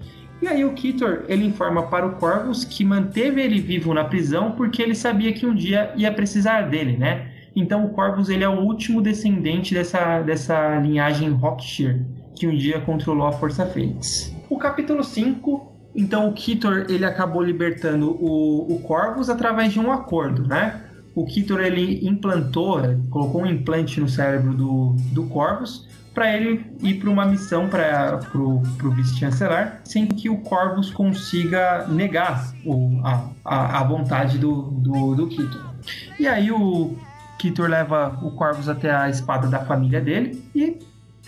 E 0.41 0.47
aí 0.47 0.65
o 0.65 0.73
Kitor, 0.75 1.25
ele 1.27 1.45
informa 1.45 1.85
para 1.85 2.07
o 2.07 2.17
Corvus 2.17 2.65
que 2.65 2.85
manteve 2.85 3.41
ele 3.41 3.61
vivo 3.61 3.93
na 3.93 4.05
prisão 4.05 4.53
porque 4.53 4.81
ele 4.81 4.95
sabia 4.95 5.33
que 5.33 5.47
um 5.47 5.55
dia 5.55 5.93
ia 5.97 6.13
precisar 6.13 6.69
dele, 6.69 6.97
né? 6.97 7.31
Então 7.57 7.85
o 7.85 7.91
Corvus 7.91 8.29
ele 8.29 8.45
é 8.45 8.49
o 8.49 8.61
último 8.61 9.01
descendente 9.01 9.75
dessa, 9.75 10.21
dessa 10.23 10.77
linhagem 10.81 11.31
Rockshire, 11.31 12.05
que 12.37 12.47
um 12.47 12.55
dia 12.55 12.81
controlou 12.81 13.27
a 13.27 13.33
Força 13.33 13.65
Fênix. 13.67 14.35
O 14.51 14.59
capítulo 14.59 15.03
5, 15.03 15.74
então 15.95 16.29
o 16.29 16.33
Kitor 16.33 16.87
ele 16.89 17.05
acabou 17.05 17.43
libertando 17.43 18.11
o, 18.11 18.75
o 18.75 18.81
Corvus 18.81 19.31
através 19.31 19.73
de 19.73 19.79
um 19.79 19.93
acordo, 19.93 20.47
né? 20.47 20.83
O 21.15 21.25
Kitor 21.25 21.61
ele 21.61 22.07
implantou, 22.07 22.83
colocou 23.09 23.43
um 23.43 23.47
implante 23.47 24.01
no 24.01 24.09
cérebro 24.09 24.53
do, 24.53 24.97
do 25.13 25.25
Corvus 25.27 25.87
para 26.13 26.33
ele 26.37 26.65
ir 26.81 26.95
para 26.95 27.11
uma 27.11 27.25
missão 27.27 27.69
para 27.69 28.21
o 28.35 28.91
vice-chancelar, 28.91 29.81
sem 29.85 30.07
que 30.07 30.31
o 30.31 30.39
Corvus 30.39 30.91
consiga 30.91 31.87
negar 31.89 32.53
o, 32.65 33.01
a, 33.05 33.29
a, 33.45 33.81
a, 33.81 33.85
vontade 33.85 34.39
do, 34.39 34.63
do, 34.63 35.15
do 35.15 35.27
Kitor. 35.29 35.75
E 36.19 36.27
aí 36.27 36.51
o 36.53 36.97
Kitor 37.39 37.69
leva 37.69 38.19
o 38.23 38.31
Corvus 38.33 38.69
até 38.69 38.95
a 38.95 39.09
espada 39.09 39.49
da 39.49 39.65
família 39.65 40.01
dele 40.01 40.43
e 40.55 40.79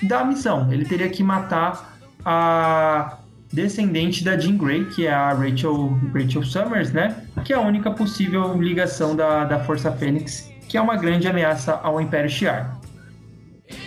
dá 0.04 0.20
a 0.20 0.24
missão. 0.24 0.72
Ele 0.72 0.84
teria 0.84 1.08
que 1.08 1.22
matar 1.22 1.98
a 2.24 3.18
descendente 3.52 4.24
da 4.24 4.36
Jean 4.36 4.56
Grey, 4.56 4.84
que 4.86 5.06
é 5.06 5.12
a 5.12 5.32
Rachel, 5.32 5.98
Rachel 6.14 6.42
Summers, 6.42 6.92
né? 6.92 7.16
Que 7.44 7.52
é 7.52 7.56
a 7.56 7.60
única 7.60 7.90
possível 7.90 8.60
ligação 8.60 9.14
da, 9.14 9.44
da 9.44 9.60
Força 9.60 9.90
Fênix, 9.92 10.52
que 10.68 10.76
é 10.76 10.80
uma 10.80 10.96
grande 10.96 11.28
ameaça 11.28 11.74
ao 11.82 12.00
Império 12.00 12.28
Shi'ar. 12.28 12.78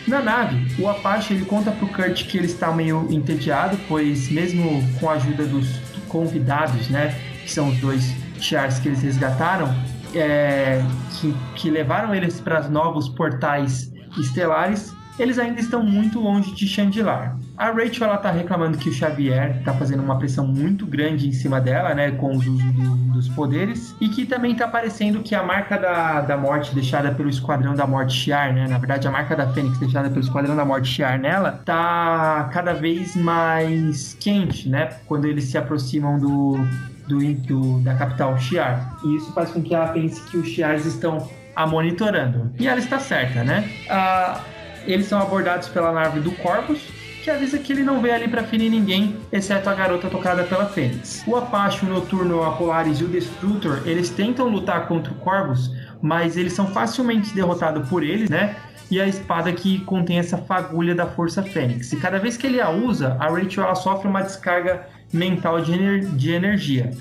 Na 0.07 0.22
nave, 0.22 0.82
o 0.82 0.89
Apache 0.89 1.34
ele 1.34 1.45
conta 1.45 1.72
pro 1.72 1.88
Kurt 1.88 2.26
que 2.26 2.38
ele 2.38 2.47
está 2.47 2.72
meio 2.72 3.07
entediado, 3.10 3.78
pois 3.88 4.30
mesmo 4.30 4.84
com 4.99 5.10
a 5.10 5.14
ajuda 5.14 5.45
dos 5.45 5.68
convidados, 6.07 6.89
né, 6.89 7.16
que 7.43 7.51
são 7.51 7.70
os 7.70 7.78
dois 7.78 8.14
Shi'ars 8.39 8.80
que 8.80 8.89
eles 8.89 9.01
resgataram, 9.01 9.74
é, 10.14 10.84
que, 11.14 11.34
que 11.55 11.70
levaram 11.70 12.14
eles 12.14 12.41
para 12.41 12.68
novos 12.68 13.07
portais 13.10 13.91
estelares, 14.18 14.93
eles 15.18 15.38
ainda 15.38 15.60
estão 15.60 15.84
muito 15.84 16.20
longe 16.20 16.53
de 16.55 16.68
Chandilar. 16.68 17.38
A 17.60 17.72
Rachel 17.72 18.07
ela 18.07 18.18
tá 18.18 18.32
reclamando 18.32 18.78
que 18.78 18.88
o 18.88 18.93
Xavier 18.93 19.62
tá 19.66 19.74
fazendo 19.74 20.01
uma 20.01 20.18
pressão 20.18 20.47
muito 20.47 20.86
grande 20.86 21.28
em 21.28 21.34
cima 21.34 21.60
dela, 21.60 21.93
né, 21.93 22.10
com 22.12 22.32
os 22.32 22.47
usos 22.47 22.72
do, 22.72 22.95
dos 23.12 23.28
poderes, 23.28 23.93
e 23.99 24.07
que 24.07 24.26
também 24.26 24.55
tá 24.55 24.66
parecendo 24.66 25.20
que 25.20 25.36
a 25.36 25.43
marca 25.43 25.78
da, 25.78 26.22
da 26.22 26.38
morte 26.38 26.74
deixada 26.74 27.12
pelo 27.12 27.28
Esquadrão 27.28 27.76
da 27.76 27.86
Morte 27.86 28.14
Shiar, 28.14 28.53
né, 28.53 28.66
na 28.66 28.78
verdade 28.78 29.10
a 29.10 29.12
marca 29.12 29.36
da 29.36 29.45
Fênix 29.49 29.78
deixada 29.78 30.07
pelo 30.07 30.22
Esquadrão 30.22 30.55
da 30.55 30.64
Morte 30.64 30.88
Shiar 30.88 31.20
nela, 31.20 31.60
tá 31.66 32.49
cada 32.53 32.72
vez 32.72 33.14
mais 33.18 34.16
quente, 34.18 34.70
né, 34.70 34.91
quando 35.05 35.26
eles 35.26 35.43
se 35.43 35.57
aproximam 35.57 36.18
do, 36.18 36.66
do, 37.10 37.34
do, 37.34 37.80
da 37.82 37.93
capital 37.93 38.38
Shiar. 38.38 38.95
E 39.03 39.18
isso 39.18 39.34
faz 39.34 39.51
com 39.51 39.62
que 39.62 39.76
ela 39.76 39.89
pense 39.89 40.24
que 40.32 40.38
os 40.38 40.47
Shiars 40.47 40.86
estão 40.86 41.30
a 41.53 41.68
monitorando. 41.68 42.53
E 42.57 42.70
ela 42.70 42.80
está 42.80 42.99
certa, 42.99 43.43
né? 43.43 43.70
Ah, 43.89 44.39
eles 44.88 45.07
são 45.07 45.22
abordados 45.22 45.68
pela 45.68 45.91
nave 45.91 46.22
do 46.22 46.32
Corpus, 46.38 46.80
que 47.24 47.30
avisa 47.30 47.59
que 47.59 47.74
ele 47.74 47.84
não 47.84 48.01
veio 48.01 48.15
ali 48.15 48.28
para 48.28 48.43
ferir 48.43 48.70
ninguém, 48.70 49.17
exceto 49.32 49.70
a 49.70 49.74
garota 49.74 50.09
tocada 50.09 50.43
pela 50.43 50.65
Fênix. 50.65 51.24
O 51.28 51.36
Apache, 51.36 51.86
o 51.86 51.89
Noturno, 51.89 52.43
a 52.43 52.51
Polaris 52.51 52.99
e 52.99 53.03
o 53.03 53.07
Destructor, 53.07 53.82
eles 53.86 54.09
tentam 54.09 54.47
lutar 54.47 54.88
contra 54.88 55.11
o 55.11 55.15
Corvus, 55.15 55.72
mas 56.01 56.38
eles 56.38 56.53
são 56.53 56.67
facilmente 56.67 57.34
derrotados 57.34 57.88
por 57.89 58.03
eles, 58.03 58.30
né? 58.30 58.55
E 58.89 58.99
a 58.99 59.07
espada 59.07 59.51
que 59.51 59.80
contém 59.82 60.17
essa 60.17 60.38
fagulha 60.38 60.95
da 60.95 61.05
Força 61.05 61.43
Fênix. 61.43 61.93
E 61.93 61.97
cada 61.97 62.17
vez 62.17 62.38
que 62.38 62.47
ele 62.47 62.59
a 62.59 62.70
usa, 62.70 63.15
a 63.20 63.28
Rachel 63.28 63.63
ela 63.63 63.76
sofre 63.76 64.07
uma 64.07 64.22
descarga 64.22 64.88
mental 65.13 65.61
de, 65.61 65.74
ener 65.74 66.01
de 66.01 66.32
energia. 66.32 66.91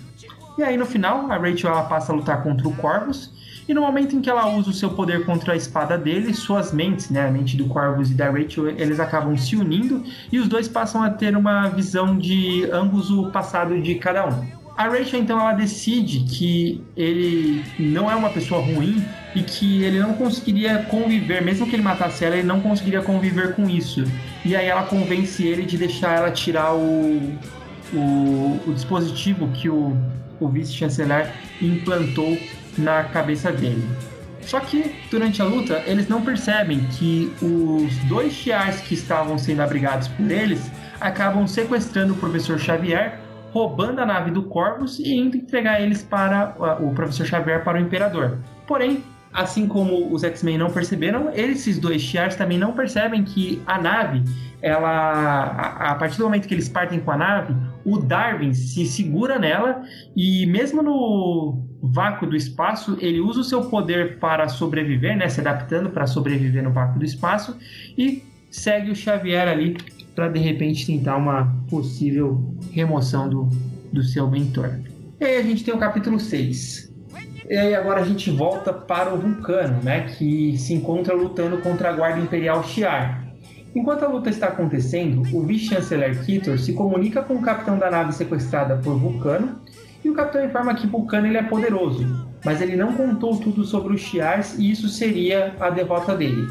E 0.58 0.62
aí 0.62 0.76
no 0.76 0.84
final, 0.84 1.30
a 1.30 1.36
Rachel 1.36 1.70
ela 1.70 1.84
passa 1.84 2.12
a 2.12 2.14
lutar 2.14 2.42
contra 2.42 2.68
o 2.68 2.74
Corvus 2.76 3.32
e 3.68 3.74
no 3.74 3.82
momento 3.82 4.16
em 4.16 4.20
que 4.22 4.30
ela 4.30 4.48
usa 4.48 4.70
o 4.70 4.72
seu 4.72 4.88
poder 4.88 5.26
contra 5.26 5.52
a 5.52 5.56
espada 5.56 5.98
dele, 5.98 6.32
suas 6.32 6.72
mentes, 6.72 7.10
né, 7.10 7.28
a 7.28 7.30
mente 7.30 7.54
do 7.54 7.66
Corvus 7.66 8.10
e 8.10 8.14
da 8.14 8.30
Rachel, 8.30 8.68
eles 8.70 8.98
acabam 8.98 9.36
se 9.36 9.56
unindo 9.56 10.02
e 10.32 10.38
os 10.38 10.48
dois 10.48 10.66
passam 10.66 11.02
a 11.02 11.10
ter 11.10 11.36
uma 11.36 11.68
visão 11.68 12.16
de 12.16 12.66
ambos 12.72 13.10
o 13.10 13.30
passado 13.30 13.78
de 13.80 13.96
cada 13.96 14.26
um. 14.26 14.58
A 14.74 14.84
Rachel 14.84 15.20
então 15.20 15.38
ela 15.38 15.52
decide 15.52 16.20
que 16.20 16.82
ele 16.96 17.62
não 17.78 18.10
é 18.10 18.14
uma 18.14 18.30
pessoa 18.30 18.62
ruim 18.62 19.04
e 19.34 19.42
que 19.42 19.82
ele 19.82 19.98
não 19.98 20.14
conseguiria 20.14 20.86
conviver, 20.88 21.42
mesmo 21.42 21.66
que 21.66 21.76
ele 21.76 21.82
matasse 21.82 22.24
ela, 22.24 22.36
ele 22.36 22.46
não 22.46 22.60
conseguiria 22.60 23.02
conviver 23.02 23.54
com 23.54 23.68
isso. 23.68 24.02
E 24.44 24.56
aí 24.56 24.66
ela 24.66 24.84
convence 24.84 25.44
ele 25.44 25.66
de 25.66 25.76
deixar 25.76 26.16
ela 26.16 26.30
tirar 26.30 26.74
o, 26.74 27.36
o, 27.92 28.60
o 28.66 28.72
dispositivo 28.72 29.48
que 29.48 29.68
o, 29.68 29.94
o 30.40 30.48
vice-chanceler 30.48 31.34
implantou 31.60 32.38
na 32.78 33.04
cabeça 33.04 33.52
dele. 33.52 33.86
Só 34.48 34.60
que 34.60 34.94
durante 35.10 35.42
a 35.42 35.44
luta 35.44 35.82
eles 35.86 36.08
não 36.08 36.22
percebem 36.22 36.80
que 36.92 37.30
os 37.42 37.94
dois 38.08 38.32
Shi'ars 38.32 38.80
que 38.80 38.94
estavam 38.94 39.36
sendo 39.36 39.60
abrigados 39.60 40.08
por 40.08 40.30
eles 40.30 40.70
acabam 40.98 41.46
sequestrando 41.46 42.14
o 42.14 42.16
professor 42.16 42.58
Xavier, 42.58 43.20
roubando 43.52 44.00
a 44.00 44.06
nave 44.06 44.30
do 44.30 44.44
Corvus 44.44 44.98
e 44.98 45.14
indo 45.14 45.36
entregar 45.36 45.82
eles 45.82 46.02
para 46.02 46.54
o 46.80 46.94
professor 46.94 47.26
Xavier 47.26 47.62
para 47.62 47.78
o 47.78 47.80
Imperador. 47.80 48.38
Porém, 48.66 49.04
assim 49.32 49.66
como 49.66 50.12
os 50.12 50.24
X-Men 50.24 50.58
não 50.58 50.70
perceberam, 50.70 51.30
esses 51.34 51.78
dois 51.78 52.00
Shi'ars 52.00 52.34
também 52.34 52.58
não 52.58 52.72
percebem 52.72 53.24
que 53.24 53.62
a 53.66 53.78
nave, 53.78 54.24
ela, 54.62 54.88
a, 54.88 55.90
a, 55.90 55.94
partir 55.96 56.16
do 56.16 56.24
momento 56.24 56.48
que 56.48 56.54
eles 56.54 56.68
partem 56.68 57.00
com 57.00 57.10
a 57.10 57.16
nave, 57.16 57.54
o 57.84 57.98
Darwin 57.98 58.54
se 58.54 58.86
segura 58.86 59.38
nela 59.38 59.82
e 60.16 60.46
mesmo 60.46 60.82
no 60.82 61.67
vácuo 61.82 62.28
do 62.28 62.36
espaço, 62.36 62.96
ele 63.00 63.20
usa 63.20 63.40
o 63.40 63.44
seu 63.44 63.64
poder 63.66 64.18
para 64.18 64.48
sobreviver, 64.48 65.16
né, 65.16 65.28
se 65.28 65.40
adaptando 65.40 65.90
para 65.90 66.06
sobreviver 66.06 66.62
no 66.62 66.72
vácuo 66.72 66.98
do 66.98 67.04
espaço 67.04 67.56
e 67.96 68.24
segue 68.50 68.90
o 68.90 68.96
Xavier 68.96 69.48
ali 69.48 69.76
para 70.14 70.28
de 70.28 70.40
repente 70.40 70.84
tentar 70.86 71.16
uma 71.16 71.54
possível 71.70 72.42
remoção 72.72 73.28
do, 73.28 73.48
do 73.92 74.02
seu 74.02 74.28
mentor. 74.28 74.70
E 75.20 75.24
aí 75.24 75.36
a 75.36 75.42
gente 75.42 75.64
tem 75.64 75.72
o 75.72 75.78
capítulo 75.78 76.18
6. 76.18 76.92
E 77.48 77.56
aí 77.56 77.74
agora 77.74 78.00
a 78.00 78.04
gente 78.04 78.30
volta 78.30 78.72
para 78.72 79.14
o 79.14 79.18
Vulcano, 79.18 79.82
né, 79.82 80.02
que 80.02 80.58
se 80.58 80.74
encontra 80.74 81.14
lutando 81.14 81.58
contra 81.58 81.90
a 81.90 81.92
Guarda 81.92 82.20
Imperial 82.20 82.62
Shi'ar. 82.64 83.24
Enquanto 83.74 84.02
a 84.02 84.08
luta 84.08 84.28
está 84.28 84.48
acontecendo, 84.48 85.22
o 85.32 85.42
vice-chanceler 85.44 86.24
Kitor 86.24 86.58
se 86.58 86.72
comunica 86.72 87.22
com 87.22 87.34
o 87.34 87.42
capitão 87.42 87.78
da 87.78 87.90
nave 87.90 88.12
sequestrada 88.12 88.76
por 88.76 88.98
Vulcano 88.98 89.60
e 90.04 90.10
o 90.10 90.14
capitão 90.14 90.44
informa 90.44 90.74
que 90.74 90.86
Vulcano 90.86 91.26
ele 91.26 91.38
é 91.38 91.42
poderoso, 91.42 92.06
mas 92.44 92.60
ele 92.60 92.76
não 92.76 92.92
contou 92.92 93.36
tudo 93.38 93.64
sobre 93.64 93.94
os 93.94 94.00
Shi'ars 94.00 94.58
e 94.58 94.70
isso 94.70 94.88
seria 94.88 95.54
a 95.58 95.70
derrota 95.70 96.14
dele. 96.14 96.46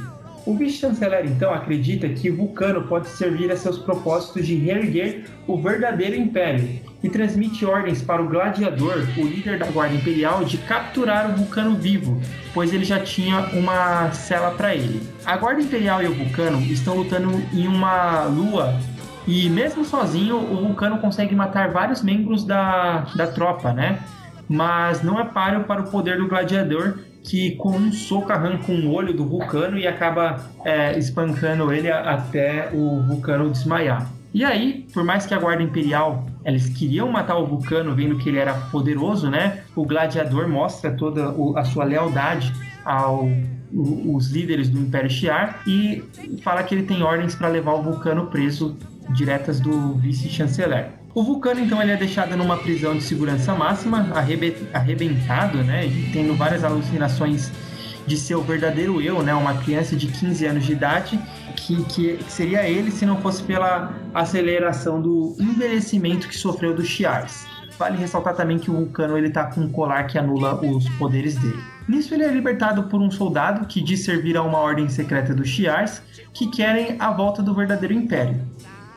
O 0.48 0.56
vice-chanceler 0.56 1.26
então 1.26 1.54
acredita 1.54 2.08
que 2.08 2.32
Vulcano 2.32 2.84
pode 2.84 3.10
servir 3.10 3.52
a 3.52 3.58
seus 3.58 3.78
propósitos 3.78 4.48
de 4.48 4.56
reerguer 4.56 5.26
o 5.46 5.58
verdadeiro 5.62 6.16
império 6.16 6.80
e 7.04 7.10
transmite 7.10 7.66
ordens 7.66 8.02
para 8.02 8.22
o 8.22 8.30
gladiador, 8.30 9.06
o 9.18 9.28
líder 9.28 9.60
da 9.60 9.66
guarda 9.68 9.96
imperial, 9.96 10.46
de 10.46 10.58
capturar 10.60 11.30
o 11.30 11.36
Vulcano 11.36 11.76
vivo, 11.76 12.22
pois 12.54 12.74
ele 12.74 12.86
já 12.86 12.98
tinha 12.98 13.42
uma 13.54 14.10
cela 14.14 14.52
para 14.52 14.74
ele. 14.74 15.02
A 15.26 15.36
guarda 15.36 15.62
imperial 15.62 16.02
e 16.02 16.08
o 16.08 16.14
Vulcano 16.14 16.62
estão 16.62 16.96
lutando 16.96 17.30
em 17.54 17.68
uma 17.68 18.24
lua 18.24 18.74
e 19.28 19.50
mesmo 19.50 19.84
sozinho, 19.84 20.38
o 20.38 20.68
Vulcano 20.68 21.00
consegue 21.00 21.36
matar 21.36 21.70
vários 21.70 22.02
membros 22.02 22.46
da, 22.46 23.06
da 23.14 23.28
tropa, 23.28 23.74
né? 23.74 24.00
Mas 24.48 25.04
não 25.04 25.20
é 25.20 25.26
páreo 25.26 25.66
para 25.66 25.82
o 25.82 25.92
poder 25.92 26.18
do 26.18 26.28
gladiador, 26.30 27.00
que 27.22 27.52
com 27.58 27.72
um 27.72 27.92
soco 27.92 28.32
arranca 28.32 28.72
um 28.72 28.90
olho 28.90 29.14
do 29.14 29.26
Vulcano 29.26 29.78
e 29.78 29.86
acaba 29.86 30.40
é, 30.64 30.98
espancando 30.98 31.74
ele 31.74 31.92
até 31.92 32.70
o 32.74 33.02
Vulcano 33.02 33.50
desmaiar. 33.50 34.10
E 34.34 34.46
aí, 34.46 34.88
por 34.94 35.04
mais 35.04 35.26
que 35.26 35.34
a 35.34 35.38
Guarda 35.38 35.62
Imperial 35.62 36.26
eles 36.46 36.70
queriam 36.70 37.12
matar 37.12 37.36
o 37.36 37.46
Vulcano, 37.46 37.94
vendo 37.94 38.18
que 38.18 38.30
ele 38.30 38.38
era 38.38 38.54
poderoso, 38.54 39.30
né? 39.30 39.64
O 39.76 39.84
gladiador 39.84 40.48
mostra 40.48 40.92
toda 40.92 41.36
a 41.60 41.66
sua 41.66 41.84
lealdade 41.84 42.54
ao 42.86 43.28
os 43.70 44.32
líderes 44.32 44.70
do 44.70 44.80
Império 44.80 45.10
Shi'ar 45.10 45.62
e 45.68 46.02
fala 46.42 46.64
que 46.64 46.74
ele 46.74 46.84
tem 46.84 47.04
ordens 47.04 47.36
para 47.36 47.50
levar 47.50 47.74
o 47.74 47.84
Vulcano 47.84 48.28
preso 48.28 48.78
diretas 49.10 49.60
do 49.60 49.94
vice-chanceler. 49.96 50.90
O 51.14 51.24
Vulcano, 51.24 51.60
então, 51.60 51.82
ele 51.82 51.92
é 51.92 51.98
deixado 51.98 52.38
numa 52.38 52.58
prisão 52.58 52.96
de 52.96 53.02
segurança 53.04 53.56
máxima, 53.56 54.08
arrebentado, 54.74 55.64
né, 55.64 55.90
tendo 56.14 56.36
várias 56.36 56.64
alucinações 56.64 57.52
de 58.06 58.16
seu 58.16 58.42
verdadeiro 58.42 59.02
eu, 59.02 59.22
né, 59.24 59.34
uma 59.34 59.56
criança 59.56 59.96
de 59.96 60.08
15 60.08 60.46
anos 60.46 60.66
de 60.66 60.72
idade, 60.72 61.20
que, 61.56 61.84
que 61.86 62.20
seria 62.30 62.70
ele 62.70 62.92
se 62.92 63.06
não 63.06 63.20
fosse 63.20 63.44
pela 63.44 63.94
aceleração 64.14 65.02
do 65.02 65.36
envelhecimento 65.40 66.28
que 66.28 66.38
sofreu 66.38 66.74
dos 66.74 66.88
Shi'ars. 66.88 67.46
vale 67.78 67.98
ressaltar 67.98 68.36
também 68.36 68.58
que 68.58 68.70
o 68.70 68.76
Vulcano 68.76 69.18
ele 69.18 69.30
tá 69.30 69.46
com 69.46 69.62
um 69.62 69.70
colar 69.70 70.04
que 70.04 70.18
anula 70.18 70.56
os 70.64 70.88
poderes 70.98 71.36
dele. 71.36 71.62
Nisso 71.88 72.14
ele 72.14 72.24
é 72.24 72.32
libertado 72.32 72.84
por 72.84 73.02
um 73.02 73.10
soldado 73.10 73.66
que 73.66 73.82
diz 73.82 74.06
servir 74.06 74.38
a 74.38 74.44
uma 74.44 74.58
ordem 74.60 74.88
secreta 74.88 75.34
dos 75.34 75.48
Shi'ars 75.48 76.02
que 76.34 76.48
querem 76.48 76.96
a 77.00 77.12
volta 77.12 77.42
do 77.42 77.54
verdadeiro 77.54 77.94
Império. 77.94 78.40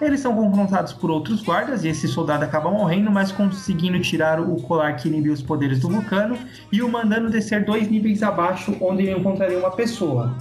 Eles 0.01 0.20
são 0.20 0.34
confrontados 0.34 0.94
por 0.94 1.11
outros 1.11 1.42
guardas 1.42 1.84
e 1.84 1.88
esse 1.88 2.09
soldado 2.09 2.42
acaba 2.42 2.70
morrendo, 2.70 3.11
mas 3.11 3.30
conseguindo 3.30 4.01
tirar 4.01 4.40
o 4.40 4.57
colar 4.62 4.96
que 4.96 5.09
inibe 5.09 5.28
os 5.28 5.42
poderes 5.42 5.80
do 5.80 5.90
Vulcano 5.90 6.38
e 6.72 6.80
o 6.80 6.88
mandando 6.88 7.28
descer 7.28 7.66
dois 7.66 7.88
níveis 7.90 8.22
abaixo, 8.22 8.74
onde 8.80 9.03
ele 9.03 9.18
encontraria 9.18 9.59
uma 9.59 9.70
pessoa. 9.70 10.34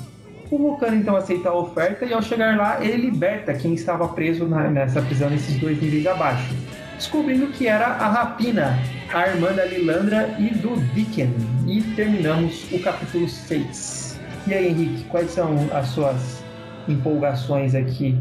O 0.50 0.58
Vulcano 0.58 0.96
então 0.96 1.14
aceita 1.16 1.50
a 1.50 1.54
oferta 1.54 2.06
e 2.06 2.14
ao 2.14 2.22
chegar 2.22 2.56
lá 2.56 2.84
ele 2.84 3.10
liberta 3.10 3.54
quem 3.54 3.74
estava 3.74 4.08
preso 4.08 4.46
na, 4.46 4.70
nessa 4.70 5.02
prisão 5.02 5.30
nesses 5.30 5.60
dois 5.60 5.80
níveis 5.82 6.08
abaixo, 6.08 6.56
descobrindo 6.96 7.48
que 7.48 7.68
era 7.68 7.86
a 7.86 8.08
Rapina, 8.08 8.80
a 9.14 9.28
irmã 9.28 9.52
da 9.52 9.66
Lilandra 9.66 10.36
e 10.40 10.56
do 10.56 10.80
Dicken. 10.94 11.36
E 11.68 11.82
terminamos 11.96 12.66
o 12.72 12.80
capítulo 12.80 13.28
6. 13.28 14.20
E 14.48 14.54
aí, 14.54 14.70
Henrique, 14.70 15.04
quais 15.10 15.32
são 15.32 15.54
as 15.74 15.90
suas 15.90 16.42
empolgações 16.88 17.76
aqui, 17.76 18.18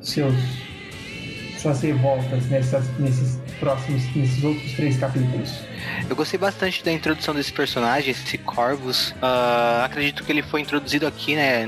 seus 0.00 0.34
suas 1.60 1.80
revoltas 1.82 2.46
nessas, 2.48 2.98
nesses 2.98 3.38
próximos, 3.58 4.02
nesses 4.14 4.42
outros 4.42 4.72
três 4.72 4.96
capítulos. 4.96 5.60
Eu 6.08 6.16
gostei 6.16 6.38
bastante 6.38 6.82
da 6.84 6.92
introdução 6.92 7.34
desse 7.34 7.52
personagem, 7.52 8.10
esse 8.10 8.38
Corvus. 8.38 9.10
Uh, 9.12 9.84
acredito 9.84 10.24
que 10.24 10.32
ele 10.32 10.42
foi 10.42 10.60
introduzido 10.62 11.06
aqui, 11.06 11.36
né? 11.36 11.66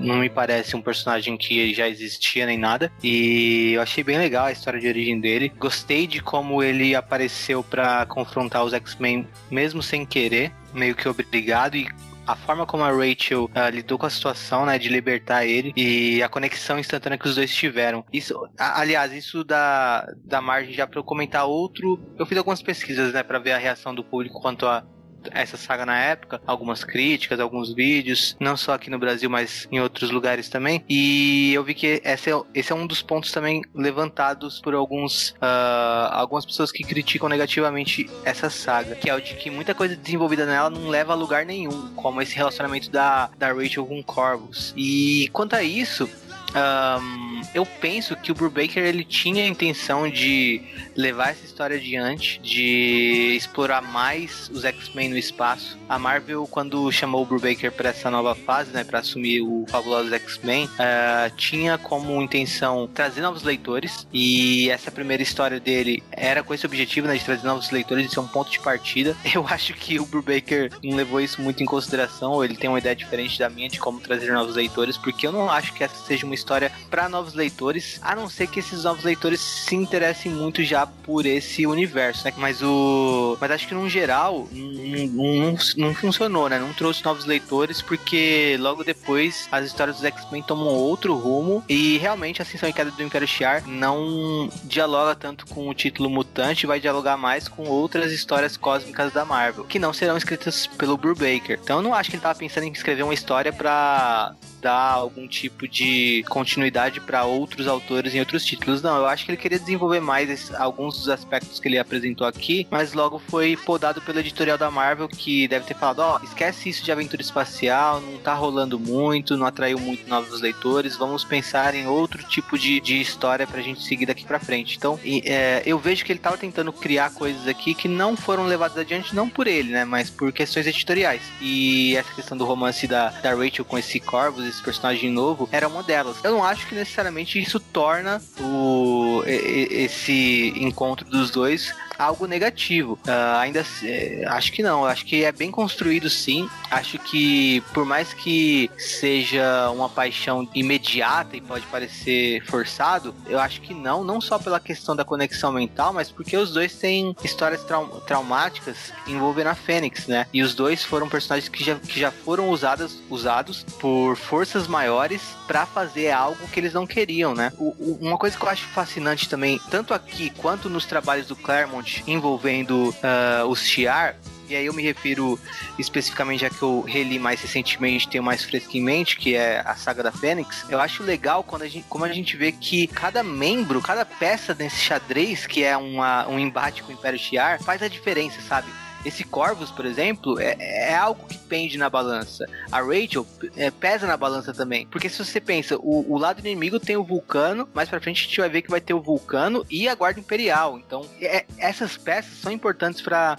Não 0.00 0.16
me 0.16 0.28
parece 0.28 0.76
um 0.76 0.82
personagem 0.82 1.36
que 1.36 1.74
já 1.74 1.88
existia 1.88 2.46
nem 2.46 2.58
nada. 2.58 2.92
E 3.02 3.72
eu 3.72 3.82
achei 3.82 4.04
bem 4.04 4.18
legal 4.18 4.46
a 4.46 4.52
história 4.52 4.78
de 4.78 4.86
origem 4.86 5.20
dele. 5.20 5.52
Gostei 5.58 6.06
de 6.06 6.20
como 6.20 6.62
ele 6.62 6.94
apareceu 6.94 7.62
para 7.62 8.06
confrontar 8.06 8.64
os 8.64 8.72
X-Men, 8.72 9.26
mesmo 9.50 9.82
sem 9.82 10.04
querer, 10.04 10.52
meio 10.72 10.94
que 10.94 11.08
obrigado. 11.08 11.76
E 11.76 11.88
a 12.28 12.36
forma 12.36 12.66
como 12.66 12.84
a 12.84 12.90
Rachel 12.90 13.44
uh, 13.44 13.70
lidou 13.72 13.96
com 13.96 14.04
a 14.04 14.10
situação, 14.10 14.66
né, 14.66 14.78
de 14.78 14.90
libertar 14.90 15.46
ele 15.46 15.72
e 15.74 16.22
a 16.22 16.28
conexão 16.28 16.78
instantânea 16.78 17.16
que 17.16 17.26
os 17.26 17.36
dois 17.36 17.54
tiveram. 17.54 18.04
Isso, 18.12 18.38
a, 18.58 18.82
aliás, 18.82 19.14
isso 19.14 19.42
dá, 19.42 20.06
dá 20.26 20.38
margem 20.42 20.74
já 20.74 20.86
para 20.86 21.00
eu 21.00 21.04
comentar 21.04 21.46
outro. 21.46 21.98
Eu 22.18 22.26
fiz 22.26 22.36
algumas 22.36 22.60
pesquisas, 22.60 23.14
né, 23.14 23.22
para 23.22 23.38
ver 23.38 23.52
a 23.52 23.58
reação 23.58 23.94
do 23.94 24.04
público 24.04 24.42
quanto 24.42 24.66
a 24.66 24.84
essa 25.30 25.56
saga 25.56 25.84
na 25.84 25.98
época, 25.98 26.40
algumas 26.46 26.84
críticas, 26.84 27.40
alguns 27.40 27.72
vídeos, 27.72 28.36
não 28.40 28.56
só 28.56 28.74
aqui 28.74 28.90
no 28.90 28.98
Brasil, 28.98 29.28
mas 29.28 29.66
em 29.70 29.80
outros 29.80 30.10
lugares 30.10 30.48
também. 30.48 30.84
E 30.88 31.52
eu 31.52 31.64
vi 31.64 31.74
que 31.74 32.00
esse 32.04 32.30
é, 32.30 32.40
esse 32.54 32.72
é 32.72 32.74
um 32.74 32.86
dos 32.86 33.02
pontos 33.02 33.32
também 33.32 33.62
levantados 33.74 34.60
por 34.60 34.74
alguns 34.74 35.30
uh, 35.30 36.12
algumas 36.12 36.44
pessoas 36.44 36.72
que 36.72 36.82
criticam 36.82 37.28
negativamente 37.28 38.08
essa 38.24 38.50
saga, 38.50 38.94
que 38.94 39.08
é 39.08 39.14
o 39.14 39.20
de 39.20 39.34
que 39.34 39.50
muita 39.50 39.74
coisa 39.74 39.96
desenvolvida 39.96 40.46
nela 40.46 40.70
não 40.70 40.88
leva 40.88 41.12
a 41.12 41.16
lugar 41.16 41.44
nenhum, 41.44 41.88
como 41.94 42.20
esse 42.22 42.34
relacionamento 42.34 42.90
da, 42.90 43.30
da 43.38 43.52
Rachel 43.52 43.86
com 43.86 44.02
Corvus. 44.02 44.72
E 44.76 45.28
quanto 45.32 45.54
a 45.54 45.62
isso, 45.62 46.08
um, 46.54 47.27
eu 47.54 47.64
penso 47.64 48.16
que 48.16 48.32
o 48.32 48.34
Brubaker 48.34 48.84
ele 48.84 49.04
tinha 49.04 49.44
a 49.44 49.46
intenção 49.46 50.08
de 50.08 50.62
levar 50.96 51.30
essa 51.30 51.44
história 51.44 51.76
adiante, 51.76 52.40
de 52.40 53.34
explorar 53.36 53.82
mais 53.82 54.50
os 54.52 54.64
X-Men 54.64 55.10
no 55.10 55.16
espaço. 55.16 55.78
A 55.88 55.98
Marvel, 55.98 56.46
quando 56.46 56.90
chamou 56.92 57.22
o 57.22 57.26
Brubaker 57.26 57.72
para 57.72 57.90
essa 57.90 58.10
nova 58.10 58.34
fase, 58.34 58.70
né, 58.72 58.84
para 58.84 59.00
assumir 59.00 59.40
o 59.40 59.64
fabuloso 59.68 60.12
X-Men, 60.14 60.66
uh, 60.66 61.34
tinha 61.36 61.78
como 61.78 62.20
intenção 62.22 62.88
trazer 62.92 63.20
novos 63.20 63.42
leitores 63.42 64.06
e 64.12 64.70
essa 64.70 64.90
primeira 64.90 65.22
história 65.22 65.60
dele 65.60 66.02
era 66.10 66.42
com 66.42 66.52
esse 66.52 66.66
objetivo, 66.66 67.06
né, 67.06 67.16
de 67.16 67.24
trazer 67.24 67.46
novos 67.46 67.70
leitores 67.70 68.06
e 68.06 68.14
ser 68.14 68.20
um 68.20 68.28
ponto 68.28 68.50
de 68.50 68.60
partida. 68.60 69.16
Eu 69.34 69.46
acho 69.46 69.74
que 69.74 70.00
o 70.00 70.06
Brubaker 70.06 70.70
não 70.82 70.96
levou 70.96 71.20
isso 71.20 71.40
muito 71.40 71.62
em 71.62 71.66
consideração, 71.66 72.32
ou 72.32 72.44
ele 72.44 72.56
tem 72.56 72.68
uma 72.68 72.78
ideia 72.78 72.94
diferente 72.94 73.38
da 73.38 73.48
minha 73.48 73.68
de 73.68 73.78
como 73.78 74.00
trazer 74.00 74.32
novos 74.32 74.56
leitores, 74.56 74.96
porque 74.96 75.26
eu 75.26 75.32
não 75.32 75.50
acho 75.50 75.72
que 75.72 75.84
essa 75.84 75.94
seja 76.04 76.26
uma 76.26 76.34
história 76.34 76.72
para 76.90 77.08
novos 77.08 77.27
leitores, 77.34 77.98
a 78.02 78.14
não 78.14 78.28
ser 78.28 78.46
que 78.46 78.60
esses 78.60 78.84
novos 78.84 79.04
leitores 79.04 79.40
se 79.40 79.74
interessem 79.74 80.32
muito 80.32 80.62
já 80.62 80.86
por 80.86 81.26
esse 81.26 81.66
universo, 81.66 82.24
né? 82.24 82.32
Mas 82.36 82.62
o. 82.62 83.36
Mas 83.40 83.50
acho 83.50 83.68
que 83.68 83.74
no 83.74 83.88
geral 83.88 84.48
não, 84.52 85.06
não, 85.06 85.56
não 85.76 85.94
funcionou, 85.94 86.48
né? 86.48 86.58
Não 86.58 86.72
trouxe 86.72 87.04
novos 87.04 87.24
leitores, 87.24 87.82
porque 87.82 88.56
logo 88.60 88.84
depois 88.84 89.48
as 89.50 89.66
histórias 89.66 89.96
dos 89.96 90.04
X-Men 90.04 90.42
tomam 90.42 90.66
outro 90.66 91.14
rumo 91.14 91.64
e 91.68 91.98
realmente 91.98 92.40
a 92.40 92.44
Ascensão 92.44 92.68
e 92.68 92.72
Queda 92.72 92.90
do 92.90 93.02
Império 93.02 93.26
Shi'ar 93.26 93.66
não 93.66 94.48
dialoga 94.64 95.14
tanto 95.14 95.46
com 95.46 95.68
o 95.68 95.74
título 95.74 96.08
mutante, 96.08 96.66
vai 96.66 96.80
dialogar 96.80 97.16
mais 97.16 97.48
com 97.48 97.64
outras 97.64 98.12
histórias 98.12 98.56
cósmicas 98.56 99.12
da 99.12 99.24
Marvel, 99.24 99.64
que 99.64 99.78
não 99.78 99.92
serão 99.92 100.16
escritas 100.16 100.66
pelo 100.66 100.96
Brubaker. 100.96 101.58
Então 101.62 101.78
eu 101.78 101.82
não 101.82 101.94
acho 101.94 102.10
que 102.10 102.16
ele 102.16 102.22
tava 102.22 102.38
pensando 102.38 102.64
em 102.64 102.72
escrever 102.72 103.02
uma 103.02 103.14
história 103.14 103.52
para 103.52 104.34
dar 104.60 104.92
algum 104.92 105.26
tipo 105.26 105.66
de 105.66 106.24
continuidade 106.28 107.00
para 107.00 107.24
outros 107.24 107.66
autores 107.66 108.14
em 108.14 108.20
outros 108.20 108.44
títulos. 108.44 108.82
Não, 108.82 108.96
eu 108.96 109.06
acho 109.06 109.24
que 109.24 109.30
ele 109.30 109.38
queria 109.38 109.58
desenvolver 109.58 110.00
mais 110.00 110.52
alguns 110.54 110.96
dos 110.98 111.08
aspectos 111.08 111.60
que 111.60 111.68
ele 111.68 111.78
apresentou 111.78 112.26
aqui, 112.26 112.66
mas 112.70 112.92
logo 112.92 113.18
foi 113.18 113.56
podado 113.56 114.00
pelo 114.00 114.18
editorial 114.18 114.58
da 114.58 114.70
Marvel, 114.70 115.08
que 115.08 115.48
deve 115.48 115.66
ter 115.66 115.74
falado: 115.74 116.00
ó, 116.00 116.18
oh, 116.20 116.24
esquece 116.24 116.68
isso 116.68 116.84
de 116.84 116.92
aventura 116.92 117.22
espacial, 117.22 118.00
não 118.00 118.18
tá 118.18 118.34
rolando 118.34 118.78
muito, 118.78 119.36
não 119.36 119.46
atraiu 119.46 119.78
muito 119.78 120.08
novos 120.08 120.40
leitores, 120.40 120.96
vamos 120.96 121.24
pensar 121.24 121.74
em 121.74 121.86
outro 121.86 122.22
tipo 122.24 122.58
de, 122.58 122.80
de 122.80 123.00
história 123.00 123.46
pra 123.46 123.62
gente 123.62 123.82
seguir 123.82 124.06
daqui 124.06 124.24
pra 124.24 124.38
frente. 124.38 124.76
Então, 124.76 124.98
é, 125.24 125.62
eu 125.64 125.78
vejo 125.78 126.04
que 126.04 126.12
ele 126.12 126.18
tava 126.18 126.36
tentando 126.36 126.72
criar 126.72 127.10
coisas 127.10 127.46
aqui 127.46 127.74
que 127.74 127.88
não 127.88 128.16
foram 128.16 128.46
levadas 128.46 128.78
adiante, 128.78 129.14
não 129.14 129.28
por 129.28 129.46
ele, 129.46 129.72
né, 129.72 129.84
mas 129.84 130.10
por 130.10 130.32
questões 130.32 130.66
editoriais. 130.66 131.22
E 131.40 131.96
essa 131.96 132.12
questão 132.14 132.36
do 132.36 132.44
romance 132.44 132.86
da, 132.86 133.10
da 133.10 133.34
Rachel 133.34 133.64
com 133.64 133.78
esse 133.78 134.00
Corvus, 134.00 134.46
esse 134.48 134.62
personagem 134.62 135.10
novo, 135.10 135.48
era 135.52 135.68
uma 135.68 135.82
delas. 135.82 136.16
Eu 136.22 136.32
não 136.32 136.44
acho 136.44 136.66
que 136.66 136.74
necessariamente 136.74 137.40
isso 137.40 137.60
torna 137.60 138.20
o, 138.40 139.22
esse 139.26 140.52
encontro 140.56 141.08
dos 141.08 141.30
dois 141.30 141.74
algo 141.98 142.26
negativo. 142.26 142.98
Uh, 143.06 143.38
ainda 143.38 143.64
é, 143.82 144.24
acho 144.28 144.52
que 144.52 144.62
não. 144.62 144.84
Acho 144.84 145.04
que 145.04 145.24
é 145.24 145.32
bem 145.32 145.50
construído 145.50 146.08
sim. 146.08 146.48
Acho 146.70 146.98
que 146.98 147.60
por 147.74 147.84
mais 147.84 148.14
que 148.14 148.70
seja 148.78 149.70
uma 149.70 149.88
paixão 149.88 150.48
imediata 150.54 151.36
e 151.36 151.40
pode 151.40 151.66
parecer 151.66 152.42
forçado, 152.44 153.14
eu 153.26 153.38
acho 153.38 153.60
que 153.60 153.74
não. 153.74 154.04
Não 154.04 154.20
só 154.20 154.38
pela 154.38 154.60
questão 154.60 154.94
da 154.94 155.04
conexão 155.04 155.52
mental, 155.52 155.92
mas 155.92 156.10
porque 156.10 156.36
os 156.36 156.52
dois 156.52 156.74
têm 156.74 157.16
histórias 157.24 157.64
trau 157.64 157.86
traumáticas 158.06 158.92
envolvendo 159.06 159.48
a 159.48 159.54
Fênix, 159.54 160.06
né? 160.06 160.26
E 160.32 160.42
os 160.42 160.54
dois 160.54 160.84
foram 160.84 161.08
personagens 161.08 161.48
que 161.48 161.64
já, 161.64 161.74
que 161.74 161.98
já 161.98 162.10
foram 162.10 162.50
usados, 162.50 162.98
usados 163.10 163.64
por 163.80 164.16
forças 164.16 164.66
maiores 164.66 165.22
para 165.46 165.66
fazer 165.66 166.10
algo 166.10 166.46
que 166.48 166.60
eles 166.60 166.72
não 166.72 166.86
queriam, 166.86 167.34
né? 167.34 167.52
O, 167.58 167.74
o, 167.78 167.98
uma 168.00 168.18
coisa 168.18 168.36
que 168.36 168.44
eu 168.44 168.48
acho 168.48 168.66
fascinante 168.66 169.28
também, 169.28 169.60
tanto 169.70 169.94
aqui 169.94 170.30
quanto 170.30 170.68
nos 170.68 170.84
trabalhos 170.84 171.26
do 171.26 171.34
Claremont 171.34 171.87
envolvendo 172.06 172.88
uh, 172.90 173.46
os 173.48 173.60
Shiar, 173.60 174.16
e 174.48 174.56
aí 174.56 174.64
eu 174.64 174.72
me 174.72 174.82
refiro 174.82 175.38
especificamente 175.78 176.40
já 176.40 176.50
que 176.50 176.62
eu 176.62 176.80
reli 176.80 177.18
mais 177.18 177.40
recentemente, 177.40 178.08
tenho 178.08 178.24
mais 178.24 178.44
fresco 178.44 178.76
em 178.76 178.80
mente, 178.80 179.16
que 179.16 179.34
é 179.34 179.62
a 179.64 179.76
saga 179.76 180.02
da 180.02 180.10
Fênix. 180.10 180.64
Eu 180.70 180.80
acho 180.80 181.02
legal 181.02 181.44
quando 181.44 181.62
a 181.62 181.68
gente, 181.68 181.84
como 181.88 182.04
a 182.04 182.12
gente 182.12 182.36
vê 182.36 182.50
que 182.50 182.86
cada 182.86 183.22
membro, 183.22 183.82
cada 183.82 184.06
peça 184.06 184.54
desse 184.54 184.78
xadrez, 184.78 185.46
que 185.46 185.62
é 185.62 185.76
uma, 185.76 186.26
um 186.28 186.38
embate 186.38 186.82
com 186.82 186.90
o 186.90 186.94
Império 186.94 187.18
Shiar, 187.18 187.62
faz 187.62 187.82
a 187.82 187.88
diferença, 187.88 188.40
sabe? 188.40 188.68
Esse 189.04 189.24
Corvus, 189.24 189.70
por 189.70 189.86
exemplo, 189.86 190.38
é, 190.40 190.56
é 190.58 190.94
algo 190.94 191.26
que 191.26 191.38
pende 191.38 191.78
na 191.78 191.88
balança. 191.88 192.46
A 192.70 192.80
Rachel 192.80 193.26
é, 193.56 193.70
pesa 193.70 194.06
na 194.06 194.16
balança 194.16 194.52
também. 194.52 194.86
Porque 194.86 195.08
se 195.08 195.24
você 195.24 195.40
pensa, 195.40 195.76
o, 195.76 196.12
o, 196.12 196.18
lado 196.18 196.40
inimigo 196.40 196.80
tem 196.80 196.96
o 196.96 197.04
Vulcano, 197.04 197.68
mais 197.72 197.88
pra 197.88 198.00
frente 198.00 198.22
a 198.22 198.24
gente 198.26 198.40
vai 198.40 198.48
ver 198.48 198.62
que 198.62 198.70
vai 198.70 198.80
ter 198.80 198.94
o 198.94 199.00
Vulcano 199.00 199.64
e 199.70 199.88
a 199.88 199.94
Guarda 199.94 200.20
Imperial. 200.20 200.78
Então, 200.78 201.06
é, 201.20 201.44
essas 201.58 201.96
peças 201.96 202.38
são 202.38 202.52
importantes 202.52 203.00
para 203.00 203.38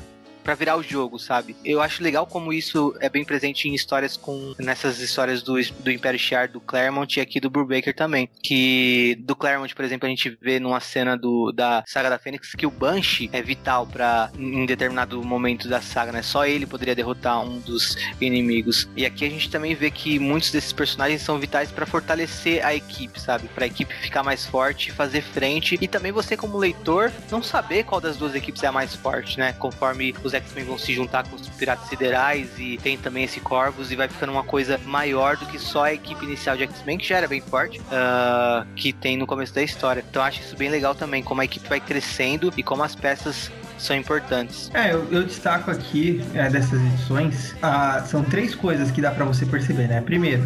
para 0.49 0.55
virar 0.55 0.77
o 0.77 0.81
jogo, 0.81 1.19
sabe? 1.19 1.55
Eu 1.63 1.79
acho 1.79 2.01
legal 2.01 2.25
como 2.25 2.51
isso 2.51 2.95
é 2.99 3.07
bem 3.07 3.23
presente 3.23 3.69
em 3.69 3.75
histórias 3.75 4.17
com 4.17 4.55
nessas 4.57 4.99
histórias 4.99 5.43
do, 5.43 5.53
do 5.61 5.91
Império 5.91 6.19
Shiar, 6.19 6.51
do 6.51 6.59
Claremont 6.59 7.19
e 7.19 7.21
aqui 7.21 7.39
do 7.39 7.51
Brubaker 7.51 7.95
também. 7.95 8.27
Que 8.41 9.15
do 9.19 9.35
Claremont, 9.35 9.75
por 9.75 9.85
exemplo, 9.85 10.07
a 10.07 10.09
gente 10.09 10.35
vê 10.41 10.59
numa 10.59 10.79
cena 10.79 11.15
do, 11.15 11.51
da 11.51 11.83
saga 11.85 12.09
da 12.09 12.17
Fênix 12.17 12.55
que 12.55 12.65
o 12.65 12.71
Banshee 12.71 13.29
é 13.31 13.43
vital 13.43 13.85
para 13.85 14.31
em 14.39 14.65
determinado 14.65 15.23
momento 15.23 15.67
da 15.67 15.81
saga, 15.81 16.11
né? 16.11 16.23
Só 16.23 16.47
ele 16.47 16.65
poderia 16.65 16.95
derrotar 16.95 17.39
um 17.45 17.59
dos 17.59 17.95
inimigos. 18.19 18.89
E 18.95 19.05
aqui 19.05 19.25
a 19.25 19.29
gente 19.29 19.51
também 19.51 19.75
vê 19.75 19.91
que 19.91 20.17
muitos 20.17 20.49
desses 20.49 20.73
personagens 20.73 21.21
são 21.21 21.37
vitais 21.37 21.69
para 21.71 21.85
fortalecer 21.85 22.65
a 22.65 22.73
equipe, 22.73 23.21
sabe? 23.21 23.47
Para 23.49 23.65
a 23.65 23.67
equipe 23.67 23.93
ficar 23.93 24.23
mais 24.23 24.47
forte, 24.47 24.91
fazer 24.91 25.21
frente 25.21 25.77
e 25.79 25.87
também 25.87 26.11
você 26.11 26.35
como 26.35 26.57
leitor 26.57 27.11
não 27.29 27.43
saber 27.43 27.83
qual 27.83 28.01
das 28.01 28.17
duas 28.17 28.33
equipes 28.33 28.63
é 28.63 28.67
a 28.67 28.71
mais 28.71 28.95
forte, 28.95 29.37
né? 29.37 29.53
Conforme 29.53 30.15
os 30.23 30.38
X-Men 30.39 30.65
vão 30.65 30.77
se 30.77 30.93
juntar 30.93 31.27
com 31.27 31.35
os 31.35 31.47
Piratas 31.49 31.87
Siderais 31.87 32.49
e 32.57 32.77
tem 32.77 32.97
também 32.97 33.23
esse 33.23 33.39
Corvus 33.39 33.91
e 33.91 33.95
vai 33.95 34.07
ficando 34.07 34.31
uma 34.31 34.43
coisa 34.43 34.79
maior 34.85 35.37
do 35.37 35.45
que 35.45 35.59
só 35.59 35.85
a 35.85 35.93
equipe 35.93 36.25
inicial 36.25 36.57
de 36.57 36.63
X-Men, 36.63 36.97
que 36.97 37.07
já 37.07 37.17
era 37.17 37.27
bem 37.27 37.41
forte, 37.41 37.79
uh, 37.79 38.65
que 38.75 38.91
tem 38.91 39.17
no 39.17 39.25
começo 39.25 39.53
da 39.53 39.61
história. 39.63 40.03
Então 40.09 40.21
acho 40.21 40.41
isso 40.41 40.55
bem 40.55 40.69
legal 40.69 40.95
também, 40.95 41.23
como 41.23 41.41
a 41.41 41.45
equipe 41.45 41.67
vai 41.67 41.79
crescendo 41.79 42.53
e 42.57 42.63
como 42.63 42.83
as 42.83 42.95
peças 42.95 43.51
são 43.77 43.95
importantes. 43.95 44.69
É, 44.73 44.93
eu, 44.93 45.07
eu 45.11 45.23
destaco 45.23 45.71
aqui 45.71 46.21
é, 46.33 46.49
dessas 46.49 46.81
edições, 46.81 47.55
ah, 47.61 48.03
são 48.05 48.23
três 48.23 48.53
coisas 48.53 48.91
que 48.91 49.01
dá 49.01 49.11
para 49.11 49.25
você 49.25 49.45
perceber, 49.45 49.87
né? 49.87 50.01
Primeiro, 50.01 50.45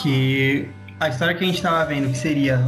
que 0.00 0.68
a 0.98 1.08
história 1.08 1.34
que 1.34 1.42
a 1.42 1.46
gente 1.46 1.56
estava 1.56 1.84
vendo, 1.84 2.10
que 2.10 2.18
seria 2.18 2.60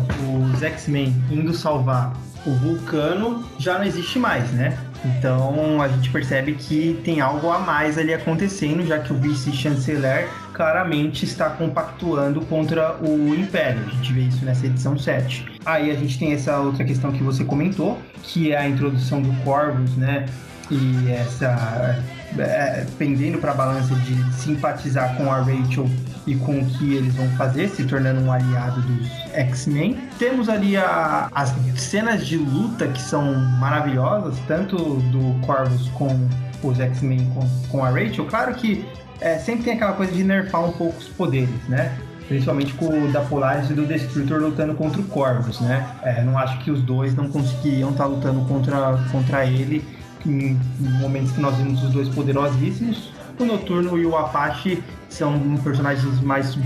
os 0.53 0.63
X-Men 0.63 1.15
indo 1.31 1.53
salvar 1.55 2.13
o 2.45 2.51
Vulcano, 2.55 3.49
já 3.59 3.79
não 3.79 3.85
existe 3.85 4.19
mais, 4.19 4.51
né? 4.53 4.77
Então 5.05 5.83
a 5.83 5.89
gente 5.89 6.11
percebe 6.11 6.55
que 6.55 7.01
tem 7.05 7.21
algo 7.21 7.51
a 7.51 7.59
mais 7.59 7.99
ali 7.99 8.15
acontecendo, 8.15 8.87
já 8.87 8.99
que 8.99 9.13
o 9.13 9.17
vice-chanceler 9.17 10.29
claramente 10.53 11.25
está 11.25 11.51
compactuando 11.51 12.41
contra 12.43 12.97
o 13.03 13.35
Império. 13.35 13.85
A 13.87 13.91
gente 13.91 14.13
vê 14.13 14.21
isso 14.23 14.45
nessa 14.45 14.67
edição 14.67 14.99
7. 14.99 15.47
Aí 15.65 15.91
a 15.91 15.95
gente 15.95 16.19
tem 16.19 16.33
essa 16.33 16.59
outra 16.59 16.85
questão 16.85 17.11
que 17.13 17.23
você 17.23 17.45
comentou, 17.45 17.99
que 18.23 18.53
é 18.53 18.59
a 18.59 18.69
introdução 18.69 19.21
do 19.21 19.33
Corvus, 19.43 19.97
né? 19.97 20.27
E 20.71 21.11
essa 21.11 22.03
é, 22.39 22.87
pendendo 22.99 23.39
para 23.39 23.53
a 23.53 23.55
balança 23.55 23.95
de 23.95 24.35
simpatizar 24.35 25.17
com 25.17 25.31
a 25.31 25.39
Rachel 25.39 25.89
e 26.27 26.35
com 26.37 26.59
o 26.59 26.67
que 26.67 26.95
eles 26.95 27.15
vão 27.15 27.29
fazer, 27.31 27.69
se 27.69 27.85
tornando 27.85 28.21
um 28.21 28.33
aliado 28.33 28.81
dos 28.83 29.11
X-Men. 29.33 29.99
Temos 30.19 30.49
ali 30.49 30.77
a, 30.77 31.29
as 31.35 31.53
cenas 31.77 32.27
de 32.27 32.37
luta 32.37 32.89
que 32.89 33.01
são 33.01 33.35
maravilhosas, 33.59 34.37
tanto 34.47 34.77
do 34.77 35.47
Corvus 35.47 35.89
com 35.89 36.29
os 36.63 36.79
X-Men 36.79 37.31
com, 37.35 37.49
com 37.69 37.85
a 37.85 37.91
Rachel. 37.91 38.25
Claro 38.27 38.55
que 38.55 38.85
é, 39.21 39.39
sempre 39.39 39.65
tem 39.65 39.75
aquela 39.75 39.93
coisa 39.93 40.13
de 40.13 40.25
nerfar 40.25 40.65
um 40.65 40.73
pouco 40.73 40.99
os 40.99 41.09
poderes, 41.09 41.69
né? 41.69 41.97
Principalmente 42.29 42.73
com 42.75 42.87
o 42.87 43.13
da 43.13 43.21
Polaris 43.21 43.69
e 43.69 43.75
do 43.75 43.85
Destructor 43.85 44.41
lutando 44.41 44.75
contra 44.75 45.01
o 45.01 45.05
Corvus, 45.05 45.61
né? 45.61 45.87
É, 46.03 46.23
não 46.23 46.39
acho 46.39 46.59
que 46.61 46.71
os 46.71 46.81
dois 46.83 47.15
não 47.15 47.29
conseguiriam 47.29 47.91
estar 47.91 48.05
tá 48.05 48.09
lutando 48.09 48.41
contra, 48.47 48.99
contra 49.11 49.45
ele 49.45 49.85
em 50.27 50.59
momentos 51.01 51.33
que 51.33 51.41
nós 51.41 51.57
vimos 51.57 51.83
os 51.83 51.91
dois 51.91 52.09
poderosíssimos. 52.09 53.13
O 53.39 53.45
Noturno 53.45 53.99
e 53.99 54.05
o 54.05 54.17
Apache 54.17 54.83
são 55.09 55.57
personagens 55.65 56.21
mais 56.21 56.57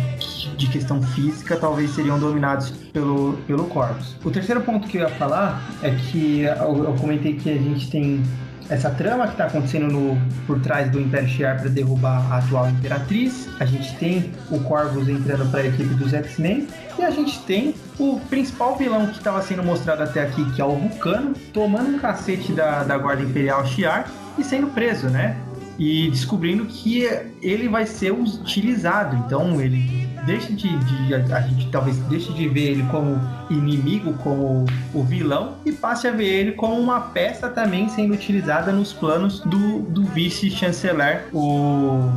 de 0.57 0.68
questão 0.68 1.02
física, 1.02 1.57
talvez 1.57 1.90
seriam 1.90 2.18
dominados 2.18 2.70
pelo, 2.92 3.34
pelo 3.46 3.64
Corvus. 3.64 4.16
O 4.24 4.30
terceiro 4.30 4.61
ponto 4.62 4.88
que 4.88 4.98
eu 4.98 5.02
ia 5.02 5.09
falar 5.11 5.62
é 5.82 5.90
que 5.90 6.42
eu, 6.42 6.84
eu 6.84 6.94
comentei 7.00 7.34
que 7.34 7.50
a 7.50 7.59
gente 7.59 7.90
tem 7.90 8.22
essa 8.68 8.90
trama 8.90 9.26
que 9.26 9.32
está 9.32 9.46
acontecendo 9.46 9.86
no, 9.86 10.18
por 10.46 10.60
trás 10.60 10.90
do 10.90 11.00
Império 11.00 11.28
Shi'ar 11.28 11.60
para 11.60 11.68
derrubar 11.68 12.32
a 12.32 12.38
atual 12.38 12.68
Imperatriz. 12.68 13.48
A 13.60 13.64
gente 13.64 13.96
tem 13.96 14.32
o 14.50 14.58
Corvus 14.60 15.08
entrando 15.08 15.50
para 15.50 15.60
a 15.60 15.66
equipe 15.66 15.94
dos 15.94 16.12
X-Men. 16.12 16.66
E 16.98 17.02
a 17.02 17.10
gente 17.10 17.38
tem 17.40 17.74
o 17.98 18.18
principal 18.28 18.76
vilão 18.76 19.06
que 19.06 19.18
estava 19.18 19.42
sendo 19.42 19.62
mostrado 19.62 20.02
até 20.02 20.22
aqui, 20.22 20.44
que 20.52 20.60
é 20.60 20.64
o 20.64 20.74
Vulcano, 20.74 21.34
tomando 21.52 21.96
um 21.96 21.98
cacete 21.98 22.52
da, 22.52 22.82
da 22.82 22.96
Guarda 22.98 23.22
Imperial 23.22 23.64
Shi'ar 23.66 24.10
e 24.38 24.44
sendo 24.44 24.68
preso, 24.68 25.08
né? 25.08 25.36
E 25.78 26.10
descobrindo 26.10 26.64
que 26.64 27.04
ele 27.42 27.68
vai 27.68 27.86
ser 27.86 28.12
utilizado. 28.12 29.16
Então 29.26 29.60
ele 29.60 30.05
deixe 30.27 30.53
de, 30.53 30.77
de, 30.77 31.14
a 31.14 31.41
gente 31.41 31.68
talvez 31.70 31.97
deixe 32.09 32.33
de 32.33 32.49
ver 32.49 32.72
ele 32.72 32.83
como 32.91 33.18
inimigo, 33.49 34.12
como 34.14 34.66
o 34.93 35.03
vilão 35.03 35.55
e 35.64 35.72
passe 35.72 36.09
a 36.09 36.11
ver 36.11 36.27
ele 36.27 36.53
como 36.53 36.74
uma 36.79 37.01
peça 37.01 37.49
também 37.49 37.89
sendo 37.89 38.12
utilizada 38.12 38.72
nos 38.72 38.93
planos 38.93 39.41
do, 39.41 39.83
do 39.83 40.03
vice-chanceler, 40.05 41.27
o 41.33 42.11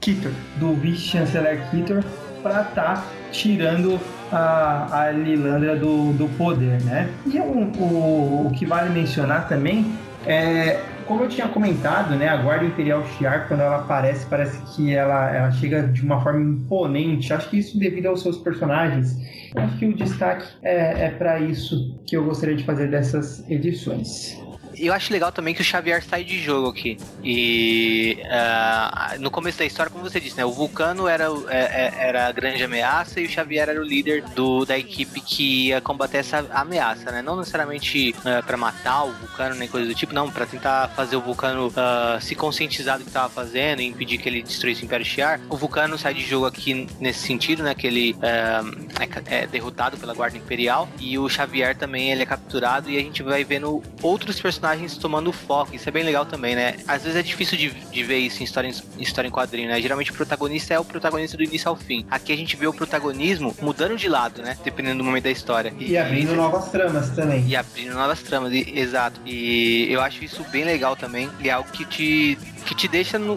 Kitor, 0.00 0.32
do 0.58 0.72
vice-chanceler 0.74 1.70
Kitor, 1.70 2.02
para 2.42 2.62
estar 2.62 2.72
tá 2.72 3.04
tirando 3.30 4.00
a, 4.32 5.02
a 5.02 5.10
Lilandra 5.10 5.76
do, 5.76 6.12
do 6.14 6.28
poder, 6.36 6.82
né? 6.82 7.10
E 7.26 7.38
um, 7.38 7.70
o, 7.78 8.46
o 8.46 8.52
que 8.56 8.64
vale 8.64 8.88
mencionar 8.90 9.46
também 9.46 9.92
é 10.26 10.80
como 11.10 11.24
eu 11.24 11.28
tinha 11.28 11.48
comentado, 11.48 12.14
né, 12.14 12.28
a 12.28 12.36
Guarda 12.36 12.64
Imperial 12.64 13.04
Shi'ar, 13.04 13.48
quando 13.48 13.62
ela 13.62 13.78
aparece, 13.78 14.24
parece 14.26 14.62
que 14.72 14.94
ela, 14.94 15.28
ela 15.34 15.50
chega 15.50 15.82
de 15.82 16.02
uma 16.02 16.20
forma 16.22 16.40
imponente. 16.40 17.32
Acho 17.32 17.50
que 17.50 17.58
isso 17.58 17.76
devido 17.76 18.06
aos 18.06 18.22
seus 18.22 18.38
personagens. 18.38 19.16
Acho 19.56 19.76
que 19.76 19.86
o 19.86 19.96
destaque 19.96 20.46
é, 20.62 21.06
é 21.06 21.10
para 21.10 21.40
isso 21.40 22.00
que 22.06 22.16
eu 22.16 22.24
gostaria 22.24 22.54
de 22.54 22.62
fazer 22.62 22.88
dessas 22.88 23.44
edições 23.50 24.40
eu 24.86 24.92
acho 24.92 25.12
legal 25.12 25.30
também 25.30 25.54
que 25.54 25.60
o 25.60 25.64
Xavier 25.64 26.02
sai 26.02 26.24
de 26.24 26.40
jogo 26.40 26.68
aqui. 26.68 26.96
E 27.22 28.18
uh, 28.24 29.20
no 29.20 29.30
começo 29.30 29.58
da 29.58 29.64
história, 29.64 29.90
como 29.90 30.02
você 30.02 30.18
disse, 30.18 30.36
né? 30.36 30.44
O 30.44 30.52
Vulcano 30.52 31.06
era, 31.06 31.26
é, 31.48 31.58
é, 31.58 31.94
era 32.08 32.28
a 32.28 32.32
grande 32.32 32.62
ameaça 32.62 33.20
e 33.20 33.26
o 33.26 33.28
Xavier 33.28 33.68
era 33.68 33.80
o 33.80 33.84
líder 33.84 34.22
do, 34.34 34.64
da 34.64 34.78
equipe 34.78 35.20
que 35.20 35.68
ia 35.68 35.80
combater 35.80 36.18
essa 36.18 36.46
ameaça, 36.50 37.10
né? 37.10 37.22
Não 37.22 37.36
necessariamente 37.36 38.14
uh, 38.24 38.28
é, 38.28 38.42
para 38.42 38.56
matar 38.56 39.04
o 39.04 39.12
Vulcano 39.12 39.54
nem 39.54 39.68
coisa 39.68 39.86
do 39.86 39.94
tipo, 39.94 40.14
não, 40.14 40.30
para 40.30 40.46
tentar 40.46 40.88
fazer 40.88 41.16
o 41.16 41.20
Vulcano 41.20 41.68
uh, 41.68 42.20
se 42.20 42.34
conscientizar 42.34 42.98
do 42.98 43.04
que 43.04 43.10
estava 43.10 43.28
fazendo 43.28 43.82
e 43.82 43.86
impedir 43.86 44.18
que 44.18 44.28
ele 44.28 44.42
destruísse 44.42 44.82
o 44.82 44.86
Império 44.86 45.04
Shi'ar. 45.04 45.40
O 45.48 45.56
Vulcano 45.56 45.98
sai 45.98 46.14
de 46.14 46.22
jogo 46.22 46.46
aqui 46.46 46.86
nesse 46.98 47.20
sentido, 47.26 47.62
né? 47.62 47.74
Que 47.74 47.86
ele 47.86 48.16
é, 48.22 49.42
é 49.42 49.46
derrotado 49.46 49.96
pela 49.98 50.14
Guarda 50.14 50.36
Imperial 50.36 50.88
e 50.98 51.18
o 51.18 51.28
Xavier 51.28 51.76
também 51.76 52.10
ele 52.10 52.22
é 52.22 52.26
capturado 52.26 52.90
e 52.90 52.96
a 52.96 53.00
gente 53.00 53.22
vai 53.22 53.44
vendo 53.44 53.82
outros 54.02 54.40
personagens 54.40 54.69
personagens 54.70 54.96
tomando 54.96 55.32
foco. 55.32 55.74
Isso 55.74 55.88
é 55.88 55.92
bem 55.92 56.04
legal 56.04 56.24
também, 56.24 56.54
né? 56.54 56.76
Às 56.86 57.02
vezes 57.02 57.18
é 57.18 57.22
difícil 57.22 57.58
de, 57.58 57.70
de 57.70 58.02
ver 58.02 58.18
isso 58.18 58.40
em 58.40 58.44
história, 58.44 58.68
em 58.68 59.02
história 59.02 59.28
em 59.28 59.30
quadrinho, 59.30 59.68
né? 59.68 59.80
Geralmente 59.80 60.10
o 60.10 60.14
protagonista 60.14 60.74
é 60.74 60.78
o 60.78 60.84
protagonista 60.84 61.36
do 61.36 61.42
início 61.42 61.68
ao 61.68 61.76
fim. 61.76 62.06
Aqui 62.10 62.32
a 62.32 62.36
gente 62.36 62.56
vê 62.56 62.66
o 62.66 62.72
protagonismo 62.72 63.54
mudando 63.60 63.96
de 63.96 64.08
lado, 64.08 64.42
né? 64.42 64.56
Dependendo 64.62 64.98
do 64.98 65.04
momento 65.04 65.24
da 65.24 65.30
história. 65.30 65.72
E, 65.78 65.92
e 65.92 65.98
abrindo 65.98 66.34
novas 66.34 66.70
tramas 66.70 67.10
também. 67.10 67.46
E 67.46 67.56
abrindo 67.56 67.94
novas 67.94 68.22
tramas, 68.22 68.52
e, 68.52 68.78
exato. 68.78 69.20
E 69.26 69.86
eu 69.90 70.00
acho 70.00 70.24
isso 70.24 70.44
bem 70.50 70.64
legal 70.64 70.96
também. 70.96 71.28
E 71.40 71.48
é 71.48 71.52
algo 71.52 71.70
que 71.70 71.84
te 71.84 72.38
que 72.64 72.74
te 72.74 72.88
deixa 72.88 73.18
no, 73.18 73.36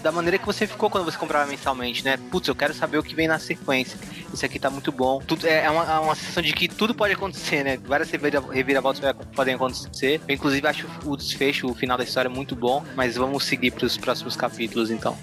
da 0.00 0.12
maneira 0.12 0.38
que 0.38 0.46
você 0.46 0.66
ficou 0.66 0.90
quando 0.90 1.04
você 1.04 1.16
comprava 1.16 1.48
mensalmente, 1.48 2.04
né? 2.04 2.16
Putz, 2.30 2.48
eu 2.48 2.54
quero 2.54 2.74
saber 2.74 2.98
o 2.98 3.02
que 3.02 3.14
vem 3.14 3.28
na 3.28 3.38
sequência. 3.38 3.98
Isso 4.32 4.44
aqui 4.44 4.58
tá 4.58 4.70
muito 4.70 4.90
bom. 4.90 5.20
Tudo, 5.20 5.46
é, 5.46 5.64
é 5.64 5.70
uma, 5.70 5.84
é 5.84 5.98
uma 5.98 6.14
sensação 6.14 6.42
de 6.42 6.52
que 6.52 6.68
tudo 6.68 6.94
pode 6.94 7.14
acontecer, 7.14 7.64
né? 7.64 7.76
Várias 7.76 8.10
reviravoltas 8.10 9.02
podem 9.34 9.54
acontecer. 9.54 10.20
Eu, 10.28 10.34
inclusive, 10.34 10.66
acho 10.66 10.86
o 11.04 11.16
desfecho, 11.16 11.66
o 11.66 11.74
final 11.74 11.96
da 11.96 12.04
história 12.04 12.30
muito 12.30 12.54
bom. 12.54 12.84
Mas 12.96 13.16
vamos 13.16 13.44
seguir 13.44 13.70
para 13.70 13.86
os 13.86 13.96
próximos 13.96 14.36
capítulos, 14.36 14.90
então. 14.90 15.16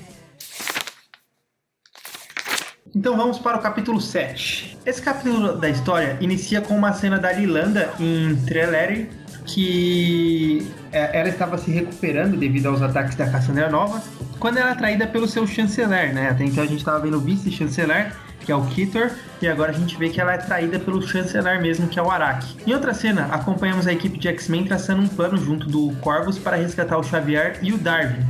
Então 2.93 3.15
vamos 3.15 3.39
para 3.39 3.57
o 3.57 3.61
capítulo 3.61 4.01
7. 4.01 4.79
Esse 4.85 5.01
capítulo 5.01 5.53
da 5.53 5.69
história 5.69 6.17
inicia 6.19 6.59
com 6.59 6.75
uma 6.75 6.91
cena 6.91 7.17
da 7.17 7.31
Lilanda 7.31 7.93
em 7.97 8.35
Trellery 8.45 9.09
que 9.53 10.67
é, 10.91 11.19
ela 11.19 11.29
estava 11.29 11.57
se 11.57 11.71
recuperando 11.71 12.37
devido 12.37 12.67
aos 12.67 12.81
ataques 12.81 13.15
da 13.15 13.29
Cassandra 13.29 13.69
Nova, 13.69 14.01
quando 14.39 14.57
ela 14.57 14.69
é 14.69 14.71
atraída 14.73 15.05
pelo 15.05 15.27
seu 15.27 15.45
chanceler, 15.45 16.13
né? 16.13 16.29
Até 16.29 16.45
então 16.45 16.63
a 16.63 16.67
gente 16.67 16.79
estava 16.79 16.99
vendo 16.99 17.17
o 17.17 17.19
vice-chanceler, 17.19 18.13
que 18.39 18.51
é 18.51 18.55
o 18.55 18.65
Kitor, 18.65 19.11
e 19.41 19.47
agora 19.47 19.71
a 19.71 19.73
gente 19.73 19.97
vê 19.97 20.09
que 20.09 20.19
ela 20.19 20.33
é 20.33 20.37
traída 20.37 20.79
pelo 20.79 21.01
chanceler 21.01 21.61
mesmo, 21.61 21.87
que 21.87 21.99
é 21.99 22.01
o 22.01 22.09
Araki. 22.09 22.57
Em 22.65 22.73
outra 22.73 22.93
cena, 22.93 23.25
acompanhamos 23.25 23.85
a 23.87 23.93
equipe 23.93 24.17
de 24.17 24.27
X-Men 24.29 24.65
traçando 24.65 25.01
um 25.01 25.07
plano 25.07 25.37
junto 25.37 25.67
do 25.67 25.93
Corvus 26.01 26.39
para 26.39 26.57
resgatar 26.57 26.97
o 26.97 27.03
Xavier 27.03 27.59
e 27.61 27.71
o 27.71 27.77
Darwin. 27.77 28.25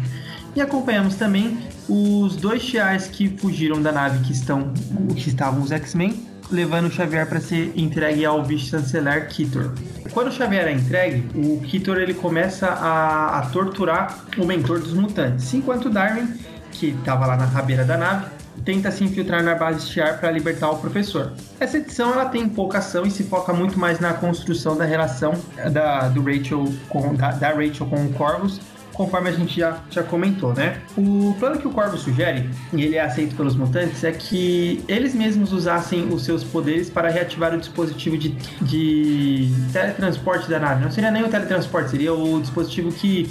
E 0.55 0.61
acompanhamos 0.61 1.15
também 1.15 1.57
os 1.87 2.35
dois 2.35 2.61
Shi'ars 2.61 3.07
que 3.07 3.29
fugiram 3.37 3.81
da 3.81 3.91
nave 3.91 4.19
que 4.25 4.33
estão 4.33 4.73
que 5.15 5.29
estavam 5.29 5.61
os 5.61 5.71
X-Men 5.71 6.30
levando 6.51 6.87
o 6.87 6.91
Xavier 6.91 7.27
para 7.27 7.39
ser 7.39 7.71
entregue 7.75 8.25
ao 8.25 8.43
vice-chanceler 8.43 9.27
Kitor. 9.27 9.71
Quando 10.13 10.27
o 10.27 10.31
Xavier 10.31 10.67
é 10.67 10.73
entregue, 10.73 11.25
o 11.35 11.61
Kitor 11.61 11.97
ele 11.97 12.13
começa 12.13 12.67
a, 12.67 13.39
a 13.39 13.41
torturar 13.47 14.25
o 14.37 14.45
mentor 14.45 14.79
dos 14.79 14.93
mutantes, 14.93 15.53
enquanto 15.53 15.89
Darwin, 15.89 16.27
que 16.71 16.87
estava 16.87 17.25
lá 17.25 17.37
na 17.37 17.45
rabeira 17.45 17.85
da 17.85 17.97
nave, 17.97 18.25
tenta 18.65 18.91
se 18.91 19.03
infiltrar 19.03 19.43
na 19.43 19.55
base 19.55 19.87
Shiar 19.87 20.19
para 20.19 20.29
libertar 20.31 20.69
o 20.69 20.77
professor. 20.77 21.31
Essa 21.59 21.77
edição 21.77 22.11
ela 22.11 22.25
tem 22.25 22.47
pouca 22.47 22.77
ação 22.77 23.05
e 23.05 23.11
se 23.11 23.23
foca 23.23 23.53
muito 23.53 23.79
mais 23.79 23.99
na 23.99 24.13
construção 24.13 24.77
da 24.77 24.85
relação 24.85 25.33
da, 25.71 26.09
do 26.09 26.21
Rachel 26.21 26.65
com, 26.89 27.15
da, 27.15 27.31
da 27.31 27.49
Rachel 27.49 27.87
com 27.87 28.05
o 28.05 28.13
Corvus 28.13 28.59
conforme 29.01 29.29
a 29.29 29.31
gente 29.31 29.59
já, 29.59 29.79
já 29.89 30.03
comentou, 30.03 30.53
né? 30.53 30.77
O 30.95 31.35
plano 31.39 31.57
que 31.57 31.67
o 31.67 31.71
Corvo 31.71 31.97
sugere, 31.97 32.47
e 32.71 32.83
ele 32.83 32.97
é 32.97 33.01
aceito 33.01 33.35
pelos 33.35 33.55
mutantes, 33.55 34.03
é 34.03 34.11
que 34.11 34.83
eles 34.87 35.15
mesmos 35.15 35.51
usassem 35.51 36.07
os 36.13 36.23
seus 36.23 36.43
poderes 36.43 36.87
para 36.87 37.09
reativar 37.09 37.51
o 37.55 37.57
dispositivo 37.57 38.15
de, 38.15 38.29
de 38.61 39.51
teletransporte 39.73 40.47
da 40.47 40.59
nave. 40.59 40.83
Não 40.83 40.91
seria 40.91 41.09
nem 41.09 41.23
o 41.23 41.29
teletransporte, 41.29 41.89
seria 41.89 42.13
o 42.13 42.39
dispositivo 42.39 42.91
que 42.91 43.27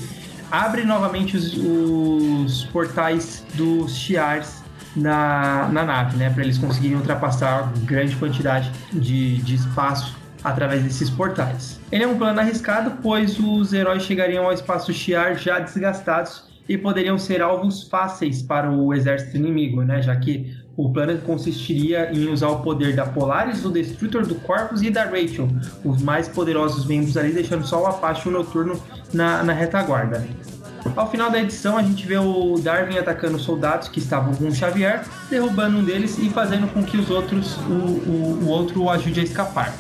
abre 0.51 0.83
novamente 0.85 1.37
os, 1.37 1.57
os 1.57 2.65
portais 2.65 3.45
dos 3.55 3.95
Shi'ars 3.95 4.65
na, 4.97 5.69
na 5.71 5.85
nave, 5.85 6.17
né? 6.17 6.31
Para 6.31 6.43
eles 6.43 6.59
conseguirem 6.59 6.97
ultrapassar 6.97 7.73
grande 7.85 8.17
quantidade 8.17 8.73
de, 8.93 9.37
de 9.39 9.55
espaço 9.55 10.19
através 10.43 10.83
desses 10.83 11.09
portais. 11.09 11.80
Ele 11.93 12.05
é 12.05 12.07
um 12.07 12.17
plano 12.17 12.39
arriscado, 12.39 12.99
pois 13.03 13.39
os 13.39 13.73
heróis 13.73 14.05
chegariam 14.05 14.45
ao 14.45 14.53
espaço 14.53 14.93
Shi'ar 14.93 15.37
já 15.37 15.59
desgastados 15.59 16.45
e 16.69 16.79
poderiam 16.79 17.19
ser 17.19 17.43
alvos 17.43 17.83
fáceis 17.89 18.43
para 18.43 18.71
o 18.71 18.95
exército 18.95 19.37
inimigo, 19.37 19.83
né? 19.83 20.01
Já 20.01 20.15
que 20.15 20.57
O 20.81 20.91
plano 20.91 21.19
consistiria 21.19 22.11
em 22.11 22.29
usar 22.29 22.49
o 22.49 22.61
poder 22.61 22.95
da 22.97 23.05
Polaris, 23.05 23.61
do 23.61 23.71
Destrutor, 23.71 24.27
do 24.27 24.37
Corpus 24.37 24.81
e 24.81 24.89
da 24.89 25.05
Rachel, 25.05 25.47
os 25.85 26.03
mais 26.03 26.27
poderosos 26.27 26.87
membros 26.87 27.19
ali, 27.19 27.33
deixando 27.33 27.67
só 27.67 27.83
o 27.83 27.87
Apache 27.87 28.29
o 28.29 28.33
Noturno 28.33 28.81
na, 29.13 29.43
na 29.43 29.53
retaguarda. 29.53 30.27
Ao 30.97 31.11
final 31.11 31.31
da 31.31 31.39
edição, 31.39 31.77
a 31.77 31.83
gente 31.83 32.07
vê 32.07 32.17
o 32.17 32.59
Darwin 32.59 32.97
atacando 32.97 33.39
soldados 33.39 33.89
que 33.89 33.99
estavam 33.99 34.35
com 34.35 34.45
o 34.45 34.55
Xavier, 34.55 35.05
derrubando 35.29 35.77
um 35.77 35.85
deles 35.85 36.17
e 36.19 36.31
fazendo 36.31 36.67
com 36.73 36.83
que 36.83 36.97
os 36.97 37.11
outros, 37.11 37.59
o, 37.59 37.73
o, 37.73 38.39
o 38.45 38.49
outro 38.49 38.85
o 38.85 38.89
ajude 38.89 39.21
a 39.21 39.23
escapar. 39.23 39.75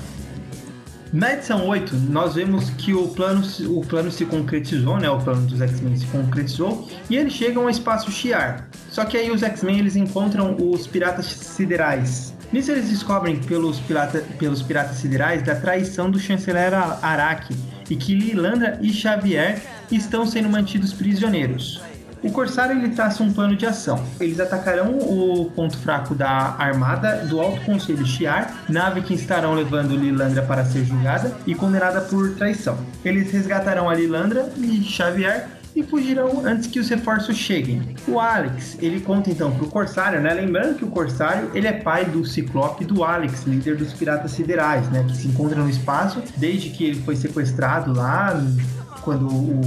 Na 1.12 1.32
edição 1.32 1.66
8, 1.66 1.96
nós 2.08 2.36
vemos 2.36 2.70
que 2.70 2.94
o 2.94 3.08
plano, 3.08 3.42
o 3.66 3.84
plano 3.84 4.12
se 4.12 4.24
concretizou, 4.24 4.96
né? 4.96 5.10
O 5.10 5.18
plano 5.18 5.44
dos 5.44 5.60
X-Men 5.60 5.96
se 5.96 6.06
concretizou 6.06 6.88
e 7.08 7.16
eles 7.16 7.32
chegam 7.32 7.64
ao 7.64 7.70
espaço 7.70 8.12
Shi'ar. 8.12 8.68
Só 8.88 9.04
que 9.04 9.16
aí 9.16 9.28
os 9.28 9.42
X-Men 9.42 9.80
eles 9.80 9.96
encontram 9.96 10.56
os 10.56 10.86
piratas 10.86 11.26
siderais. 11.26 12.32
Nisso 12.52 12.70
eles 12.70 12.90
descobrem 12.90 13.40
pelos, 13.40 13.80
pirata, 13.80 14.24
pelos 14.38 14.62
piratas 14.62 14.98
siderais 14.98 15.42
da 15.42 15.56
traição 15.56 16.08
do 16.08 16.18
chanceler 16.18 16.72
Araki 17.02 17.56
e 17.88 17.96
que 17.96 18.14
Lilandra 18.14 18.78
e 18.80 18.92
Xavier 18.92 19.60
estão 19.90 20.24
sendo 20.24 20.48
mantidos 20.48 20.92
prisioneiros. 20.92 21.82
O 22.22 22.30
Corsário 22.30 22.76
ele 22.76 22.90
traça 22.90 23.22
um 23.22 23.32
plano 23.32 23.56
de 23.56 23.64
ação. 23.64 24.04
Eles 24.20 24.38
atacarão 24.38 24.98
o 24.98 25.50
ponto 25.54 25.76
fraco 25.78 26.14
da 26.14 26.54
armada 26.58 27.24
do 27.26 27.40
Alto 27.40 27.60
Conselho 27.62 28.04
Shiar, 28.04 28.54
nave 28.68 29.00
que 29.00 29.14
estarão 29.14 29.54
levando 29.54 29.96
Lilandra 29.96 30.42
para 30.42 30.64
ser 30.64 30.84
julgada 30.84 31.32
e 31.46 31.54
condenada 31.54 32.00
por 32.02 32.34
traição. 32.34 32.76
Eles 33.04 33.30
resgatarão 33.30 33.88
a 33.88 33.94
Lilandra 33.94 34.50
e 34.58 34.82
Xavier 34.82 35.48
e 35.74 35.82
fugirão 35.82 36.44
antes 36.44 36.66
que 36.66 36.78
os 36.78 36.88
reforços 36.88 37.36
cheguem. 37.36 37.94
O 38.06 38.18
Alex, 38.18 38.76
ele 38.80 39.00
conta 39.00 39.30
então 39.30 39.52
pro 39.52 39.68
Corsário, 39.68 40.20
né? 40.20 40.34
Lembrando 40.34 40.76
que 40.76 40.84
o 40.84 40.88
Corsário, 40.88 41.50
ele 41.54 41.66
é 41.66 41.72
pai 41.72 42.04
do 42.04 42.24
Ciclope 42.24 42.84
do 42.84 43.04
Alex, 43.04 43.44
líder 43.44 43.76
dos 43.76 43.92
Piratas 43.92 44.32
Siderais, 44.32 44.88
né? 44.90 45.04
Que 45.08 45.16
se 45.16 45.28
encontram 45.28 45.62
no 45.62 45.70
espaço 45.70 46.22
desde 46.36 46.70
que 46.70 46.84
ele 46.84 47.02
foi 47.02 47.16
sequestrado 47.16 47.92
lá 47.94 48.34
quando 49.02 49.26
o, 49.28 49.60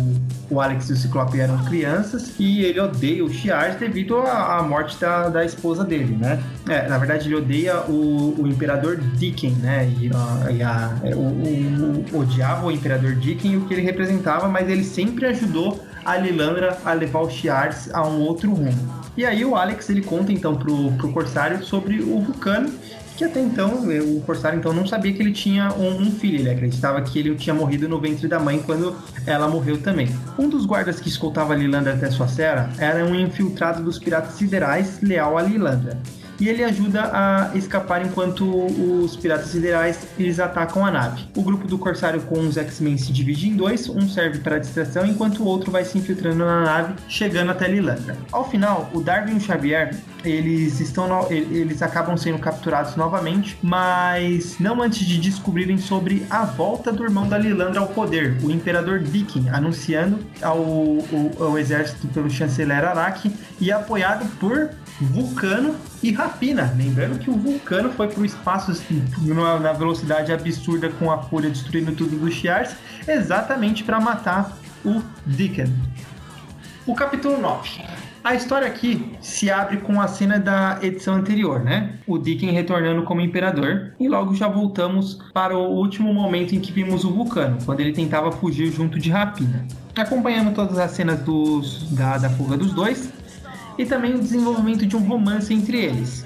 o 0.50 0.62
Alex 0.62 0.90
e 0.90 0.94
o 0.94 0.96
Ciclope 0.96 1.40
eram 1.40 1.58
crianças 1.66 2.34
e 2.40 2.64
ele 2.64 2.80
odeia 2.80 3.24
o 3.24 3.30
Shi'ar 3.30 3.78
devido 3.78 4.18
à, 4.18 4.58
à 4.58 4.64
morte 4.64 5.00
da, 5.00 5.30
da, 5.30 5.46
esposa 5.46 5.84
dele, 5.84 6.16
né? 6.16 6.42
É, 6.70 6.88
na 6.88 6.98
verdade, 6.98 7.28
ele 7.28 7.36
odeia 7.36 7.82
o, 7.82 8.42
o 8.42 8.48
Imperador 8.48 8.98
Dicken, 8.98 9.52
né? 9.56 9.92
E, 10.00 10.12
a, 10.14 10.52
e 10.52 10.64
a, 10.64 10.98
é, 11.04 11.16
o, 11.16 11.20
o, 11.20 12.20
odiava 12.20 12.68
o 12.68 12.72
Imperador 12.72 13.16
Dicken 13.16 13.54
e 13.54 13.58
o 13.58 13.66
que 13.66 13.74
ele 13.74 13.82
representava, 13.82 14.48
mas 14.48 14.70
ele 14.70 14.84
sempre 14.84 15.26
ajudou 15.26 15.84
a 16.06 16.18
Lilandra 16.18 16.78
a 16.84 16.94
levar 16.94 17.22
o 17.22 17.30
Shi'ar 17.30 17.76
a 17.94 18.08
um 18.08 18.22
outro 18.22 18.54
rumo. 18.54 19.04
E 19.16 19.26
aí 19.26 19.46
o 19.46 19.56
Alex 19.56 19.90
ele 19.90 20.02
conta 20.02 20.32
então 20.32 20.56
pro, 20.56 20.92
pro 20.94 21.12
Corsário 21.12 21.64
sobre 21.64 22.02
o 22.02 22.20
Vulcano 22.20 22.72
que 23.18 23.24
até 23.24 23.40
então 23.40 23.84
o 23.86 24.22
Corsário 24.22 24.60
então 24.60 24.74
não 24.74 24.86
sabia 24.88 25.14
que 25.14 25.22
ele 25.22 25.32
tinha 25.32 25.74
um, 25.74 26.02
um, 26.02 26.12
filho, 26.12 26.40
ele 26.40 26.50
acreditava 26.50 27.02
que 27.02 27.20
ele 27.20 27.36
tinha 27.36 27.54
morrido 27.54 27.88
no 27.88 28.00
ventre 28.00 28.28
da 28.28 28.40
mãe 28.40 28.62
quando 28.66 28.96
ela 29.26 29.48
morreu 29.48 29.78
também. 29.82 30.10
Um 30.38 30.50
dos 30.50 30.66
guardas 30.66 31.00
que 31.00 31.10
escoltava 31.10 31.56
Lilandra 31.56 31.94
até 31.94 32.10
sua 32.10 32.28
serra 32.28 32.72
era 32.78 33.06
um 33.06 33.16
infiltrado 33.16 33.84
dos 33.84 34.00
piratas 34.00 34.34
siderais 34.34 35.00
leal 35.02 35.38
a 35.38 35.42
Lilandra 35.42 36.00
e 36.40 36.50
ele 36.50 36.64
ajuda 36.64 37.10
a 37.14 37.52
escapar 37.56 38.06
enquanto 38.06 38.44
os 38.46 39.16
piratas 39.16 39.48
siderais 39.48 40.00
eles 40.18 40.40
atacam 40.40 40.86
a 40.86 40.92
nave. 40.92 41.28
O 41.36 41.42
grupo 41.42 41.68
do 41.68 41.78
Corsário 41.78 42.22
com 42.22 42.40
os 42.40 42.58
X-Men 42.58 42.98
se 42.98 43.12
divide 43.12 43.50
em 43.50 43.56
dois, 43.56 43.90
um 43.90 44.08
serve 44.08 44.40
para 44.40 44.60
distração 44.60 45.06
enquanto 45.06 45.44
o 45.44 45.46
outro 45.46 45.72
vai 45.72 45.86
se 45.86 45.98
infiltrando 45.98 46.46
na 46.46 46.62
nave, 46.62 46.94
chegando 47.08 47.52
até 47.52 47.68
Lilandra. 47.68 48.18
Ao 48.32 48.50
final, 48.50 48.90
o 48.94 49.02
Darwin 49.02 49.34
e 49.34 49.38
o 49.38 49.40
Xavier 49.40 49.96
eles 50.24 50.80
estão 50.80 51.08
no, 51.08 51.32
eles 51.32 51.82
acabam 51.82 52.16
sendo 52.16 52.40
capturados 52.40 52.96
novamente, 52.96 53.58
mas 53.62 54.58
não 54.60 54.82
antes 54.82 55.06
de 55.06 55.18
descobrirem 55.18 55.78
sobre 55.78 56.26
a 56.30 56.46
volta 56.46 56.92
do 56.92 57.04
irmão 57.04 57.28
da 57.28 57.38
Lilandra 57.38 57.82
ao 57.82 57.88
poder, 57.88 58.38
o 58.42 58.50
Imperador 58.50 59.00
Dicken, 59.00 59.50
anunciando 59.50 60.20
ao, 60.42 60.58
ao, 60.58 61.48
ao 61.48 61.60
exército 61.60 62.08
pelo 62.08 62.30
chanceler 62.30 62.86
Araki 62.86 63.34
e 63.60 63.72
apoiado 63.72 64.26
por 64.40 64.70
Vulcano 65.04 65.76
e 66.02 66.12
Rapina. 66.12 66.74
Lembrando 66.76 67.20
que 67.20 67.30
o 67.30 67.34
Vulcano 67.34 67.92
foi 67.92 68.08
para 68.08 68.22
o 68.22 68.26
espaço 68.26 68.72
assim, 68.72 69.04
na 69.62 69.74
velocidade 69.74 70.32
absurda 70.32 70.90
com 70.90 71.12
a 71.12 71.18
Fúria 71.18 71.50
destruindo 71.50 71.94
tudo 71.94 72.18
dos 72.18 72.34
Shi'ars, 72.34 72.76
exatamente 73.08 73.84
para 73.84 74.00
matar 74.00 74.58
o 74.86 75.02
Dicken. 75.26 75.74
O 76.86 76.94
capítulo 76.94 77.40
9. 77.40 77.82
A 78.24 78.36
história 78.36 78.66
aqui 78.66 79.18
se 79.20 79.52
abre 79.52 79.78
com 79.78 80.00
a 80.00 80.08
cena 80.08 80.40
da 80.40 80.80
edição 80.82 81.16
anterior, 81.16 81.62
né? 81.62 81.96
O 82.08 82.18
Dicken 82.18 82.52
retornando 82.52 83.04
como 83.04 83.20
imperador 83.20 83.92
e 84.00 84.08
logo 84.08 84.34
já 84.34 84.48
voltamos 84.48 85.20
para 85.34 85.58
o 85.58 85.74
último 85.74 86.14
momento 86.14 86.56
em 86.56 86.60
que 86.62 86.72
vimos 86.72 87.04
o 87.04 87.12
Vulcano, 87.12 87.58
quando 87.66 87.82
ele 87.82 87.92
tentava 87.92 88.32
fugir 88.32 88.72
junto 88.72 88.98
de 88.98 89.10
Rapina. 89.10 89.68
Acompanhamos 89.96 90.54
todas 90.54 90.78
as 90.78 90.92
cenas 90.92 91.20
dos, 91.20 91.92
da, 91.92 92.18
da 92.18 92.30
fuga 92.30 92.56
dos 92.56 92.72
dois 92.72 93.12
e 93.78 93.86
também 93.86 94.16
o 94.16 94.20
desenvolvimento 94.20 94.86
de 94.86 94.96
um 94.96 95.06
romance 95.06 95.54
entre 95.54 95.78
eles. 95.78 96.26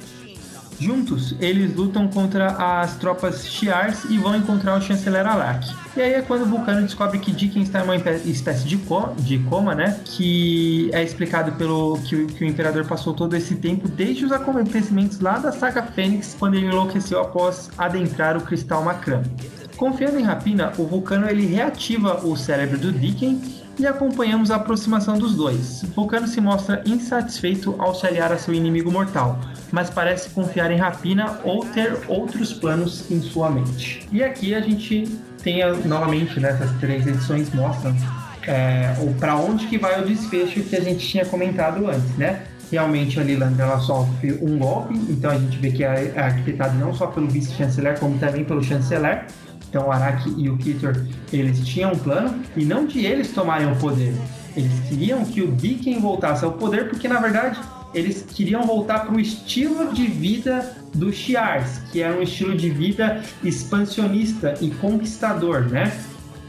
Juntos, 0.79 1.35
eles 1.39 1.75
lutam 1.75 2.07
contra 2.07 2.51
as 2.51 2.97
tropas 2.97 3.47
Shi'ars 3.47 4.03
e 4.11 4.17
vão 4.19 4.35
encontrar 4.35 4.77
o 4.77 4.81
chanceler 4.81 5.25
Alak. 5.25 5.67
E 5.95 6.01
aí 6.01 6.13
é 6.13 6.21
quando 6.21 6.43
o 6.43 6.45
Vulcano 6.45 6.83
descobre 6.83 7.17
que 7.17 7.31
Dickens 7.31 7.67
está 7.67 7.79
em 7.79 7.83
uma 7.83 7.95
espécie 7.95 8.67
de, 8.67 8.79
de 9.17 9.39
coma, 9.39 9.73
né? 9.73 9.99
Que 10.05 10.91
é 10.93 11.01
explicado 11.01 11.53
pelo 11.53 11.97
que 12.05 12.15
o, 12.15 12.27
que 12.27 12.43
o 12.43 12.47
Imperador 12.47 12.85
passou 12.85 13.13
todo 13.15 13.35
esse 13.35 13.55
tempo 13.55 13.87
desde 13.87 14.25
os 14.25 14.31
acontecimentos 14.31 15.19
lá 15.19 15.39
da 15.39 15.51
saga 15.51 15.81
Fênix, 15.81 16.35
quando 16.37 16.53
ele 16.53 16.67
enlouqueceu 16.67 17.19
após 17.19 17.71
adentrar 17.75 18.37
o 18.37 18.41
Cristal 18.41 18.83
Macram. 18.83 19.23
Confiando 19.75 20.19
em 20.19 20.23
Rapina, 20.23 20.73
o 20.77 20.85
Vulcano 20.85 21.27
ele 21.27 21.47
reativa 21.47 22.23
o 22.23 22.35
cérebro 22.37 22.77
do 22.77 22.91
Dicken 22.91 23.41
e 23.79 23.85
acompanhamos 23.85 24.51
a 24.51 24.55
aproximação 24.55 25.17
dos 25.17 25.35
dois. 25.35 25.83
Vulcano 25.95 26.27
se 26.27 26.41
mostra 26.41 26.81
insatisfeito 26.85 27.75
ao 27.77 27.93
se 27.93 28.07
aliar 28.07 28.31
a 28.31 28.37
seu 28.37 28.53
inimigo 28.53 28.91
mortal, 28.91 29.39
mas 29.71 29.89
parece 29.89 30.29
confiar 30.29 30.71
em 30.71 30.77
Rapina 30.77 31.39
ou 31.43 31.65
ter 31.65 31.97
outros 32.07 32.53
planos 32.53 33.09
em 33.11 33.21
sua 33.21 33.49
mente. 33.49 34.07
E 34.11 34.23
aqui 34.23 34.55
a 34.55 34.61
gente 34.61 35.03
tem 35.43 35.59
novamente 35.85 36.39
né, 36.39 36.57
três 36.79 37.05
edições 37.05 37.53
mostram 37.53 37.95
é, 38.47 38.93
para 39.19 39.35
onde 39.35 39.67
que 39.67 39.77
vai 39.77 40.01
o 40.01 40.05
desfecho 40.05 40.61
que 40.63 40.75
a 40.75 40.81
gente 40.81 41.05
tinha 41.05 41.25
comentado 41.25 41.87
antes, 41.87 42.15
né? 42.15 42.43
Realmente 42.71 43.19
a 43.19 43.23
Lilandra 43.23 43.63
ela 43.63 43.79
sofre 43.79 44.33
um 44.41 44.57
golpe, 44.57 44.93
então 45.09 45.31
a 45.31 45.37
gente 45.37 45.57
vê 45.57 45.71
que 45.71 45.83
é 45.83 46.13
arquitetado 46.19 46.77
não 46.77 46.93
só 46.93 47.07
pelo 47.07 47.27
vice-chanceler, 47.27 47.97
como 47.99 48.17
também 48.17 48.43
pelo 48.43 48.61
chanceler. 48.61 49.25
Então 49.69 49.87
o 49.87 49.91
Araki 49.91 50.33
e 50.37 50.49
o 50.49 50.57
Kitor, 50.57 50.95
eles 51.31 51.65
tinham 51.65 51.93
um 51.93 51.97
plano 51.97 52.41
e 52.55 52.63
não 52.63 52.85
de 52.85 53.05
eles 53.05 53.31
tomarem 53.31 53.71
o 53.71 53.75
poder. 53.75 54.13
Eles 54.55 54.73
queriam 54.87 55.23
que 55.23 55.41
o 55.41 55.51
Dicken 55.51 55.99
voltasse 55.99 56.43
ao 56.43 56.53
poder 56.53 56.89
porque 56.89 57.07
na 57.07 57.19
verdade 57.19 57.59
eles 57.93 58.25
queriam 58.33 58.63
voltar 58.63 59.05
para 59.05 59.15
o 59.15 59.19
estilo 59.19 59.93
de 59.93 60.05
vida 60.07 60.75
do 60.93 61.11
Shi'ars, 61.11 61.79
que 61.91 62.01
era 62.01 62.17
um 62.17 62.21
estilo 62.21 62.55
de 62.55 62.69
vida 62.69 63.21
expansionista 63.43 64.55
e 64.61 64.69
conquistador, 64.71 65.61
né? 65.61 65.91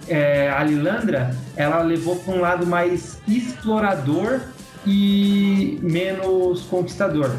É, 0.08 0.50
a 0.50 0.64
Lilandra, 0.64 1.36
ela 1.54 1.82
levou 1.82 2.16
para 2.16 2.34
um 2.34 2.40
lado 2.40 2.66
mais 2.66 3.18
explorador 3.28 4.40
e 4.86 5.78
menos 5.82 6.62
conquistador. 6.62 7.30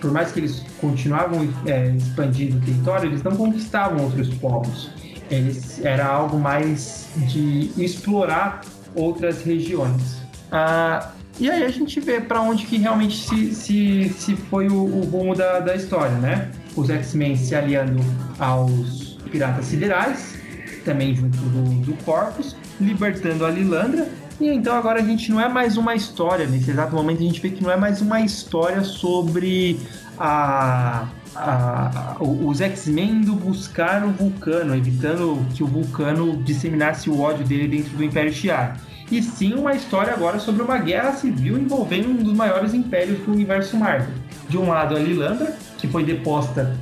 Por 0.00 0.12
mais 0.12 0.32
que 0.32 0.40
eles 0.40 0.62
continuavam 0.80 1.48
é, 1.66 1.90
expandindo 1.90 2.56
o 2.56 2.60
território, 2.60 3.08
eles 3.08 3.22
não 3.22 3.32
conquistavam 3.32 4.04
outros 4.04 4.28
povos. 4.34 4.90
Eles, 5.30 5.84
era 5.84 6.06
algo 6.06 6.38
mais 6.38 7.08
de 7.16 7.70
explorar 7.78 8.62
outras 8.94 9.42
regiões. 9.42 10.20
Ah, 10.50 11.12
e 11.38 11.48
aí 11.48 11.62
a 11.62 11.68
gente 11.68 12.00
vê 12.00 12.20
para 12.20 12.42
onde 12.42 12.66
que 12.66 12.76
realmente 12.76 13.16
se, 13.16 13.54
se, 13.54 14.08
se 14.10 14.36
foi 14.36 14.68
o, 14.68 14.74
o 14.74 15.04
rumo 15.04 15.34
da, 15.34 15.60
da 15.60 15.74
história, 15.74 16.16
né? 16.16 16.50
Os 16.76 16.90
X-Men 16.90 17.36
se 17.36 17.54
aliando 17.54 17.98
aos 18.38 19.18
Piratas 19.30 19.66
Siderais, 19.66 20.38
também 20.84 21.14
junto 21.14 21.38
do, 21.38 21.86
do 21.86 22.04
Corpus, 22.04 22.56
libertando 22.80 23.46
a 23.46 23.50
Lilandra. 23.50 24.08
E 24.40 24.48
então 24.48 24.74
agora 24.74 25.00
a 25.00 25.04
gente 25.04 25.30
não 25.30 25.40
é 25.40 25.48
mais 25.48 25.76
uma 25.76 25.94
história, 25.94 26.46
nesse 26.46 26.70
exato 26.70 26.94
momento 26.94 27.20
a 27.20 27.24
gente 27.24 27.40
vê 27.40 27.50
que 27.50 27.62
não 27.62 27.70
é 27.70 27.76
mais 27.76 28.00
uma 28.00 28.20
história 28.20 28.82
sobre 28.82 29.78
a 30.18 31.06
a, 31.34 32.16
os 32.20 32.60
X-Men 32.60 33.10
indo 33.10 33.34
buscar 33.34 34.04
o 34.04 34.10
Vulcano, 34.10 34.74
evitando 34.74 35.44
que 35.54 35.62
o 35.62 35.66
Vulcano 35.66 36.36
disseminasse 36.42 37.08
o 37.08 37.20
ódio 37.20 37.44
dele 37.44 37.68
dentro 37.68 37.96
do 37.96 38.04
Império 38.04 38.32
Shi'ar. 38.32 38.78
E 39.10 39.20
sim 39.22 39.54
uma 39.54 39.74
história 39.74 40.12
agora 40.12 40.38
sobre 40.38 40.62
uma 40.62 40.78
guerra 40.78 41.12
civil 41.12 41.58
envolvendo 41.58 42.10
um 42.10 42.16
dos 42.16 42.32
maiores 42.32 42.74
impérios 42.74 43.18
do 43.20 43.32
universo 43.32 43.76
Marvel. 43.76 44.14
De 44.48 44.56
um 44.56 44.68
lado 44.68 44.96
a 44.96 44.98
Lilandra, 44.98 45.56
que 45.78 45.88
foi 45.88 46.04
deposta 46.04 46.76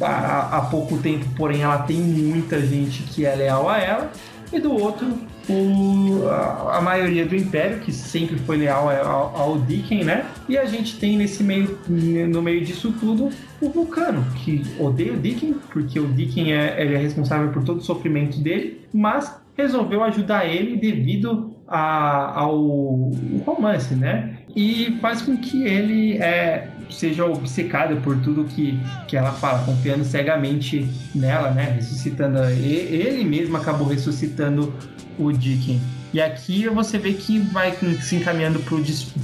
há, 0.00 0.58
há 0.58 0.60
pouco 0.62 0.98
tempo, 0.98 1.24
porém 1.36 1.62
ela 1.62 1.78
tem 1.78 1.96
muita 1.96 2.60
gente 2.60 3.02
que 3.02 3.26
é 3.26 3.34
leal 3.34 3.68
a 3.68 3.78
ela. 3.78 4.12
e 4.52 4.60
do 4.60 4.72
outro 4.72 5.06
o, 5.48 6.28
a, 6.28 6.78
a, 6.78 6.80
maioria 6.80 7.26
do 7.26 7.34
Império, 7.34 7.80
que 7.80 7.92
sempre 7.92 8.38
foi 8.38 8.58
leal 8.58 8.88
ao, 8.88 9.36
ao 9.36 9.58
Dicken, 9.58 10.04
né? 10.04 10.24
E 10.48 10.56
a 10.56 10.64
gente 10.66 10.98
tem 10.98 11.16
nesse 11.16 11.42
meio, 11.42 11.78
no 11.88 12.40
meio 12.40 12.64
disso 12.64 12.94
tudo, 13.00 13.30
o 13.62 13.70
Vulcano, 13.70 14.24
que 14.36 14.62
odeia 14.78 15.12
o 15.12 15.16
Dicken, 15.16 15.54
porque 15.72 15.98
o 15.98 16.08
Dicken 16.08 16.52
é, 16.52 16.82
ele 16.82 16.94
é 16.94 16.98
responsável 16.98 17.50
por 17.52 17.62
todo 17.62 17.78
o 17.78 17.82
sofrimento 17.82 18.38
dele, 18.40 18.80
mas 18.92 19.40
resolveu 19.56 20.02
ajudar 20.02 20.46
ele 20.46 20.76
devido 20.76 21.54
a, 21.68 22.40
ao 22.40 23.12
romance, 23.46 23.94
né? 23.94 24.38
E 24.54 24.98
faz 25.00 25.22
com 25.22 25.36
que 25.36 25.64
ele 25.64 26.18
é, 26.18 26.68
seja 26.90 27.24
obcecado 27.24 27.96
por 28.02 28.18
tudo 28.18 28.44
que, 28.44 28.78
que 29.06 29.16
ela 29.16 29.32
fala, 29.32 29.64
confiando 29.64 30.04
cegamente 30.04 30.88
nela, 31.14 31.52
né? 31.52 31.72
Ressuscitando. 31.76 32.38
Ele 32.44 33.24
mesmo 33.24 33.56
acabou 33.56 33.86
ressuscitando 33.86 34.74
o 35.18 35.32
Dicken. 35.32 35.80
E 36.12 36.20
aqui 36.20 36.68
você 36.68 36.98
vê 36.98 37.14
que 37.14 37.38
vai 37.38 37.72
se 38.00 38.16
encaminhando 38.16 38.60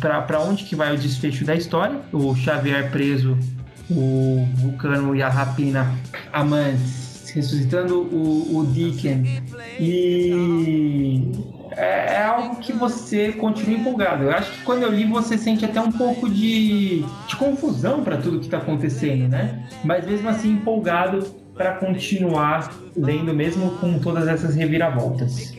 para 0.01 0.41
onde 0.41 0.65
que 0.65 0.75
vai 0.75 0.95
o 0.95 0.99
desfecho 0.99 1.45
da 1.45 1.55
história. 1.55 2.01
O 2.13 2.35
Xavier 2.35 2.91
preso, 2.91 3.37
o 3.91 4.47
Vulcano 4.57 5.15
e 5.15 5.23
a 5.23 5.29
Rapina 5.29 5.95
amantes, 6.33 7.31
ressuscitando 7.35 8.01
o, 8.01 8.59
o 8.59 8.67
Dicken. 8.67 9.43
E 9.81 11.31
é, 11.79 12.15
é, 12.15 12.25
algo 12.25 12.57
que 12.57 12.73
você 12.73 13.33
continua 13.33 13.79
empolgado. 13.79 14.25
Eu 14.25 14.33
acho 14.33 14.51
que 14.51 14.63
quando 14.63 14.83
eu 14.83 14.91
li 14.91 15.05
você 15.05 15.39
sente 15.39 15.65
até 15.65 15.81
um 15.81 15.93
pouco 15.93 16.29
de, 16.29 17.05
de 17.27 17.37
confusão 17.37 18.03
para 18.03 18.17
tudo 18.17 18.41
que 18.41 18.47
está 18.47 18.59
acontecendo, 18.59 19.29
né? 19.29 19.65
Mas 19.85 20.05
mesmo 20.07 20.29
assim 20.29 20.53
empolgado 20.53 21.25
para 21.55 21.75
continuar 21.75 22.73
lendo 22.97 23.33
mesmo 23.35 23.71
com 23.79 23.99
todas 23.99 24.29
essas 24.29 24.55
reviravoltas. 24.55 25.55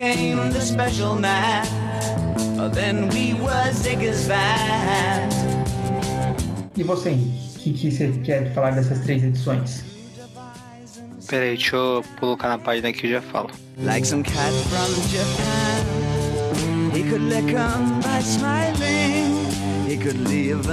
E 6.75 6.83
você, 6.83 7.11
o 7.11 7.48
que, 7.73 7.89
que 7.89 7.91
você 7.91 8.11
quer 8.23 8.53
falar 8.53 8.71
dessas 8.71 8.99
três 8.99 9.23
edições? 9.23 9.83
Peraí, 11.27 11.55
deixa 11.55 11.75
eu 11.75 12.03
colocar 12.19 12.49
na 12.49 12.57
página 12.57 12.91
que 12.91 13.05
eu 13.05 13.11
já 13.11 13.21
falo. 13.21 13.49
Like 13.77 14.07
some 14.07 14.23
cat 14.23 14.35
from 14.35 14.91
Japan 15.09 15.99
He 16.95 17.03
could 17.03 17.23
lick 17.29 17.55
on 17.55 17.99
by 18.01 18.19
smiling 18.21 19.47
He 19.87 19.97
could 19.97 20.19
leave 20.27 20.67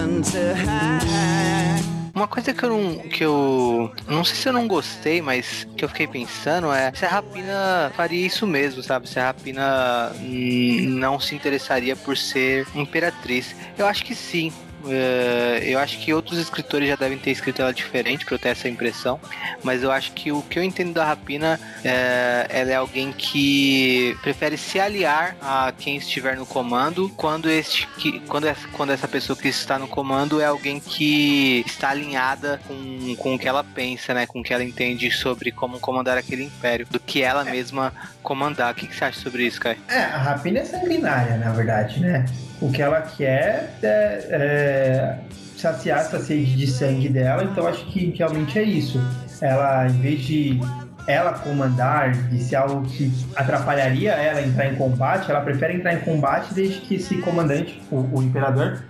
uma 2.17 2.27
coisa 2.27 2.55
que 2.55 2.65
eu 2.65 2.71
não. 2.71 2.99
que 2.99 3.23
eu. 3.23 3.93
Não 4.09 4.25
sei 4.25 4.37
se 4.37 4.49
eu 4.49 4.53
não 4.55 4.67
gostei, 4.67 5.21
mas 5.21 5.69
que 5.77 5.85
eu 5.85 5.89
fiquei 5.91 6.07
pensando 6.07 6.73
é 6.73 6.91
se 6.95 7.05
a 7.05 7.09
Rapina 7.11 7.93
faria 7.95 8.27
isso 8.27 8.47
mesmo, 8.47 8.83
sabe? 8.83 9.07
Se 9.07 9.21
a 9.21 9.27
Rapina 9.27 10.13
não 10.19 11.21
se 11.21 11.35
interessaria 11.35 11.95
por 11.95 12.17
ser 12.17 12.67
imperatriz. 12.75 13.55
Eu 13.77 13.87
acho 13.87 14.03
que 14.03 14.15
sim. 14.15 14.51
Uh, 14.87 15.59
eu 15.65 15.81
acho 15.81 15.99
que 15.99 16.15
outros 16.15 16.39
escritores 16.39 16.89
já 16.89 16.95
devem 16.95 17.19
ter 17.19 17.33
escrito 17.33 17.61
ela 17.61 17.73
diferente 17.73 18.25
para 18.25 18.37
eu 18.37 18.39
ter 18.39 18.51
essa 18.51 18.69
impressão, 18.69 19.21
mas 19.65 19.83
eu 19.83 19.91
acho 19.91 20.13
que 20.13 20.31
o 20.31 20.43
que 20.43 20.61
eu 20.61 20.63
entendo 20.63 20.93
da 20.93 21.05
Rapina 21.05 21.59
é, 21.85 22.47
ela 22.49 22.71
é 22.71 22.75
alguém 22.77 23.11
que 23.11 24.17
prefere 24.23 24.57
se 24.57 24.79
aliar 24.79 25.37
a 25.43 25.73
quem 25.77 25.97
estiver 25.97 26.37
no 26.37 26.47
comando 26.47 27.09
quando 27.17 27.51
este 27.51 27.89
que, 27.99 28.21
quando, 28.21 28.47
essa, 28.47 28.69
quando 28.69 28.91
essa 28.91 29.09
pessoa 29.09 29.37
que 29.37 29.49
está 29.49 29.77
no 29.77 29.89
comando 29.89 30.41
é 30.41 30.45
alguém 30.45 30.79
que 30.79 31.65
está 31.67 31.91
alinhada 31.91 32.61
com, 32.69 33.17
com 33.17 33.35
o 33.35 33.39
que 33.39 33.49
ela 33.49 33.65
pensa, 33.65 34.15
né, 34.15 34.25
com 34.25 34.39
o 34.39 34.43
que 34.43 34.55
ela 34.55 34.63
entende 34.63 35.11
sobre 35.11 35.51
como 35.51 35.81
comandar 35.81 36.17
aquele 36.17 36.45
império, 36.45 36.87
do 36.89 37.01
que 37.01 37.23
ela 37.23 37.45
mesma 37.45 37.93
comandar. 38.23 38.73
O 38.73 38.77
que, 38.77 38.87
que 38.87 38.95
você 38.95 39.05
acha 39.05 39.19
sobre 39.19 39.45
isso, 39.45 39.61
Kai? 39.61 39.77
É, 39.89 40.03
a 40.03 40.19
Rapina 40.19 40.61
é 40.61 40.65
sanguinária, 40.65 41.37
na 41.39 41.51
verdade, 41.51 42.01
né? 42.01 42.25
O 42.61 42.71
que 42.71 42.81
ela 42.81 43.03
quer 43.03 43.75
é, 43.83 44.27
é 44.31 45.19
saciar 45.57 46.01
essa 46.01 46.19
sede 46.19 46.57
de 46.57 46.67
sangue 46.67 47.09
dela, 47.09 47.45
então 47.45 47.67
acho 47.67 47.85
que 47.87 48.15
realmente 48.17 48.59
é 48.59 48.63
isso. 48.63 49.01
Ela, 49.41 49.87
em 49.87 50.01
vez 50.01 50.21
de 50.23 50.61
ela 51.07 51.33
comandar, 51.35 52.13
de 52.13 52.43
ser 52.43 52.57
algo 52.57 52.83
que 52.83 53.13
atrapalharia 53.35 54.13
ela 54.13 54.43
entrar 54.43 54.67
em 54.67 54.75
combate, 54.75 55.31
ela 55.31 55.41
prefere 55.41 55.75
entrar 55.75 55.95
em 55.95 56.01
combate 56.01 56.53
desde 56.53 56.81
que 56.81 56.97
esse 56.97 57.19
comandante, 57.19 57.81
o, 57.91 58.19
o 58.19 58.23
imperador, 58.23 58.83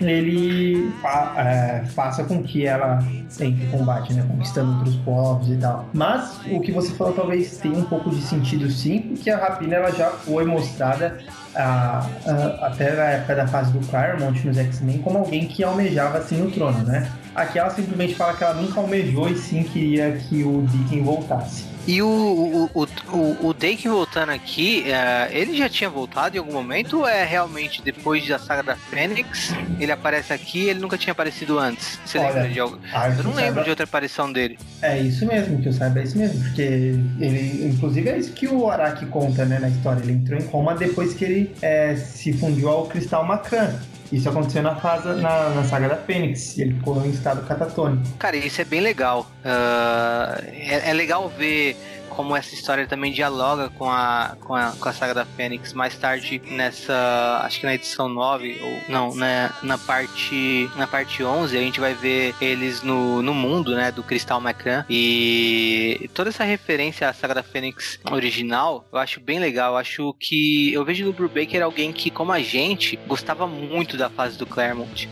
ele 0.00 0.92
fa 1.00 1.34
é, 1.36 1.84
faça 1.86 2.24
com 2.24 2.42
que 2.42 2.66
ela 2.66 2.98
entre 3.40 3.64
em 3.64 3.70
combate, 3.70 4.12
né? 4.12 4.24
Conquistando 4.28 4.72
outros 4.72 4.96
povos 4.96 5.48
e 5.48 5.56
tal. 5.56 5.88
Mas 5.92 6.40
o 6.46 6.60
que 6.60 6.70
você 6.70 6.94
falou 6.94 7.12
talvez 7.12 7.56
tenha 7.58 7.76
um 7.76 7.84
pouco 7.84 8.10
de 8.10 8.22
sentido 8.22 8.70
sim, 8.70 9.00
porque 9.00 9.30
a 9.30 9.36
Rapina 9.36 9.76
ela 9.76 9.90
já 9.90 10.10
foi 10.10 10.44
mostrada 10.44 11.18
a, 11.54 12.06
a, 12.26 12.66
até 12.66 12.90
a 12.90 13.10
época 13.10 13.34
da 13.34 13.46
fase 13.46 13.72
do 13.72 13.84
Claremont 13.88 14.46
nos 14.46 14.56
X-Men 14.56 14.98
como 14.98 15.18
alguém 15.18 15.46
que 15.46 15.64
almejava 15.64 16.18
assim 16.18 16.44
o 16.44 16.50
trono, 16.50 16.84
né? 16.84 17.10
Aqui 17.34 17.58
ela 17.58 17.70
simplesmente 17.70 18.14
fala 18.14 18.34
que 18.34 18.44
ela 18.44 18.54
nunca 18.54 18.80
almejou 18.80 19.28
e 19.28 19.36
sim 19.36 19.62
queria 19.64 20.12
que 20.12 20.42
o 20.44 20.62
Deacon 20.62 21.04
voltasse. 21.04 21.74
E 21.86 22.00
o, 22.00 22.70
o, 22.72 22.86
o, 23.12 23.48
o, 23.48 23.52
Dake 23.52 23.88
voltando 23.88 24.30
aqui, 24.30 24.90
é, 24.90 25.28
ele 25.30 25.54
já 25.54 25.68
tinha 25.68 25.90
voltado 25.90 26.34
em 26.34 26.38
algum 26.38 26.52
momento 26.52 27.00
ou 27.00 27.06
é 27.06 27.24
realmente 27.24 27.82
depois 27.82 28.26
da 28.26 28.38
saga 28.38 28.62
da 28.62 28.76
Fênix? 28.76 29.52
Ele 29.78 29.92
aparece 29.92 30.32
aqui 30.32 30.66
ele 30.66 30.80
nunca 30.80 30.96
tinha 30.96 31.12
aparecido 31.12 31.58
antes? 31.58 31.98
Você 32.06 32.18
Olha, 32.18 32.28
lembra 32.28 32.48
de 32.48 32.60
algo? 32.60 32.78
Eu 33.18 33.24
não 33.24 33.34
lembro 33.34 33.34
saiba... 33.34 33.64
de 33.64 33.70
outra 33.70 33.84
aparição 33.84 34.32
dele. 34.32 34.58
É 34.80 34.98
isso 34.98 35.26
mesmo, 35.26 35.60
que 35.60 35.68
eu 35.68 35.72
saiba 35.74 36.00
é 36.00 36.04
isso 36.04 36.16
mesmo, 36.16 36.42
porque 36.42 36.62
ele, 36.62 37.66
inclusive 37.66 38.08
é 38.08 38.18
isso 38.18 38.32
que 38.32 38.48
o 38.48 38.70
Araki 38.70 39.04
conta 39.06 39.44
né, 39.44 39.58
na 39.58 39.68
história. 39.68 40.00
Ele 40.00 40.12
entrou 40.12 40.38
em 40.38 40.44
coma 40.46 40.74
depois 40.74 41.12
que 41.12 41.24
ele 41.24 41.54
é, 41.60 41.96
se 41.96 42.32
fundiu 42.32 42.70
ao 42.70 42.86
Cristal 42.86 43.26
Macan. 43.26 43.78
Isso 44.12 44.28
aconteceu 44.28 44.62
na 44.62 44.76
fase 44.76 45.08
na, 45.20 45.50
na 45.50 45.64
saga 45.64 45.88
da 45.88 45.96
Fênix. 45.96 46.58
Ele 46.58 46.74
ficou 46.74 47.04
em 47.04 47.10
estado 47.10 47.46
catatônico. 47.46 48.02
Cara, 48.18 48.36
isso 48.36 48.60
é 48.60 48.64
bem 48.64 48.80
legal. 48.80 49.26
Uh, 49.44 50.42
é, 50.52 50.90
é 50.90 50.92
legal 50.92 51.28
ver 51.28 51.76
como 52.14 52.36
essa 52.36 52.54
história 52.54 52.86
também 52.86 53.12
dialoga 53.12 53.68
com 53.70 53.90
a, 53.90 54.36
com 54.40 54.54
a, 54.54 54.72
com 54.72 54.88
a 54.88 54.92
saga 54.92 55.14
da 55.14 55.24
Fênix. 55.24 55.72
Mais 55.72 55.96
tarde, 55.96 56.40
nessa. 56.50 57.40
Acho 57.44 57.60
que 57.60 57.66
na 57.66 57.74
edição 57.74 58.08
9, 58.08 58.60
ou 58.62 58.92
não, 58.92 59.14
né, 59.14 59.50
na 59.62 59.78
parte. 59.78 60.70
Na 60.76 60.86
parte 60.86 61.22
11, 61.22 61.56
a 61.56 61.60
gente 61.60 61.80
vai 61.80 61.94
ver 61.94 62.34
eles 62.40 62.82
no, 62.82 63.22
no 63.22 63.34
mundo, 63.34 63.74
né? 63.74 63.90
Do 63.90 64.02
Cristal 64.02 64.40
Macran. 64.40 64.84
E 64.88 66.10
toda 66.14 66.30
essa 66.30 66.44
referência 66.44 67.08
à 67.08 67.12
saga 67.12 67.34
da 67.34 67.42
Fênix 67.42 67.98
original, 68.10 68.86
eu 68.92 68.98
acho 68.98 69.20
bem 69.20 69.38
legal. 69.38 69.72
Eu 69.72 69.78
acho 69.78 70.14
que. 70.18 70.72
Eu 70.72 70.84
vejo 70.84 71.04
no 71.04 71.12
Brubaker 71.12 71.62
alguém 71.62 71.92
que, 71.92 72.10
como 72.10 72.32
a 72.32 72.40
gente, 72.40 72.96
gostava 73.06 73.46
muito 73.46 73.96
da 73.96 74.08
fase 74.08 74.38
do 74.38 74.46
Claremont. 74.46 75.08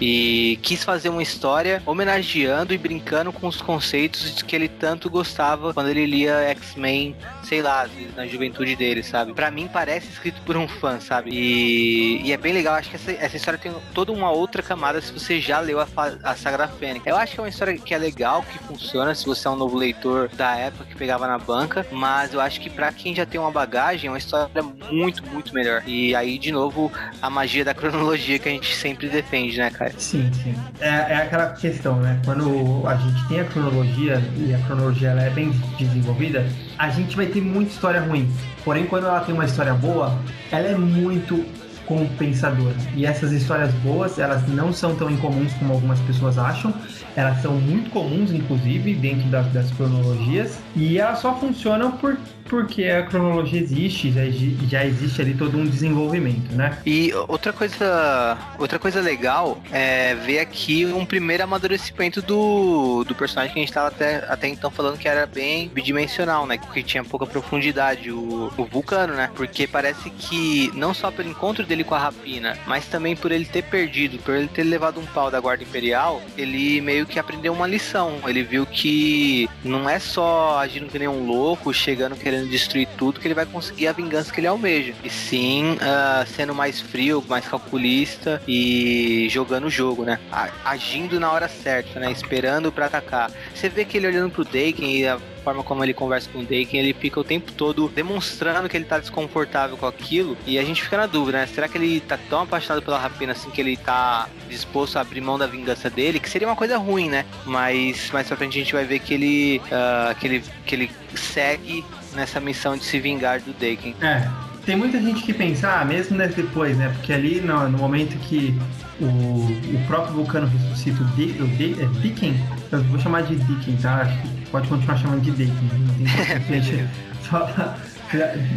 E 0.00 0.58
quis 0.62 0.84
fazer 0.84 1.08
uma 1.08 1.22
história 1.22 1.82
homenageando 1.86 2.72
e 2.72 2.78
brincando 2.78 3.32
com 3.32 3.46
os 3.46 3.60
conceitos 3.60 4.42
que 4.42 4.54
ele 4.54 4.68
tanto 4.68 5.10
gostava 5.10 5.72
quando 5.72 5.88
ele 5.88 6.06
lia 6.06 6.43
X-Men, 6.50 7.16
sei 7.42 7.62
lá, 7.62 7.88
na 8.16 8.26
juventude 8.26 8.76
dele, 8.76 9.02
sabe? 9.02 9.32
Para 9.32 9.50
mim 9.50 9.68
parece 9.72 10.08
escrito 10.08 10.40
por 10.42 10.56
um 10.56 10.68
fã, 10.68 11.00
sabe? 11.00 11.30
E, 11.32 12.20
e, 12.24 12.32
é 12.32 12.36
bem 12.36 12.52
legal, 12.52 12.74
acho 12.74 12.90
que 12.90 12.96
essa, 12.96 13.12
essa 13.12 13.36
história 13.36 13.58
tem 13.58 13.72
toda 13.92 14.12
uma 14.12 14.30
outra 14.30 14.62
camada 14.62 15.00
se 15.00 15.12
você 15.12 15.40
já 15.40 15.60
leu 15.60 15.80
a, 15.80 15.86
a 16.22 16.34
Saga 16.34 16.58
da 16.58 16.68
Fênix. 16.68 17.06
Eu 17.06 17.16
acho 17.16 17.34
que 17.34 17.40
é 17.40 17.42
uma 17.42 17.48
história 17.48 17.76
que 17.78 17.94
é 17.94 17.98
legal, 17.98 18.42
que 18.42 18.58
funciona 18.58 19.14
se 19.14 19.26
você 19.26 19.46
é 19.46 19.50
um 19.50 19.56
novo 19.56 19.76
leitor 19.76 20.28
da 20.28 20.56
época 20.56 20.84
que 20.84 20.96
pegava 20.96 21.26
na 21.26 21.38
banca, 21.38 21.86
mas 21.90 22.32
eu 22.32 22.40
acho 22.40 22.60
que 22.60 22.70
para 22.70 22.92
quem 22.92 23.14
já 23.14 23.26
tem 23.26 23.40
uma 23.40 23.50
bagagem, 23.50 24.08
é 24.08 24.10
uma 24.10 24.18
história 24.18 24.62
muito, 24.90 25.24
muito 25.26 25.54
melhor. 25.54 25.82
E 25.86 26.14
aí, 26.14 26.38
de 26.38 26.52
novo, 26.52 26.92
a 27.20 27.30
magia 27.30 27.64
da 27.64 27.74
cronologia 27.74 28.38
que 28.38 28.48
a 28.48 28.52
gente 28.52 28.74
sempre 28.74 29.08
defende, 29.08 29.58
né, 29.58 29.70
cara? 29.70 29.92
Sim, 29.98 30.30
sim. 30.42 30.54
É, 30.80 30.88
é 30.88 31.16
aquela 31.16 31.50
questão, 31.50 31.96
né? 32.00 32.20
Quando 32.24 32.86
a 32.86 32.94
gente 32.94 33.28
tem 33.28 33.40
a 33.40 33.44
cronologia 33.44 34.22
e 34.36 34.54
a 34.54 34.58
cronologia 34.58 35.10
ela 35.10 35.22
é 35.22 35.30
bem 35.30 35.50
desenvolvida, 35.78 36.33
vida, 36.34 36.46
a 36.78 36.88
gente 36.90 37.16
vai 37.16 37.26
ter 37.26 37.40
muita 37.40 37.70
história 37.70 38.00
ruim. 38.00 38.28
Porém, 38.64 38.86
quando 38.86 39.06
ela 39.06 39.20
tem 39.20 39.34
uma 39.34 39.44
história 39.44 39.74
boa, 39.74 40.18
ela 40.50 40.66
é 40.66 40.76
muito 40.76 41.44
compensadora. 41.86 42.74
E 42.96 43.04
essas 43.04 43.30
histórias 43.30 43.72
boas, 43.74 44.18
elas 44.18 44.46
não 44.48 44.72
são 44.72 44.96
tão 44.96 45.10
incomuns 45.10 45.52
como 45.54 45.74
algumas 45.74 46.00
pessoas 46.00 46.38
acham. 46.38 46.72
Elas 47.14 47.42
são 47.42 47.52
muito 47.54 47.90
comuns, 47.90 48.32
inclusive, 48.32 48.94
dentro 48.94 49.28
das, 49.28 49.46
das 49.52 49.70
cronologias. 49.72 50.58
E 50.74 50.98
elas 50.98 51.18
só 51.18 51.34
funcionam 51.34 51.92
por 51.92 52.16
porque 52.48 52.84
a 52.84 53.02
cronologia 53.02 53.60
existe, 53.60 54.10
já, 54.10 54.22
já 54.68 54.84
existe 54.84 55.20
ali 55.20 55.34
todo 55.34 55.56
um 55.56 55.64
desenvolvimento, 55.64 56.52
né? 56.52 56.78
E 56.84 57.12
outra 57.28 57.52
coisa, 57.52 58.38
outra 58.58 58.78
coisa 58.78 59.00
legal 59.00 59.60
é 59.70 60.14
ver 60.14 60.40
aqui 60.40 60.86
um 60.86 61.04
primeiro 61.04 61.44
amadurecimento 61.44 62.20
do, 62.22 63.04
do 63.04 63.14
personagem 63.14 63.52
que 63.52 63.58
a 63.58 63.62
gente 63.62 63.70
estava 63.70 63.88
até, 63.88 64.24
até 64.28 64.48
então 64.48 64.70
falando 64.70 64.98
que 64.98 65.08
era 65.08 65.26
bem 65.26 65.68
bidimensional, 65.68 66.46
né? 66.46 66.58
Que 66.58 66.82
tinha 66.82 67.04
pouca 67.04 67.26
profundidade, 67.26 68.10
o, 68.10 68.52
o 68.56 68.64
Vulcano, 68.64 69.14
né? 69.14 69.30
Porque 69.34 69.66
parece 69.66 70.10
que 70.10 70.70
não 70.74 70.92
só 70.92 71.10
pelo 71.10 71.28
encontro 71.28 71.64
dele 71.64 71.84
com 71.84 71.94
a 71.94 71.98
Rapina, 71.98 72.58
mas 72.66 72.86
também 72.86 73.16
por 73.16 73.32
ele 73.32 73.44
ter 73.44 73.62
perdido, 73.62 74.18
por 74.18 74.34
ele 74.34 74.48
ter 74.48 74.64
levado 74.64 75.00
um 75.00 75.06
pau 75.06 75.30
da 75.30 75.40
Guarda 75.40 75.62
Imperial, 75.62 76.20
ele 76.36 76.80
meio 76.80 77.06
que 77.06 77.18
aprendeu 77.18 77.52
uma 77.52 77.66
lição. 77.66 78.18
Ele 78.26 78.42
viu 78.42 78.66
que 78.66 79.48
não 79.64 79.88
é 79.88 79.98
só 79.98 80.58
agindo 80.58 80.88
que 80.88 80.98
nem 80.98 81.08
um 81.08 81.26
louco, 81.26 81.72
chegando 81.72 82.16
querendo 82.16 82.33
querendo 82.34 82.48
destruir 82.48 82.88
tudo 82.98 83.20
que 83.20 83.26
ele 83.26 83.34
vai 83.34 83.46
conseguir 83.46 83.86
a 83.86 83.92
vingança 83.92 84.32
que 84.32 84.40
ele 84.40 84.46
almeja. 84.46 84.92
E 85.04 85.10
sim, 85.10 85.74
uh, 85.74 86.26
sendo 86.26 86.54
mais 86.54 86.80
frio, 86.80 87.24
mais 87.28 87.46
calculista 87.46 88.42
e 88.46 89.28
jogando 89.30 89.66
o 89.66 89.70
jogo, 89.70 90.04
né? 90.04 90.18
Agindo 90.64 91.20
na 91.20 91.30
hora 91.30 91.48
certa, 91.48 92.00
né? 92.00 92.10
Esperando 92.10 92.72
para 92.72 92.86
atacar. 92.86 93.30
Você 93.54 93.68
vê 93.68 93.84
que 93.84 93.96
ele 93.96 94.06
olhando 94.06 94.30
pro 94.30 94.44
Daken 94.44 94.96
e 94.96 95.06
a 95.06 95.18
forma 95.44 95.62
como 95.62 95.84
ele 95.84 95.92
conversa 95.92 96.28
com 96.32 96.40
o 96.40 96.42
Daken, 96.42 96.80
ele 96.80 96.94
fica 96.94 97.20
o 97.20 97.24
tempo 97.24 97.52
todo 97.52 97.88
demonstrando 97.88 98.68
que 98.68 98.76
ele 98.76 98.86
tá 98.86 98.98
desconfortável 98.98 99.76
com 99.76 99.86
aquilo. 99.86 100.36
E 100.46 100.58
a 100.58 100.64
gente 100.64 100.82
fica 100.82 100.96
na 100.96 101.06
dúvida, 101.06 101.38
né? 101.38 101.46
Será 101.46 101.68
que 101.68 101.76
ele 101.76 102.00
tá 102.00 102.18
tão 102.28 102.42
apaixonado 102.42 102.82
pela 102.82 102.98
Rapina 102.98 103.32
assim 103.32 103.50
que 103.50 103.60
ele 103.60 103.76
tá 103.76 104.28
disposto 104.48 104.96
a 104.96 105.02
abrir 105.02 105.20
mão 105.20 105.38
da 105.38 105.46
vingança 105.46 105.90
dele? 105.90 106.18
Que 106.18 106.30
seria 106.30 106.48
uma 106.48 106.56
coisa 106.56 106.78
ruim, 106.78 107.08
né? 107.08 107.26
Mas 107.44 108.10
mais 108.10 108.26
pra 108.26 108.36
frente 108.36 108.58
a 108.58 108.62
gente 108.62 108.72
vai 108.72 108.84
ver 108.84 108.98
que 109.00 109.14
ele, 109.14 109.60
uh, 109.66 110.14
que 110.18 110.26
ele, 110.26 110.44
que 110.64 110.74
ele 110.74 110.90
segue 111.14 111.84
nessa 112.14 112.40
missão 112.40 112.76
de 112.76 112.84
se 112.84 112.98
vingar 113.00 113.40
do 113.40 113.52
Daken. 113.52 113.94
É, 114.00 114.28
tem 114.64 114.76
muita 114.76 115.00
gente 115.00 115.22
que 115.22 115.32
pensa, 115.32 115.80
ah, 115.80 115.84
mesmo 115.84 116.16
depois, 116.16 116.76
né? 116.76 116.88
Porque 116.94 117.12
ali 117.12 117.40
no, 117.40 117.68
no 117.68 117.78
momento 117.78 118.16
que 118.20 118.58
o, 119.00 119.04
o 119.04 119.84
próprio 119.86 120.14
Vulcano 120.14 120.46
ressuscita 120.46 121.02
o, 121.02 121.06
Di, 121.08 121.36
o 121.40 121.46
Di, 121.48 121.76
é, 121.80 121.86
Dicken, 122.00 122.34
eu 122.72 122.82
vou 122.84 122.98
chamar 122.98 123.22
de 123.22 123.36
Dicken, 123.36 123.76
tá? 123.76 124.02
Acho 124.02 124.22
que 124.22 124.50
pode 124.50 124.68
continuar 124.68 124.96
chamando 124.96 125.22
de 125.22 125.30
Daken, 125.30 125.70
não 125.98 126.40
tem 126.46 126.62
gente, 126.62 126.88
só 127.28 127.48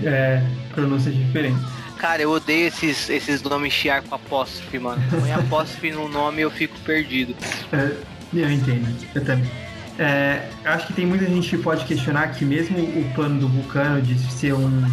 é, 0.03 0.41
pronúncias 0.73 1.15
diferentes. 1.15 1.61
Cara, 1.97 2.21
eu 2.21 2.31
odeio 2.31 2.67
esses, 2.67 3.09
esses 3.09 3.41
nomes 3.41 3.73
chiar 3.73 4.03
com 4.03 4.13
apóstrofe, 4.13 4.77
mano. 4.77 5.01
Põe 5.09 5.31
apóstrofe 5.31 5.91
no 5.91 6.07
nome 6.07 6.39
e 6.39 6.41
eu 6.43 6.51
fico 6.51 6.77
perdido. 6.81 7.35
É, 7.73 7.91
eu 8.33 8.51
entendo, 8.51 8.87
eu 9.15 9.25
também. 9.25 9.66
É, 9.99 10.49
acho 10.63 10.87
que 10.87 10.93
tem 10.93 11.05
muita 11.05 11.25
gente 11.25 11.49
que 11.49 11.57
pode 11.57 11.83
questionar 11.85 12.27
que 12.27 12.45
mesmo 12.45 12.77
o 12.79 13.11
plano 13.15 13.39
do 13.39 13.47
Vulcano 13.47 14.01
de 14.01 14.17
ser 14.31 14.53
um. 14.53 14.83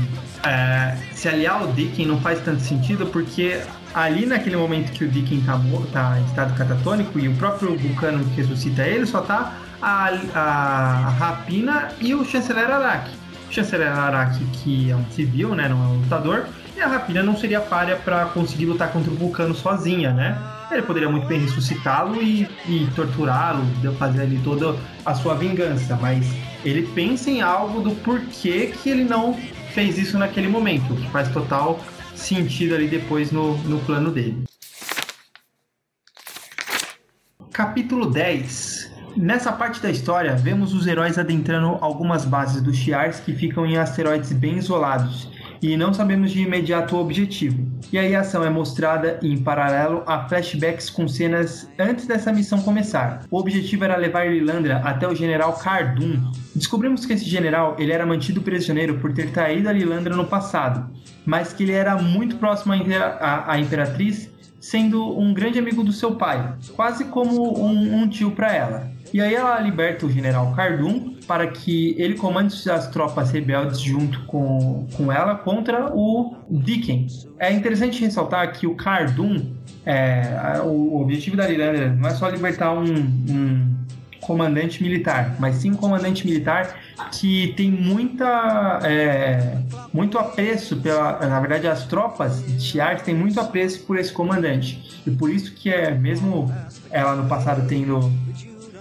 É, 0.46 0.96
se 1.12 1.28
aliar 1.28 1.62
ao 1.62 1.72
Dicken 1.72 2.06
não 2.06 2.20
faz 2.20 2.40
tanto 2.40 2.60
sentido, 2.60 3.06
porque 3.06 3.60
ali 3.94 4.26
naquele 4.26 4.56
momento 4.56 4.92
que 4.92 5.04
o 5.04 5.08
Dicken 5.08 5.40
tá, 5.40 5.58
tá 5.92 6.18
em 6.18 6.24
estado 6.24 6.54
catatônico 6.54 7.18
e 7.18 7.28
o 7.28 7.34
próprio 7.36 7.78
Vulcano 7.78 8.24
ressuscita 8.36 8.86
ele 8.86 9.06
só 9.06 9.22
tá 9.22 9.54
a, 9.80 10.10
a 10.34 11.08
Rapina 11.18 11.88
e 12.00 12.14
o 12.14 12.24
Chanceler 12.24 12.70
Araki. 12.70 13.10
O 13.48 13.52
Chanceler 13.52 13.88
Araki, 13.88 14.44
que 14.52 14.90
é 14.90 14.96
um 14.96 15.04
civil, 15.10 15.54
né, 15.54 15.68
não 15.68 15.82
é 15.82 15.86
um 15.86 16.00
lutador, 16.00 16.46
e 16.76 16.80
a 16.80 16.88
Rapina 16.88 17.22
não 17.22 17.36
seria 17.36 17.60
falha 17.60 17.96
para 17.96 18.26
conseguir 18.26 18.66
lutar 18.66 18.90
contra 18.90 19.10
o 19.10 19.14
Vulcano 19.14 19.54
sozinha, 19.54 20.12
né? 20.12 20.36
Ele 20.74 20.82
poderia 20.82 21.08
muito 21.08 21.26
bem 21.26 21.40
ressuscitá-lo 21.40 22.20
e, 22.20 22.48
e 22.66 22.88
torturá-lo, 22.96 23.64
fazer 23.96 24.22
ali 24.22 24.40
toda 24.42 24.76
a 25.06 25.14
sua 25.14 25.34
vingança, 25.34 25.96
mas 26.00 26.26
ele 26.64 26.82
pensa 26.94 27.30
em 27.30 27.40
algo 27.40 27.80
do 27.80 27.94
porquê 28.02 28.72
que 28.82 28.90
ele 28.90 29.04
não 29.04 29.34
fez 29.72 29.96
isso 29.96 30.18
naquele 30.18 30.48
momento, 30.48 30.96
que 30.96 31.08
faz 31.10 31.28
total 31.32 31.78
sentido 32.16 32.74
ali 32.74 32.88
depois 32.88 33.30
no, 33.30 33.56
no 33.58 33.78
plano 33.80 34.10
dele. 34.10 34.42
Capítulo 37.52 38.10
10 38.10 38.92
Nessa 39.16 39.52
parte 39.52 39.80
da 39.80 39.88
história, 39.88 40.34
vemos 40.34 40.74
os 40.74 40.88
heróis 40.88 41.18
adentrando 41.18 41.78
algumas 41.80 42.24
bases 42.24 42.60
dos 42.60 42.76
Shi'ars 42.76 43.20
que 43.20 43.32
ficam 43.32 43.64
em 43.64 43.76
asteroides 43.76 44.32
bem 44.32 44.56
isolados 44.56 45.28
e 45.64 45.78
não 45.78 45.94
sabemos 45.94 46.30
de 46.30 46.42
imediato 46.42 46.94
o 46.94 47.00
objetivo. 47.00 47.66
E 47.90 47.96
aí 47.98 48.14
a 48.14 48.20
ação 48.20 48.44
é 48.44 48.50
mostrada 48.50 49.18
em 49.22 49.38
paralelo 49.38 50.02
a 50.06 50.28
flashbacks 50.28 50.90
com 50.90 51.08
cenas 51.08 51.66
antes 51.78 52.06
dessa 52.06 52.30
missão 52.30 52.60
começar. 52.60 53.24
O 53.30 53.38
objetivo 53.38 53.82
era 53.82 53.96
levar 53.96 54.30
Lilandra 54.30 54.82
até 54.84 55.08
o 55.08 55.14
general 55.14 55.54
Cardun. 55.54 56.30
Descobrimos 56.54 57.06
que 57.06 57.14
esse 57.14 57.24
general 57.24 57.76
ele 57.78 57.92
era 57.92 58.04
mantido 58.04 58.42
prisioneiro 58.42 58.98
por 58.98 59.14
ter 59.14 59.30
traído 59.30 59.70
a 59.70 59.72
Lilandra 59.72 60.14
no 60.14 60.26
passado, 60.26 60.90
mas 61.24 61.54
que 61.54 61.62
ele 61.62 61.72
era 61.72 61.96
muito 61.96 62.36
próximo 62.36 62.74
à 62.74 63.58
Imperatriz, 63.58 64.28
sendo 64.60 65.18
um 65.18 65.32
grande 65.32 65.58
amigo 65.58 65.82
do 65.82 65.92
seu 65.92 66.16
pai, 66.16 66.56
quase 66.76 67.06
como 67.06 67.58
um, 67.58 68.02
um 68.02 68.06
tio 68.06 68.32
para 68.32 68.54
ela. 68.54 68.93
E 69.14 69.20
aí 69.20 69.32
ela 69.32 69.60
liberta 69.60 70.04
o 70.06 70.10
general 70.10 70.52
Cardum 70.56 71.14
para 71.24 71.46
que 71.46 71.94
ele 71.96 72.14
comande 72.16 72.68
as 72.68 72.88
tropas 72.88 73.30
rebeldes 73.30 73.78
junto 73.78 74.18
com, 74.24 74.88
com 74.96 75.12
ela 75.12 75.36
contra 75.36 75.94
o 75.94 76.34
Dicken. 76.50 77.06
É 77.38 77.52
interessante 77.52 78.00
ressaltar 78.00 78.52
que 78.52 78.66
o 78.66 78.74
Cardum, 78.74 79.52
é, 79.86 80.60
o 80.64 81.00
objetivo 81.00 81.36
da 81.36 81.46
Lilandra 81.46 81.90
não 81.90 82.08
é 82.08 82.12
só 82.12 82.28
libertar 82.28 82.72
um, 82.72 82.82
um 82.82 83.74
comandante 84.20 84.82
militar, 84.82 85.36
mas 85.38 85.56
sim 85.56 85.70
um 85.70 85.76
comandante 85.76 86.26
militar 86.26 86.76
que 87.12 87.54
tem 87.56 87.70
muita 87.70 88.80
é, 88.82 89.58
muito 89.92 90.18
apreço 90.18 90.76
pela, 90.78 91.20
na 91.20 91.38
verdade 91.38 91.68
as 91.68 91.86
tropas 91.86 92.44
de 92.44 92.60
Shi'ar 92.60 93.00
têm 93.02 93.14
muito 93.14 93.38
apreço 93.38 93.84
por 93.84 93.96
esse 93.96 94.12
comandante 94.12 95.00
e 95.06 95.10
por 95.12 95.30
isso 95.30 95.52
que 95.54 95.70
é 95.70 95.92
mesmo 95.94 96.52
ela 96.90 97.14
no 97.14 97.28
passado 97.28 97.64
tendo 97.68 98.10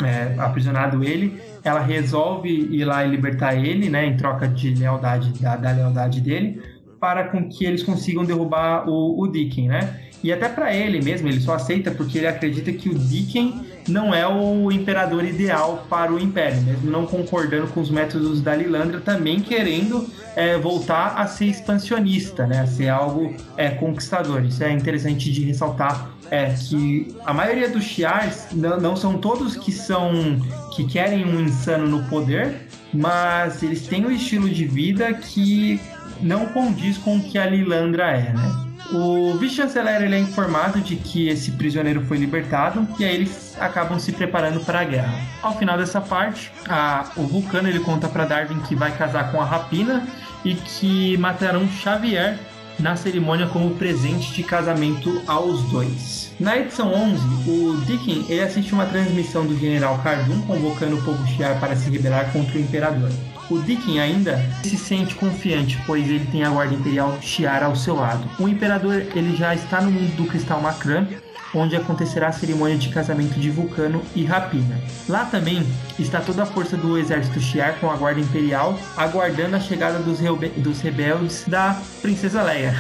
é, 0.01 0.39
aprisionado 0.39 1.03
ele, 1.03 1.39
ela 1.63 1.79
resolve 1.79 2.49
ir 2.49 2.85
lá 2.85 3.05
e 3.05 3.09
libertar 3.09 3.55
ele, 3.55 3.89
né, 3.89 4.05
em 4.05 4.17
troca 4.17 4.47
de 4.47 4.73
lealdade, 4.73 5.31
da, 5.41 5.55
da 5.55 5.71
lealdade 5.71 6.21
dele, 6.21 6.61
para 6.99 7.25
com 7.25 7.49
que 7.49 7.65
eles 7.65 7.83
consigam 7.83 8.23
derrubar 8.23 8.87
o, 8.89 9.19
o 9.19 9.27
Dicken, 9.27 9.67
né? 9.67 10.02
E 10.23 10.31
até 10.31 10.47
para 10.47 10.73
ele 10.73 11.01
mesmo, 11.01 11.27
ele 11.27 11.41
só 11.41 11.55
aceita 11.55 11.91
porque 11.91 12.17
ele 12.17 12.27
acredita 12.27 12.71
que 12.71 12.87
o 12.87 12.97
Dicken 12.97 13.61
não 13.87 14.13
é 14.13 14.25
o 14.25 14.71
imperador 14.71 15.25
ideal 15.25 15.85
para 15.89 16.13
o 16.13 16.19
Império, 16.19 16.61
mesmo 16.61 16.89
não 16.89 17.05
concordando 17.05 17.67
com 17.67 17.81
os 17.81 17.89
métodos 17.89 18.41
da 18.41 18.55
Lilandra, 18.55 19.01
também 19.01 19.41
querendo 19.41 20.07
é, 20.35 20.57
voltar 20.57 21.15
a 21.17 21.27
ser 21.27 21.47
expansionista, 21.47 22.47
né? 22.47 22.61
a 22.61 22.67
ser 22.67 22.87
algo 22.87 23.35
é, 23.57 23.71
conquistador. 23.71 24.45
Isso 24.45 24.63
é 24.63 24.71
interessante 24.71 25.29
de 25.29 25.43
ressaltar 25.43 26.13
é 26.31 26.51
que 26.51 27.15
a 27.25 27.33
maioria 27.33 27.69
dos 27.69 27.83
Shi'ars 27.83 28.47
não, 28.53 28.79
não 28.79 28.95
são 28.95 29.19
todos 29.19 29.55
que 29.55 29.71
são 29.71 30.39
que 30.75 30.83
querem 30.85 31.23
um 31.25 31.41
insano 31.41 31.85
no 31.87 32.09
poder, 32.09 32.67
mas 32.91 33.61
eles 33.61 33.85
têm 33.85 34.05
um 34.05 34.09
estilo 34.09 34.49
de 34.49 34.65
vida 34.65 35.13
que 35.13 35.79
não 36.21 36.47
condiz 36.47 36.97
com 36.97 37.17
o 37.17 37.21
que 37.21 37.37
a 37.37 37.45
Lilandra 37.45 38.11
é, 38.17 38.33
né? 38.33 38.72
O 38.91 39.35
vice-chanceler 39.37 40.01
ele 40.01 40.15
é 40.15 40.19
informado 40.19 40.79
de 40.81 40.95
que 40.95 41.29
esse 41.29 41.51
prisioneiro 41.51 42.01
foi 42.05 42.17
libertado 42.17 42.87
e 42.99 43.05
aí 43.05 43.15
eles 43.15 43.55
acabam 43.59 43.97
se 43.97 44.11
preparando 44.11 44.59
para 44.59 44.81
a 44.81 44.83
guerra. 44.83 45.13
Ao 45.41 45.57
final 45.57 45.77
dessa 45.77 46.01
parte, 46.01 46.51
a, 46.67 47.09
o 47.15 47.23
Vulcano 47.23 47.69
ele 47.69 47.79
conta 47.79 48.07
para 48.07 48.25
Darwin 48.25 48.59
que 48.59 48.75
vai 48.75 48.91
casar 48.95 49.31
com 49.31 49.41
a 49.41 49.45
Rapina 49.45 50.05
e 50.43 50.55
que 50.55 51.17
matarão 51.17 51.67
Xavier 51.67 52.37
na 52.79 52.95
cerimônia 52.95 53.47
como 53.47 53.75
presente 53.75 54.33
de 54.33 54.43
casamento 54.43 55.21
aos 55.27 55.61
dois. 55.69 56.33
Na 56.39 56.57
edição 56.57 56.93
11, 56.93 57.49
o 57.49 57.81
Dicken 57.85 58.25
ele 58.27 58.41
assiste 58.41 58.73
uma 58.73 58.85
transmissão 58.85 59.45
do 59.45 59.57
general 59.57 59.99
Cardum 59.99 60.41
convocando 60.41 60.97
o 60.97 61.01
povo 61.03 61.25
Shi'ar 61.27 61.59
para 61.59 61.75
se 61.75 61.89
rebelar 61.89 62.31
contra 62.31 62.57
o 62.57 62.61
imperador. 62.61 63.11
O 63.53 63.61
Dicken 63.61 63.99
ainda 63.99 64.43
se 64.63 64.75
sente 64.75 65.13
confiante, 65.13 65.79
pois 65.85 66.09
ele 66.09 66.25
tem 66.31 66.43
a 66.43 66.49
guarda 66.49 66.73
imperial 66.73 67.19
Shi'ar 67.21 67.61
ao 67.61 67.75
seu 67.75 67.93
lado. 67.93 68.27
O 68.39 68.47
imperador 68.47 69.05
ele 69.13 69.35
já 69.35 69.53
está 69.53 69.79
no 69.79 69.91
mundo 69.91 70.15
do 70.15 70.25
Cristal 70.25 70.59
Macran, 70.59 71.05
onde 71.53 71.75
acontecerá 71.75 72.29
a 72.29 72.31
cerimônia 72.31 72.79
de 72.79 72.89
casamento 72.89 73.39
de 73.39 73.51
Vulcano 73.51 74.01
e 74.15 74.25
Rapina. 74.25 74.75
Lá 75.07 75.25
também 75.25 75.63
está 75.99 76.19
toda 76.19 76.41
a 76.41 76.45
força 76.47 76.75
do 76.75 76.97
exército 76.97 77.39
Shi'ar 77.39 77.75
com 77.79 77.91
a 77.91 77.95
guarda 77.95 78.21
imperial, 78.21 78.75
aguardando 78.97 79.55
a 79.55 79.59
chegada 79.59 79.99
dos, 79.99 80.19
rebe 80.19 80.49
dos 80.57 80.81
rebeldes 80.81 81.43
da 81.47 81.79
Princesa 82.01 82.41
Leia. 82.41 82.73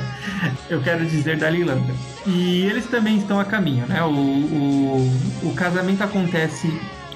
Eu 0.70 0.80
quero 0.80 1.04
dizer 1.04 1.36
da 1.36 1.50
Lilandra. 1.50 1.94
E 2.26 2.62
eles 2.62 2.86
também 2.86 3.18
estão 3.18 3.38
a 3.38 3.44
caminho, 3.44 3.84
né? 3.86 4.02
O, 4.02 4.08
o, 4.08 5.48
o 5.50 5.54
casamento 5.54 6.02
acontece 6.02 6.72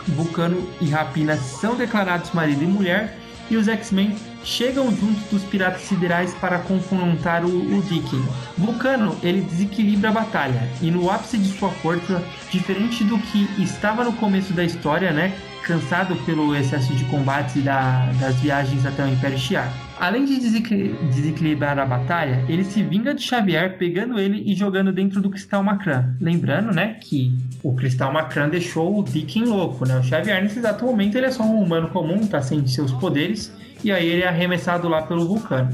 Vulcano 0.09 0.69
e 0.81 0.89
Rapina 0.89 1.37
são 1.37 1.75
declarados 1.75 2.33
marido 2.33 2.63
e 2.63 2.67
mulher 2.67 3.17
e 3.51 3.57
os 3.57 3.69
X-Men 3.69 4.17
chegam 4.45 4.91
juntos 4.91 5.23
dos 5.31 5.43
piratas 5.45 5.83
siderais 5.83 6.35
para 6.35 6.59
confrontar 6.59 7.45
o, 7.45 7.49
o 7.49 7.83
Dicken. 7.83 8.23
Vulcano 8.57 9.17
ele 9.23 9.43
desequilibra 9.43 10.11
a 10.11 10.13
batalha 10.13 10.69
e 10.81 10.91
no 10.91 11.11
ápice 11.11 11.39
de 11.39 11.57
sua 11.59 11.71
força, 11.71 12.23
diferente 12.51 13.05
do 13.05 13.19
que 13.19 13.49
estava 13.63 14.05
no 14.05 14.13
começo 14.15 14.53
da 14.53 14.65
história, 14.65 15.13
né, 15.13 15.37
cansado 15.63 16.17
pelo 16.25 16.55
excesso 16.57 16.93
de 16.95 17.05
combates 17.05 17.57
e 17.57 17.61
da, 17.61 18.07
das 18.19 18.37
viagens 18.37 18.85
até 18.85 19.05
o 19.05 19.09
Império 19.09 19.39
Shi'ar. 19.39 19.73
Além 20.03 20.25
de 20.25 20.37
desequilibrar 20.41 21.79
a 21.79 21.87
batalha, 21.87 22.45
ele 22.49 22.65
se 22.65 22.83
vinga 22.83 23.15
de 23.15 23.23
Xavier, 23.23 23.79
pegando 23.79 24.19
ele 24.19 24.43
e 24.45 24.53
jogando 24.53 24.93
dentro 24.93 25.23
do 25.23 25.31
Cristal 25.31 25.63
Macran. 25.63 26.17
Lembrando, 26.21 26.75
né, 26.75 26.97
que 27.01 27.33
o 27.63 27.73
Cristal 27.77 28.13
Macran 28.13 28.49
deixou 28.49 28.99
o 28.99 29.05
Dicken 29.05 29.45
louco, 29.45 29.87
né? 29.87 29.97
O 29.97 30.03
Xavier, 30.03 30.43
nesse 30.43 30.59
exato 30.59 30.85
momento, 30.85 31.15
ele 31.15 31.27
é 31.27 31.31
só 31.31 31.45
um 31.45 31.63
humano 31.63 31.89
comum, 31.91 32.27
tá 32.27 32.43
sem 32.43 32.67
seus 32.67 32.91
poderes, 32.91 33.53
e 33.85 33.93
aí 33.93 34.09
ele 34.09 34.23
é 34.25 34.29
arremessado 34.29 34.89
lá 34.89 35.03
pelo 35.03 35.25
vulcano. 35.25 35.71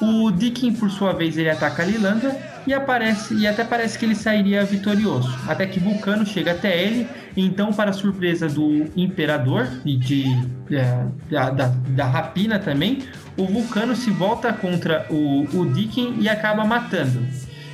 O 0.00 0.30
Dicken, 0.30 0.74
por 0.74 0.88
sua 0.88 1.12
vez, 1.12 1.36
ele 1.36 1.50
ataca 1.50 1.82
a 1.82 1.86
Lilandra 1.86 2.36
e 2.64 2.72
aparece 2.72 3.34
e 3.34 3.48
até 3.48 3.64
parece 3.64 3.98
que 3.98 4.04
ele 4.04 4.14
sairia 4.14 4.64
vitorioso. 4.64 5.28
Até 5.48 5.66
que 5.66 5.80
Vulcano 5.80 6.24
chega 6.24 6.52
até 6.52 6.80
ele 6.80 7.08
Então, 7.36 7.72
para 7.72 7.92
surpresa 7.92 8.48
do 8.48 8.86
imperador 8.96 9.66
e 9.84 9.96
de, 9.96 10.24
é, 10.70 11.06
da, 11.30 11.50
da, 11.50 11.66
da, 11.66 12.04
rapina 12.04 12.58
também, 12.58 12.98
o 13.36 13.46
Vulcano 13.46 13.96
se 13.96 14.10
volta 14.10 14.52
contra 14.52 15.06
o, 15.08 15.44
o 15.44 15.72
e 16.20 16.28
acaba 16.28 16.64
matando. 16.64 17.26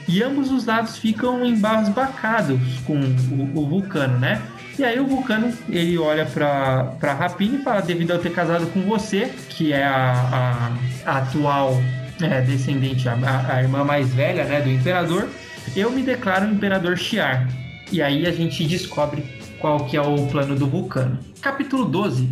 E 0.07 0.23
ambos 0.23 0.51
os 0.51 0.65
lados 0.65 0.97
ficam 0.97 1.45
embasbacados 1.45 2.59
com 2.87 2.99
o, 2.99 3.59
o 3.59 3.67
Vulcano, 3.67 4.19
né? 4.19 4.41
E 4.79 4.85
aí 4.85 5.01
o 5.01 5.07
Vulcano, 5.07 5.53
ele 5.69 5.99
olha 5.99 6.25
pra, 6.25 6.85
pra 7.01 7.13
Rapina 7.13 7.59
e 7.59 7.63
fala, 7.63 7.83
devido 7.83 8.13
a 8.13 8.15
eu 8.15 8.23
ter 8.23 8.31
casado 8.31 8.67
com 8.69 8.81
você, 8.83 9.33
que 9.49 9.73
é 9.73 9.85
a, 9.85 10.71
a, 11.05 11.11
a 11.11 11.19
atual 11.19 11.75
é, 12.23 12.41
descendente, 12.41 13.09
a, 13.09 13.17
a, 13.49 13.63
irmã 13.63 13.83
mais 13.83 14.09
velha 14.15 14.45
né, 14.45 14.61
do 14.61 14.71
Imperador, 14.71 15.29
eu 15.75 15.91
me 15.91 16.03
declaro 16.03 16.47
Imperador 16.47 16.97
Shiar. 16.97 17.49
E 17.91 18.01
aí 18.01 18.25
a 18.25 18.33
gente 18.33 18.65
descobre 18.65 19.25
qual 19.61 19.85
que 19.87 19.97
é 19.97 20.01
o 20.01 20.27
plano 20.27 20.57
do 20.57 20.67
Vulcano. 20.67 21.19
Capítulo 21.41 21.85
12. 21.85 22.29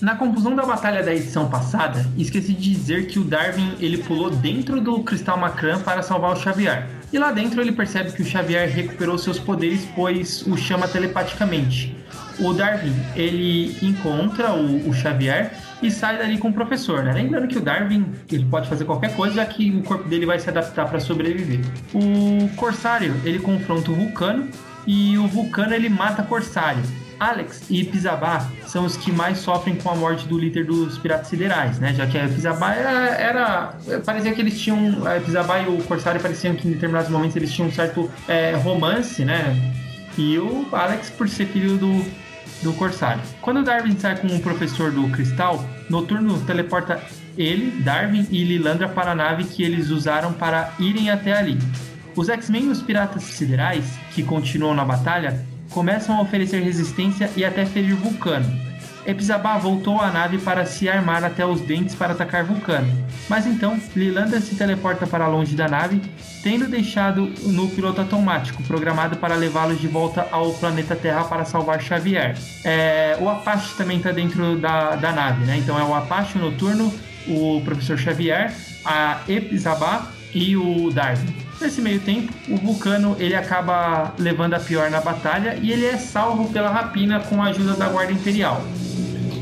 Na 0.00 0.14
confusão 0.14 0.54
da 0.54 0.64
batalha 0.64 1.02
da 1.02 1.12
edição 1.12 1.48
passada, 1.48 2.06
esqueci 2.16 2.52
de 2.52 2.72
dizer 2.72 3.06
que 3.08 3.18
o 3.18 3.24
Darwin 3.24 3.74
ele 3.80 3.98
pulou 3.98 4.30
dentro 4.30 4.80
do 4.80 5.00
Cristal 5.02 5.36
Macran 5.36 5.80
para 5.80 6.02
salvar 6.02 6.32
o 6.32 6.36
Xavier. 6.36 6.86
E 7.12 7.18
lá 7.18 7.32
dentro 7.32 7.60
ele 7.60 7.72
percebe 7.72 8.12
que 8.12 8.22
o 8.22 8.24
Xavier 8.24 8.68
recuperou 8.68 9.18
seus 9.18 9.40
poderes, 9.40 9.88
pois 9.96 10.46
o 10.46 10.56
chama 10.56 10.86
telepaticamente. 10.86 11.96
O 12.38 12.52
Darwin 12.52 12.94
ele 13.16 13.76
encontra 13.82 14.52
o, 14.52 14.88
o 14.88 14.94
Xavier 14.94 15.52
e 15.82 15.90
sai 15.90 16.18
dali 16.18 16.38
com 16.38 16.50
o 16.50 16.52
professor, 16.52 17.02
né? 17.02 17.12
Lembrando 17.12 17.48
que 17.48 17.58
o 17.58 17.60
Darwin 17.60 18.06
ele 18.30 18.44
pode 18.44 18.68
fazer 18.68 18.84
qualquer 18.84 19.16
coisa, 19.16 19.34
já 19.34 19.46
que 19.46 19.70
o 19.76 19.82
corpo 19.82 20.08
dele 20.08 20.26
vai 20.26 20.38
se 20.38 20.48
adaptar 20.48 20.88
para 20.88 21.00
sobreviver. 21.00 21.60
O 21.92 22.48
Corsário 22.54 23.16
ele 23.24 23.40
confronta 23.40 23.90
o 23.90 23.94
Vulcano 23.94 24.48
e 24.86 25.18
o 25.18 25.26
Vulcano 25.26 25.74
ele 25.74 25.88
mata 25.88 26.22
Corsário. 26.22 26.82
Alex 27.18 27.62
e 27.68 27.84
Pizabá 27.84 28.48
são 28.66 28.84
os 28.84 28.96
que 28.96 29.10
mais 29.10 29.38
sofrem 29.38 29.74
com 29.76 29.90
a 29.90 29.96
morte 29.96 30.26
do 30.28 30.38
líder 30.38 30.64
dos 30.64 30.98
Piratas 30.98 31.28
Siderais, 31.28 31.78
né? 31.78 31.92
Já 31.92 32.06
que 32.06 32.16
a 32.16 32.28
Pizabá 32.28 32.74
era, 32.74 32.90
era, 33.16 33.74
Parecia 34.04 34.32
que 34.32 34.40
eles 34.40 34.58
tinham. 34.60 35.04
A 35.06 35.20
Pizabá 35.20 35.60
e 35.60 35.68
o 35.68 35.82
Corsário 35.84 36.20
pareciam 36.20 36.54
que 36.54 36.68
em 36.68 36.72
determinados 36.72 37.10
momentos 37.10 37.34
eles 37.34 37.52
tinham 37.52 37.68
um 37.68 37.72
certo 37.72 38.10
é, 38.28 38.54
romance, 38.54 39.24
né? 39.24 39.56
E 40.16 40.38
o 40.38 40.68
Alex, 40.72 41.10
por 41.10 41.28
ser 41.28 41.46
filho 41.46 41.76
do, 41.76 42.04
do 42.62 42.72
Corsário. 42.74 43.22
Quando 43.40 43.62
Darwin 43.62 43.96
sai 43.98 44.16
com 44.16 44.28
o 44.28 44.40
professor 44.40 44.90
do 44.92 45.08
Cristal, 45.10 45.64
Noturno 45.88 46.40
teleporta 46.44 47.00
ele, 47.36 47.82
Darwin 47.82 48.26
e 48.30 48.44
Lilandra 48.44 48.88
para 48.88 49.12
a 49.12 49.14
nave 49.14 49.44
que 49.44 49.62
eles 49.62 49.90
usaram 49.90 50.32
para 50.32 50.72
irem 50.78 51.10
até 51.10 51.32
ali. 51.32 51.58
Os 52.18 52.28
X-Men 52.28 52.64
e 52.64 52.68
os 52.70 52.82
Piratas 52.82 53.22
Siderais, 53.22 53.84
que 54.12 54.24
continuam 54.24 54.74
na 54.74 54.84
batalha, 54.84 55.46
começam 55.70 56.18
a 56.18 56.20
oferecer 56.20 56.60
resistência 56.60 57.30
e 57.36 57.44
até 57.44 57.64
ferir 57.64 57.94
Vulcano. 57.94 58.44
Epizabá 59.06 59.56
voltou 59.56 60.00
à 60.00 60.10
nave 60.10 60.38
para 60.38 60.66
se 60.66 60.88
armar 60.88 61.22
até 61.22 61.46
os 61.46 61.60
dentes 61.60 61.94
para 61.94 62.14
atacar 62.14 62.42
Vulcano, 62.42 62.92
mas 63.28 63.46
então 63.46 63.80
Lilandra 63.94 64.40
se 64.40 64.56
teleporta 64.56 65.06
para 65.06 65.28
longe 65.28 65.54
da 65.54 65.68
nave, 65.68 66.02
tendo 66.42 66.66
deixado 66.66 67.32
no 67.52 67.68
piloto 67.68 68.00
automático, 68.00 68.64
programado 68.64 69.16
para 69.18 69.36
levá-los 69.36 69.80
de 69.80 69.86
volta 69.86 70.26
ao 70.32 70.52
planeta 70.54 70.96
Terra 70.96 71.22
para 71.22 71.44
salvar 71.44 71.80
Xavier. 71.80 72.36
É, 72.64 73.16
o 73.20 73.28
Apache 73.28 73.76
também 73.76 73.98
está 73.98 74.10
dentro 74.10 74.58
da, 74.58 74.96
da 74.96 75.12
nave, 75.12 75.44
né? 75.44 75.56
Então 75.56 75.78
é 75.78 75.84
o 75.84 75.94
Apache, 75.94 76.36
o 76.36 76.40
Noturno, 76.40 76.92
o 77.28 77.62
Professor 77.64 77.96
Xavier, 77.96 78.52
a 78.84 79.20
Epizabá 79.28 80.17
e 80.34 80.56
o 80.56 80.90
Darwin. 80.90 81.34
Nesse 81.60 81.80
meio 81.80 82.00
tempo, 82.00 82.32
o 82.48 82.56
Vulcano 82.56 83.16
ele 83.18 83.34
acaba 83.34 84.14
levando 84.18 84.54
a 84.54 84.60
pior 84.60 84.90
na 84.90 85.00
batalha 85.00 85.58
e 85.60 85.72
ele 85.72 85.86
é 85.86 85.96
salvo 85.96 86.52
pela 86.52 86.70
rapina 86.70 87.20
com 87.20 87.42
a 87.42 87.46
ajuda 87.46 87.74
da 87.74 87.88
Guarda 87.88 88.12
Imperial. 88.12 88.62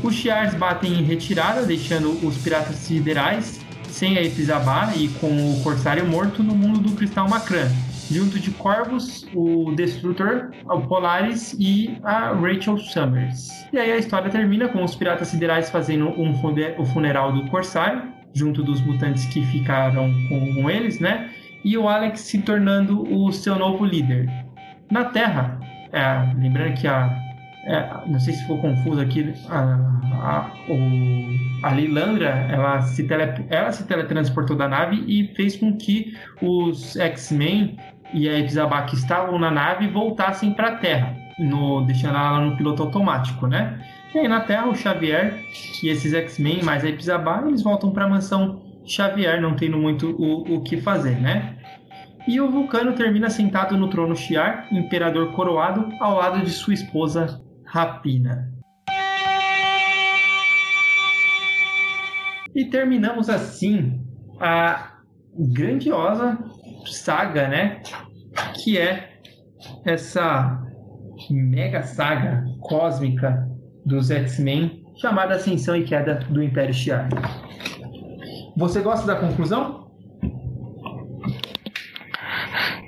Os 0.03 0.15
Shi'ars 0.15 0.53
batem 0.55 0.93
em 0.93 1.03
retirada, 1.03 1.63
deixando 1.63 2.11
os 2.25 2.37
piratas 2.37 2.75
siderais 2.75 3.59
sem 3.89 4.17
a 4.17 4.23
Epizabá 4.23 4.93
e 4.95 5.07
com 5.07 5.27
o 5.27 5.59
Corsário 5.63 6.05
morto 6.05 6.43
no 6.43 6.53
mundo 6.55 6.79
do 6.79 6.91
Cristal 6.95 7.27
Macran, 7.27 7.67
junto 8.11 8.39
de 8.39 8.51
Corvus, 8.51 9.25
o 9.33 9.71
Destrutor, 9.75 10.51
o 10.65 10.81
Polaris 10.81 11.55
e 11.57 11.97
a 12.03 12.31
Rachel 12.31 12.77
Summers. 12.77 13.49
E 13.73 13.77
aí 13.77 13.91
a 13.91 13.97
história 13.97 14.29
termina 14.29 14.67
com 14.67 14.83
os 14.83 14.95
piratas 14.95 15.29
siderais 15.29 15.69
fazendo 15.69 16.09
um 16.09 16.31
o 16.77 16.85
funeral 16.85 17.33
do 17.33 17.49
Corsário, 17.49 18.03
junto 18.37 18.63
dos 18.63 18.79
mutantes 18.81 19.25
que 19.25 19.43
ficaram 19.47 20.13
com 20.29 20.69
eles, 20.69 20.99
né? 20.99 21.29
e 21.67 21.77
o 21.77 21.87
Alex 21.89 22.21
se 22.21 22.41
tornando 22.41 23.03
o 23.13 23.31
seu 23.31 23.59
novo 23.59 23.83
líder. 23.83 24.29
Na 24.89 25.03
Terra, 25.05 25.59
é, 25.91 26.33
lembrando 26.37 26.75
que 26.75 26.87
a. 26.87 27.13
É, 27.65 28.07
não 28.07 28.17
sei 28.17 28.33
se 28.33 28.41
ficou 28.43 28.59
confuso 28.59 29.01
aqui, 29.01 29.33
a, 29.49 29.59
a, 30.13 30.51
o, 30.69 31.65
a 31.65 31.73
Lilandra 31.73 32.29
ela 32.49 32.81
se, 32.81 33.03
tele, 33.05 33.23
ela 33.49 33.73
se 33.73 33.85
teletransportou 33.85 34.55
da 34.55 34.69
nave 34.69 35.03
e 35.05 35.35
fez 35.35 35.57
com 35.57 35.75
que 35.75 36.15
os 36.41 36.95
X-Men 36.95 37.75
e 38.13 38.29
a 38.29 38.39
Epizabá 38.39 38.83
que 38.83 38.95
estavam 38.95 39.37
na 39.37 39.51
nave 39.51 39.89
voltassem 39.89 40.53
para 40.53 40.69
a 40.69 40.75
Terra, 40.77 41.13
no, 41.37 41.81
deixando 41.81 42.15
ela 42.15 42.39
no 42.39 42.55
piloto 42.55 42.83
automático, 42.83 43.45
né? 43.45 43.77
E 44.17 44.21
aí 44.21 44.27
na 44.27 44.41
Terra, 44.41 44.67
o 44.67 44.73
Xavier 44.73 45.43
e 45.83 45.89
esses 45.89 46.11
X-Men 46.11 46.63
mais 46.63 46.83
a 46.83 46.89
Epizabá, 46.89 47.43
eles 47.45 47.61
voltam 47.61 47.91
para 47.91 48.05
a 48.05 48.09
mansão 48.09 48.63
Xavier, 48.83 49.39
não 49.39 49.55
tendo 49.55 49.77
muito 49.77 50.09
o, 50.19 50.55
o 50.55 50.63
que 50.63 50.81
fazer, 50.81 51.21
né? 51.21 51.55
E 52.27 52.41
o 52.41 52.49
Vulcano 52.49 52.95
termina 52.95 53.29
sentado 53.29 53.77
no 53.77 53.87
trono 53.91 54.15
Shiar, 54.15 54.67
imperador 54.71 55.33
coroado, 55.33 55.87
ao 55.99 56.17
lado 56.17 56.43
de 56.43 56.49
sua 56.49 56.73
esposa 56.73 57.39
Rapina. 57.63 58.51
E 62.55 62.65
terminamos 62.65 63.29
assim 63.29 64.03
a 64.39 64.93
grandiosa 65.37 66.39
saga, 66.87 67.47
né? 67.47 67.83
Que 68.55 68.79
é 68.79 69.19
essa 69.85 70.59
mega 71.29 71.83
saga 71.83 72.43
cósmica 72.61 73.55
dos 73.87 74.11
X-Men 74.11 74.85
chamada 74.97 75.35
Ascensão 75.35 75.75
e 75.75 75.85
Queda 75.85 76.15
do 76.29 76.43
Império 76.43 76.73
Shi'ar. 76.73 77.07
Você 78.57 78.81
gosta 78.81 79.07
da 79.07 79.15
conclusão? 79.15 79.87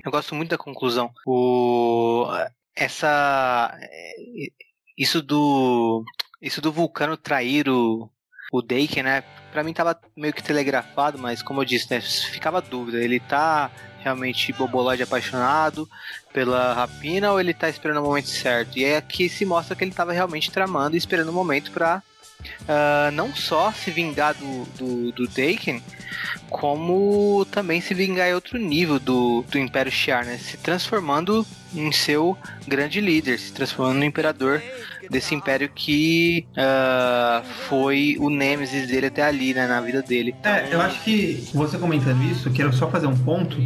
Eu 0.03 0.11
gosto 0.11 0.35
muito 0.35 0.49
da 0.49 0.57
conclusão. 0.57 1.11
O 1.25 2.25
essa 2.75 3.77
isso 4.97 5.21
do 5.21 6.03
isso 6.41 6.61
do 6.61 6.71
vulcano 6.71 7.15
trair 7.15 7.69
o 7.69 8.09
o 8.51 8.61
Daken, 8.61 9.03
né? 9.03 9.23
Pra 9.51 9.63
mim 9.63 9.73
tava 9.73 9.99
meio 10.15 10.33
que 10.33 10.43
telegrafado, 10.43 11.17
mas 11.17 11.41
como 11.41 11.61
eu 11.61 11.65
disse, 11.65 11.87
né? 11.89 12.01
Ficava 12.01 12.61
dúvida. 12.61 12.97
Ele 12.97 13.19
tá 13.19 13.71
realmente 13.99 14.53
bobolode 14.53 15.03
apaixonado 15.03 15.89
pela 16.33 16.73
rapina 16.73 17.31
ou 17.31 17.39
ele 17.39 17.53
tá 17.53 17.69
esperando 17.69 17.99
o 17.99 18.03
momento 18.03 18.29
certo? 18.29 18.77
E 18.77 18.85
é 18.85 18.97
aqui 18.97 19.27
se 19.27 19.45
mostra 19.45 19.75
que 19.75 19.83
ele 19.83 19.91
tava 19.91 20.13
realmente 20.13 20.51
tramando 20.51 20.95
e 20.95 20.97
esperando 20.97 21.29
o 21.29 21.33
momento 21.33 21.71
pra 21.71 22.01
uh, 22.41 23.11
não 23.13 23.35
só 23.35 23.71
se 23.71 23.91
vingar 23.91 24.33
do, 24.35 24.65
do, 24.77 25.11
do 25.11 25.27
Daken, 25.27 25.83
como 26.49 27.45
também 27.51 27.81
se 27.81 27.93
vingar 27.93 28.29
em 28.29 28.33
outro 28.33 28.57
nível 28.57 28.99
do, 28.99 29.43
do 29.49 29.59
Império 29.59 29.91
Shi'ar, 29.91 30.25
né? 30.25 30.37
Se 30.37 30.57
transformando 30.57 31.45
em 31.73 31.91
seu 31.91 32.37
grande 32.67 33.01
líder, 33.01 33.37
se 33.37 33.53
transformando 33.53 33.99
no 33.99 34.05
imperador 34.05 34.61
desse 35.09 35.33
império 35.33 35.69
que 35.73 36.45
uh, 36.51 37.45
foi 37.67 38.17
o 38.19 38.29
Nemesis 38.29 38.87
dele 38.87 39.07
até 39.07 39.23
ali, 39.23 39.53
né, 39.53 39.67
na 39.67 39.81
vida 39.81 40.01
dele. 40.01 40.35
Então... 40.39 40.51
É, 40.51 40.67
eu 40.71 40.81
acho 40.81 41.03
que 41.03 41.49
você 41.53 41.77
comentando 41.77 42.21
isso, 42.23 42.51
quero 42.51 42.71
só 42.73 42.89
fazer 42.89 43.07
um 43.07 43.17
ponto, 43.17 43.57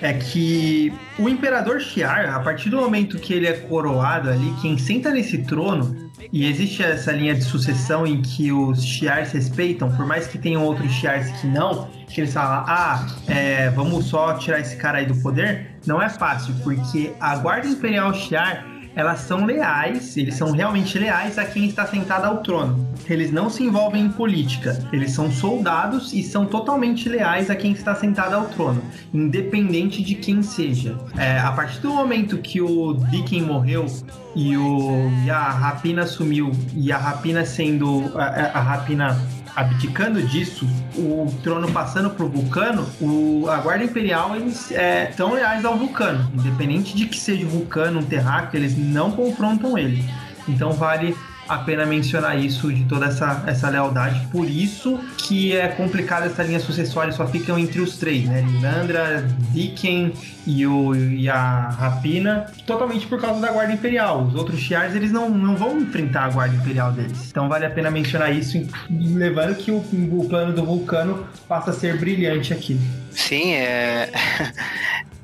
é 0.00 0.12
que 0.12 0.92
o 1.18 1.28
imperador 1.28 1.80
Shi'ar, 1.80 2.34
a 2.34 2.40
partir 2.40 2.70
do 2.70 2.76
momento 2.76 3.18
que 3.18 3.32
ele 3.32 3.46
é 3.46 3.52
coroado 3.52 4.28
ali, 4.30 4.54
quem 4.60 4.76
senta 4.78 5.10
nesse 5.10 5.38
trono 5.38 6.10
e 6.32 6.46
existe 6.46 6.82
essa 6.82 7.12
linha 7.12 7.34
de 7.34 7.42
sucessão 7.42 8.06
em 8.06 8.20
que 8.22 8.52
os 8.52 8.84
Shi'ars 8.84 9.32
respeitam, 9.32 9.90
por 9.90 10.06
mais 10.06 10.26
que 10.26 10.38
tenham 10.38 10.62
outros 10.64 10.92
Shi'ars 10.92 11.30
que 11.40 11.46
não, 11.46 11.88
que 12.08 12.20
eles 12.20 12.32
falam, 12.32 12.64
ah, 12.66 13.06
é, 13.26 13.70
vamos 13.70 14.06
só 14.06 14.34
tirar 14.34 14.60
esse 14.60 14.76
cara 14.76 14.98
aí 14.98 15.06
do 15.06 15.14
poder, 15.22 15.76
não 15.86 16.00
é 16.00 16.08
fácil, 16.08 16.54
porque 16.62 17.12
a 17.20 17.36
Guarda 17.36 17.68
Imperial 17.68 18.12
Shi'ar 18.12 18.66
elas 18.94 19.20
são 19.20 19.44
leais, 19.44 20.16
eles 20.16 20.34
são 20.34 20.52
realmente 20.52 20.98
leais 20.98 21.38
a 21.38 21.44
quem 21.44 21.66
está 21.66 21.86
sentado 21.86 22.24
ao 22.24 22.38
trono. 22.38 22.88
Eles 23.08 23.30
não 23.30 23.48
se 23.48 23.62
envolvem 23.62 24.04
em 24.04 24.10
política, 24.10 24.78
eles 24.92 25.12
são 25.12 25.30
soldados 25.30 26.12
e 26.12 26.22
são 26.22 26.46
totalmente 26.46 27.08
leais 27.08 27.50
a 27.50 27.56
quem 27.56 27.72
está 27.72 27.94
sentado 27.94 28.34
ao 28.34 28.46
trono, 28.46 28.82
independente 29.12 30.02
de 30.02 30.14
quem 30.14 30.42
seja. 30.42 30.98
É, 31.16 31.38
a 31.38 31.52
partir 31.52 31.80
do 31.80 31.90
momento 31.90 32.38
que 32.38 32.60
o 32.60 32.94
Dicken 32.94 33.42
morreu 33.42 33.86
e, 34.34 34.56
o, 34.56 35.10
e 35.24 35.30
a 35.30 35.50
Rapina 35.50 36.06
sumiu, 36.06 36.50
e 36.74 36.92
a 36.92 36.98
Rapina 36.98 37.44
sendo. 37.44 38.12
a, 38.16 38.58
a 38.58 38.60
Rapina 38.60 39.39
abdicando 39.54 40.22
disso, 40.22 40.66
o 40.96 41.32
trono 41.42 41.70
passando 41.72 42.10
pro 42.10 42.28
Vulcano, 42.28 42.86
o, 43.00 43.48
a 43.48 43.56
Guarda 43.58 43.84
Imperial 43.84 44.36
eles 44.36 44.70
é, 44.72 45.12
são 45.12 45.34
leais 45.34 45.64
ao 45.64 45.76
Vulcano. 45.76 46.30
Independente 46.34 46.96
de 46.96 47.06
que 47.06 47.18
seja 47.18 47.46
o 47.46 47.48
Vulcano, 47.48 48.00
um 48.00 48.04
terráqueo, 48.04 48.58
eles 48.58 48.76
não 48.76 49.12
confrontam 49.12 49.76
ele. 49.76 50.04
Então 50.48 50.72
vale 50.72 51.16
a 51.50 51.58
pena 51.58 51.84
mencionar 51.84 52.38
isso, 52.38 52.72
de 52.72 52.84
toda 52.84 53.06
essa, 53.06 53.42
essa 53.44 53.68
lealdade. 53.68 54.24
Por 54.30 54.48
isso 54.48 55.00
que 55.18 55.56
é 55.56 55.66
complicado 55.66 56.26
essa 56.26 56.44
linha 56.44 56.60
sucessória, 56.60 57.12
só 57.12 57.26
ficam 57.26 57.58
entre 57.58 57.80
os 57.80 57.98
três, 57.98 58.24
né? 58.24 58.42
Lisandra, 58.42 59.26
Dicken 59.52 60.12
e, 60.46 60.64
o, 60.64 60.94
e 60.94 61.28
a 61.28 61.70
Rapina, 61.70 62.46
totalmente 62.64 63.04
por 63.08 63.20
causa 63.20 63.40
da 63.40 63.50
Guarda 63.50 63.72
Imperial. 63.72 64.22
Os 64.26 64.36
outros 64.36 64.60
Shiars, 64.60 64.94
eles 64.94 65.10
não, 65.10 65.28
não 65.28 65.56
vão 65.56 65.76
enfrentar 65.80 66.26
a 66.26 66.28
Guarda 66.30 66.54
Imperial 66.54 66.92
deles. 66.92 67.28
Então 67.28 67.48
vale 67.48 67.66
a 67.66 67.70
pena 67.70 67.90
mencionar 67.90 68.32
isso, 68.32 68.64
levando 68.88 69.56
que 69.56 69.72
o, 69.72 69.78
o 69.78 70.28
plano 70.28 70.52
do 70.52 70.64
Vulcano 70.64 71.26
passa 71.48 71.70
a 71.70 71.74
ser 71.74 71.98
brilhante 71.98 72.52
aqui. 72.52 72.78
Sim, 73.10 73.54
é. 73.54 74.08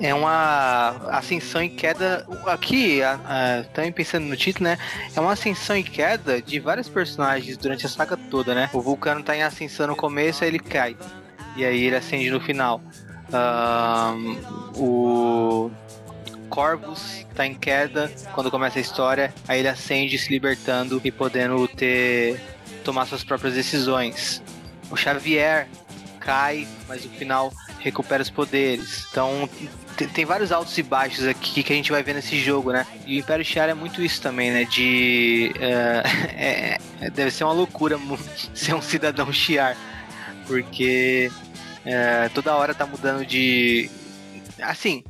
é 0.00 0.14
uma 0.14 0.90
ascensão 1.10 1.62
e 1.62 1.68
queda. 1.68 2.26
Aqui, 2.46 3.00
também 3.72 3.92
pensando 3.92 4.26
no 4.26 4.36
título, 4.36 4.64
né? 4.64 4.78
É 5.14 5.20
uma 5.20 5.32
ascensão 5.32 5.76
e 5.76 5.82
queda 5.82 6.40
de 6.40 6.58
vários 6.60 6.88
personagens 6.88 7.56
durante 7.56 7.86
a 7.86 7.88
saga 7.88 8.16
toda, 8.16 8.54
né? 8.54 8.70
O 8.72 8.80
Vulcano 8.80 9.22
tá 9.22 9.36
em 9.36 9.42
ascensão 9.42 9.86
no 9.86 9.96
começo, 9.96 10.44
aí 10.44 10.50
ele 10.50 10.58
cai. 10.58 10.96
E 11.56 11.64
aí 11.64 11.84
ele 11.84 11.96
acende 11.96 12.30
no 12.30 12.40
final. 12.40 12.80
Um, 13.30 14.36
o 14.76 15.70
Corvus 16.48 17.26
tá 17.34 17.46
em 17.46 17.54
queda 17.54 18.10
quando 18.34 18.50
começa 18.50 18.78
a 18.78 18.82
história, 18.82 19.34
aí 19.46 19.58
ele 19.60 19.68
acende 19.68 20.18
se 20.18 20.30
libertando 20.30 21.00
e 21.04 21.10
podendo 21.10 21.68
ter 21.68 22.40
tomar 22.84 23.06
suas 23.06 23.22
próprias 23.22 23.54
decisões. 23.54 24.42
O 24.90 24.96
Xavier 24.96 25.68
cai, 26.20 26.66
mas 26.88 27.04
no 27.04 27.10
final 27.10 27.52
recupera 27.80 28.22
os 28.22 28.30
poderes. 28.30 29.06
Então 29.10 29.48
tem, 30.06 30.24
vários 30.24 30.52
altos 30.52 30.76
e 30.78 30.82
baixos 30.82 31.26
aqui 31.26 31.62
que 31.62 31.72
a 31.72 31.76
gente 31.76 31.90
vai 31.90 32.02
ver 32.02 32.14
nesse 32.14 32.38
jogo, 32.38 32.72
né? 32.72 32.86
E 33.06 33.16
o 33.16 33.20
Império 33.20 33.44
Shiar 33.44 33.68
é 33.68 33.74
muito 33.74 34.02
isso 34.02 34.20
também, 34.20 34.50
né? 34.50 34.64
De. 34.64 35.52
Uh, 35.56 36.08
é, 36.36 36.78
deve 37.12 37.30
ser 37.30 37.44
uma 37.44 37.52
loucura 37.52 37.98
ser 38.54 38.74
um 38.74 38.82
cidadão 38.82 39.32
Shiar. 39.32 39.76
Porque 40.46 41.30
uh, 41.84 42.30
toda 42.34 42.54
hora 42.54 42.74
tá 42.74 42.86
mudando 42.86 43.26
de. 43.26 43.90
Assim, 44.60 45.02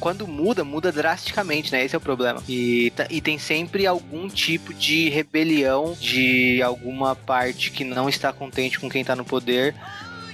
quando 0.00 0.26
muda, 0.26 0.64
muda 0.64 0.90
drasticamente, 0.90 1.70
né? 1.70 1.84
Esse 1.84 1.94
é 1.94 1.98
o 1.98 2.00
problema. 2.00 2.42
E, 2.48 2.92
tá, 2.96 3.06
e 3.08 3.20
tem 3.20 3.38
sempre 3.38 3.86
algum 3.86 4.28
tipo 4.28 4.74
de 4.74 5.08
rebelião 5.08 5.96
de 5.98 6.60
alguma 6.62 7.14
parte 7.14 7.70
que 7.70 7.84
não 7.84 8.08
está 8.08 8.32
contente 8.32 8.80
com 8.80 8.90
quem 8.90 9.02
está 9.02 9.14
no 9.14 9.24
poder 9.24 9.74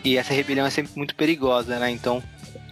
e 0.04 0.16
essa 0.16 0.32
rebelião 0.32 0.66
é 0.66 0.70
sempre 0.70 0.92
muito 0.96 1.14
perigosa, 1.14 1.78
né? 1.78 1.90
Então, 1.90 2.22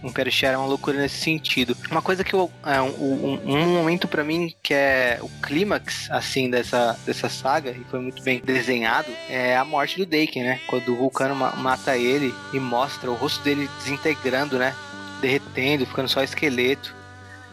o 0.03 0.09
Império 0.09 0.32
é 0.43 0.57
uma 0.57 0.66
loucura 0.66 0.98
nesse 0.98 1.16
sentido. 1.16 1.77
Uma 1.90 2.03
coisa 2.03 2.23
que 2.23 2.35
eu. 2.35 2.51
É, 2.65 2.81
um, 2.81 3.40
um, 3.44 3.66
momento 3.66 4.07
para 4.07 4.23
mim 4.23 4.55
que 4.62 4.74
é 4.74 5.19
o 5.20 5.28
clímax, 5.43 6.11
assim, 6.11 6.51
dessa, 6.51 6.98
dessa 7.05 7.28
saga, 7.28 7.70
e 7.70 7.85
foi 7.90 8.01
muito 8.01 8.23
bem 8.23 8.40
desenhado, 8.40 9.09
é 9.28 9.57
a 9.57 9.65
morte 9.65 9.97
do 9.97 10.07
Daken, 10.07 10.44
né? 10.44 10.61
Quando 10.66 10.93
o 10.93 10.97
Vulcano 10.97 11.35
mata 11.35 11.97
ele 11.97 12.35
e 12.53 12.61
mostra 12.61 13.11
o 13.11 13.15
rosto 13.15 13.43
dele 13.43 13.69
desintegrando, 13.78 14.59
né? 14.59 14.74
Derretendo, 15.20 15.86
ficando 15.86 16.09
só 16.09 16.23
esqueleto. 16.23 16.94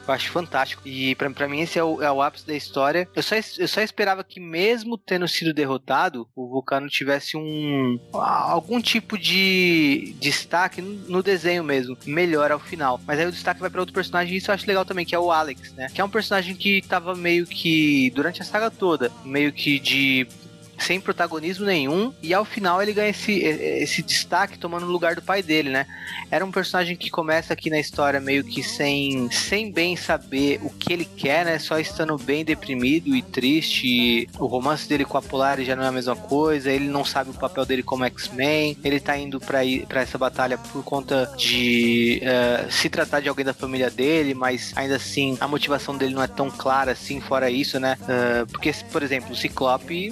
Eu 0.07 0.13
acho 0.13 0.31
fantástico. 0.31 0.81
E 0.85 1.15
para 1.15 1.47
mim 1.47 1.61
esse 1.61 1.79
é 1.79 1.83
o, 1.83 2.01
é 2.01 2.11
o, 2.11 2.21
ápice 2.21 2.45
da 2.45 2.55
história. 2.55 3.07
Eu 3.15 3.23
só, 3.23 3.35
eu 3.35 3.67
só 3.67 3.81
esperava 3.81 4.23
que, 4.23 4.39
mesmo 4.39 4.97
tendo 4.97 5.27
sido 5.27 5.53
derrotado, 5.53 6.27
o 6.35 6.47
Vulcano 6.47 6.87
tivesse 6.89 7.37
um. 7.37 7.99
algum 8.13 8.81
tipo 8.81 9.17
de 9.17 10.15
destaque 10.19 10.81
no 10.81 11.23
desenho 11.23 11.63
mesmo. 11.63 11.97
Melhor 12.05 12.51
ao 12.51 12.59
final. 12.59 12.99
Mas 13.05 13.19
aí 13.19 13.25
o 13.25 13.31
destaque 13.31 13.61
vai 13.61 13.69
para 13.69 13.79
outro 13.79 13.93
personagem 13.93 14.33
e 14.33 14.37
isso 14.37 14.51
eu 14.51 14.55
acho 14.55 14.67
legal 14.67 14.85
também, 14.85 15.05
que 15.05 15.15
é 15.15 15.19
o 15.19 15.31
Alex, 15.31 15.73
né? 15.73 15.87
Que 15.93 16.01
é 16.01 16.03
um 16.03 16.09
personagem 16.09 16.55
que 16.55 16.81
tava 16.81 17.15
meio 17.15 17.45
que. 17.45 18.11
durante 18.11 18.41
a 18.41 18.45
saga 18.45 18.69
toda, 18.69 19.11
meio 19.23 19.51
que 19.51 19.79
de 19.79 20.27
sem 20.77 20.99
protagonismo 20.99 21.65
nenhum, 21.65 22.13
e 22.21 22.33
ao 22.33 22.45
final 22.45 22.81
ele 22.81 22.93
ganha 22.93 23.09
esse, 23.09 23.33
esse 23.33 24.01
destaque 24.01 24.57
tomando 24.57 24.85
o 24.85 24.91
lugar 24.91 25.15
do 25.15 25.21
pai 25.21 25.41
dele, 25.41 25.69
né? 25.69 25.85
Era 26.29 26.45
um 26.45 26.51
personagem 26.51 26.95
que 26.95 27.09
começa 27.09 27.53
aqui 27.53 27.69
na 27.69 27.79
história 27.79 28.19
meio 28.19 28.43
que 28.43 28.63
sem, 28.63 29.29
sem 29.31 29.71
bem 29.71 29.95
saber 29.95 30.59
o 30.63 30.69
que 30.69 30.91
ele 30.91 31.05
quer, 31.05 31.45
né? 31.45 31.59
Só 31.59 31.79
estando 31.79 32.17
bem 32.17 32.43
deprimido 32.43 33.15
e 33.15 33.21
triste. 33.21 33.87
E 33.87 34.29
o 34.37 34.45
romance 34.45 34.87
dele 34.87 35.05
com 35.05 35.17
a 35.17 35.21
Polaris 35.21 35.67
já 35.67 35.75
não 35.75 35.83
é 35.83 35.87
a 35.87 35.91
mesma 35.91 36.15
coisa, 36.15 36.71
ele 36.71 36.87
não 36.87 37.05
sabe 37.05 37.29
o 37.29 37.33
papel 37.33 37.65
dele 37.65 37.83
como 37.83 38.05
X-Men, 38.05 38.77
ele 38.83 38.99
tá 38.99 39.17
indo 39.17 39.39
pra, 39.39 39.61
essa 40.01 40.17
batalha 40.17 40.57
por 40.57 40.83
conta 40.83 41.31
de 41.37 42.21
uh, 42.23 42.71
se 42.71 42.89
tratar 42.89 43.19
de 43.19 43.29
alguém 43.29 43.45
da 43.45 43.53
família 43.53 43.89
dele, 43.89 44.33
mas 44.33 44.71
ainda 44.75 44.95
assim 44.95 45.37
a 45.39 45.47
motivação 45.47 45.97
dele 45.97 46.13
não 46.13 46.23
é 46.23 46.27
tão 46.27 46.49
clara 46.49 46.91
assim, 46.91 47.21
fora 47.21 47.49
isso, 47.49 47.79
né? 47.79 47.97
Uh, 48.01 48.47
porque, 48.47 48.73
por 48.91 49.03
exemplo, 49.03 49.31
o 49.31 49.35
Ciclope 49.35 50.11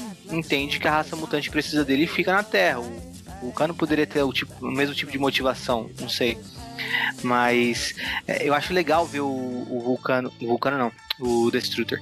entende 0.51 0.79
que 0.79 0.87
a 0.87 0.91
raça 0.91 1.15
mutante 1.15 1.49
precisa 1.49 1.85
dele 1.85 2.03
e 2.03 2.07
fica 2.07 2.33
na 2.33 2.43
Terra. 2.43 2.79
O, 2.79 3.11
Vulcano 3.41 3.73
poderia 3.73 4.05
ter 4.05 4.21
o, 4.21 4.31
tipo, 4.31 4.53
o 4.63 4.69
mesmo 4.69 4.93
tipo 4.93 5.11
de 5.11 5.17
motivação, 5.17 5.89
não 5.99 6.07
sei. 6.07 6.37
Mas 7.23 7.95
é, 8.27 8.47
eu 8.47 8.53
acho 8.53 8.71
legal 8.71 9.03
ver 9.05 9.21
o, 9.21 9.27
o 9.27 9.81
Vulcano. 9.83 10.31
O 10.39 10.47
Vulcano 10.47 10.77
não, 10.77 10.91
o 11.19 11.49
Destructor. 11.49 11.97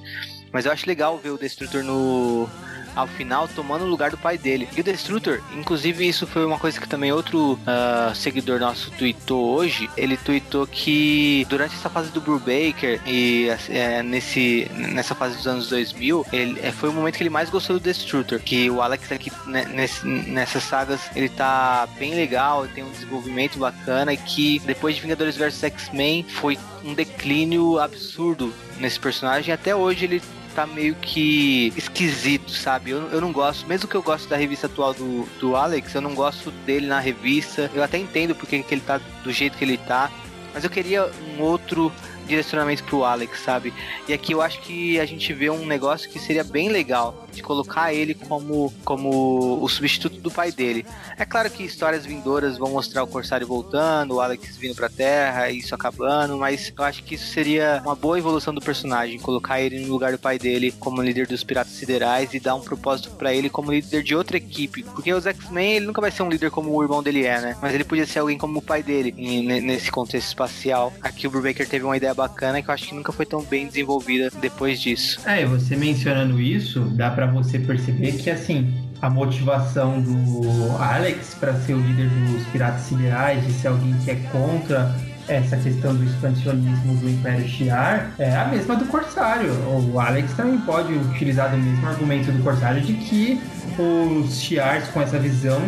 Mas 0.52 0.66
eu 0.66 0.72
acho 0.72 0.86
legal 0.86 1.16
ver 1.16 1.30
o 1.30 1.38
Destructor 1.38 1.82
no, 1.82 2.46
ao 2.94 3.06
final 3.06 3.48
tomando 3.48 3.84
o 3.84 3.88
lugar 3.88 4.10
do 4.10 4.18
pai 4.18 4.38
dele. 4.38 4.68
E 4.76 4.80
o 4.80 4.84
Destructor, 4.84 5.40
inclusive 5.54 6.06
isso 6.06 6.26
foi 6.26 6.44
uma 6.44 6.58
coisa 6.58 6.80
que 6.80 6.88
também 6.88 7.12
outro 7.12 7.54
uh, 7.54 8.14
seguidor 8.14 8.60
nosso 8.60 8.90
tweetou 8.92 9.54
hoje, 9.54 9.88
ele 9.96 10.16
tweetou 10.16 10.66
que 10.66 11.46
durante 11.48 11.74
essa 11.74 11.88
fase 11.88 12.10
do 12.10 12.20
Brubaker 12.20 13.00
e 13.06 13.48
é, 13.68 14.02
nesse, 14.02 14.70
nessa 14.74 15.14
fase 15.14 15.36
dos 15.36 15.46
anos 15.46 15.68
2000, 15.68 16.26
ele, 16.32 16.60
é, 16.60 16.70
foi 16.72 16.88
o 16.88 16.92
momento 16.92 17.16
que 17.16 17.22
ele 17.22 17.30
mais 17.30 17.50
gostou 17.50 17.78
do 17.78 17.82
Destructor, 17.82 18.38
que 18.40 18.70
o 18.70 18.80
Alex 18.80 19.10
aqui 19.12 19.32
né, 19.46 19.64
nesse, 19.66 20.06
nessas 20.06 20.62
sagas 20.62 21.00
ele 21.14 21.28
tá 21.28 21.88
bem 21.98 22.14
legal, 22.14 22.66
tem 22.68 22.84
um 22.84 22.90
desenvolvimento 22.90 23.58
bacana 23.58 24.12
e 24.12 24.16
que 24.16 24.58
depois 24.60 24.94
de 24.94 25.02
Vingadores 25.02 25.36
vs 25.36 25.62
X-Men 25.64 26.24
foi 26.24 26.58
um 26.84 26.94
declínio 26.94 27.78
absurdo 27.78 28.52
nesse 28.78 28.98
personagem. 28.98 29.52
Até 29.52 29.74
hoje 29.74 30.04
ele 30.04 30.22
tá 30.50 30.66
meio 30.66 30.94
que 30.96 31.72
esquisito, 31.76 32.50
sabe? 32.50 32.90
Eu, 32.90 33.08
eu 33.10 33.20
não 33.20 33.32
gosto, 33.32 33.66
mesmo 33.66 33.88
que 33.88 33.94
eu 33.94 34.02
gosto 34.02 34.28
da 34.28 34.36
revista 34.36 34.66
atual 34.66 34.94
do, 34.94 35.26
do 35.38 35.56
Alex, 35.56 35.94
eu 35.94 36.00
não 36.00 36.14
gosto 36.14 36.50
dele 36.66 36.86
na 36.86 37.00
revista. 37.00 37.70
Eu 37.74 37.82
até 37.82 37.98
entendo 37.98 38.34
porque 38.34 38.62
que 38.62 38.74
ele 38.74 38.82
tá 38.82 39.00
do 39.22 39.32
jeito 39.32 39.56
que 39.56 39.64
ele 39.64 39.76
tá, 39.76 40.10
mas 40.52 40.64
eu 40.64 40.70
queria 40.70 41.10
um 41.36 41.42
outro 41.42 41.92
direcionamento 42.30 42.84
pro 42.84 43.04
Alex, 43.04 43.40
sabe? 43.40 43.74
E 44.08 44.12
aqui 44.12 44.32
eu 44.32 44.40
acho 44.40 44.60
que 44.60 44.98
a 44.98 45.04
gente 45.04 45.32
vê 45.32 45.50
um 45.50 45.66
negócio 45.66 46.08
que 46.08 46.18
seria 46.18 46.42
bem 46.42 46.68
legal 46.68 47.26
de 47.32 47.42
colocar 47.42 47.92
ele 47.92 48.14
como, 48.14 48.72
como 48.84 49.62
o 49.62 49.68
substituto 49.68 50.20
do 50.20 50.30
pai 50.30 50.50
dele. 50.50 50.86
É 51.18 51.24
claro 51.24 51.50
que 51.50 51.62
histórias 51.62 52.06
vindouras 52.06 52.56
vão 52.56 52.70
mostrar 52.70 53.02
o 53.02 53.06
Corsário 53.06 53.46
voltando, 53.46 54.14
o 54.14 54.20
Alex 54.20 54.56
vindo 54.56 54.74
pra 54.74 54.88
Terra, 54.88 55.50
isso 55.50 55.74
acabando, 55.74 56.36
mas 56.36 56.72
eu 56.76 56.84
acho 56.84 57.02
que 57.02 57.14
isso 57.14 57.26
seria 57.26 57.80
uma 57.84 57.94
boa 57.94 58.18
evolução 58.18 58.54
do 58.54 58.60
personagem, 58.60 59.18
colocar 59.18 59.60
ele 59.60 59.80
no 59.80 59.92
lugar 59.92 60.12
do 60.12 60.18
pai 60.18 60.38
dele 60.38 60.72
como 60.72 61.02
líder 61.02 61.26
dos 61.26 61.44
Piratas 61.44 61.72
Siderais 61.72 62.32
e 62.32 62.40
dar 62.40 62.54
um 62.54 62.60
propósito 62.60 63.10
para 63.10 63.34
ele 63.34 63.50
como 63.50 63.72
líder 63.72 64.02
de 64.02 64.14
outra 64.14 64.36
equipe. 64.36 64.82
Porque 64.82 65.12
os 65.12 65.26
X-Men, 65.26 65.76
ele 65.76 65.86
nunca 65.86 66.00
vai 66.00 66.10
ser 66.10 66.22
um 66.22 66.28
líder 66.28 66.50
como 66.50 66.70
o 66.70 66.82
irmão 66.82 67.02
dele 67.02 67.24
é, 67.24 67.40
né? 67.40 67.56
Mas 67.60 67.74
ele 67.74 67.84
podia 67.84 68.06
ser 68.06 68.20
alguém 68.20 68.38
como 68.38 68.58
o 68.58 68.62
pai 68.62 68.82
dele 68.82 69.12
nesse 69.60 69.90
contexto 69.90 70.28
espacial. 70.28 70.92
Aqui 71.02 71.26
o 71.26 71.30
Brubaker 71.30 71.68
teve 71.68 71.84
uma 71.84 71.96
ideia 71.96 72.14
bacana 72.20 72.60
que 72.60 72.68
eu 72.68 72.74
acho 72.74 72.88
que 72.88 72.94
nunca 72.94 73.12
foi 73.12 73.24
tão 73.24 73.42
bem 73.42 73.66
desenvolvida 73.66 74.30
depois 74.40 74.80
disso. 74.80 75.20
É, 75.24 75.44
você 75.46 75.74
mencionando 75.74 76.38
isso, 76.38 76.80
dá 76.90 77.10
para 77.10 77.26
você 77.26 77.58
perceber 77.58 78.12
que 78.12 78.28
assim, 78.28 78.74
a 79.00 79.08
motivação 79.08 80.02
do 80.02 80.76
Alex 80.78 81.34
para 81.40 81.54
ser 81.54 81.74
o 81.74 81.80
líder 81.80 82.10
dos 82.10 82.46
Piratas 82.48 82.82
Siderais, 82.82 83.44
de 83.46 83.52
ser 83.54 83.68
alguém 83.68 83.94
que 84.04 84.10
é 84.10 84.16
contra 84.30 84.94
essa 85.26 85.56
questão 85.56 85.94
do 85.94 86.04
expansionismo 86.04 86.96
do 86.96 87.08
Império 87.08 87.48
Shi'ar 87.48 88.10
é 88.18 88.34
a 88.36 88.46
mesma 88.46 88.74
do 88.74 88.84
Corsário. 88.86 89.52
O 89.92 89.98
Alex 89.98 90.32
também 90.34 90.58
pode 90.58 90.92
utilizar 90.92 91.54
o 91.54 91.58
mesmo 91.58 91.86
argumento 91.86 92.32
do 92.32 92.42
Corsário 92.42 92.82
de 92.82 92.94
que 92.94 93.40
os 93.78 94.40
Shi'ars 94.40 94.88
com 94.88 95.00
essa 95.00 95.18
visão 95.18 95.60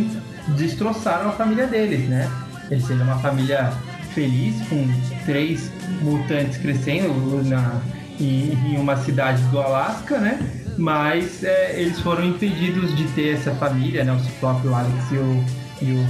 destroçaram 0.57 1.29
a 1.29 1.33
família 1.33 1.66
deles, 1.66 2.09
né? 2.09 2.29
Eles 2.70 2.85
seriam 2.85 3.05
uma 3.05 3.19
família 3.19 3.73
feliz 4.14 4.56
com 4.68 4.86
três 5.24 5.70
mutantes 6.01 6.59
crescendo 6.59 7.43
na, 7.44 7.80
em, 8.20 8.52
em 8.52 8.78
uma 8.78 8.97
cidade 8.97 9.43
do 9.44 9.60
Alasca, 9.60 10.18
né? 10.18 10.39
mas 10.78 11.44
é, 11.44 11.80
eles 11.80 12.01
foram 12.01 12.24
impedidos 12.24 12.97
de 12.97 13.05
ter 13.09 13.34
essa 13.34 13.52
família, 13.55 14.05
né? 14.05 14.12
O 14.12 14.20
Ciclope, 14.20 14.66
o 14.66 14.74
Alex 14.74 15.10
e 15.10 15.16
o, 15.16 15.44
e 15.82 15.93
o 15.93 16.06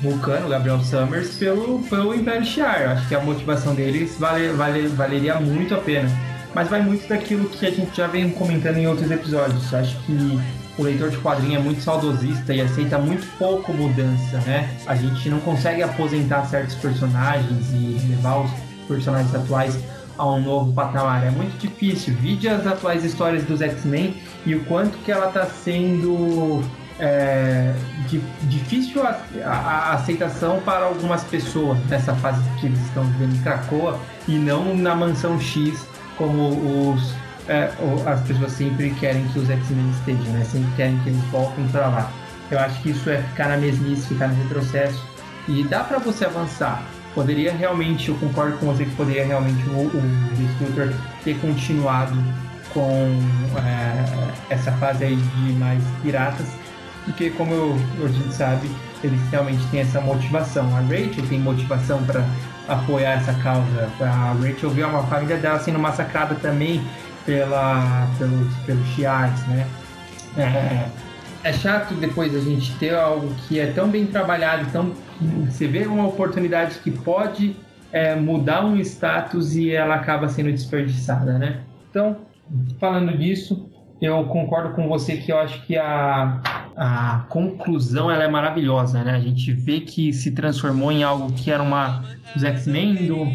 Vulcano, 0.00 0.48
Gabriel 0.48 0.80
Summers, 0.80 1.36
pelo, 1.36 1.80
pelo 1.82 2.14
Império 2.14 2.44
Shiar. 2.44 2.90
Acho 2.90 3.08
que 3.08 3.14
a 3.14 3.20
motivação 3.20 3.74
deles 3.74 4.16
vale, 4.18 4.48
vale, 4.48 4.88
valeria 4.88 5.40
muito 5.40 5.74
a 5.74 5.78
pena. 5.78 6.08
Mas 6.54 6.68
vai 6.68 6.80
muito 6.80 7.06
daquilo 7.08 7.48
que 7.48 7.66
a 7.66 7.70
gente 7.70 7.94
já 7.96 8.06
vem 8.06 8.30
comentando 8.30 8.78
em 8.78 8.86
outros 8.86 9.10
episódios. 9.10 9.72
Acho 9.74 9.98
que 10.04 10.40
o 10.78 10.82
leitor 10.82 11.10
de 11.10 11.18
quadrinho 11.18 11.58
é 11.58 11.62
muito 11.62 11.80
saudosista 11.80 12.54
e 12.54 12.60
aceita 12.60 12.98
muito 12.98 13.26
pouco 13.38 13.72
mudança, 13.72 14.38
né? 14.40 14.68
A 14.86 14.94
gente 14.94 15.28
não 15.28 15.40
consegue 15.40 15.82
aposentar 15.82 16.44
certos 16.46 16.74
personagens 16.76 17.70
e 17.72 17.98
levar 18.08 18.42
os 18.42 18.50
personagens 18.86 19.34
atuais 19.34 19.78
a 20.18 20.26
um 20.26 20.40
novo 20.40 20.72
patamar. 20.72 21.24
É 21.24 21.30
muito 21.30 21.58
difícil. 21.58 22.14
Vide 22.14 22.48
as 22.48 22.66
atuais 22.66 23.04
histórias 23.04 23.44
dos 23.44 23.60
X-Men 23.60 24.16
e 24.44 24.54
o 24.54 24.64
quanto 24.64 24.96
que 24.98 25.10
ela 25.10 25.28
está 25.28 25.46
sendo 25.46 26.62
é, 26.98 27.74
difícil 28.44 29.02
a, 29.02 29.20
a, 29.44 29.50
a, 29.50 29.94
aceitação 29.94 30.60
para 30.60 30.86
algumas 30.86 31.22
pessoas 31.24 31.78
nessa 31.88 32.14
fase 32.16 32.42
que 32.58 32.66
eles 32.66 32.80
estão 32.86 33.04
vivendo 33.04 33.34
em 33.34 33.42
Krakoa 33.42 33.98
e 34.26 34.36
não 34.36 34.74
na 34.74 34.94
mansão 34.94 35.38
X 35.38 35.86
como 36.16 36.92
os 36.92 37.14
é, 37.48 37.70
as 38.06 38.20
pessoas 38.22 38.52
sempre 38.52 38.90
querem 38.90 39.26
que 39.28 39.38
os 39.38 39.48
X-Men 39.48 39.90
estejam, 39.90 40.32
né? 40.32 40.44
Sempre 40.44 40.68
querem 40.76 40.98
que 41.00 41.10
eles 41.10 41.22
voltem 41.30 41.66
para 41.68 41.86
lá. 41.88 42.12
Eu 42.50 42.58
acho 42.60 42.80
que 42.82 42.90
isso 42.90 43.08
é 43.10 43.18
ficar 43.22 43.48
na 43.48 43.56
mesmice, 43.56 44.08
ficar 44.08 44.28
no 44.28 44.42
retrocesso 44.42 45.04
e 45.48 45.64
dá 45.64 45.84
para 45.84 45.98
você 45.98 46.24
avançar. 46.24 46.82
Poderia 47.14 47.52
realmente, 47.52 48.08
eu 48.08 48.14
concordo 48.16 48.58
com 48.58 48.66
você 48.66 48.84
que 48.84 48.94
poderia 48.94 49.24
realmente 49.24 49.62
o, 49.70 49.86
o 49.86 51.22
ter 51.24 51.38
continuado 51.40 52.14
com 52.74 53.08
é, 53.58 54.54
essa 54.54 54.70
fase 54.72 55.04
aí 55.04 55.16
de 55.16 55.52
mais 55.54 55.82
piratas, 56.02 56.46
porque 57.04 57.30
como 57.30 57.54
eu, 57.54 57.76
a 58.04 58.08
gente 58.08 58.34
sabe, 58.34 58.70
eles 59.02 59.20
realmente 59.30 59.64
têm 59.68 59.80
essa 59.80 60.00
motivação. 60.00 60.76
A 60.76 60.80
Rachel 60.80 61.26
tem 61.28 61.38
motivação 61.38 62.02
para 62.04 62.24
apoiar 62.68 63.12
essa 63.12 63.32
causa. 63.34 63.88
A 64.00 64.34
Rachel 64.34 64.70
viu 64.70 64.88
uma 64.88 65.04
família 65.04 65.36
dela 65.36 65.58
sendo 65.60 65.78
massacrada 65.78 66.34
também 66.34 66.82
pela, 67.26 68.08
pelos, 68.18 68.54
pelos 68.64 68.86
chiares, 68.94 69.46
né? 69.48 69.66
É, 70.38 70.88
é 71.48 71.52
chato 71.52 71.94
depois 71.94 72.34
a 72.34 72.40
gente 72.40 72.72
ter 72.78 72.94
algo 72.94 73.28
que 73.46 73.58
é 73.58 73.66
tão 73.72 73.88
bem 73.88 74.06
trabalhado, 74.06 74.70
tão, 74.70 74.92
você 75.44 75.66
vê 75.66 75.86
uma 75.86 76.06
oportunidade 76.06 76.78
que 76.78 76.90
pode 76.90 77.56
é, 77.92 78.14
mudar 78.14 78.64
um 78.64 78.76
status 78.76 79.54
e 79.56 79.72
ela 79.72 79.96
acaba 79.96 80.28
sendo 80.28 80.50
desperdiçada, 80.50 81.38
né? 81.38 81.60
Então, 81.90 82.16
falando 82.78 83.16
disso, 83.16 83.68
eu 84.00 84.24
concordo 84.24 84.74
com 84.74 84.88
você 84.88 85.16
que 85.16 85.32
eu 85.32 85.38
acho 85.38 85.64
que 85.66 85.76
a, 85.76 86.40
a 86.76 87.24
conclusão 87.28 88.10
ela 88.10 88.24
é 88.24 88.28
maravilhosa, 88.28 89.02
né? 89.02 89.12
A 89.12 89.20
gente 89.20 89.52
vê 89.52 89.80
que 89.80 90.12
se 90.12 90.32
transformou 90.32 90.92
em 90.92 91.02
algo 91.02 91.32
que 91.32 91.50
era 91.50 91.62
uma 91.62 92.04
os 92.34 92.44
X-Men 92.44 93.06
do 93.06 93.26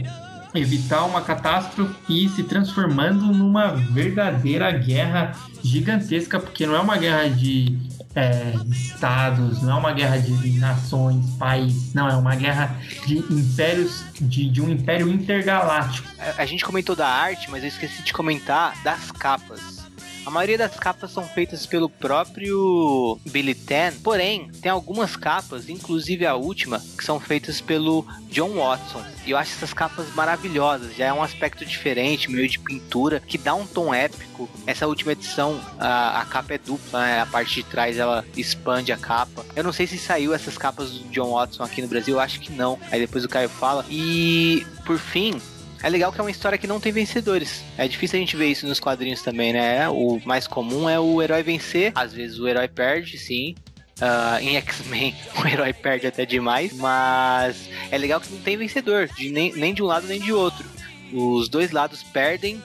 evitar 0.54 1.06
uma 1.06 1.22
catástrofe 1.22 1.96
e 2.10 2.30
se 2.30 2.44
transformando 2.44 3.26
numa 3.28 3.70
verdadeira 3.70 4.72
guerra 4.72 5.32
gigantesca, 5.64 6.40
porque 6.40 6.66
não 6.66 6.76
é 6.76 6.80
uma 6.80 6.98
guerra 6.98 7.30
de 7.30 7.78
é, 8.16 8.54
estados, 8.70 9.62
não 9.62 9.72
é 9.72 9.76
uma 9.76 9.94
guerra 9.94 10.18
de 10.18 10.60
nações, 10.60 11.26
países, 11.38 11.94
não, 11.94 12.10
é 12.10 12.16
uma 12.16 12.36
guerra 12.36 12.76
de 13.06 13.20
impérios, 13.20 14.04
de, 14.20 14.50
de 14.50 14.62
um 14.62 14.70
império 14.70 15.10
intergaláctico. 15.10 16.08
A, 16.20 16.42
a 16.42 16.46
gente 16.46 16.66
comentou 16.66 16.96
da 16.96 17.08
arte, 17.08 17.50
mas 17.50 17.64
eu 17.64 17.70
esqueci 17.70 18.04
de 18.04 18.14
comentar 18.14 18.74
das 18.84 19.12
capas. 19.12 19.81
A 20.26 20.30
maioria 20.30 20.58
das 20.58 20.76
capas 20.76 21.12
são 21.12 21.24
feitas 21.24 21.66
pelo 21.66 21.90
próprio 21.90 23.20
Billy 23.26 23.56
Tan, 23.56 23.94
porém, 24.04 24.52
tem 24.62 24.72
algumas 24.72 25.16
capas, 25.16 25.68
inclusive 25.68 26.26
a 26.26 26.36
última, 26.36 26.80
que 26.98 27.04
são 27.04 27.20
feitas 27.20 27.60
pelo 27.60 28.06
John 28.30 28.56
Watson. 28.56 29.04
E 29.26 29.32
eu 29.32 29.38
acho 29.38 29.52
essas 29.54 29.74
capas 29.74 30.14
maravilhosas, 30.14 30.96
já 30.96 31.06
é 31.06 31.14
um 31.14 31.24
aspecto 31.24 31.66
diferente, 31.66 32.30
meio 32.30 32.48
de 32.48 32.60
pintura, 32.60 33.20
que 33.20 33.38
dá 33.38 33.56
um 33.56 33.66
tom 33.66 33.94
épico. 33.94 34.48
Essa 34.68 34.88
última 34.88 35.14
edição, 35.14 35.60
a, 35.80 36.22
a 36.22 36.26
capa 36.26 36.54
é 36.54 36.58
dupla, 36.60 37.00
né? 37.00 37.22
a 37.22 37.26
parte 37.26 37.56
de 37.56 37.64
trás 37.64 37.98
ela 37.98 38.24
expande 38.38 38.92
a 38.92 38.98
capa. 38.98 39.44
Eu 39.56 39.64
não 39.64 39.74
sei 39.74 39.88
se 39.88 39.98
saiu 39.98 40.34
essas 40.34 40.58
capas 40.58 40.92
do 40.92 41.10
John 41.10 41.32
Watson 41.32 41.64
aqui 41.64 41.82
no 41.82 41.88
Brasil, 41.88 42.16
eu 42.16 42.20
acho 42.20 42.40
que 42.40 42.52
não. 42.52 42.80
Aí 42.92 43.00
depois 43.00 43.26
o 43.26 43.30
Caio 43.30 43.50
fala. 43.50 43.86
E 43.90 44.66
por 44.86 44.98
fim, 44.98 45.40
é 45.84 45.90
legal 45.90 46.12
que 46.12 46.20
é 46.20 46.24
uma 46.24 46.32
história 46.32 46.58
que 46.58 46.68
não 46.68 46.80
tem 46.80 46.92
vencedores. 46.92 47.64
É 47.78 47.88
difícil 47.88 48.18
a 48.18 48.20
gente 48.20 48.36
ver 48.36 48.48
isso 48.48 48.68
nos 48.68 48.80
quadrinhos 48.80 49.22
também, 49.22 49.54
né? 49.54 49.90
O 49.90 50.20
mais 50.26 50.48
comum 50.48 50.90
é 50.90 51.00
o 51.00 51.22
herói 51.22 51.44
vencer. 51.44 51.92
Às 51.96 52.14
vezes 52.14 52.40
o 52.40 52.48
herói 52.48 52.68
perde, 52.68 53.18
sim. 53.18 53.56
Uh, 54.00 54.40
em 54.42 54.56
X-Men 54.56 55.16
o 55.44 55.48
herói 55.48 55.74
perde 55.74 56.08
até 56.08 56.26
demais, 56.26 56.74
mas 56.74 57.70
é 57.92 57.98
legal 57.98 58.20
que 58.20 58.32
não 58.32 58.42
tem 58.42 58.58
vencedor, 58.58 59.08
de 59.08 59.30
nem, 59.30 59.54
nem 59.54 59.74
de 59.74 59.84
um 59.84 59.86
lado 59.86 60.08
nem 60.08 60.20
de 60.20 60.34
outro. 60.34 60.68
Os 61.14 61.50
dois 61.50 61.72
lados 61.72 62.02
perdem 62.02 62.62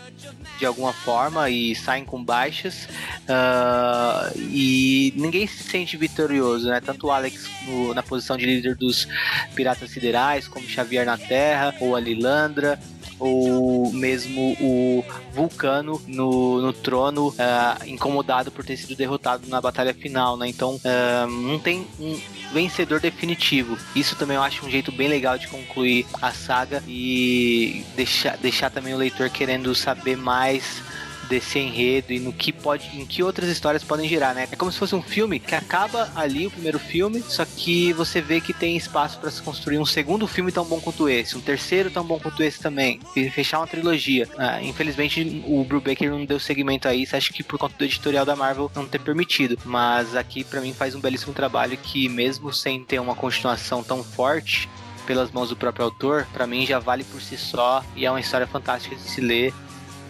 de 0.58 0.64
alguma 0.64 0.92
forma 0.92 1.50
e 1.50 1.74
saem 1.74 2.04
com 2.04 2.22
baixas 2.22 2.88
uh, 3.24 4.38
e 4.38 5.12
ninguém 5.16 5.46
se 5.46 5.62
sente 5.62 5.96
vitorioso, 5.96 6.68
né? 6.68 6.80
Tanto 6.80 7.08
o 7.08 7.10
Alex 7.10 7.48
no, 7.66 7.92
na 7.92 8.02
posição 8.02 8.36
de 8.36 8.46
líder 8.46 8.74
dos 8.76 9.06
Piratas 9.54 9.90
Siderais, 9.90 10.48
como 10.48 10.66
Xavier 10.66 11.04
na 11.04 11.18
Terra, 11.18 11.74
ou 11.80 11.96
a 11.96 12.00
Lilandra, 12.00 12.78
ou 13.18 13.92
mesmo 13.92 14.56
o 14.60 15.04
Vulcano 15.32 16.00
no, 16.06 16.60
no 16.60 16.72
trono, 16.72 17.28
uh, 17.28 17.86
incomodado 17.86 18.50
por 18.50 18.64
ter 18.64 18.76
sido 18.76 18.94
derrotado 18.94 19.48
na 19.48 19.60
batalha 19.60 19.94
final, 19.94 20.36
né? 20.36 20.48
Então 20.48 20.76
uh, 20.76 21.26
não 21.26 21.58
tem 21.58 21.86
um 21.98 22.18
vencedor 22.52 23.00
definitivo. 23.00 23.76
Isso 23.94 24.16
também 24.16 24.36
eu 24.36 24.42
acho 24.42 24.64
um 24.64 24.70
jeito 24.70 24.92
bem 24.92 25.08
legal 25.08 25.38
de 25.38 25.48
concluir 25.48 26.06
a 26.20 26.32
saga 26.32 26.82
e 26.86 27.84
deixar, 27.94 28.36
deixar 28.36 28.70
também 28.70 28.94
o 28.94 28.98
leitor 28.98 29.30
querendo 29.30 29.74
saber 29.74 30.16
mais 30.16 30.82
desse 31.28 31.58
enredo 31.58 32.12
e 32.12 32.18
no 32.18 32.32
que 32.32 32.52
pode, 32.52 32.88
em 32.94 33.04
que 33.04 33.22
outras 33.22 33.48
histórias 33.48 33.84
podem 33.84 34.08
girar, 34.08 34.34
né? 34.34 34.48
É 34.50 34.56
como 34.56 34.70
se 34.70 34.78
fosse 34.78 34.94
um 34.94 35.02
filme 35.02 35.38
que 35.38 35.54
acaba 35.54 36.10
ali 36.14 36.46
o 36.46 36.50
primeiro 36.50 36.78
filme, 36.78 37.22
só 37.22 37.44
que 37.44 37.92
você 37.92 38.20
vê 38.20 38.40
que 38.40 38.52
tem 38.52 38.76
espaço 38.76 39.18
para 39.18 39.30
se 39.30 39.42
construir 39.42 39.78
um 39.78 39.86
segundo 39.86 40.26
filme 40.26 40.52
tão 40.52 40.64
bom 40.64 40.80
quanto 40.80 41.08
esse, 41.08 41.36
um 41.36 41.40
terceiro 41.40 41.90
tão 41.90 42.04
bom 42.04 42.18
quanto 42.18 42.42
esse 42.42 42.60
também, 42.60 43.00
e 43.14 43.28
fechar 43.30 43.58
uma 43.58 43.66
trilogia. 43.66 44.28
Ah, 44.38 44.62
infelizmente 44.62 45.42
o 45.46 45.64
Brubaker 45.64 46.10
não 46.10 46.24
deu 46.24 46.38
segmento 46.38 46.88
a 46.88 46.94
isso, 46.94 47.16
acho 47.16 47.32
que 47.32 47.42
por 47.42 47.58
conta 47.58 47.74
do 47.78 47.84
editorial 47.84 48.24
da 48.24 48.36
Marvel 48.36 48.70
não 48.74 48.86
ter 48.86 49.00
permitido, 49.00 49.58
mas 49.64 50.14
aqui 50.14 50.44
para 50.44 50.60
mim 50.60 50.72
faz 50.72 50.94
um 50.94 51.00
belíssimo 51.00 51.32
trabalho 51.32 51.76
que 51.76 52.08
mesmo 52.08 52.52
sem 52.52 52.82
ter 52.84 53.00
uma 53.00 53.14
continuação 53.14 53.82
tão 53.82 54.02
forte, 54.02 54.68
pelas 55.06 55.30
mãos 55.30 55.48
do 55.48 55.56
próprio 55.56 55.84
autor, 55.84 56.26
para 56.32 56.46
mim 56.46 56.66
já 56.66 56.78
vale 56.78 57.04
por 57.04 57.22
si 57.22 57.38
só 57.38 57.82
e 57.94 58.04
é 58.04 58.10
uma 58.10 58.20
história 58.20 58.46
fantástica 58.46 58.96
de 58.96 59.02
se 59.02 59.20
ler 59.20 59.54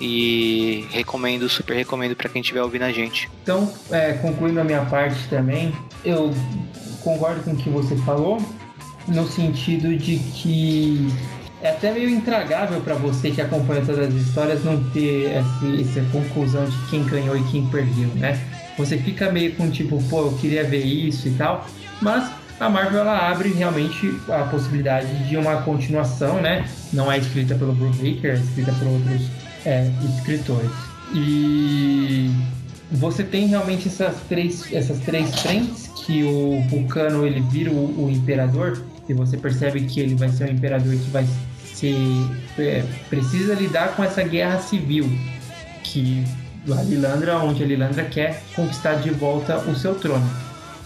e 0.00 0.86
recomendo, 0.90 1.48
super 1.48 1.74
recomendo 1.74 2.14
para 2.14 2.28
quem 2.28 2.40
estiver 2.40 2.62
ouvindo 2.62 2.82
a 2.82 2.92
gente. 2.92 3.30
Então, 3.42 3.72
é, 3.90 4.12
concluindo 4.14 4.60
a 4.60 4.64
minha 4.64 4.84
parte 4.84 5.28
também, 5.28 5.72
eu 6.04 6.34
concordo 7.02 7.42
com 7.42 7.52
o 7.52 7.56
que 7.56 7.68
você 7.68 7.96
falou, 7.96 8.40
no 9.08 9.26
sentido 9.26 9.96
de 9.96 10.18
que 10.18 11.08
é 11.62 11.70
até 11.70 11.92
meio 11.92 12.08
intragável 12.08 12.80
para 12.80 12.94
você 12.94 13.30
que 13.30 13.40
acompanha 13.40 13.84
todas 13.84 14.08
as 14.08 14.14
histórias 14.14 14.64
não 14.64 14.82
ter 14.90 15.30
essa, 15.30 15.80
essa 15.80 16.10
conclusão 16.12 16.64
de 16.64 16.76
quem 16.90 17.04
ganhou 17.04 17.36
e 17.36 17.42
quem 17.44 17.66
perdeu, 17.66 18.08
né? 18.16 18.38
Você 18.76 18.98
fica 18.98 19.30
meio 19.32 19.54
com 19.54 19.70
tipo, 19.70 20.02
pô, 20.04 20.26
eu 20.26 20.32
queria 20.38 20.64
ver 20.64 20.84
isso 20.84 21.28
e 21.28 21.30
tal, 21.32 21.66
mas 22.00 22.30
a 22.60 22.68
Marvel 22.68 23.00
ela 23.00 23.30
abre 23.30 23.50
realmente 23.50 24.14
a 24.28 24.44
possibilidade 24.44 25.28
de 25.28 25.36
uma 25.36 25.62
continuação, 25.62 26.40
né? 26.40 26.68
Não 26.92 27.10
é 27.10 27.18
escrita 27.18 27.54
pelo 27.54 27.72
Brubaker, 27.72 28.32
é 28.32 28.34
escrita 28.34 28.72
por 28.72 28.88
outros 28.88 29.22
é, 29.66 29.90
escritores. 30.16 30.70
E 31.12 32.30
você 32.90 33.22
tem 33.22 33.46
realmente 33.48 33.88
essas 33.88 34.16
três, 34.28 34.72
essas 34.72 34.98
três 35.00 35.34
frentes 35.40 35.88
que 36.04 36.22
o 36.22 36.62
Vulcano 36.68 37.26
ele 37.26 37.40
vira 37.40 37.70
o, 37.70 38.06
o 38.06 38.10
imperador 38.10 38.82
e 39.08 39.12
você 39.12 39.36
percebe 39.36 39.82
que 39.82 40.00
ele 40.00 40.14
vai 40.14 40.28
ser 40.28 40.48
um 40.48 40.52
imperador 40.54 40.92
que 40.92 41.10
vai 41.10 41.26
ser 41.74 41.94
é, 42.58 42.84
precisa 43.10 43.54
lidar 43.54 43.94
com 43.96 44.02
essa 44.02 44.22
guerra 44.22 44.60
civil 44.60 45.04
que 45.82 46.24
a 46.70 46.82
Lilandra, 46.82 47.38
onde 47.38 47.62
a 47.62 47.66
Lilandra 47.66 48.04
quer 48.04 48.42
conquistar 48.54 48.94
de 48.94 49.10
volta 49.10 49.58
o 49.58 49.74
seu 49.74 49.94
trono 49.94 50.28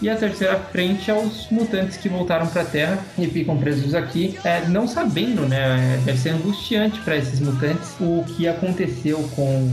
e 0.01 0.09
a 0.09 0.15
terceira 0.15 0.57
frente 0.57 1.11
aos 1.11 1.49
mutantes 1.49 1.97
que 1.97 2.09
voltaram 2.09 2.47
para 2.47 2.63
a 2.63 2.65
Terra 2.65 3.05
e 3.17 3.27
ficam 3.27 3.57
presos 3.57 3.93
aqui, 3.93 4.37
é, 4.43 4.65
não 4.67 4.87
sabendo, 4.87 5.47
né? 5.47 6.01
Deve 6.03 6.17
ser 6.17 6.29
angustiante 6.29 6.99
para 7.01 7.17
esses 7.17 7.39
mutantes 7.39 7.95
o 7.99 8.23
que 8.35 8.47
aconteceu 8.47 9.17
com 9.35 9.69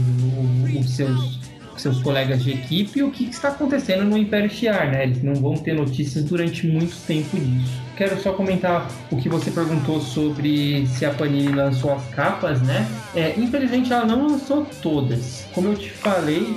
os 0.79 0.95
seus 0.95 1.39
seus 1.77 2.01
colegas 2.01 2.43
de 2.43 2.51
equipe 2.51 2.99
e 2.99 3.03
o 3.03 3.09
que 3.09 3.23
está 3.23 3.47
acontecendo 3.47 4.03
no 4.03 4.17
Império 4.17 4.49
Shi'ar, 4.49 4.91
né? 4.91 5.03
Eles 5.03 5.23
não 5.23 5.33
vão 5.35 5.55
ter 5.55 5.73
notícias 5.73 6.25
durante 6.25 6.67
muito 6.67 6.95
tempo 7.07 7.37
disso. 7.37 7.88
Quero 7.99 8.17
só 8.21 8.31
comentar 8.31 8.87
o 9.11 9.17
que 9.17 9.27
você 9.27 9.51
perguntou 9.51 9.99
sobre 9.99 10.87
se 10.87 11.05
a 11.05 11.13
Panini 11.13 11.51
lançou 11.51 11.93
as 11.93 12.05
capas, 12.05 12.61
né? 12.61 12.87
É, 13.13 13.33
infelizmente 13.37 13.91
ela 13.91 14.05
não 14.05 14.25
lançou 14.25 14.65
todas. 14.81 15.45
Como 15.53 15.67
eu 15.67 15.75
te 15.75 15.89
falei, 15.89 16.55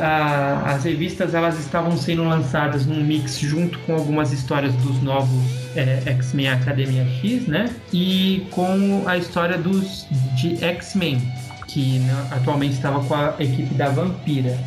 a, 0.00 0.72
as 0.74 0.82
revistas 0.82 1.34
elas 1.34 1.56
estavam 1.60 1.96
sendo 1.96 2.24
lançadas 2.24 2.84
num 2.84 3.00
mix 3.04 3.38
junto 3.38 3.78
com 3.78 3.94
algumas 3.94 4.32
histórias 4.32 4.74
dos 4.74 5.00
novos 5.00 5.44
é, 5.76 6.02
X-Men 6.04 6.48
Academia 6.48 7.06
X, 7.20 7.46
né? 7.46 7.72
E 7.92 8.44
com 8.50 9.04
a 9.06 9.16
história 9.16 9.56
dos 9.56 10.08
de 10.34 10.64
X-Men 10.64 11.22
que 11.68 12.00
né, 12.00 12.28
atualmente 12.32 12.74
estava 12.74 13.04
com 13.04 13.14
a 13.14 13.36
equipe 13.38 13.72
da 13.74 13.88
Vampira. 13.88 14.58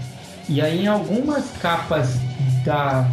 E 0.48 0.62
aí 0.62 0.86
em 0.86 0.88
algumas 0.88 1.52
capas 1.62 2.18
da 2.64 3.06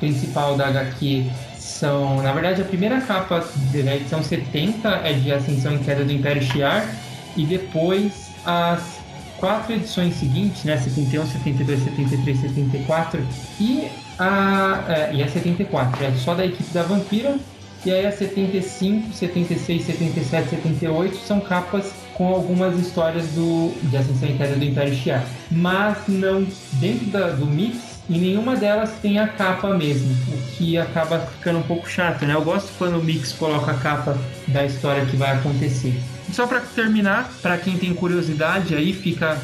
principal 0.00 0.56
da 0.56 0.68
HQ 0.68 1.26
são, 1.72 2.22
na 2.22 2.32
verdade, 2.32 2.62
a 2.62 2.64
primeira 2.64 3.00
capa 3.00 3.44
da 3.72 3.96
edição 3.96 4.22
70 4.22 4.88
é 5.04 5.12
de 5.14 5.32
Ascensão 5.32 5.74
e 5.74 5.78
Queda 5.78 6.04
do 6.04 6.12
Império 6.12 6.42
Shi'ar 6.42 6.88
e 7.36 7.44
depois 7.44 8.30
as 8.44 9.00
quatro 9.38 9.72
edições 9.72 10.14
seguintes, 10.14 10.64
né, 10.64 10.76
71, 10.76 11.26
72, 11.26 11.84
73, 11.84 12.40
74 12.40 13.26
e 13.58 13.88
a, 14.18 14.84
é, 14.88 15.14
e 15.14 15.22
a 15.22 15.28
74, 15.28 16.04
é 16.04 16.12
só 16.12 16.34
da 16.34 16.46
equipe 16.46 16.72
da 16.72 16.82
Vampira 16.82 17.36
e 17.84 17.90
aí 17.90 18.06
a 18.06 18.12
75, 18.12 19.12
76, 19.12 19.84
77, 19.84 20.50
78 20.50 21.16
são 21.16 21.40
capas 21.40 21.92
com 22.14 22.28
algumas 22.28 22.78
histórias 22.78 23.26
do, 23.30 23.72
de 23.82 23.96
Ascensão 23.96 24.28
e 24.28 24.34
Queda 24.34 24.54
do 24.54 24.64
Império 24.64 24.94
Shi'ar. 24.94 25.24
Mas 25.50 25.98
não, 26.06 26.46
dentro 26.74 27.06
da, 27.06 27.30
do 27.30 27.46
mix, 27.46 27.91
e 28.12 28.18
nenhuma 28.18 28.54
delas 28.56 28.92
tem 29.00 29.18
a 29.18 29.26
capa 29.26 29.74
mesmo, 29.74 30.14
o 30.28 30.56
que 30.56 30.76
acaba 30.76 31.18
ficando 31.20 31.60
um 31.60 31.62
pouco 31.62 31.88
chato, 31.88 32.26
né? 32.26 32.34
Eu 32.34 32.42
gosto 32.42 32.70
quando 32.76 32.98
o 32.98 33.02
mix 33.02 33.32
coloca 33.32 33.70
a 33.70 33.74
capa 33.74 34.18
da 34.48 34.66
história 34.66 35.06
que 35.06 35.16
vai 35.16 35.30
acontecer. 35.30 35.94
Só 36.30 36.46
para 36.46 36.60
terminar, 36.60 37.32
para 37.40 37.56
quem 37.56 37.78
tem 37.78 37.94
curiosidade, 37.94 38.74
aí 38.74 38.92
fica 38.92 39.40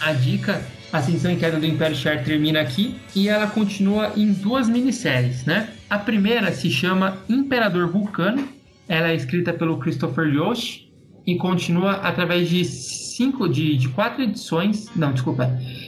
a 0.00 0.12
dica. 0.12 0.60
A 0.92 0.98
Ascensão 0.98 1.30
e 1.30 1.36
Queda 1.36 1.60
do 1.60 1.66
Império 1.66 1.94
Shi'ar 1.94 2.24
termina 2.24 2.60
aqui 2.60 2.96
e 3.14 3.28
ela 3.28 3.46
continua 3.46 4.12
em 4.16 4.32
duas 4.32 4.68
minisséries, 4.68 5.44
né? 5.44 5.68
A 5.88 5.98
primeira 5.98 6.50
se 6.50 6.70
chama 6.70 7.18
Imperador 7.28 7.88
Vulcano, 7.88 8.48
ela 8.88 9.10
é 9.10 9.14
escrita 9.14 9.52
pelo 9.52 9.78
Christopher 9.78 10.26
Yost 10.26 10.90
e 11.24 11.36
continua 11.36 11.92
através 11.92 12.48
de 12.48 12.64
cinco, 12.64 13.48
de, 13.48 13.76
de 13.76 13.88
quatro 13.90 14.22
edições, 14.22 14.88
não, 14.96 15.12
desculpa, 15.12 15.46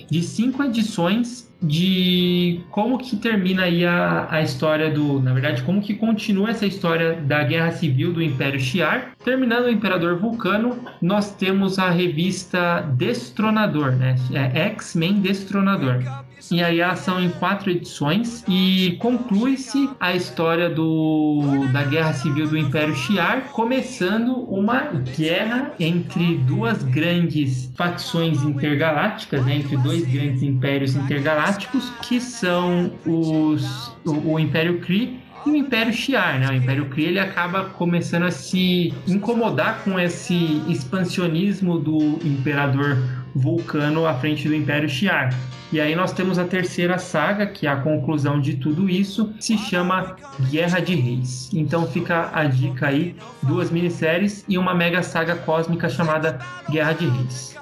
de 0.09 0.23
cinco 0.23 0.63
edições 0.63 1.50
de 1.63 2.61
como 2.71 2.99
que 2.99 3.17
termina 3.17 3.65
aí 3.65 3.85
a, 3.85 4.29
a 4.31 4.43
história 4.43 4.91
do, 4.91 5.21
na 5.21 5.33
verdade, 5.33 5.63
como 5.63 5.83
que 5.83 5.95
continua 5.95 6.51
essa 6.51 6.67
história 6.67 7.15
da 7.15 7.43
guerra 7.43 7.73
civil 7.73 8.13
do 8.13 8.23
Império 8.23 8.59
Shi'ar. 8.59 9.13
Terminando 9.25 9.67
o 9.67 9.71
Imperador 9.71 10.19
Vulcano, 10.19 10.79
nós 11.03 11.35
temos 11.35 11.79
a 11.79 11.91
revista 11.91 12.81
Destronador, 12.97 13.93
né? 13.93 14.17
É 14.33 14.61
X-Men 14.69 15.21
Destronador. 15.21 16.03
E 16.51 16.63
aí 16.63 16.81
elas 16.81 17.01
são 17.01 17.21
em 17.21 17.31
quatro 17.31 17.71
edições 17.71 18.45
e 18.49 18.97
conclui-se 19.01 19.91
a 19.99 20.15
história 20.15 20.71
do, 20.71 21.67
da 21.73 21.83
Guerra 21.85 22.13
Civil 22.13 22.49
do 22.49 22.57
Império 22.57 22.95
Shi'ar, 22.95 23.49
começando 23.53 24.35
uma 24.49 24.81
guerra 25.17 25.73
entre 25.79 26.37
duas 26.39 26.83
grandes 26.83 27.71
facções 27.77 28.43
intergalácticas, 28.43 29.45
né, 29.45 29.57
entre 29.57 29.77
dois 29.79 30.05
grandes 30.07 30.43
impérios 30.43 30.95
intergalácticos, 30.95 31.91
que 32.03 32.21
são 32.21 32.93
os, 33.07 33.97
o, 34.05 34.33
o 34.33 34.39
Império 34.39 34.81
Kree 34.81 35.21
e 35.47 35.51
o 35.51 35.57
Império 35.57 35.93
Shi'ar, 35.93 36.39
né? 36.39 36.49
O 36.51 36.55
Império 36.55 36.87
Kree 36.87 37.07
ele 37.07 37.19
acaba 37.19 37.65
começando 37.65 38.25
a 38.25 38.31
se 38.31 38.93
incomodar 39.07 39.83
com 39.83 39.99
esse 39.99 40.63
expansionismo 40.69 41.79
do 41.79 42.19
Imperador 42.25 42.99
Vulcano 43.35 44.07
à 44.07 44.15
frente 44.15 44.49
do 44.49 44.55
Império 44.55 44.89
Shi'ar. 44.89 45.35
E 45.73 45.81
aí 45.81 45.95
nós 45.95 46.13
temos 46.13 46.39
a 46.39 46.45
terceira 46.45 46.99
saga, 46.99 47.47
que 47.47 47.67
é 47.67 47.71
a 47.71 47.77
conclusão 47.77 48.41
de 48.41 48.57
tudo 48.57 48.91
isso, 48.91 49.33
se 49.39 49.57
chama 49.57 50.17
Guerra 50.51 50.81
de 50.81 50.97
Reis. 50.97 51.49
Então 51.55 51.87
fica 51.87 52.29
a 52.35 52.45
dica 52.45 52.89
aí, 52.89 53.15
duas 53.43 53.71
minisséries 53.71 54.45
e 54.49 54.59
uma 54.59 54.75
mega 54.75 55.03
saga 55.03 55.37
cósmica 55.37 55.89
chamada 55.89 56.41
Guerra 56.69 56.93
de 56.95 57.07
Reis. 57.07 57.57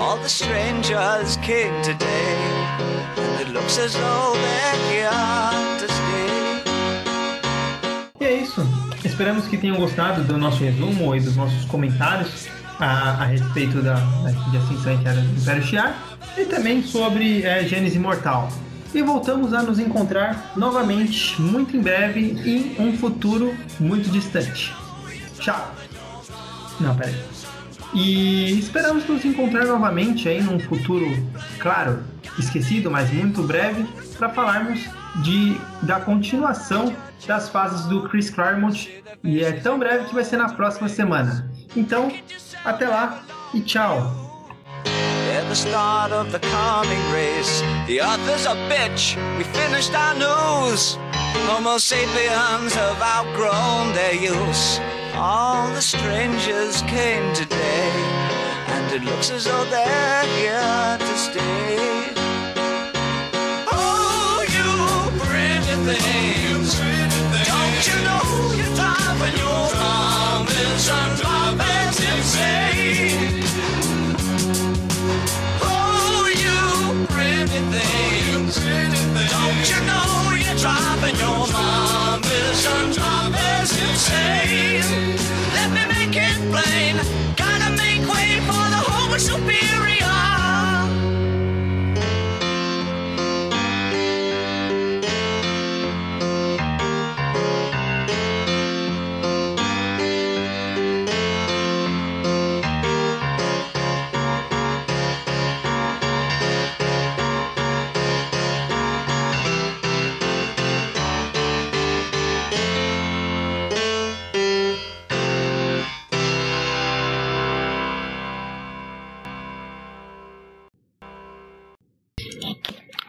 All 0.00 0.16
the 0.16 0.28
strangers 0.28 1.36
came 1.36 1.82
today, 1.84 2.59
it 3.40 3.50
looks 3.52 3.78
as 3.78 3.92
though 3.94 4.32
they're 4.34 4.76
here 4.90 5.10
to 5.78 5.86
stay. 5.86 6.62
E 8.20 8.24
é 8.24 8.42
isso. 8.42 8.66
Esperamos 9.04 9.46
que 9.46 9.56
tenham 9.56 9.76
gostado 9.76 10.22
do 10.24 10.36
nosso 10.36 10.62
resumo 10.62 11.14
e 11.14 11.20
dos 11.20 11.36
nossos 11.36 11.64
comentários 11.64 12.48
a, 12.78 13.22
a 13.22 13.24
respeito 13.24 13.82
da, 13.82 13.94
de 14.50 14.56
Ascensão 14.56 14.92
Interna 14.92 15.22
do 15.22 15.40
Império 15.40 15.62
Shiar 15.62 15.96
e 16.36 16.44
também 16.44 16.82
sobre 16.82 17.42
é, 17.42 17.64
Gênesis 17.64 17.96
Imortal. 17.96 18.48
E 18.92 19.02
voltamos 19.02 19.52
a 19.52 19.62
nos 19.62 19.78
encontrar 19.78 20.52
novamente 20.56 21.40
muito 21.40 21.76
em 21.76 21.80
breve 21.80 22.36
em 22.44 22.76
um 22.78 22.96
futuro 22.96 23.54
muito 23.78 24.10
distante. 24.10 24.74
Tchau! 25.38 25.74
Não, 26.80 26.96
peraí. 26.96 27.14
E 27.94 28.58
esperamos 28.58 29.06
nos 29.06 29.24
encontrar 29.24 29.66
novamente 29.66 30.28
aí 30.28 30.40
num 30.42 30.58
futuro, 30.58 31.06
claro, 31.58 32.02
esquecido, 32.38 32.90
mas 32.90 33.10
muito 33.10 33.42
breve, 33.42 33.86
para 34.16 34.28
falarmos 34.28 34.80
de, 35.22 35.60
da 35.82 36.00
continuação 36.00 36.94
das 37.26 37.48
fases 37.48 37.86
do 37.86 38.08
Chris 38.08 38.30
Claremont. 38.30 39.02
E 39.22 39.44
é 39.44 39.52
tão 39.52 39.78
breve 39.78 40.06
que 40.06 40.14
vai 40.14 40.24
ser 40.24 40.36
na 40.36 40.48
próxima 40.48 40.88
semana. 40.88 41.50
Então, 41.76 42.10
até 42.64 42.88
lá 42.88 43.20
e 43.52 43.60
tchau! 43.60 44.30
At 45.30 45.46
the 45.48 45.54
start 45.54 46.12
of 46.12 46.32
the 46.32 46.40
coming 46.40 47.00
race, 47.12 47.62
the 47.86 48.00
author's 48.00 48.46
a 48.46 48.54
bitch. 48.68 49.16
We 49.38 49.44
finished 49.44 49.94
our 49.94 50.14
news. 50.14 50.98
Homo 51.46 51.78
sapiens 51.78 52.74
have 52.74 53.00
outgrown 53.00 53.92
their 53.94 54.14
use. 54.14 54.80
All 55.14 55.68
the 55.68 55.80
strangers 55.80 56.82
came 56.82 57.32
today, 57.32 57.92
and 58.68 58.92
it 58.92 59.04
looks 59.04 59.30
as 59.30 59.44
though 59.44 59.64
they're 59.66 60.24
here 60.24 60.98
to 60.98 61.18
stay. 61.18 61.99
everything. 65.80 66.19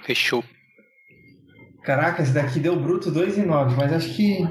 Fechou. 0.03 0.43
Caraca, 1.83 2.21
esse 2.21 2.31
daqui 2.31 2.59
deu 2.59 2.79
bruto 2.79 3.11
2,9, 3.11 3.75
mas 3.75 3.91
acho 3.91 4.15
que 4.15 4.43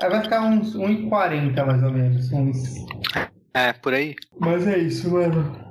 vai 0.00 0.22
ficar 0.22 0.42
uns 0.42 0.74
1,40 0.74 1.66
mais 1.66 1.82
ou 1.82 1.90
menos. 1.90 2.32
Uns... 2.32 2.74
É, 3.52 3.72
por 3.74 3.92
aí. 3.92 4.14
Mas 4.38 4.66
é 4.66 4.78
isso, 4.78 5.10
mano. 5.10 5.70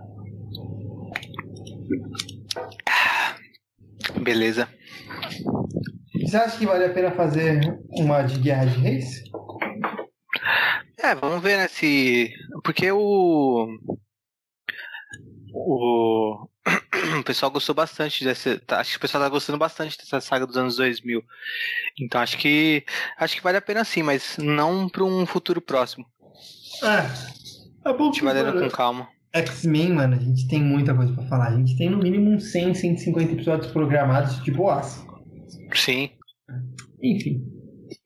Beleza. 4.22 4.68
Você 6.22 6.38
acha 6.38 6.58
que 6.60 6.66
vale 6.66 6.86
a 6.86 6.94
pena 6.94 7.12
fazer 7.12 7.60
uma 7.90 8.22
de 8.22 8.40
Guerra 8.40 8.66
de 8.66 8.80
Reis? 8.80 9.24
É, 11.02 11.16
vamos 11.16 11.42
ver, 11.42 11.58
né, 11.58 11.68
se... 11.68 12.32
Porque 12.64 12.92
o... 12.92 13.68
O 15.52 16.49
o 17.20 17.24
pessoal 17.24 17.52
gostou 17.52 17.74
bastante 17.74 18.24
dessa. 18.24 18.60
Tá, 18.60 18.80
acho 18.80 18.92
que 18.92 18.98
o 18.98 19.00
pessoal 19.00 19.24
tá 19.24 19.30
gostando 19.30 19.58
bastante 19.58 19.98
dessa 19.98 20.20
saga 20.22 20.46
dos 20.46 20.58
anos 20.58 20.76
2000. 20.76 21.24
Então 22.00 22.22
acho 22.22 22.38
que 22.38 22.84
acho 23.18 23.36
que 23.36 23.44
vale 23.44 23.58
a 23.58 23.62
pena 23.62 23.84
sim, 23.84 24.04
mas 24.04 24.38
não 24.38 24.90
para 24.90 25.04
um 25.04 25.26
futuro 25.26 25.62
próximo. 25.62 26.06
É. 26.84 27.90
É 27.90 27.94
bom 27.94 28.12
que 28.12 28.24
vai 28.24 28.52
com 28.52 28.70
calma. 28.70 29.08
X-Men, 29.34 29.94
mano, 29.94 30.16
a 30.16 30.20
gente 30.20 30.48
tem 30.48 30.62
muita 30.62 30.94
coisa 30.94 31.14
para 31.14 31.26
falar. 31.28 31.48
A 31.50 31.56
gente 31.56 31.78
tem 31.78 31.90
no 31.90 32.00
mínimo 32.00 32.32
uns 32.32 32.52
100, 32.52 32.74
150 32.74 33.34
episódios 33.34 33.72
programados 33.72 34.44
de 34.44 34.52
boas. 34.52 35.06
Sim. 35.74 36.10
Enfim. 37.02 37.44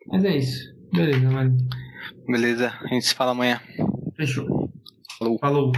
Mas 0.08 0.26
é 0.26 0.38
isso. 0.38 0.74
Beleza, 0.94 1.30
mano. 1.30 1.58
Beleza, 2.28 2.74
a 2.82 2.88
gente 2.88 3.06
se 3.06 3.16
fala 3.16 3.32
amanhã. 3.32 3.62
Fechou. 4.16 4.70
Falou. 5.18 5.40
Falou. 5.40 5.72